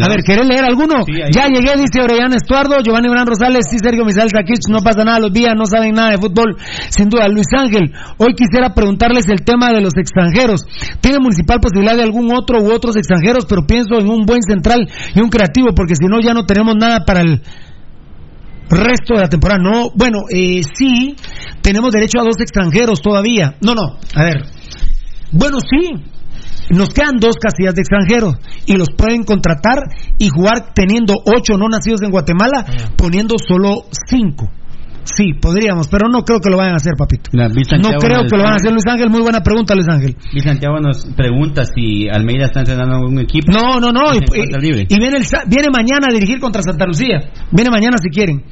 [0.00, 1.04] a ver, ¿querés leer alguno?
[1.04, 5.04] Sí, ya llegué, dice Orellana Estuardo, Giovanni Bran Rosales, sí, Sergio Misael Saquich, no pasa
[5.04, 6.56] nada, los días no saben nada de fútbol,
[6.88, 7.28] sin duda.
[7.28, 10.62] Luis Ángel, hoy quisiera preguntarles el tema de los extranjeros.
[11.00, 13.44] ¿Tiene Municipal posibilidad de algún otro u otros extranjeros?
[13.46, 16.74] Pero pienso en un buen central y un creativo, porque si no ya no tenemos
[16.76, 17.42] nada para el
[18.70, 19.60] resto de la temporada.
[19.62, 21.16] No, bueno, eh, sí,
[21.60, 23.56] tenemos derecho a dos extranjeros todavía.
[23.60, 24.42] No, no, a ver.
[25.32, 26.11] Bueno, sí.
[26.70, 28.36] Nos quedan dos casillas de extranjeros
[28.66, 29.78] y los pueden contratar
[30.18, 32.64] y jugar teniendo ocho no nacidos en Guatemala,
[32.96, 34.48] poniendo solo cinco.
[35.04, 37.28] Sí, podríamos, pero no creo que lo vayan a hacer, papito.
[37.32, 39.10] La- No creo que lo van a hacer, Luis Ángel.
[39.10, 40.16] Muy buena pregunta, Luis Ángel.
[40.32, 43.50] Bill Santiago nos pregunta si Almeida está entrenando en algún equipo.
[43.50, 44.14] No, no, no.
[44.14, 44.20] Y,
[45.00, 47.18] viene, el viene mañana a dirigir contra Santa Lucía.
[47.50, 48.44] Viene mañana si quieren.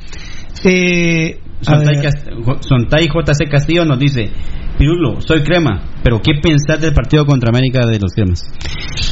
[0.64, 2.00] Eh, Sontay.
[2.00, 2.28] Cast-
[3.08, 4.30] JC Castillo nos dice,
[4.78, 8.42] Pirulo, soy crema, pero ¿qué pensás del partido contra América de los cremas?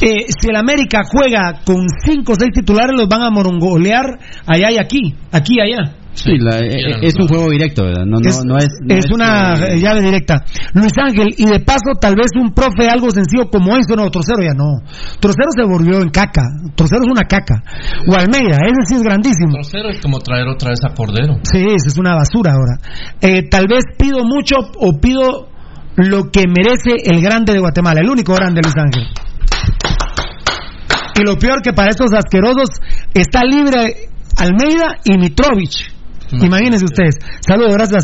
[0.01, 4.17] Eh, si el América juega con cinco o seis titulares, los van a morongolear
[4.47, 5.95] allá y aquí, aquí y allá.
[6.13, 7.27] Sí, la- eh, quieran, es un ¿no?
[7.27, 8.03] juego directo, ¿verdad?
[8.05, 10.43] No, no, es, no es, no es una eh, eh, llave directa.
[10.73, 14.43] Luis Ángel, y de paso, tal vez un profe algo sencillo como eso, no, Trocero
[14.43, 14.81] ya no.
[15.19, 16.43] Trocero se volvió en caca.
[16.75, 17.61] Trocero es una caca.
[18.09, 19.53] O Almeida, ese sí es grandísimo.
[19.53, 21.35] Tercero es como traer otra vez a Cordero.
[21.43, 22.77] Sí, es una basura ahora.
[23.21, 25.47] Eh, tal vez pido mucho o pido
[25.95, 29.03] lo que merece el grande de Guatemala, el único grande, Luis Ángel.
[31.15, 32.69] Y lo peor que para estos asquerosos
[33.13, 35.91] está libre Almeida y Mitrovich.
[36.31, 37.15] Imagínense ustedes.
[37.41, 38.03] Saludos, gracias.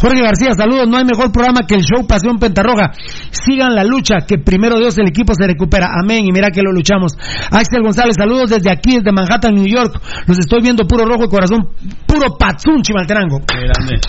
[0.00, 0.86] Jorge García, saludos.
[0.88, 2.92] No hay mejor programa que el show Pasión Pentarroja.
[3.30, 5.88] Sigan la lucha, que primero Dios el equipo se recupera.
[6.02, 6.24] Amén.
[6.26, 7.12] Y mira que lo luchamos.
[7.50, 10.00] Axel González, saludos desde aquí, desde Manhattan, New York.
[10.26, 11.68] Los estoy viendo puro rojo y corazón,
[12.06, 13.40] puro patzún, Chimaltenango.
[13.46, 14.00] grande.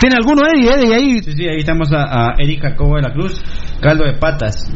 [0.00, 0.70] ¿Tiene alguno, Eddie?
[0.70, 1.22] Eddie, ahí.
[1.22, 3.40] Sí, sí, ahí estamos a, a Eric Jacobo de la Cruz,
[3.80, 4.70] caldo de patas.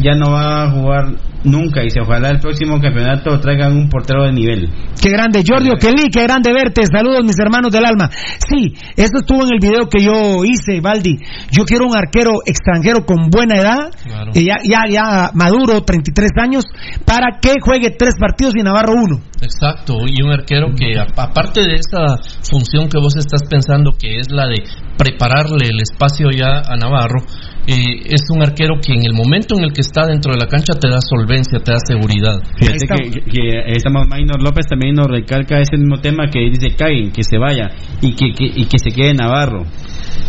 [0.00, 1.04] Ya no va a jugar
[1.44, 4.68] nunca y si ojalá el próximo campeonato traigan un portero de nivel.
[5.00, 6.82] Qué grande, Jordi Kelly, qué grande verte.
[6.86, 8.10] Saludos, mis hermanos del alma.
[8.48, 11.16] Sí, esto estuvo en el video que yo hice, Baldi.
[11.50, 14.32] Yo quiero un arquero extranjero con buena edad, Claro.
[14.34, 16.64] eh, ya, ya, ya maduro, 33 años,
[17.04, 19.20] para que juegue tres partidos y Navarro uno.
[19.40, 22.18] Exacto, y un arquero que aparte de esa
[22.50, 24.62] función que vos estás pensando que es la de
[24.96, 27.20] prepararle el espacio ya a Navarro,
[27.68, 30.46] eh, es un arquero que en el momento en el que está dentro de la
[30.48, 32.40] cancha te da solvencia, te da seguridad.
[32.56, 33.10] Fíjate estamos.
[33.14, 37.12] que, que, que estamos Maynor López también nos recalca ese mismo tema que dice Cain,
[37.12, 37.68] que se vaya
[38.00, 39.64] y que, que- y que se quede Navarro.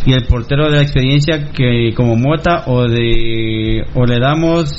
[0.06, 4.69] Y el portero de la experiencia que como Mota o de o le damos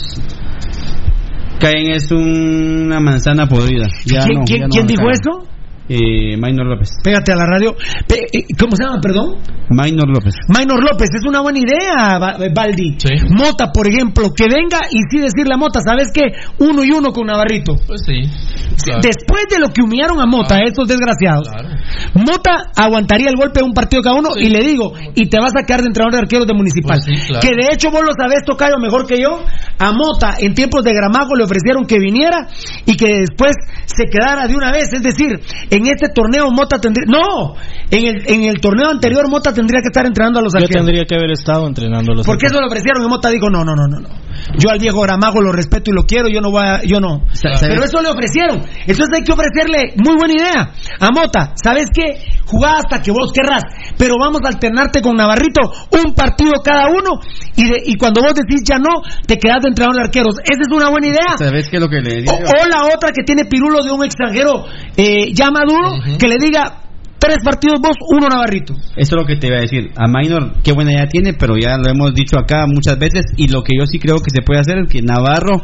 [1.61, 3.87] Cain es una manzana podrida.
[4.07, 5.47] Ya ¿Quién, no, quién- ya no quién van a dijo eso?
[5.93, 6.91] Eh, Minor López.
[7.03, 7.75] Pégate a la radio.
[8.07, 9.39] Pe- eh, ¿Cómo se llama, perdón?
[9.71, 10.35] Minor López.
[10.47, 12.97] Minor López, es una buena idea, Ba- Baldi.
[13.31, 16.23] Mota, por ejemplo, que venga y sí decirle a Mota, ¿sabes qué?
[16.59, 17.75] Uno y uno con Navarrito.
[17.89, 18.23] Pues sí.
[18.85, 19.01] claro.
[19.03, 21.49] Después de lo que humillaron a Mota, estos desgraciados,
[22.15, 25.53] Mota aguantaría el golpe de un partido cada uno y le digo, y te vas
[25.59, 26.99] a quedar de entrenador de arqueros de municipal.
[27.05, 27.41] Pues sí, claro.
[27.43, 29.43] Que de hecho vos lo sabés, Tocayo, mejor que yo.
[29.79, 32.47] A Mota en tiempos de Gramago le ofrecieron que viniera
[32.87, 33.53] y que después
[33.87, 34.93] se quedara de una vez.
[34.93, 37.07] Es decir, en este torneo Mota tendría.
[37.09, 37.55] ¡No!
[37.91, 40.85] En el, en el torneo anterior Mota tendría que estar entrenando a los Yo arqueros.
[40.87, 43.65] tendría que haber estado entrenando a los Porque eso lo ofrecieron y Mota dijo, no,
[43.65, 44.09] no, no, no, no.
[44.59, 47.23] Yo al viejo Gramago lo respeto y lo quiero, yo no voy a, yo no.
[47.33, 47.61] ¿sabes?
[47.61, 48.63] Pero eso le ofrecieron.
[48.87, 52.21] Entonces hay que ofrecerle, muy buena idea, a Mota, ¿sabes qué?
[52.47, 53.63] Jugá hasta que vos querrás,
[53.99, 55.61] pero vamos a alternarte con Navarrito,
[56.05, 57.21] un partido cada uno,
[57.57, 60.35] y, de- y cuando vos decís ya no, te quedás de entrenador de arqueros.
[60.43, 61.37] Esa es una buena idea.
[61.37, 62.33] ¿Sabes qué es lo que le O, digo?
[62.33, 64.65] o la otra que tiene pirulo de un extranjero
[64.97, 66.83] eh, ya maduro, que le diga
[67.19, 68.75] tres partidos vos, uno Navarrito.
[68.75, 69.91] Eso es lo que te iba a decir.
[69.97, 73.27] A Minor, qué buena idea tiene, pero ya lo hemos dicho acá muchas veces.
[73.37, 75.61] Y lo que yo sí creo que se puede hacer es que Navarro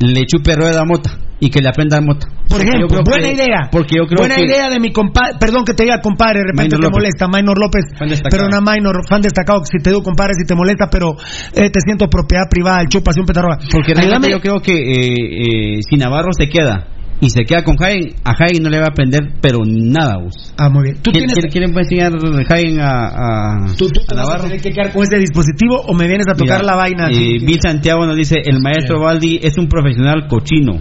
[0.00, 2.26] le chupe rueda a Mota y que le aprenda a Mota.
[2.48, 3.68] Por ejemplo, que- buena idea.
[3.72, 4.44] Porque yo creo buena que.
[4.44, 6.96] idea de mi compadre, perdón que te diga compadre, de repente Minor te López.
[6.96, 7.84] molesta, Minor López,
[8.30, 11.12] pero una Minor, fan destacado, si te digo compadre, si te molesta, pero
[11.54, 13.58] eh, te siento propiedad privada, el chupas y un petarroga.
[13.72, 16.88] Porque realmente yo creo que eh, eh, si Navarro se queda
[17.20, 20.52] y se queda con Jaén, a Jaén no le va a aprender, pero nada, vos.
[20.58, 20.96] Ah, muy bien.
[21.02, 22.12] ¿Tú ¿Quién, tienes, quién- puede enseñar
[22.46, 24.42] Jaén a, a, tú, tú a vas a Navarro?
[24.44, 27.08] tener que quedar con ese dispositivo o me vienes a tocar Mira, la vaina?
[27.10, 30.74] eh, Bill Santiago nos dice: el maestro Baldi es un profesional cochino.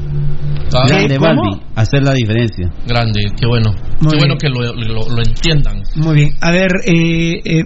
[0.74, 1.42] Ah, Grande ¿cómo?
[1.44, 2.70] Baldi, hacer la diferencia.
[2.88, 3.72] Grande, qué bueno.
[4.02, 4.20] Muy qué bien.
[4.20, 5.84] bueno que lo, lo- lo entiendan.
[5.96, 6.30] Muy bien.
[6.42, 7.64] A ver, eh, eh,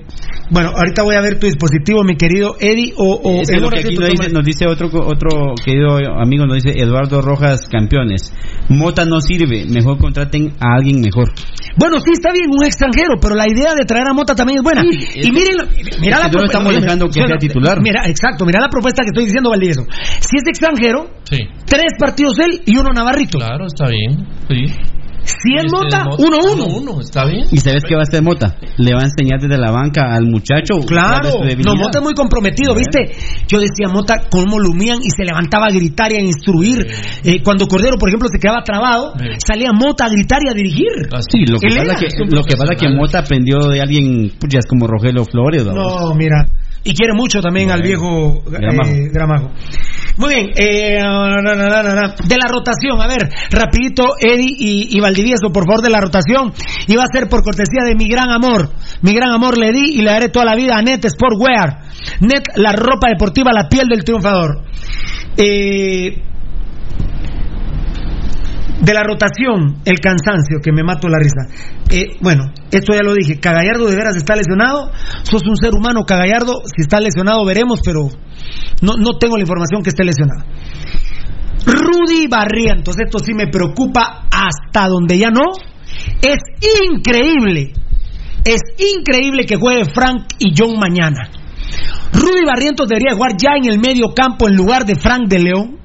[0.51, 3.79] bueno, ahorita voy a ver tu dispositivo, mi querido Eddie, o, o Es lo que
[3.79, 8.33] aquí nos dice, nos dice otro co- otro querido amigo, nos dice Eduardo Rojas, campeones.
[8.67, 11.31] Mota no sirve, mejor contraten a alguien mejor.
[11.77, 14.63] Bueno, sí, está bien, un extranjero, pero la idea de traer a Mota también es
[14.63, 14.81] buena.
[14.81, 15.55] Sí, y es- miren,
[16.01, 17.81] mira es la propuesta- estamos dejando que sea titular.
[17.81, 19.85] Mira, exacto, mira la propuesta que estoy diciendo, Valdivieso.
[20.19, 21.37] Si es extranjero, Sí.
[21.65, 23.37] tres partidos él y uno Navarrito.
[23.37, 24.27] Claro, está bien.
[24.49, 24.65] Sí.
[25.29, 26.65] Si es Este Mota, Mota, uno uno.
[26.65, 27.45] uno, está bien.
[27.51, 28.57] ¿Y sabes qué va a hacer Mota?
[28.77, 30.79] Le va a enseñar desde la banca al muchacho.
[30.79, 31.29] es Claro,
[31.63, 31.75] no.
[31.75, 33.15] Mota es muy comprometido, ¿viste?
[33.47, 36.87] Yo decía, Mota, cómo lo humían y se levantaba a gritar y a instruir.
[37.23, 39.25] Eh, cuando Cordero, por ejemplo, se quedaba trabado, Sí.
[39.45, 40.87] salía Mota a gritar y a dirigir.
[41.31, 42.89] Sí, lo que, Él pasa que, es lo que pasa que.
[42.89, 45.63] Mota aprendió de alguien, puchas, como Rogelio Flores.
[45.65, 45.73] ¿no?
[45.73, 46.45] No, mira.
[46.83, 49.51] Y quiere mucho también al viejo eh, Gramajo.
[50.19, 52.15] Muy bien, eh, na, na, na.
[52.27, 56.51] de la rotación, a ver, rapidito, Eddie y, y Valdivieso, por favor, de la rotación.
[56.87, 58.69] Y va a ser por cortesía de mi gran amor.
[59.01, 61.83] Mi gran amor le di y le daré toda la vida a Net Sportwear.
[62.19, 64.65] Net, la ropa deportiva, la piel del triunfador.
[65.37, 66.21] Eh,
[68.81, 71.47] de la rotación, el cansancio, que me mato la risa.
[71.91, 74.91] Eh, bueno, esto ya lo dije, Cagallardo de veras está lesionado,
[75.23, 78.07] sos un ser humano, Cagallardo, si está lesionado veremos, pero
[78.81, 80.45] no, no tengo la información que esté lesionado.
[81.65, 85.51] Rudy Barrientos, esto sí me preocupa hasta donde ya no,
[86.21, 86.39] es
[86.89, 87.73] increíble,
[88.45, 88.61] es
[88.95, 91.29] increíble que juegue Frank y John mañana.
[92.13, 95.78] Rudy Barrientos debería jugar ya en el medio campo en lugar de Frank de León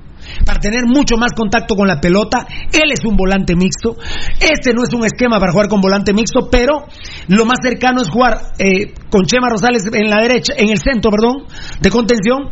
[0.44, 2.46] para tener mucho más contacto con la pelota.
[2.72, 3.96] Él es un volante mixto.
[4.40, 6.86] Este no es un esquema para jugar con volante mixto, pero
[7.28, 11.10] lo más cercano es jugar eh, con Chema Rosales en la derecha, en el centro,
[11.10, 11.46] perdón,
[11.80, 12.50] de contención,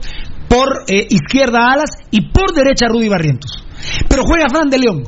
[0.48, 3.64] por eh, izquierda Alas y por derecha Rudy Barrientos.
[4.08, 5.02] Pero juega Fran de León.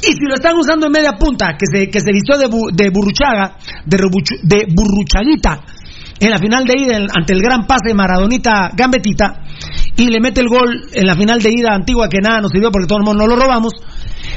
[0.00, 2.70] Y si lo están usando en media punta, que se, que se vistió de, bu-
[2.72, 3.56] de Burruchaga,
[3.86, 5.64] de, Burruchaguita,
[6.20, 9.42] en la final de ida ante el gran pase de Maradonita Gambetita
[9.96, 12.70] y le mete el gol en la final de ida antigua que nada nos sirvió
[12.70, 13.72] porque todo el mundo no lo robamos.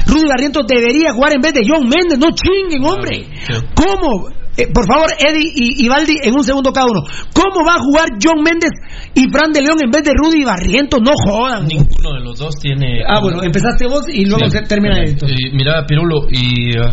[0.05, 3.27] Rudy Barrientos debería jugar en vez de John Méndez, no chinguen, hombre.
[3.75, 4.29] ¿Cómo?
[4.57, 7.01] Eh, por favor, Eddie y, y Baldi, en un segundo cada uno.
[7.33, 8.71] ¿Cómo va a jugar John Méndez
[9.13, 10.99] y Fran de León en vez de Rudy Barrientos?
[11.03, 11.67] No jodan.
[11.67, 13.03] Ninguno de los dos tiene.
[13.07, 14.57] Ah, bueno, empezaste vos y luego Sí.
[14.57, 15.27] se termina esto.
[15.27, 16.91] Y mira, Pirulo, y uh,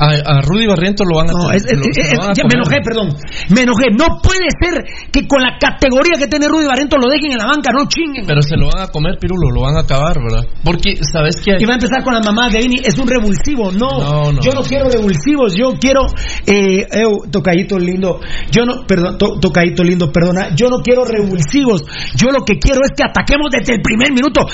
[0.00, 2.30] a, a Rudy Barrientos lo van a No, es- es- lo- se es- lo van
[2.30, 3.08] a ya me enojé, perdón.
[3.54, 3.86] Me enojé.
[3.92, 7.46] No puede ser que con la categoría que tiene Rudy Barrientos lo dejen en la
[7.46, 8.24] banca, no chinguen.
[8.26, 10.46] Pero se lo van a comer, Pirulo, lo van a acabar, ¿verdad?
[10.64, 11.56] Porque, ¿sabes qué?
[11.60, 13.70] Y va a empezar con la mamá de Vini, es un revulsivo.
[13.72, 14.40] No, No, no.
[14.40, 16.06] yo no quiero revulsivos, yo quiero.
[16.46, 18.20] Eh, eu, tocadito lindo,
[18.50, 21.82] yo no, perdón, to- tocadito lindo, perdona, yo no quiero revulsivos.
[22.16, 24.46] Yo lo que quiero es que ataquemos desde el primer minuto.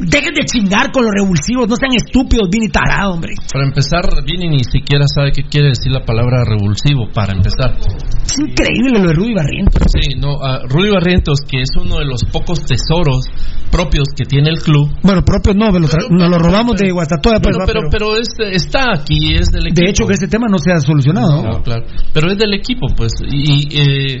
[0.00, 3.34] Dejen de chingar con los revulsivos, no sean estúpidos, Vini tarado, hombre.
[3.52, 7.76] Para empezar, Vini ni siquiera sabe qué quiere decir la palabra revulsivo, para empezar.
[8.24, 9.82] Es increíble lo de Rudy Barrientos.
[9.92, 13.24] Sí, no, ah, Rudy Barrientos, que es uno de los pocos tesoros
[13.70, 14.90] propios que tiene el club.
[15.02, 18.34] Bueno, propio no, tra- nos lo robamos de Guastatoya, pues, Bueno, va, pero, pero es-
[18.54, 19.80] está aquí, es del equipo.
[19.84, 21.42] de hecho que este tema no se ha solucionado.
[21.42, 21.84] No, claro.
[22.12, 23.12] Pero es del equipo, pues.
[23.30, 24.20] Y, eh,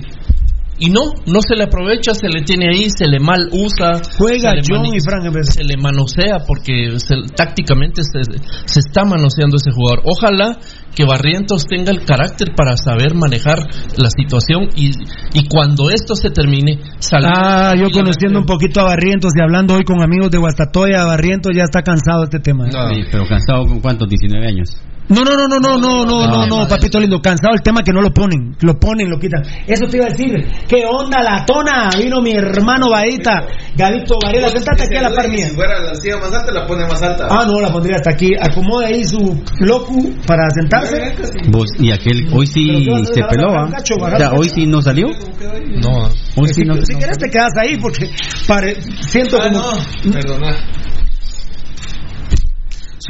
[0.80, 4.00] y no, no se le aprovecha, se le tiene ahí, se le mal usa.
[4.18, 5.54] Juega John y Frank en vez.
[5.54, 8.22] Se le manosea porque se- tácticamente se,
[8.64, 10.02] se está manoseando ese jugador.
[10.04, 10.58] Ojalá
[10.94, 13.58] que Barrientos tenga el carácter para saber manejar
[13.96, 14.90] la situación y,
[15.34, 17.28] y cuando esto se termine, salir.
[17.32, 21.52] Ah, yo conociendo un poquito a Barrientos y hablando hoy con amigos de Guastatoya, Barrientos
[21.54, 22.66] ya está cansado de este tema.
[22.66, 22.70] ¿eh?
[22.94, 24.70] Sí, pero cansado con cuántos, 19 años.
[25.10, 27.92] No, no, no, no, no, no, no, no, no, papito lindo, cansado el tema que
[27.92, 29.42] no lo ponen, lo ponen, lo quitan.
[29.66, 30.32] Eso te iba a decir,
[30.68, 31.90] ¿qué onda la tona?
[31.98, 33.42] Vino mi hermano Baita,
[33.76, 35.48] Gavito Varela, sentate aquí a la par mía.
[35.48, 37.26] Si fuera la silla más alta, la pone más alta.
[37.28, 39.18] Ah, no, la pondría hasta aquí, acomoda ahí su
[39.60, 41.12] locu para sentarse.
[41.48, 44.14] Vos, y aquel, hoy sí ¿Pero qué vas a hacer se peló, ¿Bajar ¿ah?
[44.14, 45.08] O sea, hoy sí no salió.
[45.08, 46.74] No, Hoy sí no.
[46.84, 48.08] Si quieres te quedas ahí porque
[48.46, 48.76] pare-
[49.08, 49.58] siento Ah, como...
[49.60, 50.56] no, perdona.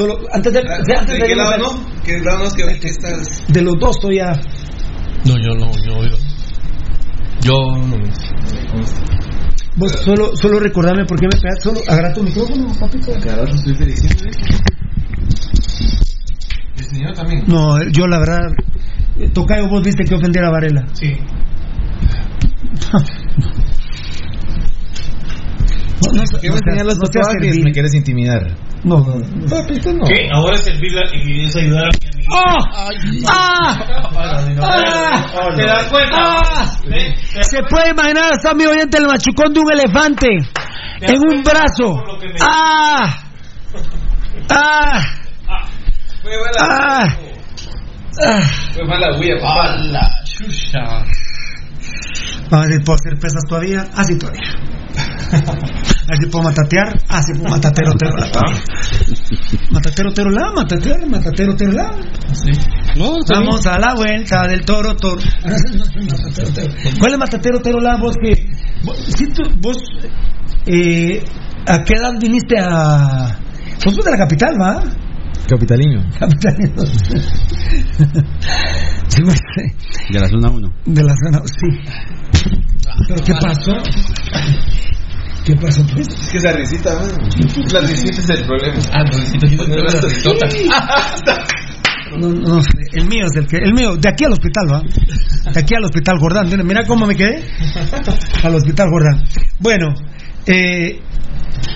[0.00, 1.84] Solo, antes de, de- antes ¿De de qué lado no?
[2.02, 2.44] ¿Qué lado no?
[2.46, 3.44] Es que estás.
[3.48, 4.32] de los dos estoy ya...
[5.26, 6.00] no, yo no, yo.
[7.42, 7.96] Yo, yo no.
[9.76, 13.12] Vos solo, solo recordarme por qué me pegas, solo agarra tu micrófono, papito.
[13.22, 14.24] Cada rato estoy diciendo.
[16.78, 17.44] El señor también.
[17.46, 18.40] No, yo la verdad,
[19.18, 20.86] eh, Tocayo, vos viste que ofendiera a Varela.
[20.94, 21.12] Sí.
[26.02, 27.32] No, no, ¿Qué me enseñar no tatuajes?
[27.42, 27.64] servil.
[27.64, 28.56] Me quieres intimidar.
[28.82, 29.46] No, no, no.
[29.48, 30.06] Papito, no.
[30.06, 30.28] ¿Qué?
[30.32, 32.32] Ahora es servir y es ayudar a mi amigo.
[32.34, 32.56] ¡Ah!
[33.28, 33.74] ¡Ah!
[35.54, 36.16] ¿Te das cuenta?
[36.16, 36.66] ¡Ah!
[37.42, 40.28] Se puede imaginar, está mi oyente, el machucón de un elefante
[41.00, 42.02] en un brazo.
[42.40, 43.22] ¡Ah!
[44.48, 45.02] ¡Ah!
[46.22, 46.60] Fue mala.
[46.60, 47.16] ¡Ah!
[48.24, 48.42] ¡Ah!
[48.72, 49.76] Fue mala huella, papá.
[52.50, 53.84] Vamos a ver, ¿puedo hacer pesas todavía?
[53.94, 54.79] Así todavía.
[54.92, 58.60] Así puedo matatear, así puedo matatero, tero, la todavía.
[59.70, 61.90] Matatero, tero, la, matatero, matatero, tero, la.
[63.32, 65.20] Vamos a la vuelta del toro, toro.
[66.98, 67.96] ¿Cuál es matatero, tero, la?
[67.96, 68.34] Vos que.
[68.84, 69.76] Vos, si tú- vos,
[70.66, 71.22] eh,
[71.66, 73.38] ¿a qué edad viniste a.?
[73.84, 74.82] Vos sos de la capital, ¿va?
[75.48, 76.02] Capitalino.
[76.18, 76.82] Capitalino.
[79.08, 79.74] Sí, pues, eh,
[80.12, 80.72] De la zona 1.
[80.86, 82.29] de la zona, sí.
[83.08, 83.72] ¿Pero qué pasó?
[85.44, 86.06] ¿Qué pasó, pues?
[86.08, 87.08] Es que esa risita, man.
[87.72, 88.78] La risita es el problema.
[88.92, 89.64] Ah, no, necesito
[92.18, 94.82] No, no sé, el mío es el que, el mío, de aquí al hospital, ¿va?
[95.52, 97.40] De aquí al hospital Jordán, mira cómo me quedé.
[98.42, 99.22] Al hospital Jordán.
[99.60, 99.94] Bueno,
[100.46, 101.00] eh,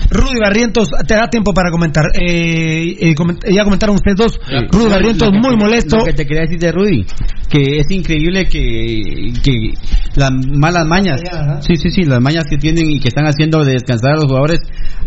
[0.09, 2.05] Rudy Barrientos, te da tiempo para comentar.
[2.13, 4.39] Eh, eh, coment- ya comentaron ustedes dos.
[4.71, 5.97] Rudy Barrientos que muy molesto.
[5.97, 7.05] Lo que te quería decir de Rudy,
[7.49, 9.73] que es increíble que, que
[10.15, 11.21] las malas mañas,
[11.61, 14.25] sí, sí, sí, las mañas que tienen y que están haciendo de descansar a los
[14.25, 14.59] jugadores,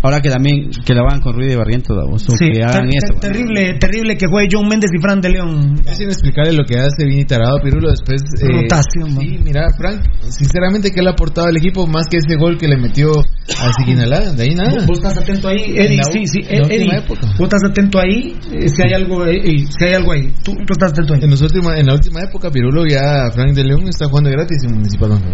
[0.02, 3.20] ahora que también que la van con Rudy Barrientos, o Sí, que hagan ter- eso.
[3.20, 5.80] ter- terrible, terrible que juegue John Méndez y Fran de León.
[5.86, 8.20] Yo sin explicarle lo que hace Vini Tarado Pirulo después.
[8.42, 9.20] eh, Rotación, man.
[9.24, 12.66] Sí, mira, Frank, sinceramente que él ha aportado al equipo más que ese gol que
[12.68, 14.32] le metió a Siquinalá.
[14.38, 14.70] De ahí nada.
[14.76, 16.00] Vos vos estás atento ahí, Eddie.
[16.12, 17.02] Sí, sí, Eddie.
[17.08, 18.36] Vos estás atento ahí.
[18.52, 20.32] eh, si hay algo, eh, eh, si hay algo ahí.
[20.44, 21.20] Tú, tú estás atento ahí.
[21.24, 24.74] En, última- en la última época, Pirulo ya Frank de León está jugando gratis en
[24.76, 25.26] Municipal Banco.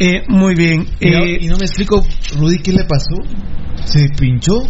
[0.00, 0.86] Eh, muy bien.
[0.98, 2.02] Y no- Eh, y no me explico,
[2.38, 3.16] Rudy, ¿qué le pasó?
[3.84, 4.62] Se pinchó,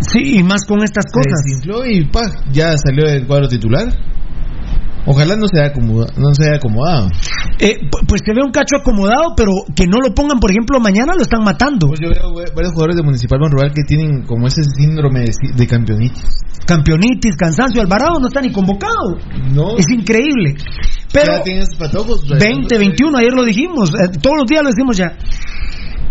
[0.00, 1.40] sí, y más con estas se cosas.
[1.44, 3.86] desinfló y pa, ya salió del cuadro titular.
[5.06, 6.12] Ojalá no se haya acomodado.
[6.16, 7.08] No se haya acomodado.
[7.58, 10.80] Eh, pu- pues se ve un cacho acomodado, pero que no lo pongan, por ejemplo,
[10.80, 11.88] mañana lo están matando.
[11.88, 15.66] Pues yo veo varios jugadores de Municipal Banrural que tienen como ese síndrome de, de
[15.66, 16.24] campeonitis.
[16.66, 19.18] Campeonitis, cansancio, Alvarado no está ni convocado.
[19.52, 20.54] No, Es increíble.
[21.12, 22.26] Pero ya tienen esos patojos.
[22.28, 25.16] 20, 21, ayer lo dijimos, eh, todos los días lo decimos ya.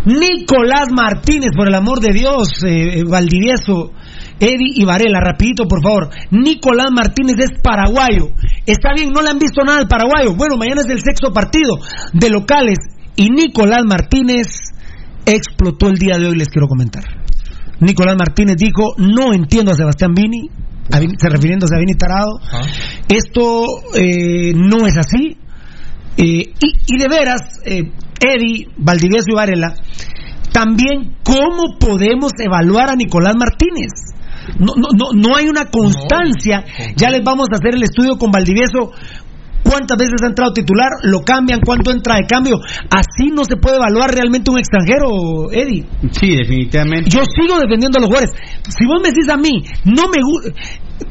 [0.06, 3.92] Nicolás Martínez, por el amor de Dios, eh, eh, Valdivieso,
[4.40, 6.10] Eddie y Varela, rapidito por favor.
[6.32, 8.30] Nicolás Martínez es paraguayo.
[8.66, 10.36] Está bien, no le han visto nada al paraguayo.
[10.36, 11.78] Bueno, mañana es el sexto partido
[12.14, 12.78] de locales
[13.16, 14.48] y Nicolás Martínez
[15.26, 17.04] explotó el día de hoy, les quiero comentar.
[17.80, 20.50] Nicolás Martínez dijo, no entiendo a Sebastián Vini,
[20.92, 22.40] a Vini- se refiriéndose a Vini Tarado.
[23.08, 25.38] Esto eh, no es así.
[26.18, 29.74] Eh, y, y de veras, eh, Eddie, Valdivieso y Varela,
[30.52, 33.92] también cómo podemos evaluar a Nicolás Martínez.
[34.60, 36.66] No, no, no, no hay una constancia.
[36.96, 38.92] Ya les vamos a hacer el estudio con Valdivieso.
[39.64, 42.60] cuántas veces ha entrado titular, lo cambian, cuánto entra de cambio.
[42.90, 45.86] Así no se puede evaluar realmente un extranjero, Eddie.
[46.12, 47.10] Sí, definitivamente.
[47.10, 48.32] Yo sigo defendiendo a los jugadores.
[48.68, 50.20] Si vos me decís a mí, no me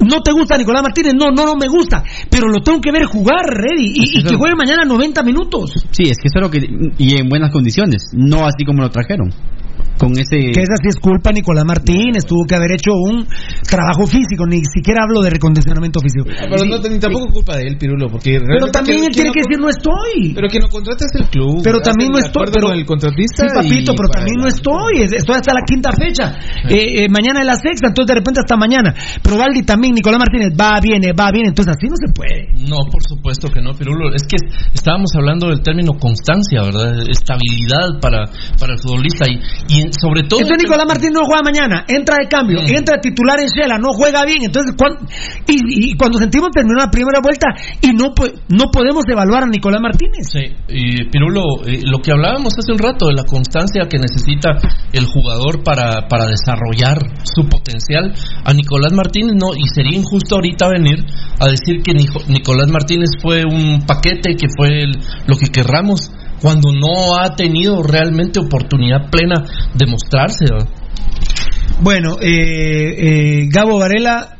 [0.01, 3.05] no te gusta Nicolás Martínez, no, no, no me gusta, pero lo tengo que ver
[3.05, 5.73] jugar, Eddie, y, y que juegue mañana 90 minutos.
[5.91, 6.61] Sí, es que eso es lo que.
[6.99, 9.31] Y en buenas condiciones, no así como lo trajeron.
[9.99, 10.51] Con ese.
[10.53, 13.27] Que esa sí es culpa de Nicolás Martínez, tuvo que haber hecho un
[13.69, 16.25] trabajo físico, ni siquiera hablo de recondicionamiento físico.
[16.27, 19.41] Pero no, ni tampoco es culpa de él, Pirulo, porque Pero también él tiene que
[19.47, 20.35] decir no estoy.
[20.35, 21.61] Pero quien lo contrata es el club.
[21.63, 22.47] Pero Hacen también no estoy.
[22.53, 23.47] Pero, con el contratista.
[23.47, 25.03] Sí, papito, y pero también no estoy.
[25.03, 26.35] es- Estoy hasta la quinta fecha.
[26.69, 28.95] Eh, eh, mañana es la sexta, entonces de repente hasta mañana.
[29.23, 31.49] Pero Valdi también, Nicolás Martínez, va, viene, va, viene.
[31.49, 32.49] Entonces así no se puede.
[32.69, 34.13] No, por supuesto que no, Pirulo.
[34.15, 34.37] Es que
[34.75, 36.99] estábamos hablando del término constancia, ¿verdad?
[37.09, 38.27] Estabilidad para,
[38.59, 39.39] para el futbolista y,
[39.69, 40.41] y en- sobre todo...
[40.41, 43.93] Entonces Nicolás Martínez no juega mañana, entra de cambio, entra de titular en Shela, no
[43.93, 44.43] juega bien.
[44.45, 44.99] Entonces, cuan-
[45.47, 47.47] y, y cuando sentimos terminó la primera vuelta
[47.81, 48.15] y no,
[48.49, 50.27] no podemos evaluar a Nicolás Martínez.
[50.31, 54.57] Sí, y Pirulo, eh, lo que hablábamos hace un rato de la constancia que necesita
[54.93, 58.13] el jugador para, para desarrollar su potencial,
[58.45, 61.05] a Nicolás Martínez no, y sería injusto ahorita venir
[61.39, 66.13] a decir que Nico- Nicolás Martínez fue un paquete, que fue el- lo que querramos,
[66.43, 69.37] cuando no ha tenido realmente oportunidad plena
[69.75, 70.45] de mostrarse.
[70.51, 70.69] ¿verdad?
[71.81, 74.37] Bueno, eh, eh, Gabo Varela,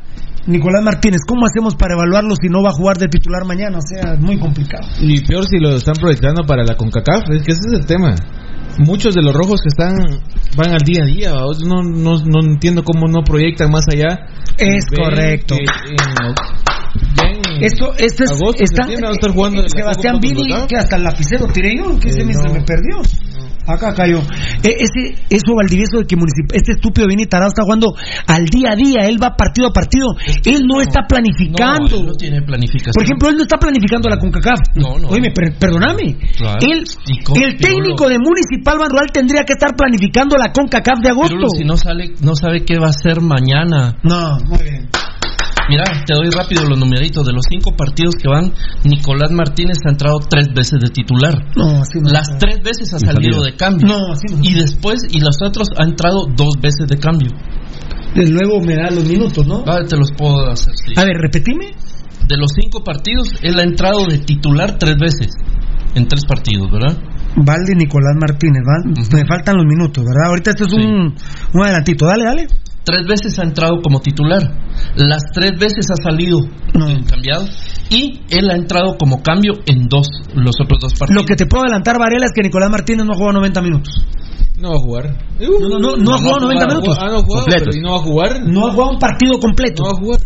[0.47, 3.79] Nicolás Martínez, ¿cómo hacemos para evaluarlo si no va a jugar de titular mañana?
[3.79, 4.87] O sea, es muy complicado.
[5.01, 8.15] Y peor si lo están proyectando para la CONCACAF, es que ese es el tema.
[8.79, 9.95] Muchos de los rojos que están
[10.57, 11.31] van al día a día,
[11.67, 14.19] no, no, no entiendo cómo no proyectan más allá.
[14.59, 15.55] Es correcto.
[15.55, 15.61] en-
[17.21, 17.22] en
[17.67, 20.97] Esto, esto es, agosto, está- septiembre van a estar jugando eh, Sebastián Vini, que hasta
[20.97, 22.53] el lapicero tiré yo, que ese Eh, me- no.
[22.55, 23.01] me perdió.
[23.65, 24.19] Acá cayó.
[24.65, 27.95] Eh, ese, eso Valdivieso de que municip- este estúpido Vini Tarado está jugando
[28.27, 30.09] al día a día, él va partido a partido,
[30.45, 31.89] él no, está planificando.
[31.95, 32.93] No, él no tiene planificación.
[32.93, 34.59] Por ejemplo, él no está planificando la CONCACAF.
[34.75, 35.09] No, no.
[35.11, 36.17] Oye, per- perdóname.
[36.37, 36.59] Claro.
[36.61, 40.99] Él, ¿Y cómo, el técnico de Municipal Ban Rural tendría que estar planificando la CONCACAF
[41.01, 41.29] de agosto.
[41.37, 43.95] Pirulo, si no sale, no sabe qué va a hacer mañana.
[44.03, 44.89] No, muy bien.
[45.69, 47.25] Mira, te doy rápido los numeritos.
[47.27, 48.53] De los cinco partidos que van,
[48.85, 51.35] Nicolás Martínez ha entrado tres veces de titular.
[51.57, 52.11] No, así no.
[52.11, 53.43] Las tres veces ha salido salido.
[53.45, 53.87] de cambio.
[53.87, 54.39] No, así no.
[54.43, 57.31] Y después, y los otros ha entrado dos veces de cambio.
[58.15, 59.65] De luego me da los minutos, ¿no?
[59.67, 60.93] Ah, te los puedo hacer, sí.
[60.97, 61.71] A ver, repetime.
[62.29, 65.33] De los cinco partidos, él ha entrado de titular tres veces.
[65.95, 66.97] En tres partidos, ¿verdad?
[67.37, 68.91] Valdi Nicolás Martínez, ¿va?
[69.17, 70.29] Me faltan los minutos, ¿verdad?
[70.29, 70.77] Ahorita esto es Sí.
[70.79, 71.15] un,
[71.55, 72.47] un adelantito, dale, dale.
[72.85, 74.43] Tres veces ha entrado como titular.
[74.97, 76.41] Las tres veces ha salido
[76.75, 76.87] No.
[77.09, 77.45] cambiado.
[77.91, 81.23] Y él ha entrado como cambio en dos, los otros dos partidos.
[81.23, 84.05] Lo que te puedo adelantar, Varela, es que Nicolás Martínez no jugó 90 minutos.
[84.59, 85.17] No va a jugar.
[85.41, 86.99] No, no, no, no ha jugado 90 minutos.
[87.01, 87.69] Ah, no ha jugado, Completos.
[87.71, 88.41] pero ¿y no va a jugar?
[88.47, 89.83] No ha jugado un partido completo.
[89.85, 90.21] No va a jugar.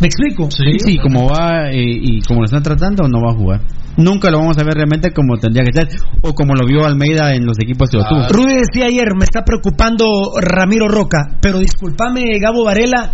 [0.00, 0.50] ¿Me explico?
[0.50, 3.60] Sí, Sí, como va eh, y como lo están tratando, no va a jugar.
[3.96, 7.34] Nunca lo vamos a ver realmente como tendría que ser, o como lo vio Almeida
[7.34, 8.22] en los equipos que lo tuvo.
[8.46, 13.12] Decía ayer, me está preocupando Ramiro Roca, pero discúlpame, Gabo Varela,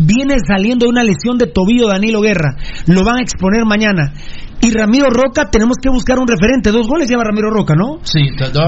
[0.00, 4.12] viene saliendo de una lesión de tobillo Danilo Guerra, lo van a exponer mañana.
[4.60, 6.70] Y Ramiro Roca, tenemos que buscar un referente.
[6.72, 7.98] Dos goles lleva Ramiro Roca, ¿no?
[8.02, 8.20] Sí,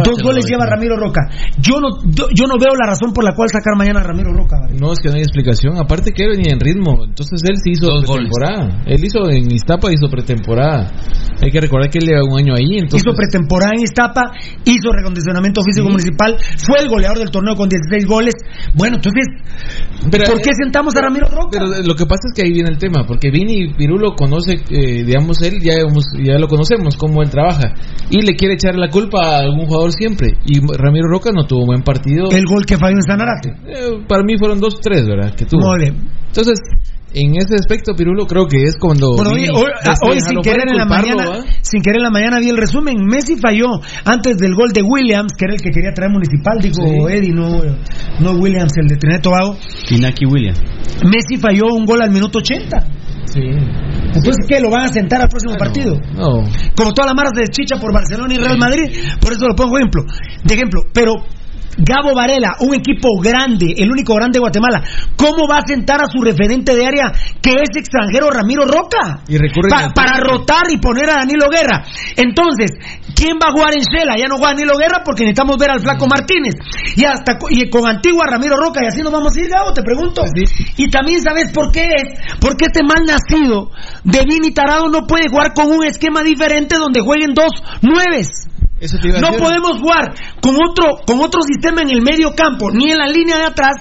[0.04, 1.20] Dos goles lleva Ramiro Roca.
[1.58, 4.56] Yo no, yo, no veo la razón por la cual sacar mañana a Ramiro Roca.
[4.78, 5.78] No, es que no hay explicación.
[5.78, 7.04] Aparte que él venía en ritmo.
[7.04, 8.30] Entonces él sí hizo Dos goles.
[8.30, 8.82] pretemporada.
[8.86, 10.90] Él hizo en Iztapa, hizo pretemporada.
[11.42, 12.78] Hay que recordar que él lleva un año ahí.
[12.78, 14.30] Entonces, hizo pretemporada en Iztapa,
[14.64, 15.92] hizo recondicionamiento físico Sí.
[15.92, 16.36] municipal,
[16.66, 18.34] fue el goleador del torneo con 16 goles.
[18.74, 19.24] Bueno, entonces,
[20.10, 21.48] Pero, ¿por qué eh, sentamos a Ramiro Roca?
[21.52, 25.02] Pero lo que pasa es que ahí viene el tema, porque Vini Pirulo conoce, eh,
[25.04, 27.74] digamos, él ya, hemos- ya lo conocemos, cómo él trabaja,
[28.10, 30.34] y le quiere echar la culpa a algún jugador siempre.
[30.46, 32.30] Y Ramiro Roca no tuvo un buen partido.
[32.30, 33.50] el gol que falló en Sanarate.
[33.66, 35.34] Eh, para mí fueron dos, tres, ¿verdad?
[35.34, 35.60] Que tuvo.
[36.28, 36.58] Entonces,
[37.12, 39.10] en ese aspecto, Pirulo, creo que es cuando.
[39.16, 42.56] Bueno, hoy, hoy sin querer en la mañana, sin querer en la mañana vi el
[42.56, 43.04] resumen.
[43.04, 43.66] Messi falló
[44.04, 47.14] antes del gol de Williams, que era el que quería traer municipal, dijo Sí.
[47.14, 47.62] Eddie, no,
[48.20, 49.56] no Williams, el de Trinidad y Tobago.
[49.90, 50.62] Inaki Williams.
[51.04, 52.78] Messi falló un gol al minuto 80.
[53.24, 53.40] Sí.
[53.42, 54.60] Entonces, ¿qué?
[54.60, 55.96] ¿Lo van a sentar al próximo partido?
[56.14, 56.44] No.
[56.76, 58.90] como todas las maras de chicha por Barcelona y Real Madrid,
[59.20, 60.04] por eso lo pongo ejemplo,
[60.44, 61.14] de ejemplo, pero
[61.82, 64.82] Gabo Varela, un equipo grande, el único grande de Guatemala,
[65.16, 69.20] ¿cómo va a sentar a su referente de área que es extranjero Ramiro Roca?
[69.28, 69.38] Y
[69.70, 71.84] Pa- para rotar y poner a Danilo Guerra.
[72.16, 72.72] Entonces,
[73.14, 74.16] ¿quién va a jugar en Shela?
[74.18, 76.54] Ya no juega Danilo Guerra porque necesitamos ver al flaco Martínez.
[76.96, 79.82] Y hasta y con Antigua Ramiro Roca, y así nos vamos a ir, Gabo, te
[79.82, 80.22] pregunto.
[80.76, 83.70] Y también sabes por qué es, porque este mal nacido
[84.04, 87.52] de Vini Tarado no puede jugar con un esquema diferente donde jueguen dos
[87.82, 88.48] nueves.
[88.80, 89.42] Eso te iba a No decir.
[89.44, 93.36] podemos jugar con otro, con otro sistema en el medio campo, ni en la línea
[93.38, 93.76] de atrás,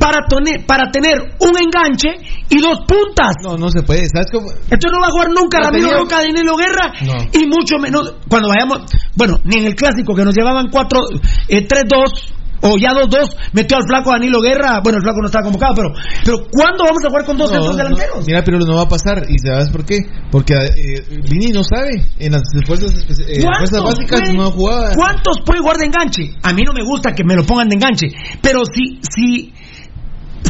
[0.00, 2.08] para, tener, para tener un enganche
[2.48, 3.34] y dos puntas.
[3.44, 4.08] No, no se puede.
[4.08, 4.50] ¿Sabes cómo?
[4.50, 7.14] Esto no va a jugar nunca No Ramiro tenía- Roca, Danilo Guerra, No.
[7.32, 11.00] y mucho menos cuando vayamos, bueno, ni en el clásico que nos llevaban cuatro,
[11.48, 15.44] eh, 3-2 o ya 2-2, metió al flaco Danilo Guerra, bueno, el flaco no estaba
[15.44, 15.88] convocado, pero,
[16.24, 17.82] pero ¿cuándo vamos a jugar con dos No, centros no.
[17.84, 18.26] delanteros?
[18.26, 19.22] Mira, pero no va a pasar.
[19.28, 19.98] ¿Y sabes por qué?
[20.30, 22.02] Porque eh, Vini no sabe.
[22.18, 22.92] En las fuerzas,
[23.28, 24.90] eh, fuerzas básicas pueden- no jugaba.
[24.94, 26.34] ¿Cuántos pueden jugar de enganche?
[26.42, 28.06] A mí no me gusta que me lo pongan de enganche,
[28.42, 29.52] pero si, si,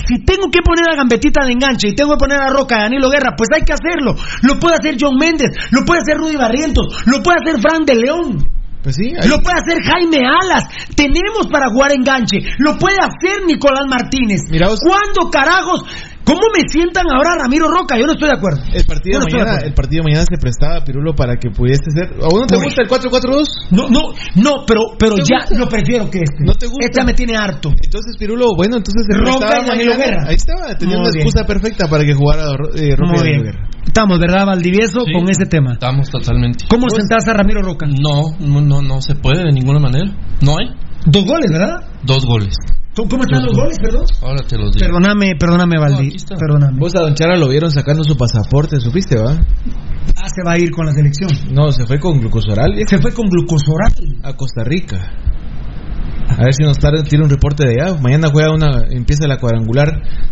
[0.07, 2.83] si tengo que poner a Gambetita de enganche y tengo que poner a Roca a
[2.85, 4.15] Danilo Guerra, pues hay que hacerlo.
[4.43, 7.95] Lo puede hacer John Méndez, lo puede hacer Rudy Barrientos, lo puede hacer Fran de
[7.95, 8.49] León.
[8.89, 9.13] Pues sí.
[9.29, 10.65] Lo puede hacer Jaime Alas.
[10.97, 12.39] Tenemos para jugar enganche.
[12.57, 14.41] Lo puede hacer Nicolás Martínez.
[14.51, 15.85] Mira vos- ¿Cuándo carajos?
[16.25, 17.97] ¿Cómo me sientan ahora Ramiro Roca?
[17.99, 18.61] Yo no estoy de acuerdo.
[18.73, 21.15] El partido, Yo no de estoy de mañana, el partido de mañana se prestaba Pirulo
[21.15, 22.17] para que pudiese ser.
[22.21, 22.65] ¿A uno te Uy.
[22.65, 23.45] gusta el 4-4-2?
[23.73, 24.01] No, no,
[24.37, 25.59] no, pero, pero ¿Te ya gusta?
[25.59, 26.45] lo prefiero que este.
[26.45, 26.85] ¿No te gusta?
[26.85, 27.69] Este ya me tiene harto.
[27.83, 29.97] Entonces Pirulo, bueno, entonces se Roca y Danilo.
[29.97, 30.25] Guerra.
[30.29, 31.27] Ahí estaba, tenía Muy una bien.
[31.27, 32.45] excusa perfecta para que jugara
[32.77, 33.43] eh, Roca Muy y Danilo bien.
[33.45, 33.69] Guerra.
[33.87, 35.01] Estamos, ¿verdad, Valdivieso?
[35.05, 35.13] Sí.
[35.13, 35.73] Con ese tema.
[35.73, 36.65] Estamos totalmente.
[36.69, 37.87] ¿Cómo sentás a Ramiro Roca?
[37.87, 40.07] No, no, no, no se puede de ninguna manera.
[40.43, 40.69] No hay.
[41.07, 41.81] Dos goles, ¿verdad?
[42.05, 42.55] Dos goles.
[42.95, 44.05] ¿Cómo cómo están Dos los goles, perdón?
[44.23, 44.85] Ahora te los digo.
[44.87, 46.17] Perdóname, perdóname, Valdi.
[46.17, 46.37] está.
[46.37, 46.79] Perdóname.
[46.81, 49.33] Vos a Don Chara lo vieron sacando su pasaporte, ¿supiste, va?
[50.17, 51.31] Ah, se va a ir con la selección.
[51.53, 53.93] No, se fue con glucosoral Se fue con glucosoral.
[54.25, 55.13] a Costa Rica.
[56.31, 57.99] A ver si nos tarda, tira un reporte de allá.
[58.01, 59.89] Mañana juega una, empieza la cuadrangular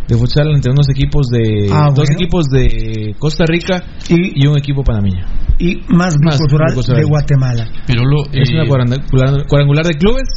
[0.07, 2.13] de futsal entre unos equipos de Ah, dos bueno.
[2.13, 5.25] equipos de Costa Rica Y, y un equipo panameño.
[5.59, 7.67] y más Más de Guatemala.
[7.85, 10.27] Pirulo, Es eh, una cuadrangular, cuadrangular de clubes.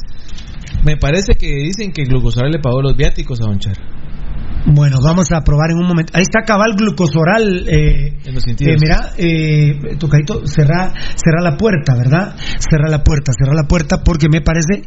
[0.85, 3.77] Me parece que dicen que Glucosoral le pagó los viáticos a Don Char.
[4.67, 6.13] Bueno, vamos a probar en un momento.
[6.15, 7.67] Ahí está cabal glucosoral.
[7.69, 8.75] Eh, En los sentidos.
[8.75, 12.35] eh, mira, eh, tocadito, cerra, cerra la puerta, ¿verdad?
[12.59, 14.83] Cerra la puerta, cerra la puerta, porque me parece.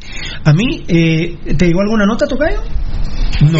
[0.45, 2.61] A mí, eh, ¿te llegó alguna nota, Tocayo?
[3.41, 3.59] No.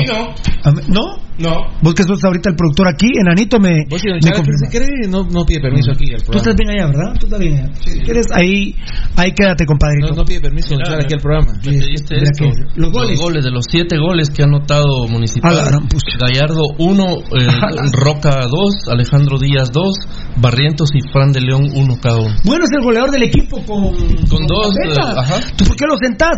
[0.63, 1.01] A mí- ¿No?
[1.39, 1.65] No.
[1.81, 3.85] Vos que sos ahorita el productor aquí, Enanito me.
[3.89, 6.69] Vos si Don me se cree, no, no pide permiso aquí al Tú estás bien
[6.69, 7.13] allá, ¿verdad?
[7.19, 7.69] Tú estás bien allá.
[7.81, 8.75] Si quieres, ahí,
[9.15, 10.09] ahí quédate, compadrito.
[10.09, 11.53] No, no pide permiso Don Chara aquí al programa.
[11.53, 12.45] me pediste Mira esto.
[12.45, 13.43] que- los goles.
[13.43, 15.53] de los siete goles que ha anotado Municipal.
[15.53, 16.02] A la gran pucha.
[16.19, 17.05] Gallardo 1,
[17.93, 19.93] Roca 2, Alejandro Díaz 2,
[20.37, 22.35] Barrientos y Fran de León 1 cada uno.
[22.43, 23.95] Bueno, es el goleador del equipo con,
[24.27, 25.35] Con dos, eh, ajá.
[25.55, 26.37] ¿Tú por qué lo sentás?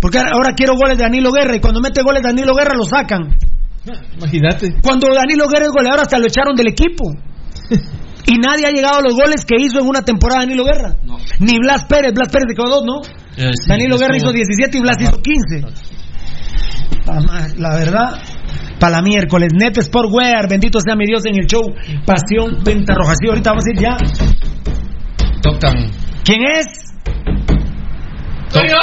[0.00, 2.84] Porque ahora quiero goles de Danilo Guerra y cuando mete goles de Danilo Guerra lo
[2.84, 3.34] sacan.
[4.16, 4.74] Imagínate.
[4.82, 7.12] Cuando Danilo Guerra es goleador hasta lo echaron del equipo.
[8.26, 10.96] y nadie ha llegado a los goles que hizo en una temporada Danilo Guerra.
[11.04, 11.18] No.
[11.40, 13.00] Ni Blas Pérez, Blas Pérez se quedó dos, ¿no?
[13.36, 15.84] Eh, sí, Danilo Guerra hizo estuvo- 17 y Blas hizo 15.
[17.06, 18.18] La, ma- la verdad,
[18.78, 21.62] para la miércoles, Net Sport Wear, bendito sea mi Dios en el show
[22.04, 23.14] Pasión Venta Roja.
[23.20, 23.96] Sí, ahorita vamos a ir ya.
[25.42, 25.90] Tocan.
[26.24, 26.66] ¿Quién es?
[28.48, 28.74] ¡Soy yo!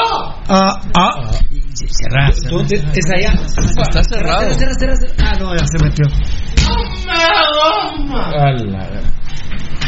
[0.50, 1.32] Ah, ah.
[1.74, 2.76] Cerrá, ¿Dónde?
[2.76, 3.34] Es allá.
[3.42, 4.54] Está cerrado.
[4.54, 5.14] Cerra, cerra, cerra.
[5.24, 6.06] Ah, no, ya se metió.
[6.68, 8.32] ¡No me agoma!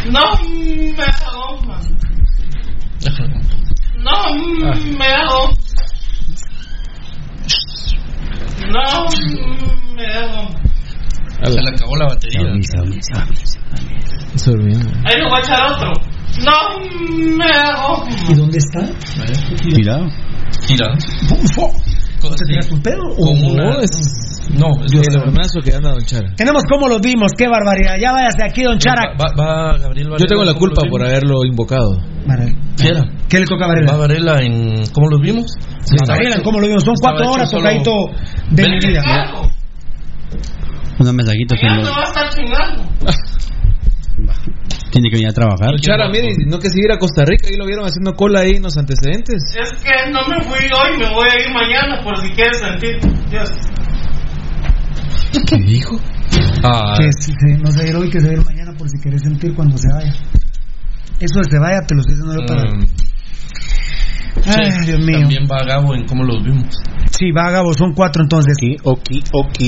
[0.05, 0.21] ¡No
[0.95, 1.79] me agoma!
[3.97, 4.15] ¡No
[4.97, 5.53] me agoma!
[8.71, 10.49] ¡No me agoma!
[11.41, 12.41] a Se la- le acabó la batería.
[12.41, 13.13] Se.
[15.05, 15.91] Ahí le voy a echar otro.
[16.43, 16.79] ¡No
[17.37, 18.09] me agoma!
[18.29, 18.79] ¿Y dónde está?
[19.75, 20.07] Cuidado.
[20.67, 20.87] Tira.
[22.23, 22.29] Bufo.
[22.29, 23.01] Con- ¿Te tiraste un pedo?
[23.15, 23.91] Con ¿O una- No, es
[24.49, 26.33] No, es el hermanazo que anda Don Chara.
[26.35, 27.95] Tenemos cómo los vimos, qué barbaridad.
[27.99, 29.13] Ya váyase aquí, don Chara.
[29.19, 30.17] Va, va Gabriel Varela.
[30.19, 31.97] Yo tengo la ¿cómo culpa los por haberlo invocado.
[32.27, 33.03] Varela.
[33.29, 33.97] ¿Qué le toca a Va Varela?
[33.97, 34.85] Varela en.
[34.93, 35.45] ¿Cómo los vimos?
[36.07, 36.83] Varela, ¿cómo lo vimos?
[36.83, 37.91] Son cuatro horas, tocadito
[38.51, 39.01] de mi vida.
[40.99, 42.83] Unos mensajitos que Ya no- va a estar chingando.
[44.93, 45.69] tiene que venir a trabajar.
[45.73, 48.41] Don Chara, mire, no que si ir a Costa Rica, ahí lo vieron haciendo cola
[48.41, 49.41] ahí en los antecedentes.
[49.57, 52.99] Es que no me fui hoy, me voy a ir mañana por si quieres sentir.
[53.31, 53.49] Dios.
[55.49, 55.99] ¿Qué dijo?
[56.63, 58.45] Ah, Que si se- no se va a ir hoy, que se va a ir
[58.45, 60.13] mañana por si querés sentir cuando se vaya.
[61.19, 62.63] Eso de se vaya, te lo estoy diciendo yo para.
[62.63, 62.85] mm,
[64.45, 65.19] Ay, sí, Dios mío.
[65.19, 66.75] También va Gabo en cómo los vimos.
[67.11, 68.55] Sí, va, Gabo, son cuatro entonces.
[68.83, 69.59] Ok, ok.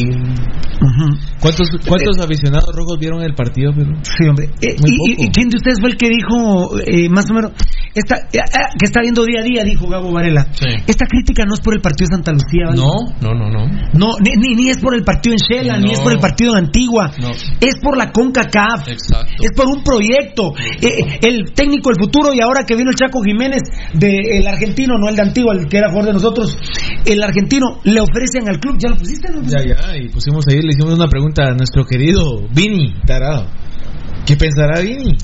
[0.82, 1.18] Ujú.
[1.40, 3.92] ¿Cuántos, cuántos aficionados rojos vieron el partido, pero?
[4.02, 4.50] Sí, hombre.
[4.61, 5.24] Eh, Muy y, poco.
[5.24, 7.52] y quién de ustedes fue el que dijo, eh, más o menos,
[7.96, 10.46] esta, eh, ah, que está viendo día a día, dijo Gabo Varela?
[10.52, 10.68] Sí.
[10.86, 12.78] Esta crítica no es por el partido de Santa Lucía, ¿vale?
[12.78, 12.92] No,
[13.22, 13.66] no, no, no.
[13.94, 16.66] No, ni, ni, es por el partido en Shela, ni es por el partido en
[16.66, 17.12] Antigua.
[17.22, 17.32] No.
[17.32, 18.90] Es por la CONCACAF.
[18.90, 19.32] Exacto.
[19.42, 20.54] Es por un proyecto.
[20.82, 23.62] Eh, el técnico del futuro y ahora que vino el Chaco Jiménez
[23.94, 26.60] del argentino, no el de Antigua, el que era jugador de nosotros,
[27.06, 28.76] el argentino le ofrecen al club.
[28.78, 29.32] ¿Ya lo pusiste?
[29.32, 29.42] no?
[29.44, 33.48] Ya, ya, y pusimos ahí, le hicimos una pregunta a nuestro querido Vini Tarado.
[34.26, 35.16] ¿Qué pensará Vini?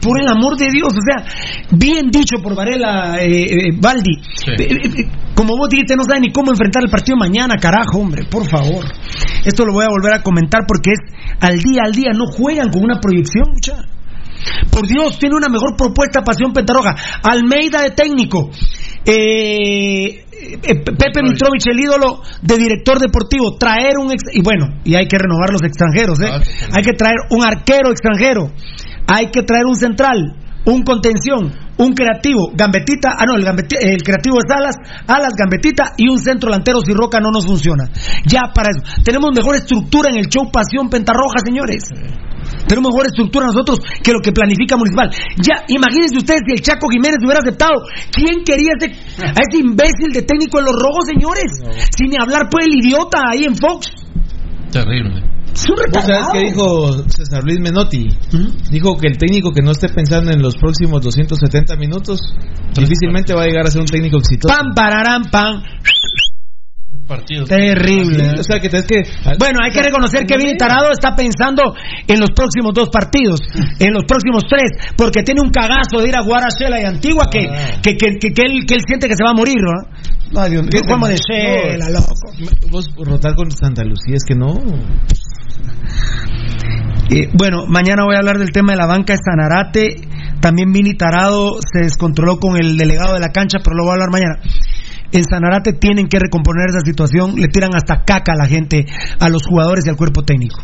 [0.00, 1.24] Por el amor de Dios, o sea,
[1.72, 4.14] bien dicho por Varela eh, eh, Baldi.
[4.58, 8.24] Eh, eh, como vos dijiste, no sabe ni cómo enfrentar el partido mañana, carajo, hombre,
[8.30, 8.84] por favor.
[9.44, 11.00] Esto lo voy a volver a comentar porque es
[11.40, 13.84] al día al día, no juegan con una proyección, mucha.
[14.70, 16.94] Por Dios, tiene una mejor propuesta Pasión Pentarroja.
[17.22, 18.50] Almeida de técnico.
[19.04, 20.24] Eh,
[20.62, 23.56] eh, Pepe Mitrovich, el ídolo de director deportivo.
[23.58, 24.12] Traer un.
[24.12, 26.28] ex- y bueno, y hay que renovar los extranjeros, ¿eh?
[26.72, 28.50] Hay que traer un arquero extranjero.
[29.06, 30.36] Hay que traer un central.
[30.66, 34.74] Un contención, un creativo, gambetita, ah no, el, gambeti- el creativo es Alas,
[35.06, 37.84] Alas, gambetita y un centro delantero si Roca no nos funciona.
[38.26, 38.82] Ya para eso.
[39.04, 41.84] Tenemos mejor estructura en el show Pasión Pentarroja, señores.
[42.66, 45.08] Tenemos mejor estructura nosotros que lo que planifica Municipal.
[45.38, 47.86] Ya, imagínense ustedes si el Chaco Jiménez hubiera aceptado.
[48.10, 48.90] ¿Quién quería ese,
[49.22, 51.46] a ese imbécil de técnico en los rojos, señores?
[51.96, 53.86] Sin hablar, pues, el idiota ahí en Fox.
[54.72, 55.22] Terrible.
[55.68, 56.32] ¿Vos retardado.
[56.32, 58.08] qué dijo César Luis Menotti?
[58.70, 62.20] Dijo que el técnico que no esté pensando en los próximos 270 minutos
[62.74, 64.54] difícilmente va a llegar a ser un técnico exitoso.
[64.54, 65.62] Pam, pararán, pam.
[67.06, 67.48] Partidos.
[67.48, 68.30] Terrible.
[68.40, 68.96] O sea, que tenés que...
[69.38, 71.62] Bueno, hay que reconocer que Vini Tarado está pensando
[72.08, 73.38] en los próximos dos partidos,
[73.78, 76.84] en los próximos tres, porque tiene un cagazo de ir a jugar a Shela y
[76.84, 77.46] Antigua que,
[77.80, 80.40] que, que, que- que él, que él siente que se va a morir, ¿no?
[80.42, 82.12] Ay, Dios mío, ¿cómo de Shela, loco?
[82.72, 84.54] Vos rotar con Santa Lucía, es que no.
[87.10, 89.96] Eh, bueno, mañana voy a hablar del tema de la banca de Sanarate.
[90.40, 93.94] También Vini Tarado se descontroló con el delegado de la cancha, pero lo voy a
[93.94, 94.40] hablar mañana.
[95.12, 98.86] En Sanarate tienen que recomponer esa situación, le tiran hasta caca a la gente,
[99.20, 100.60] a los jugadores y al cuerpo técnico.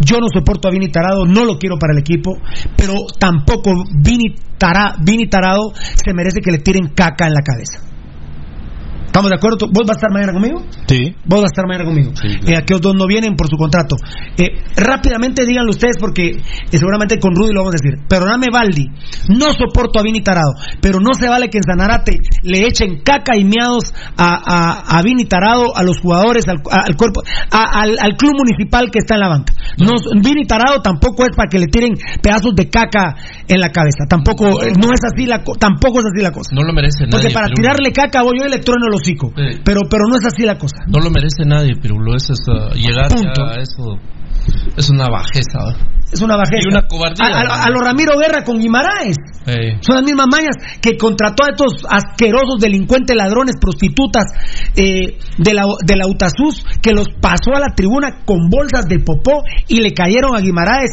[0.00, 2.36] Yo no soporto a Vini Tarado, no lo quiero para el equipo,
[2.76, 4.34] pero tampoco Vini,
[5.00, 7.93] Vini Tarado se merece que le tiren caca en la cabeza.
[9.14, 9.68] ¿Estamos de acuerdo?
[9.70, 10.58] ¿Vos vas a estar mañana conmigo?
[10.88, 11.14] Sí.
[11.24, 12.10] Vos vas a estar mañana conmigo.
[12.50, 13.94] Eh, aquellos dos no vienen por su contrato.
[14.36, 17.94] Eh, rápidamente díganlo ustedes porque eh, seguramente con Rudy lo vamos a decir.
[18.08, 18.86] Perdóname, Baldi.
[19.28, 20.50] No soporto a Vini Tarado.
[20.80, 25.02] Pero no se vale que en Sanarate le echen caca y miados a, a, a
[25.02, 29.14] Vini Tarado, a los jugadores, al, a- al cuerpo, al, al club municipal que está
[29.14, 29.54] en la banca.
[29.78, 33.14] No, Vini Tarado tampoco es para que le tiren pedazos de caca
[33.46, 34.06] en la cabeza.
[34.08, 36.50] Tampoco, eh, no es así la, co- tampoco es así la cosa.
[36.52, 37.10] No lo merece nadie.
[37.12, 39.28] Porque para tirarle caca voy yo y le trueno el hocico.
[39.36, 39.60] Sí.
[39.64, 40.76] Pero, pero no es así la cosa.
[40.88, 42.16] No lo merece nadie, Pirulo.
[42.16, 42.40] Eso es,
[42.74, 43.98] llegar a eso
[44.76, 45.58] es una bajeza.
[46.12, 46.62] Es una bajeza.
[46.62, 47.26] Y una cobardía.
[47.26, 49.16] A, a- a lo Ramiro Guerra con Guimaraes.
[49.80, 54.24] Son las mismas mañas que contrató a estos asquerosos delincuentes, ladrones, prostitutas
[54.76, 59.00] eh, de, la, de la UTASUS, que los pasó a la tribuna con bolsas de
[59.00, 60.90] popó y le cayeron a Guimaraes.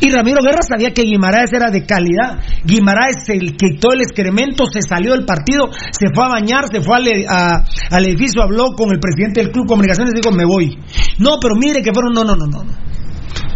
[0.00, 2.38] Y Ramiro Guerra sabía que Guimaraes era de calidad.
[2.64, 6.96] Guimaraes se quitó el excremento, se salió del partido, se fue a bañar, se fue
[6.96, 10.76] al, a- al edificio, habló con el presidente del Club Comunicaciones y dijo, me voy.
[11.18, 12.60] No, pero mire que fueron, no, no, no, no.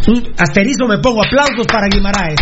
[0.07, 2.39] Un asterisco me pongo, aplausos para Guimaraes.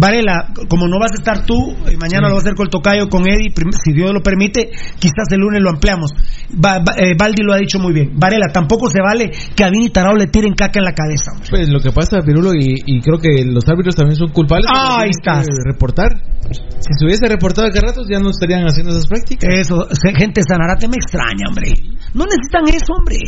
[0.00, 2.70] Varela, como no vas a estar tú, eh, mañana lo va a hacer con el
[2.70, 3.52] tocayo, con Eddie,
[3.84, 6.10] si Dios lo permite, quizás el lunes lo ampliamos.
[6.52, 8.12] Va- va- eh, Baldi lo ha dicho muy bien.
[8.16, 11.32] Varela, tampoco se vale que a Vini Tarao le tiren caca en la cabeza.
[11.32, 11.48] hombre.
[11.50, 14.66] Pues lo que pasa, Pirulo, y, y creo que los árbitros también son culpables.
[14.74, 15.46] Ah, ahí estás.
[15.64, 16.08] Reportar.
[16.50, 19.48] Si se hubiese reportado hace ratos, ya no estarían haciendo esas prácticas.
[19.54, 21.70] Eso, gente Sanarate me extraña, hombre.
[22.14, 23.18] No necesitan eso, hombre.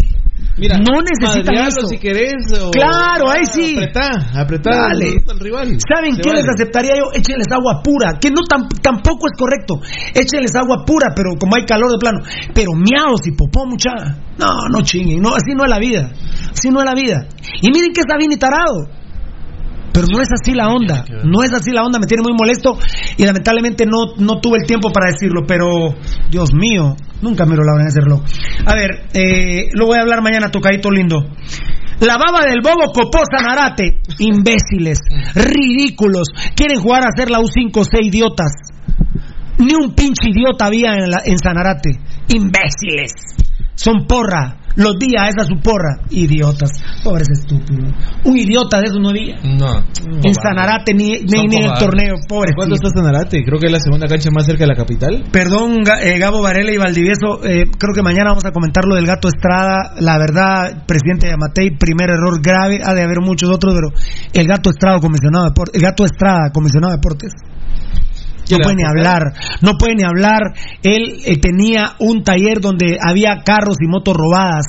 [0.59, 1.89] Mira, no necesitan eso.
[1.89, 2.35] si querés.
[2.61, 3.75] o- Claro, ahí sí.
[3.77, 5.23] Apretá, apretá Dale.
[5.29, 5.69] al rival.
[5.81, 6.43] ¿Saben qué vale.
[6.43, 7.11] les aceptaría yo?
[7.15, 9.75] Échenles agua pura, que no tam- tampoco es correcto.
[10.15, 12.19] Échenles agua pura, pero como hay calor de plano.
[12.55, 13.91] Pero miados y popó, mucha.
[14.39, 16.11] No, no chinguen, no, así no es la vida.
[16.53, 17.27] Así no es la vida.
[17.61, 18.89] Y miren que está bien y tarado.
[19.93, 22.79] Pero no es así la onda, no es así la onda, me tiene muy molesto
[23.19, 25.95] y lamentablemente no, no tuve el tiempo para decirlo, pero
[26.31, 28.23] Dios mío, nunca miro la hora en ese reloj.
[28.67, 31.19] A ver, eh, lo voy a hablar mañana, tocadito lindo.
[32.01, 34.99] La baba del bobo copó Sanarate, imbéciles,
[35.35, 38.51] ridículos, quieren jugar a hacer la U5C idiotas.
[39.59, 41.91] Ni un pinche idiota había en, la- en Sanarate,
[42.35, 43.13] imbéciles.
[43.75, 46.71] Son porra, los días esa su porra, idiotas,
[47.03, 47.93] pobres estúpidos.
[48.25, 49.37] Un idiota de esos no había.
[49.43, 49.85] no.
[50.25, 52.53] En Sanarate ni, ni, ni en el torneo, pobre.
[52.55, 53.45] ¿Cuándo está Sanarate?
[53.45, 55.25] Creo que es la segunda cancha más cerca de la capital.
[55.31, 59.07] Perdón, eh, Gabo Varela y Valdivieso, eh, creo que mañana vamos a comentar lo del
[59.07, 59.95] gato Estrada.
[60.01, 63.89] La verdad, presidente de Amatei, primer error grave, ha de haber muchos otros, pero
[64.33, 67.33] el gato Estrada, comisionado de deportes, el gato Estrada, comisionado de deportes.
[68.51, 70.55] No puede ni hablar, no puede ni hablar.
[70.83, 74.67] Él eh, tenía un taller donde había carros y motos robadas.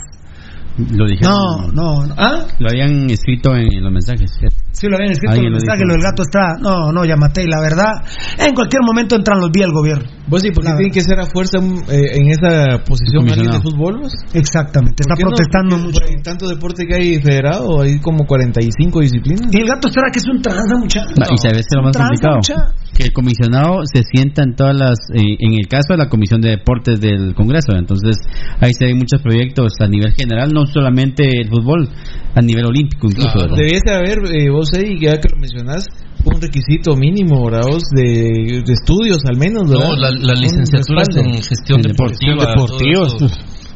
[0.78, 1.34] Lo dijeron.
[1.34, 2.16] No, no, no.
[2.18, 2.48] ¿Ah?
[2.60, 4.32] Lo habían escrito en, en los mensajes.
[4.72, 6.58] Sí, lo habían escrito en Alguien el lo del gato está.
[6.60, 7.92] No, no, Yamatei, la verdad.
[8.40, 10.04] En cualquier momento entran los días del gobierno.
[10.28, 14.00] Vos sí, porque tiene que ser a fuerza eh, en esa posición de fútbol.
[14.02, 14.14] vos?
[14.34, 15.30] Exactamente, está ¿Por qué no?
[15.30, 16.04] protestando Porque mucho.
[16.08, 19.54] Hay tanto deporte que hay federado, hay como 45 disciplinas.
[19.54, 21.14] Y el gato estará que es un tranza, muchacho.
[21.20, 22.56] No, y sabes que lo más complicado mucha.
[22.96, 26.42] que el comisionado se sienta en todas las eh, en el caso de la comisión
[26.42, 28.16] de deportes del Congreso entonces
[28.60, 31.90] ahí se ven muchos proyectos a nivel general no solamente el fútbol
[32.36, 33.58] a nivel olímpico incluso ¿verdad?
[33.58, 35.86] Debiese haber, eh, vos, Eddie, ya que lo mencionás,
[36.26, 37.68] un requisito mínimo, ¿verdad?
[37.70, 39.88] vos, De, de estudios al menos, ¿verdad?
[39.90, 42.46] No, la, la licenciatura en gestión En deportiva.
[42.46, 43.08] deportiva.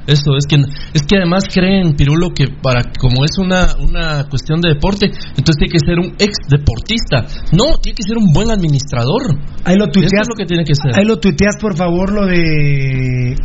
[0.07, 0.31] eso.
[0.37, 0.55] Es que
[0.93, 5.55] es que además creen, Pirulo, que para como es una, una cuestión de deporte, entonces
[5.59, 7.25] tiene que ser un ex deportista.
[7.51, 9.35] No, tiene que ser un buen administrador.
[9.65, 10.21] Ahí lo Eso tuiteas.
[10.23, 10.95] es lo que tiene que ser.
[10.95, 13.35] Ahí lo tuiteas, por favor, lo de.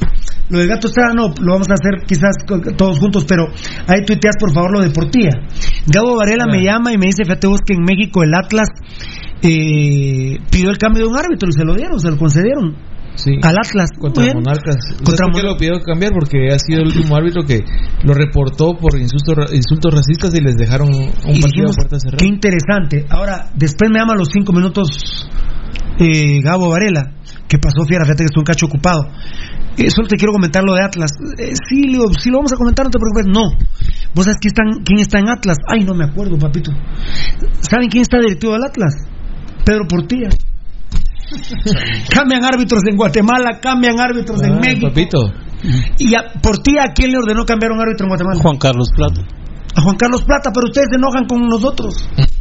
[0.51, 2.37] Lo de Gato Estrada, no, lo vamos a hacer quizás
[2.77, 3.47] todos juntos, pero
[3.87, 5.31] ahí tuiteas, por favor, lo de Portilla.
[5.87, 8.69] Gabo Varela me llama y me dice: Fíjate vos que en México el Atlas
[9.43, 12.77] eh, pidió el cambio de un árbitro y se lo dieron, se lo concedieron.
[13.15, 13.33] Sí.
[13.43, 13.91] Al Atlas.
[13.99, 14.37] Contra bien.
[14.37, 14.77] Monarcas.
[15.05, 16.13] Contra por qué lo pidió cambiar?
[16.13, 17.61] Porque ha sido el último árbitro que
[18.05, 22.17] lo reportó por insultos, insultos racistas y les dejaron un Y partido a puerta cerrada.
[22.19, 23.07] qué interesante.
[23.11, 25.29] Ahora, después me llama a los cinco minutos
[25.99, 27.13] eh, Gabo Varela,
[27.53, 29.05] que pasó fiera, fíjate que estoy un cacho ocupado.
[29.77, 31.11] Eh, solo te quiero comentar lo de Atlas.
[31.37, 33.27] Eh, sí, le digo, sí lo vamos a comentar, no te preocupes.
[33.29, 33.53] No.
[34.15, 35.59] ¿Vos sabes quién, están, quién está en Atlas?
[35.69, 36.73] Ay, no me acuerdo, papito.
[37.61, 38.95] ¿Saben quién está directivo del Atlas?
[39.67, 40.31] Pedro Portilla.
[42.09, 44.89] cambian árbitros en Guatemala, cambian árbitros en Ah, México.
[44.89, 45.19] Papito.
[45.99, 48.41] Y a Portilla, ¿a quién le ordenó cambiar un árbitro en Guatemala?
[48.41, 49.21] Juan Carlos Plata.
[49.77, 52.09] A Juan Carlos Plata, pero ustedes se enojan con nosotros.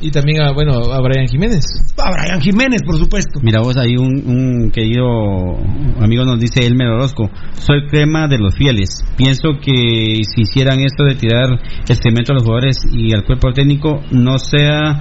[0.00, 1.64] Y también a, bueno, a Brian Jiménez.
[1.98, 3.40] A Brian Jiménez, por supuesto.
[3.42, 5.58] Mira vos, ahí un, un querido
[6.00, 9.04] amigo nos dice Elmer Orozco, soy crema de los fieles.
[9.16, 13.52] Pienso que si hicieran esto de tirar el cemento a los jugadores y al cuerpo
[13.52, 15.00] técnico, no sea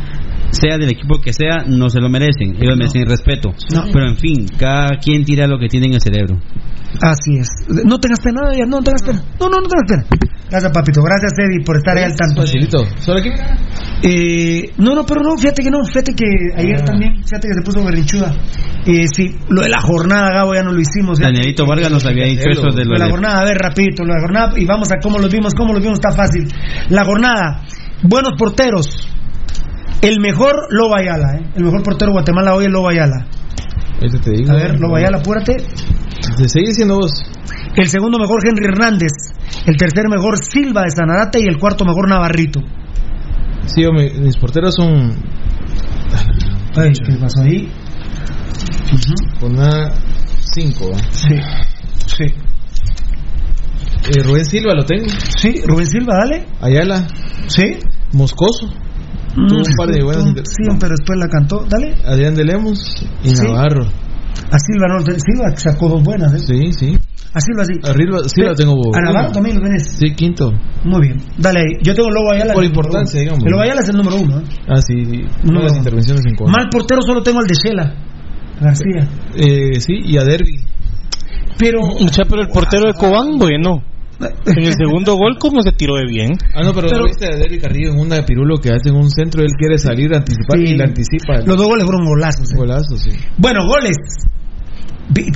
[0.51, 2.55] sea del equipo que sea, no se lo merecen.
[2.59, 3.49] Ellos merecen respeto.
[3.73, 3.83] No.
[3.91, 6.39] Pero en fin, cada quien tira lo que tiene en el cerebro.
[7.01, 7.47] Así es.
[7.85, 9.23] No tengas pena, ya, no tengas pena.
[9.39, 10.05] No, no, no tengas pena.
[10.49, 11.01] Gracias, papito.
[11.03, 12.41] Gracias, Eddie, por estar ahí al tanto.
[12.41, 12.85] Facilito.
[12.99, 13.29] ¿Solo aquí?
[14.01, 17.61] Eh, no, no, pero no, fíjate que no, fíjate que ayer también, fíjate que se
[17.63, 18.33] puso berrinchuda.
[18.85, 21.19] Eh, sí, lo de la jornada, Gabo, ya no lo hicimos.
[21.19, 21.33] fíjate.
[21.33, 24.03] Danielito Vargas nos había dicho eso de Lo lo de la jornada, a ver, rapidito,
[24.03, 26.47] lo de la jornada, y vamos a cómo los vimos, cómo los vimos, está fácil.
[26.89, 27.63] La jornada,
[28.03, 29.07] buenos porteros.
[30.01, 31.51] El mejor, Lobo Ayala, ¿eh?
[31.57, 33.27] El mejor portero de Guatemala hoy es Lobo Ayala.
[34.01, 34.51] Ahorita te digo.
[34.51, 35.57] A ver, Lobo Ayala, apúrate.
[36.37, 37.11] Te sigue siendo vos.
[37.75, 39.11] El segundo mejor, Henry Hernández.
[39.69, 41.39] El tercer mejor, Silva de Sanarate.
[41.39, 42.59] Y el cuarto mejor, Navarrito.
[43.67, 43.83] Sí,
[44.19, 45.13] mis porteros son.
[46.75, 47.71] Ay, ¿qué pasó ahí?
[49.39, 49.91] Con una
[50.53, 50.91] 5.
[51.11, 51.35] Sí,
[52.07, 52.23] sí.
[54.09, 55.05] Eh, Rubén Silva lo tengo.
[55.37, 56.47] Sí, Rubén Silva, dale.
[56.61, 57.07] Ayala.
[57.47, 57.77] Sí.
[58.13, 58.69] Moscoso.
[59.35, 61.63] Tuvo un par de buenas Sí, pero después la cantó.
[61.69, 61.93] Dale.
[62.07, 62.79] Adrián de Lemos
[63.23, 63.43] y Sí.
[63.43, 63.85] Navarro.
[63.85, 66.33] A Silva no, Silva sacó dos buenas.
[66.33, 66.39] ¿eh?
[66.39, 66.99] Sí, sí.
[67.31, 67.73] A Silva sí.
[67.83, 68.73] Arriba, sí, lo tengo.
[68.95, 69.83] A Navarro también lo tenés.
[69.99, 70.51] Sí, quinto.
[70.83, 71.17] Muy bien.
[71.37, 71.77] Dale ahí.
[71.83, 72.53] Yo tengo Lobo Ayala.
[72.53, 73.21] Por importancia, uno.
[73.23, 73.43] digamos.
[73.45, 74.39] El Lobo Ayala es el número uno.
[74.39, 74.43] ¿eh?
[74.67, 74.95] Ah, sí.
[75.43, 75.53] No.
[75.59, 76.57] Buenas intervenciones en contra.
[76.57, 77.95] Mal portero solo tengo el de Shela.
[78.59, 79.07] García.
[79.35, 80.55] Eh, sí, y a Derby.
[81.59, 81.81] Pero.
[81.81, 83.83] Mucha, pero el portero de Cobán, bueno.
[84.45, 86.31] En el segundo gol, ¿cómo se tiró de bien?
[86.53, 88.89] Ah, no, pero, Pero- ¿no viste a Derby Carrillo en una de Pirulo que hace
[88.89, 89.41] en un centro?
[89.43, 90.73] Él quiere salir, anticipar Sí.
[90.73, 91.37] y la anticipa.
[91.45, 92.51] Los dos goles fueron golazos.
[92.51, 92.55] ¿eh?
[92.57, 93.11] Golazo, sí.
[93.37, 93.95] Bueno, goles.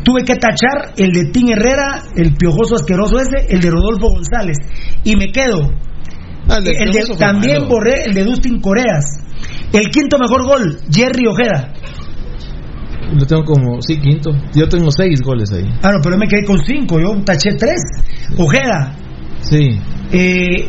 [0.03, 4.57] Tuve que tachar el de Tim Herrera, el piojoso asqueroso ese, el de Rodolfo González.
[5.03, 5.71] Y me quedo.
[6.47, 7.69] Ah, el de, fue también malo.
[7.69, 9.05] borré el de Dustin Coreas.
[9.71, 11.73] El quinto mejor gol, Jerry Ojeda.
[13.13, 14.31] Lo tengo como, sí, quinto.
[14.53, 15.65] Yo tengo seis goles ahí.
[15.81, 17.81] Ah, no, pero yo me quedé con cinco, yo taché tres.
[18.37, 18.95] Ojeda.
[19.39, 19.79] Sí.
[20.11, 20.67] Eh,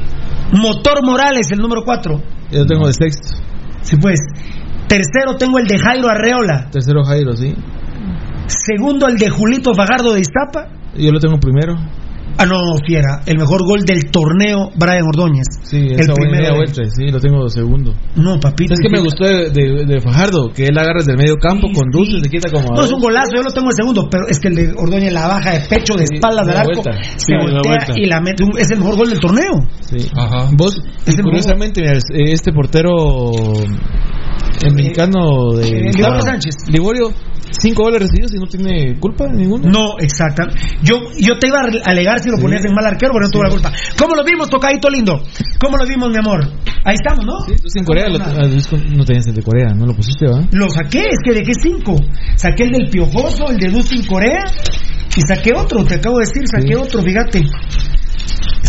[0.53, 2.23] Motor Morales, el número cuatro.
[2.51, 3.39] Yo tengo de sexto.
[3.83, 4.21] Sí, pues.
[4.89, 6.69] Tercero tengo el de Jairo Arreola.
[6.71, 7.55] Tercero Jairo, sí.
[8.47, 10.69] Segundo el de Julito Fagardo de Iztapa.
[10.97, 11.77] Yo lo tengo primero.
[12.37, 13.23] Ah, no, fiera.
[13.27, 15.47] El mejor gol del torneo, Brian Ordóñez.
[15.63, 16.47] Sí, el primero.
[16.49, 17.95] de- vuelta, sí, lo tengo segundo.
[18.17, 18.75] No, papito.
[18.75, 21.69] Es que me gustó de, de- de Fajardo, que él agarra desde el medio campo,
[21.69, 22.21] Sí, conduce, sí.
[22.25, 22.75] se quita como.
[22.75, 25.13] No, es un golazo, yo lo tengo el segundo, pero es que el de Ordóñez
[25.13, 27.03] la baja de pecho, de Sí, espaldas del da arco, vuelta.
[27.17, 27.93] se voltea vuelta.
[27.95, 28.43] y la mete.
[28.43, 29.53] un- Es el mejor gol del torneo.
[29.83, 30.09] Sí.
[30.17, 30.49] Ajá.
[30.57, 33.31] Vos, Es curiosamente, mira, eh, este portero,
[34.65, 35.69] el mexicano de.
[35.69, 36.55] eh, Liborio Sánchez.
[36.69, 37.11] Liborio,
[37.61, 39.69] cinco goles recibidos y no tiene culpa ninguna.
[39.71, 40.45] No, exacta.
[40.83, 43.45] Yo, yo te iba a alegar si lo ponías en mal arquero, pero no tuve
[43.45, 43.73] la culpa.
[43.99, 45.23] ¿Cómo lo vimos, tocadito lindo?
[45.59, 46.45] ¿Cómo lo vimos, mi amor?
[46.85, 47.41] Ahí estamos, ¿no?
[47.49, 48.47] Sí, tú en Corea, lo, ah,
[48.97, 50.27] no tenías el de Corea, no lo pusiste.
[50.53, 51.97] Lo saqué, es que dejé cinco.
[52.37, 54.45] Saqué el del Piojoso, el de Dustin Corea
[55.17, 56.81] y saqué otro, te acabo de decir, saqué Sí.
[56.81, 57.43] otro, fíjate.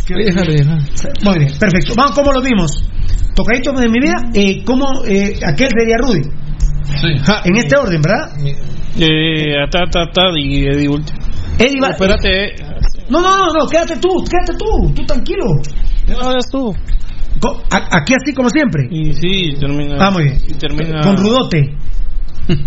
[0.06, 0.82] que- Déjalo, déjalo.
[1.24, 1.94] Muy bien, perfecto.
[1.98, 2.72] Vamos, ¿cómo lo vimos?
[3.34, 6.22] Tocadito de mi vida, eh, ¿cómo, eh, aquel sería Rudy?
[6.86, 7.08] Sí.
[7.46, 8.32] En este orden, ¿verdad?
[8.98, 11.20] Eh, ata, ata, ata, y Eddie último.
[11.60, 12.56] Eddie va- Espérate, eh.
[13.10, 15.46] No, no, no, no, quédate tú, quédate tú, tú tranquilo.
[16.08, 16.74] No, eres tú.
[17.72, 18.88] Aquí así como siempre.
[18.90, 19.96] Y sí, termina.
[20.00, 20.38] Ah, muy bien.
[20.48, 21.02] y termina.
[21.02, 21.76] Con Rudote.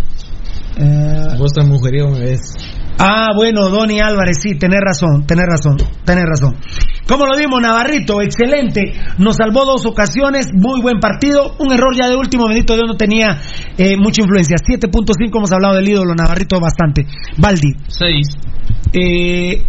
[0.81, 2.41] Eh, Vos tan mujeriego me ves.
[2.99, 6.57] Ah, bueno, Donny Álvarez, sí, tenés razón, tenés razón, tenés razón.
[7.07, 8.21] ¿Cómo lo vimos, Navarrito?
[8.21, 8.93] Excelente.
[9.19, 11.55] Nos salvó dos ocasiones, muy buen partido.
[11.59, 13.41] Un error ya de último, bendito Dios, no tenía
[13.79, 14.57] eh, mucha influencia.
[14.57, 17.07] 7.5, hemos hablado del ídolo, Navarrito, bastante.
[17.37, 17.73] Baldi.
[17.87, 18.27] 6.
[18.93, 19.63] Eh,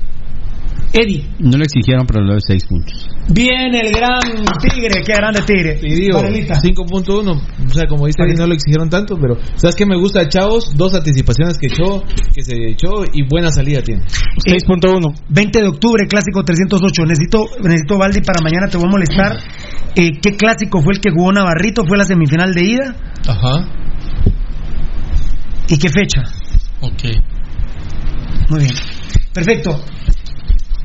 [0.93, 1.23] Eddie.
[1.39, 3.07] No lo exigieron, pero lo de 6 puntos.
[3.31, 5.79] Bien, el gran Tigre, qué grande Tigre.
[5.83, 6.55] Y digo, Varelita.
[6.55, 10.29] 5.1, o sea, como dice, no lo exigieron tanto, pero ¿sabes qué me gusta de
[10.29, 10.75] Chavos?
[10.75, 12.01] Dos anticipaciones que echó,
[12.33, 14.01] que se echó y buena salida tiene.
[14.01, 15.13] 6.1.
[15.29, 17.03] 20 de octubre, clásico 308.
[17.05, 19.37] Necesito, necesito Baldi para mañana, te voy a molestar.
[19.95, 21.85] Eh, ¿Qué clásico fue el que jugó Navarrito?
[21.85, 22.95] ¿Fue la semifinal de ida?
[23.27, 23.67] Ajá.
[25.67, 26.23] ¿Y qué fecha?
[26.81, 27.03] Ok.
[28.49, 28.73] Muy bien.
[29.33, 29.79] Perfecto.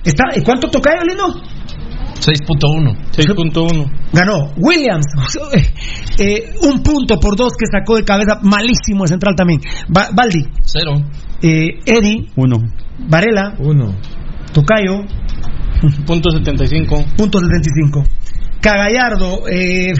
[0.04, 1.24] Está, ¿y ¿Cuánto tocayo, lindo?
[2.20, 2.96] 6.1.
[3.12, 3.90] 6.1.
[4.12, 5.06] Ganó Williams.
[6.16, 8.38] Eh, un punto por dos que sacó de cabeza.
[8.42, 9.60] Malísimo de central también.
[9.88, 10.44] Ba- Baldi.
[10.62, 10.92] 0.
[11.42, 12.28] Eh, Eddie.
[12.36, 12.56] 1.
[13.08, 13.54] Varela.
[13.58, 13.94] 1.
[14.52, 15.02] Tocayo.
[16.06, 17.04] Punto 75.
[17.16, 18.04] Punto 75.
[18.60, 19.40] Cagallardo.
[19.50, 19.92] Eh,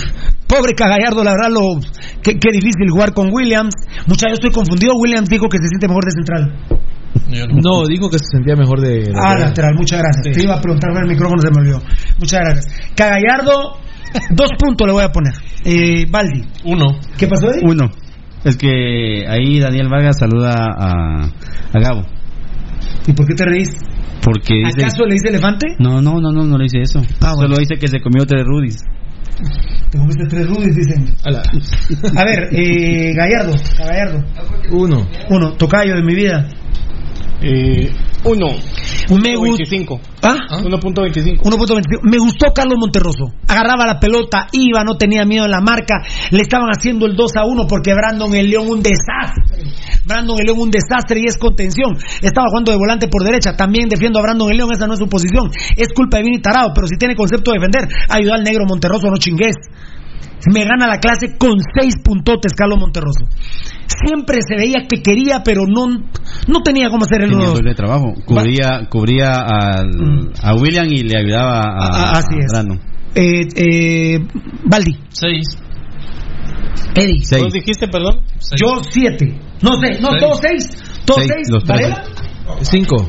[0.46, 1.80] pobre Cagallardo, la verdad, lo,
[2.22, 3.74] qué, qué difícil jugar con Williams.
[4.06, 4.92] Mucha, yo estoy confundido.
[4.94, 6.78] Williams dijo que se siente mejor de central.
[7.28, 9.12] No, dijo que se sentía mejor de.
[9.14, 10.36] Ah, lateral, muchas gracias.
[10.36, 11.82] Te iba a preguntar el micrófono, se me olvidó.
[12.18, 12.66] Muchas gracias.
[12.94, 13.78] Cagallardo,
[14.30, 15.34] dos puntos le voy a poner.
[15.64, 16.42] Eh, Baldi.
[16.64, 16.86] 1.
[17.16, 17.60] ¿Qué pasó ahí?
[17.62, 17.90] 1.
[18.44, 21.30] Es que ahí Daniel Vargas saluda a,
[21.72, 22.02] a Gabo.
[23.06, 23.76] ¿Y por qué te reís?
[24.22, 24.84] Porque dice.
[24.84, 25.66] ¿Acaso le dice elefante?
[25.78, 27.02] No, no, no, no, no le dice eso.
[27.20, 28.78] Solo dice que se comió tres rudis.
[29.90, 31.14] Te comiste tres rudis, dicen.
[31.24, 34.24] A ver, eh, Gallardo, Gallardo.
[34.72, 35.06] Uno.
[35.30, 36.48] Uno, tocayo de mi vida.
[37.42, 37.90] Eh,
[38.24, 38.46] 1.
[39.20, 40.00] Me gu- 1.25.
[40.22, 40.36] ¿Ah?
[40.62, 41.42] 1.25.
[41.42, 42.00] 1.25.
[42.04, 43.26] Me gustó Carlos Monterroso.
[43.46, 45.96] Agarraba la pelota, iba, no tenía miedo en la marca.
[46.30, 49.70] Le estaban haciendo el 2 a 1 porque Brandon el León un desastre.
[50.06, 51.96] Brandon el León un desastre y es contención.
[52.22, 53.54] Estaba jugando de volante por derecha.
[53.56, 55.50] También defiendo a Brandon el León, esa no es su posición.
[55.76, 59.08] Es culpa de Vini Tarado, pero si tiene concepto de defender, ayuda al negro Monterroso,
[59.10, 59.54] no chingues.
[60.52, 63.24] Me gana la clase con seis puntotes Carlos Monterroso.
[63.86, 67.74] Siempre se veía que quería, pero no, no tenía cómo hacer el Tenía 1 doble
[67.74, 68.12] trabajo.
[68.26, 72.46] Cubría, cubría al- a William y le ayudaba a, así a es.
[72.52, 72.80] Brandon.
[73.14, 74.18] Eh, eh,
[74.64, 74.96] Baldi.
[75.08, 75.46] 6.
[76.96, 77.20] Eddie.
[77.24, 77.42] Seis.
[77.42, 78.20] ¿Vos dijiste, perdón?
[78.56, 79.38] Yo siete.
[79.62, 80.20] No sé, no, Seis.
[80.20, 81.02] todos seis.
[81.04, 81.48] Todos Seis, seis.
[81.50, 81.90] los tres.
[81.90, 82.04] ¿Varela?
[82.62, 83.08] Cinco.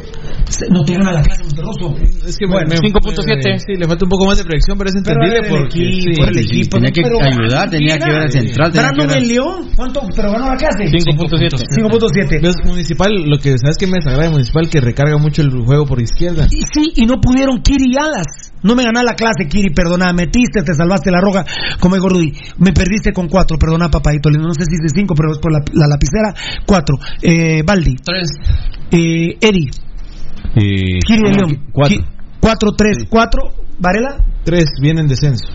[0.70, 1.96] No te gana la clase, Monterroso.
[2.26, 3.56] Es que Bueno, me- 5.7.
[3.56, 5.66] eh, Sí, le falta un poco más de proyección, pero es Pero entendible era el
[5.66, 6.78] equipo, sí, era el sí, equipo.
[6.78, 8.72] Tenía no, que pero ayudar, tenía que ver al central.
[8.72, 10.02] Tenía que Brandon ver el León, ¿cuánto?
[10.16, 10.84] Pero ganó la clase.
[10.90, 11.58] 5.7.
[11.76, 12.42] 5.7.
[12.42, 15.86] Ves, Municipal, lo que sabes que me desagrada de Municipal que recarga mucho el juego
[15.86, 16.48] por izquierda.
[16.52, 18.54] Y sí, y no pudieron Kiri y Alas.
[18.64, 20.12] No me ganá la clase, Kiri, perdona.
[20.14, 21.46] Metiste, te salvaste la roja,
[21.80, 22.34] como digo Rudy.
[22.58, 24.30] Me perdiste con cuatro, perdona, papadito.
[24.30, 24.48] lindo.
[24.48, 26.34] No sé si es cinco, pero es por la, la lapicera.
[26.66, 26.96] Cuatro.
[27.22, 27.96] Eh, Baldi.
[28.04, 28.28] 3.
[28.92, 29.70] Eh, Eddie.
[30.56, 31.67] Eh, Kiri de León.
[31.72, 31.98] Cuatro.
[31.98, 32.06] Ki-
[32.40, 33.42] Cuatro, tres, cuatro.
[33.80, 34.24] ¿Varela?
[34.43, 35.48] Tres, viene en descenso.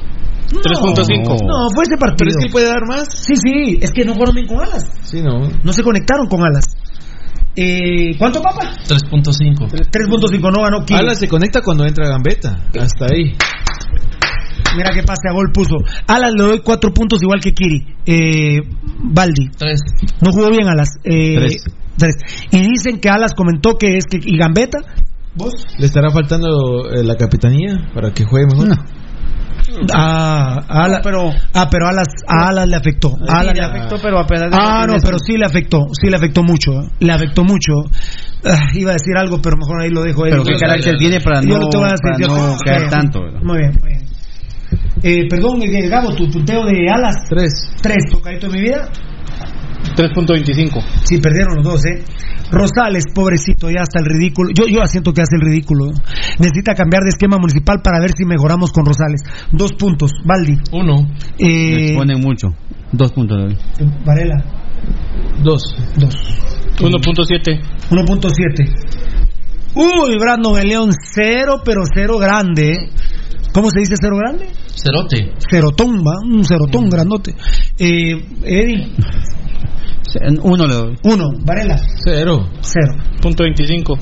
[0.51, 1.47] 3.5.
[1.47, 2.17] No, fue ese partido.
[2.19, 3.07] Pero es que él puede dar más.
[3.13, 4.85] Sí, sí, es que no fueron bien con Alas.
[5.03, 5.49] Sí, no.
[5.63, 6.65] No se conectaron con Alas.
[7.55, 8.73] Eh, ¿Cuánto, papá?
[8.89, 9.69] 3.5.
[9.69, 10.99] 3.5, no ganó Kiri.
[10.99, 12.59] Alas se conecta cuando entra Gambetta.
[12.79, 13.33] Hasta ahí.
[14.77, 15.77] Mira qué pase a gol puso.
[16.07, 17.87] Alas le doy cuatro puntos igual que Kiri.
[18.07, 18.59] Eh,
[19.03, 19.49] Baldi.
[19.57, 19.81] 3.
[20.21, 20.89] No jugó bien Alas.
[21.05, 21.65] Eh, Tres.
[21.97, 22.15] Tres.
[22.51, 24.19] Y dicen que Alas comentó que es que.
[24.23, 24.79] ¿Y Gambetta?
[25.35, 25.53] ¿Vos?
[25.79, 28.77] ¿Le estará faltando eh, la capitanía para que juegue mejor?
[29.95, 33.13] Ah, a Alas, pero, ah, pero Alas, a Alas le afectó.
[33.29, 33.97] A Alas le afectó.
[34.03, 37.13] pero a pesar de Ah, no, pero sí le afectó, sí le afectó mucho, le
[37.13, 37.73] afectó mucho.
[38.45, 40.25] Ah, iba a decir algo, pero mejor ahí lo dejo.
[40.25, 40.31] ahí.
[40.33, 43.21] Pero qué carácter tiene para no, para no caer tanto.
[43.23, 43.41] ¿verdad?
[43.43, 44.01] Muy bien, muy bien.
[45.03, 47.53] Eh, perdón, eh, Gabo, tu punteo de Alas, Tres.
[47.83, 48.89] tres, tocadito de mi vida.
[49.97, 50.83] 3.25.
[51.05, 52.05] Sí, perdieron los dos, ¿eh?
[52.51, 54.51] Rosales, pobrecito, ya hasta el ridículo.
[54.55, 55.87] Yo, yo siento que hace el ridículo.
[55.87, 55.95] ¿eh?
[56.39, 59.23] Necesita cambiar de esquema municipal para ver si mejoramos con Rosales.
[59.53, 60.11] Dos puntos.
[60.25, 60.57] Baldi.
[60.73, 61.07] 1.
[61.39, 62.49] Le Eh, exponen mucho.
[62.93, 63.55] Dos puntos.
[64.05, 64.45] Varela.
[65.43, 65.63] Dos.
[65.97, 66.15] Dos.
[66.79, 67.61] 1.7.
[67.91, 69.01] 1.7.
[69.75, 72.89] Uy, Brandon el León, cero, pero cero grande.
[73.51, 73.53] ¿Eh?
[73.53, 74.47] ¿Cómo se dice cero grande?
[74.75, 75.33] Cerote.
[75.51, 77.35] Cerotón, va, un cerotón grandote.
[77.79, 78.93] Eh, Eddie,
[80.43, 80.97] Uno le doy.
[81.05, 81.25] uno.
[81.45, 82.49] Varela, Cero.
[82.61, 82.93] cero.
[83.21, 83.99] Punto 25.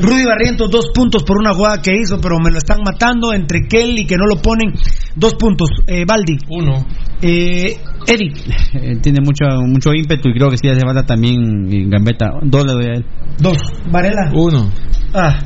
[0.00, 3.60] Rudy Barrientos, dos puntos por una jugada que hizo, pero me lo están matando entre
[3.68, 4.72] Kelly y que no lo ponen.
[5.14, 5.68] Dos puntos.
[5.86, 6.36] Eh, Baldi.
[6.50, 6.84] Uno.
[7.22, 7.76] Eh,
[8.06, 8.32] Eddie.
[8.74, 12.32] Eh, tiene mucho mucho ímpetu y creo que sí hace falta también eh, Gambetta.
[12.42, 13.06] Dos le doy a él.
[13.38, 13.56] Dos.
[13.90, 14.32] Varela.
[14.34, 14.68] Uno.
[15.14, 15.38] Ah,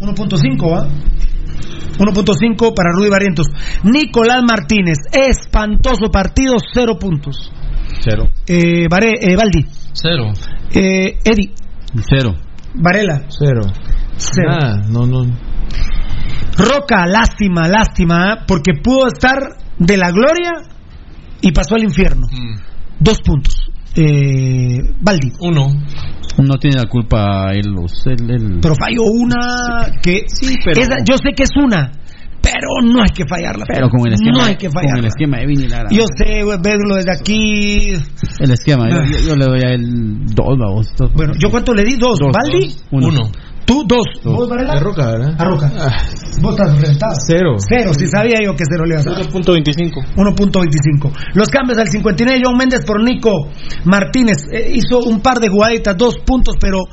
[0.00, 0.88] 1.5, ¿ah?
[1.98, 3.46] 1.5 para Rudy Barrientos.
[3.84, 7.52] Nicolás Martínez, espantoso partido, cero puntos.
[8.00, 8.28] Cero.
[8.46, 9.64] Eh, Vare, eh, Baldi.
[9.92, 10.32] Cero.
[10.74, 11.52] Eh, Eddie.
[12.08, 12.34] Cero.
[12.74, 13.24] Varela.
[13.28, 13.62] Cero.
[14.16, 14.50] Cero.
[14.50, 15.24] Nada, no, no.
[16.58, 19.38] Roca, lástima, lástima, porque pudo estar
[19.78, 20.52] de la gloria
[21.40, 22.26] y pasó al infierno.
[22.30, 22.56] Mm.
[22.98, 23.65] Dos puntos.
[23.96, 25.32] Eh, Baldi.
[25.40, 25.68] Uno.
[26.38, 27.64] No tiene la culpa él.
[28.06, 30.24] él- él- Pero falló una que.
[30.28, 31.90] Sí, pero- esa- yo sé que es una,
[32.42, 33.64] pero no hay que fallarla.
[33.66, 35.08] Pero con el esquema, No hay que con el fallarla.
[35.08, 35.88] esquema de Vini Lara.
[35.90, 37.92] Yo sé, verlo desde aquí.
[38.38, 40.58] El esquema, yo, yo- yo le doy a él dos,
[40.98, 41.12] dos.
[41.14, 41.96] Bueno, ¿yo cuánto le di?
[41.96, 42.18] Dos.
[42.18, 42.66] Dos, ¿Baldi?
[42.66, 42.86] dos.
[42.90, 43.08] Uno.
[43.08, 43.30] Uno.
[43.66, 43.82] ¿Tú?
[43.86, 44.06] Dos.
[44.24, 44.74] ¿Vos, Varela?
[44.74, 45.34] De Roca, ¿verdad?
[45.38, 45.70] A Roca.
[46.40, 47.12] Vos estás reventado.
[47.26, 47.56] Cero.
[47.58, 49.22] Cero, si sabía yo que cero le ibas a dar.
[49.26, 50.14] 1.25.
[50.16, 51.12] 1.25.
[51.34, 53.48] Los cambios al 59, John Méndez por Nico
[53.84, 54.38] Martínez.
[54.52, 56.84] Eh, hizo un par de jugaditas, dos puntos, pero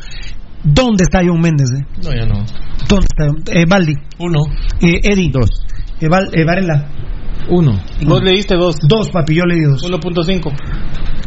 [0.63, 1.67] ¿dónde está John Méndez?
[1.77, 1.85] eh?
[2.03, 2.43] No, ya no.
[2.87, 3.51] ¿Dónde está?
[3.59, 3.93] Eh, Baldi.
[4.19, 4.39] Uno.
[4.81, 5.29] Eh, Eddie.
[5.31, 5.49] Dos.
[6.01, 6.89] Eh, Val- eh, Varela.
[7.49, 7.79] Uno.
[8.05, 8.75] Vos le diste dos.
[8.87, 9.81] Dos, papi, yo le di dos.
[9.83, 10.51] 1.5.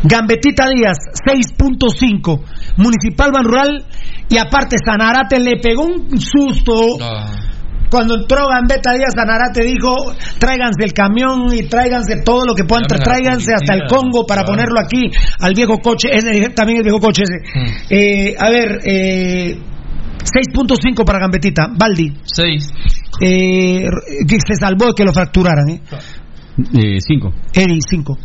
[0.05, 2.41] Gambetita Díaz, 6.5.
[2.77, 3.85] Municipal Ban Rural.
[4.28, 6.99] Y aparte, Sanarate le pegó un susto.
[7.01, 7.27] Ah.
[7.89, 9.95] Cuando entró Gambetta Díaz, Sanarate dijo:
[10.39, 13.86] tráiganse el camión y tráiganse todo lo que puedan, Llamen a la tráiganse hasta el.
[13.89, 14.57] Congo para Claro.
[14.57, 16.09] ponerlo aquí al viejo coche.
[16.12, 17.39] Ese, también el viejo coche ese.
[17.55, 17.73] Mm.
[17.91, 19.59] Eh, a ver, eh,
[20.25, 21.69] 6.5 para Gambetita.
[21.78, 22.73] Baldi, Seis.
[23.20, 23.85] Eh,
[24.28, 25.69] que se salvó de que lo fracturaran.
[25.70, 25.81] ¿eh?
[26.75, 27.33] Eh, cinco.
[27.53, 28.19] Eddie, 5.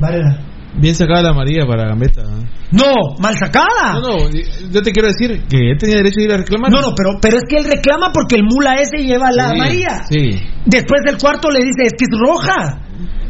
[0.00, 0.44] Varela.
[0.74, 2.22] Bien sacada la María para Gambetta.
[2.22, 2.44] ¿no?
[2.72, 3.94] No, mal sacada.
[3.94, 6.70] No, no, yo te quiero decir que él tenía derecho a ir a reclamar.
[6.70, 9.58] No, no, pero, pero es que él reclama porque el mula ese lleva la Sí,
[9.58, 10.02] María.
[10.08, 10.30] Sí.
[10.66, 12.82] Después del cuarto le dice, es que es roja.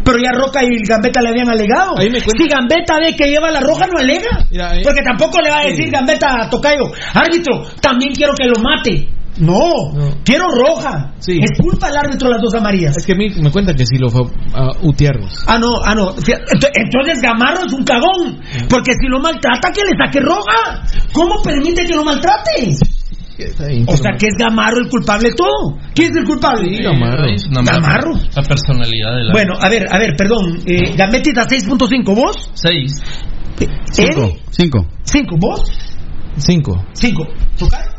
[0.04, 1.92] Pero ya Roca y Gambetta le habían alegado.
[1.98, 4.46] Ahí me cuenta- Si Gambetta ve que lleva la roja, no alega.
[4.50, 5.90] Mira, ahí- Porque tampoco le va a decir Sí.
[5.90, 9.06] Gambetta a Tocayo, árbitro, también quiero que lo mate.
[9.38, 10.16] No, No.
[10.24, 11.14] quiero roja.
[11.18, 11.38] Sí.
[11.42, 12.96] Es culpa del árbitro las dos amarillas.
[12.96, 14.22] Es que a mí me cuentan que sí lo fue
[14.54, 15.44] a Utiarros.
[15.46, 16.10] Ah, no, ah, no.
[16.10, 18.40] Entonces Gamarro es un cagón.
[18.68, 20.82] Porque si lo maltrata, que le saque roja.
[21.12, 22.76] ¿Cómo permite que lo maltrate?
[23.86, 25.78] O sea, que es Gamarro el culpable de todo.
[25.94, 26.76] ¿Quién es el culpable?
[26.76, 27.24] Sí, Gamarro.
[27.64, 28.14] Gamarro.
[28.34, 29.32] La personalidad de la.
[29.32, 30.58] Bueno, a ver, a ver, perdón.
[30.66, 32.50] Eh, Gambetita 6.5, ¿vos?
[32.54, 33.00] Seis.
[33.92, 34.24] Cinco.
[34.24, 34.42] ¿Eddie?
[34.50, 34.86] Cinco.
[35.04, 35.62] 5, ¿vos?
[36.36, 36.84] Cinco.
[36.92, 37.26] 5.
[37.58, 37.97] ¿Tocar?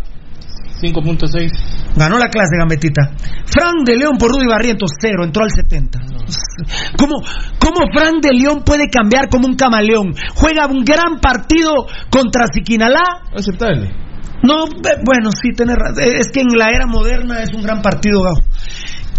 [0.82, 1.96] 5.6.
[1.96, 3.12] Ganó la clase Gambetita.
[3.46, 6.00] Fran de León por Rudy Barrientos, 0, entró al 70.
[6.98, 7.16] ¿Cómo,
[7.60, 10.14] ¿Cómo Fran de León puede cambiar como un camaleón?
[10.36, 13.24] Juega un gran partido contra Siquinalá.
[13.36, 13.90] Aceptable.
[14.44, 16.04] No, eh, bueno, sí, tenés razón.
[16.04, 18.22] Eh, Es que en la era moderna es un gran partido.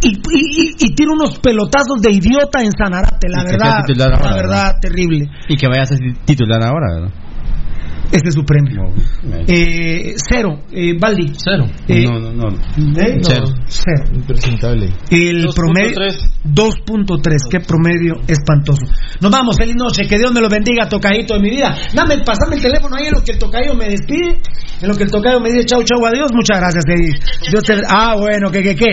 [0.03, 3.83] Y, y, y- tiene unos pelotazos de idiota en Sanarate, la verdad.
[4.17, 5.27] ahora, La verdad, terrible.
[5.47, 7.11] Y que vaya a ser titular ahora, ¿verdad?
[8.13, 8.83] Este es su premio.
[9.47, 11.33] Eh, cero, eh, Baldi.
[11.37, 11.65] Cero.
[11.89, 12.49] Eh, no, no, no.
[13.01, 13.19] ¿eh?
[13.23, 13.45] Cero.
[13.67, 14.05] Cero.
[14.15, 14.93] Impresentable.
[15.11, 15.95] El promedio
[16.45, 18.83] 2.3, qué promedio espantoso.
[19.21, 21.77] Nos vamos, feliz noche, que Dios me lo bendiga, tocadito de mi vida.
[21.95, 24.39] Dame, pasame el teléfono ahí en lo que el tocayo me despide,
[24.81, 26.85] en lo que el tocayo me dice chau, chau, adiós, muchas gracias.
[26.89, 27.15] Eddie.
[27.51, 27.75] Dios te...
[27.89, 28.87] Ah, bueno, que, que, que.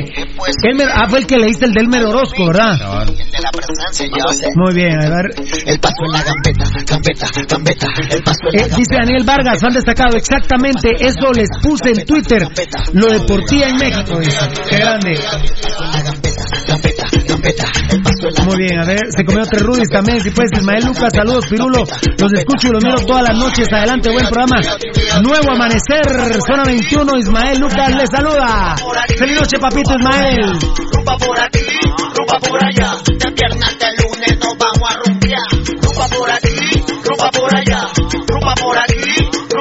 [0.63, 2.77] Elmer- ah, fue el que leíste el del Elmer Orozco, ¿verdad?
[3.07, 4.47] de la presencia yo sé.
[4.55, 5.31] Muy bien, a ver.
[5.65, 7.87] El paso en la gambeta, gambeta, gambeta.
[8.11, 12.05] El paso en la Eh, dice Daniel Vargas, han destacado exactamente eso les puse en
[12.05, 12.43] Twitter,
[12.91, 14.19] lo de por ti en México.
[14.69, 15.17] Qué grande.
[18.43, 21.83] Muy bien, a ver, se comió tres Rudis también, si puedes, Ismael Lucas, saludos, Pirulo,
[22.19, 24.59] los escucho y los miro todas las noches, adelante, buen programa.
[25.23, 26.03] Nuevo amanecer,
[26.45, 28.75] zona 21, Ismael Lucas les saluda.
[29.17, 30.51] Feliz noche, papito Ismael.
[30.91, 31.65] Rumba por aquí,
[32.13, 32.95] rumba por allá.
[33.05, 35.47] De viernes de lunes nos vamos a rumbear.
[35.81, 37.87] Rumba por aquí, rumba por allá.
[38.27, 38.97] Rumba por aquí,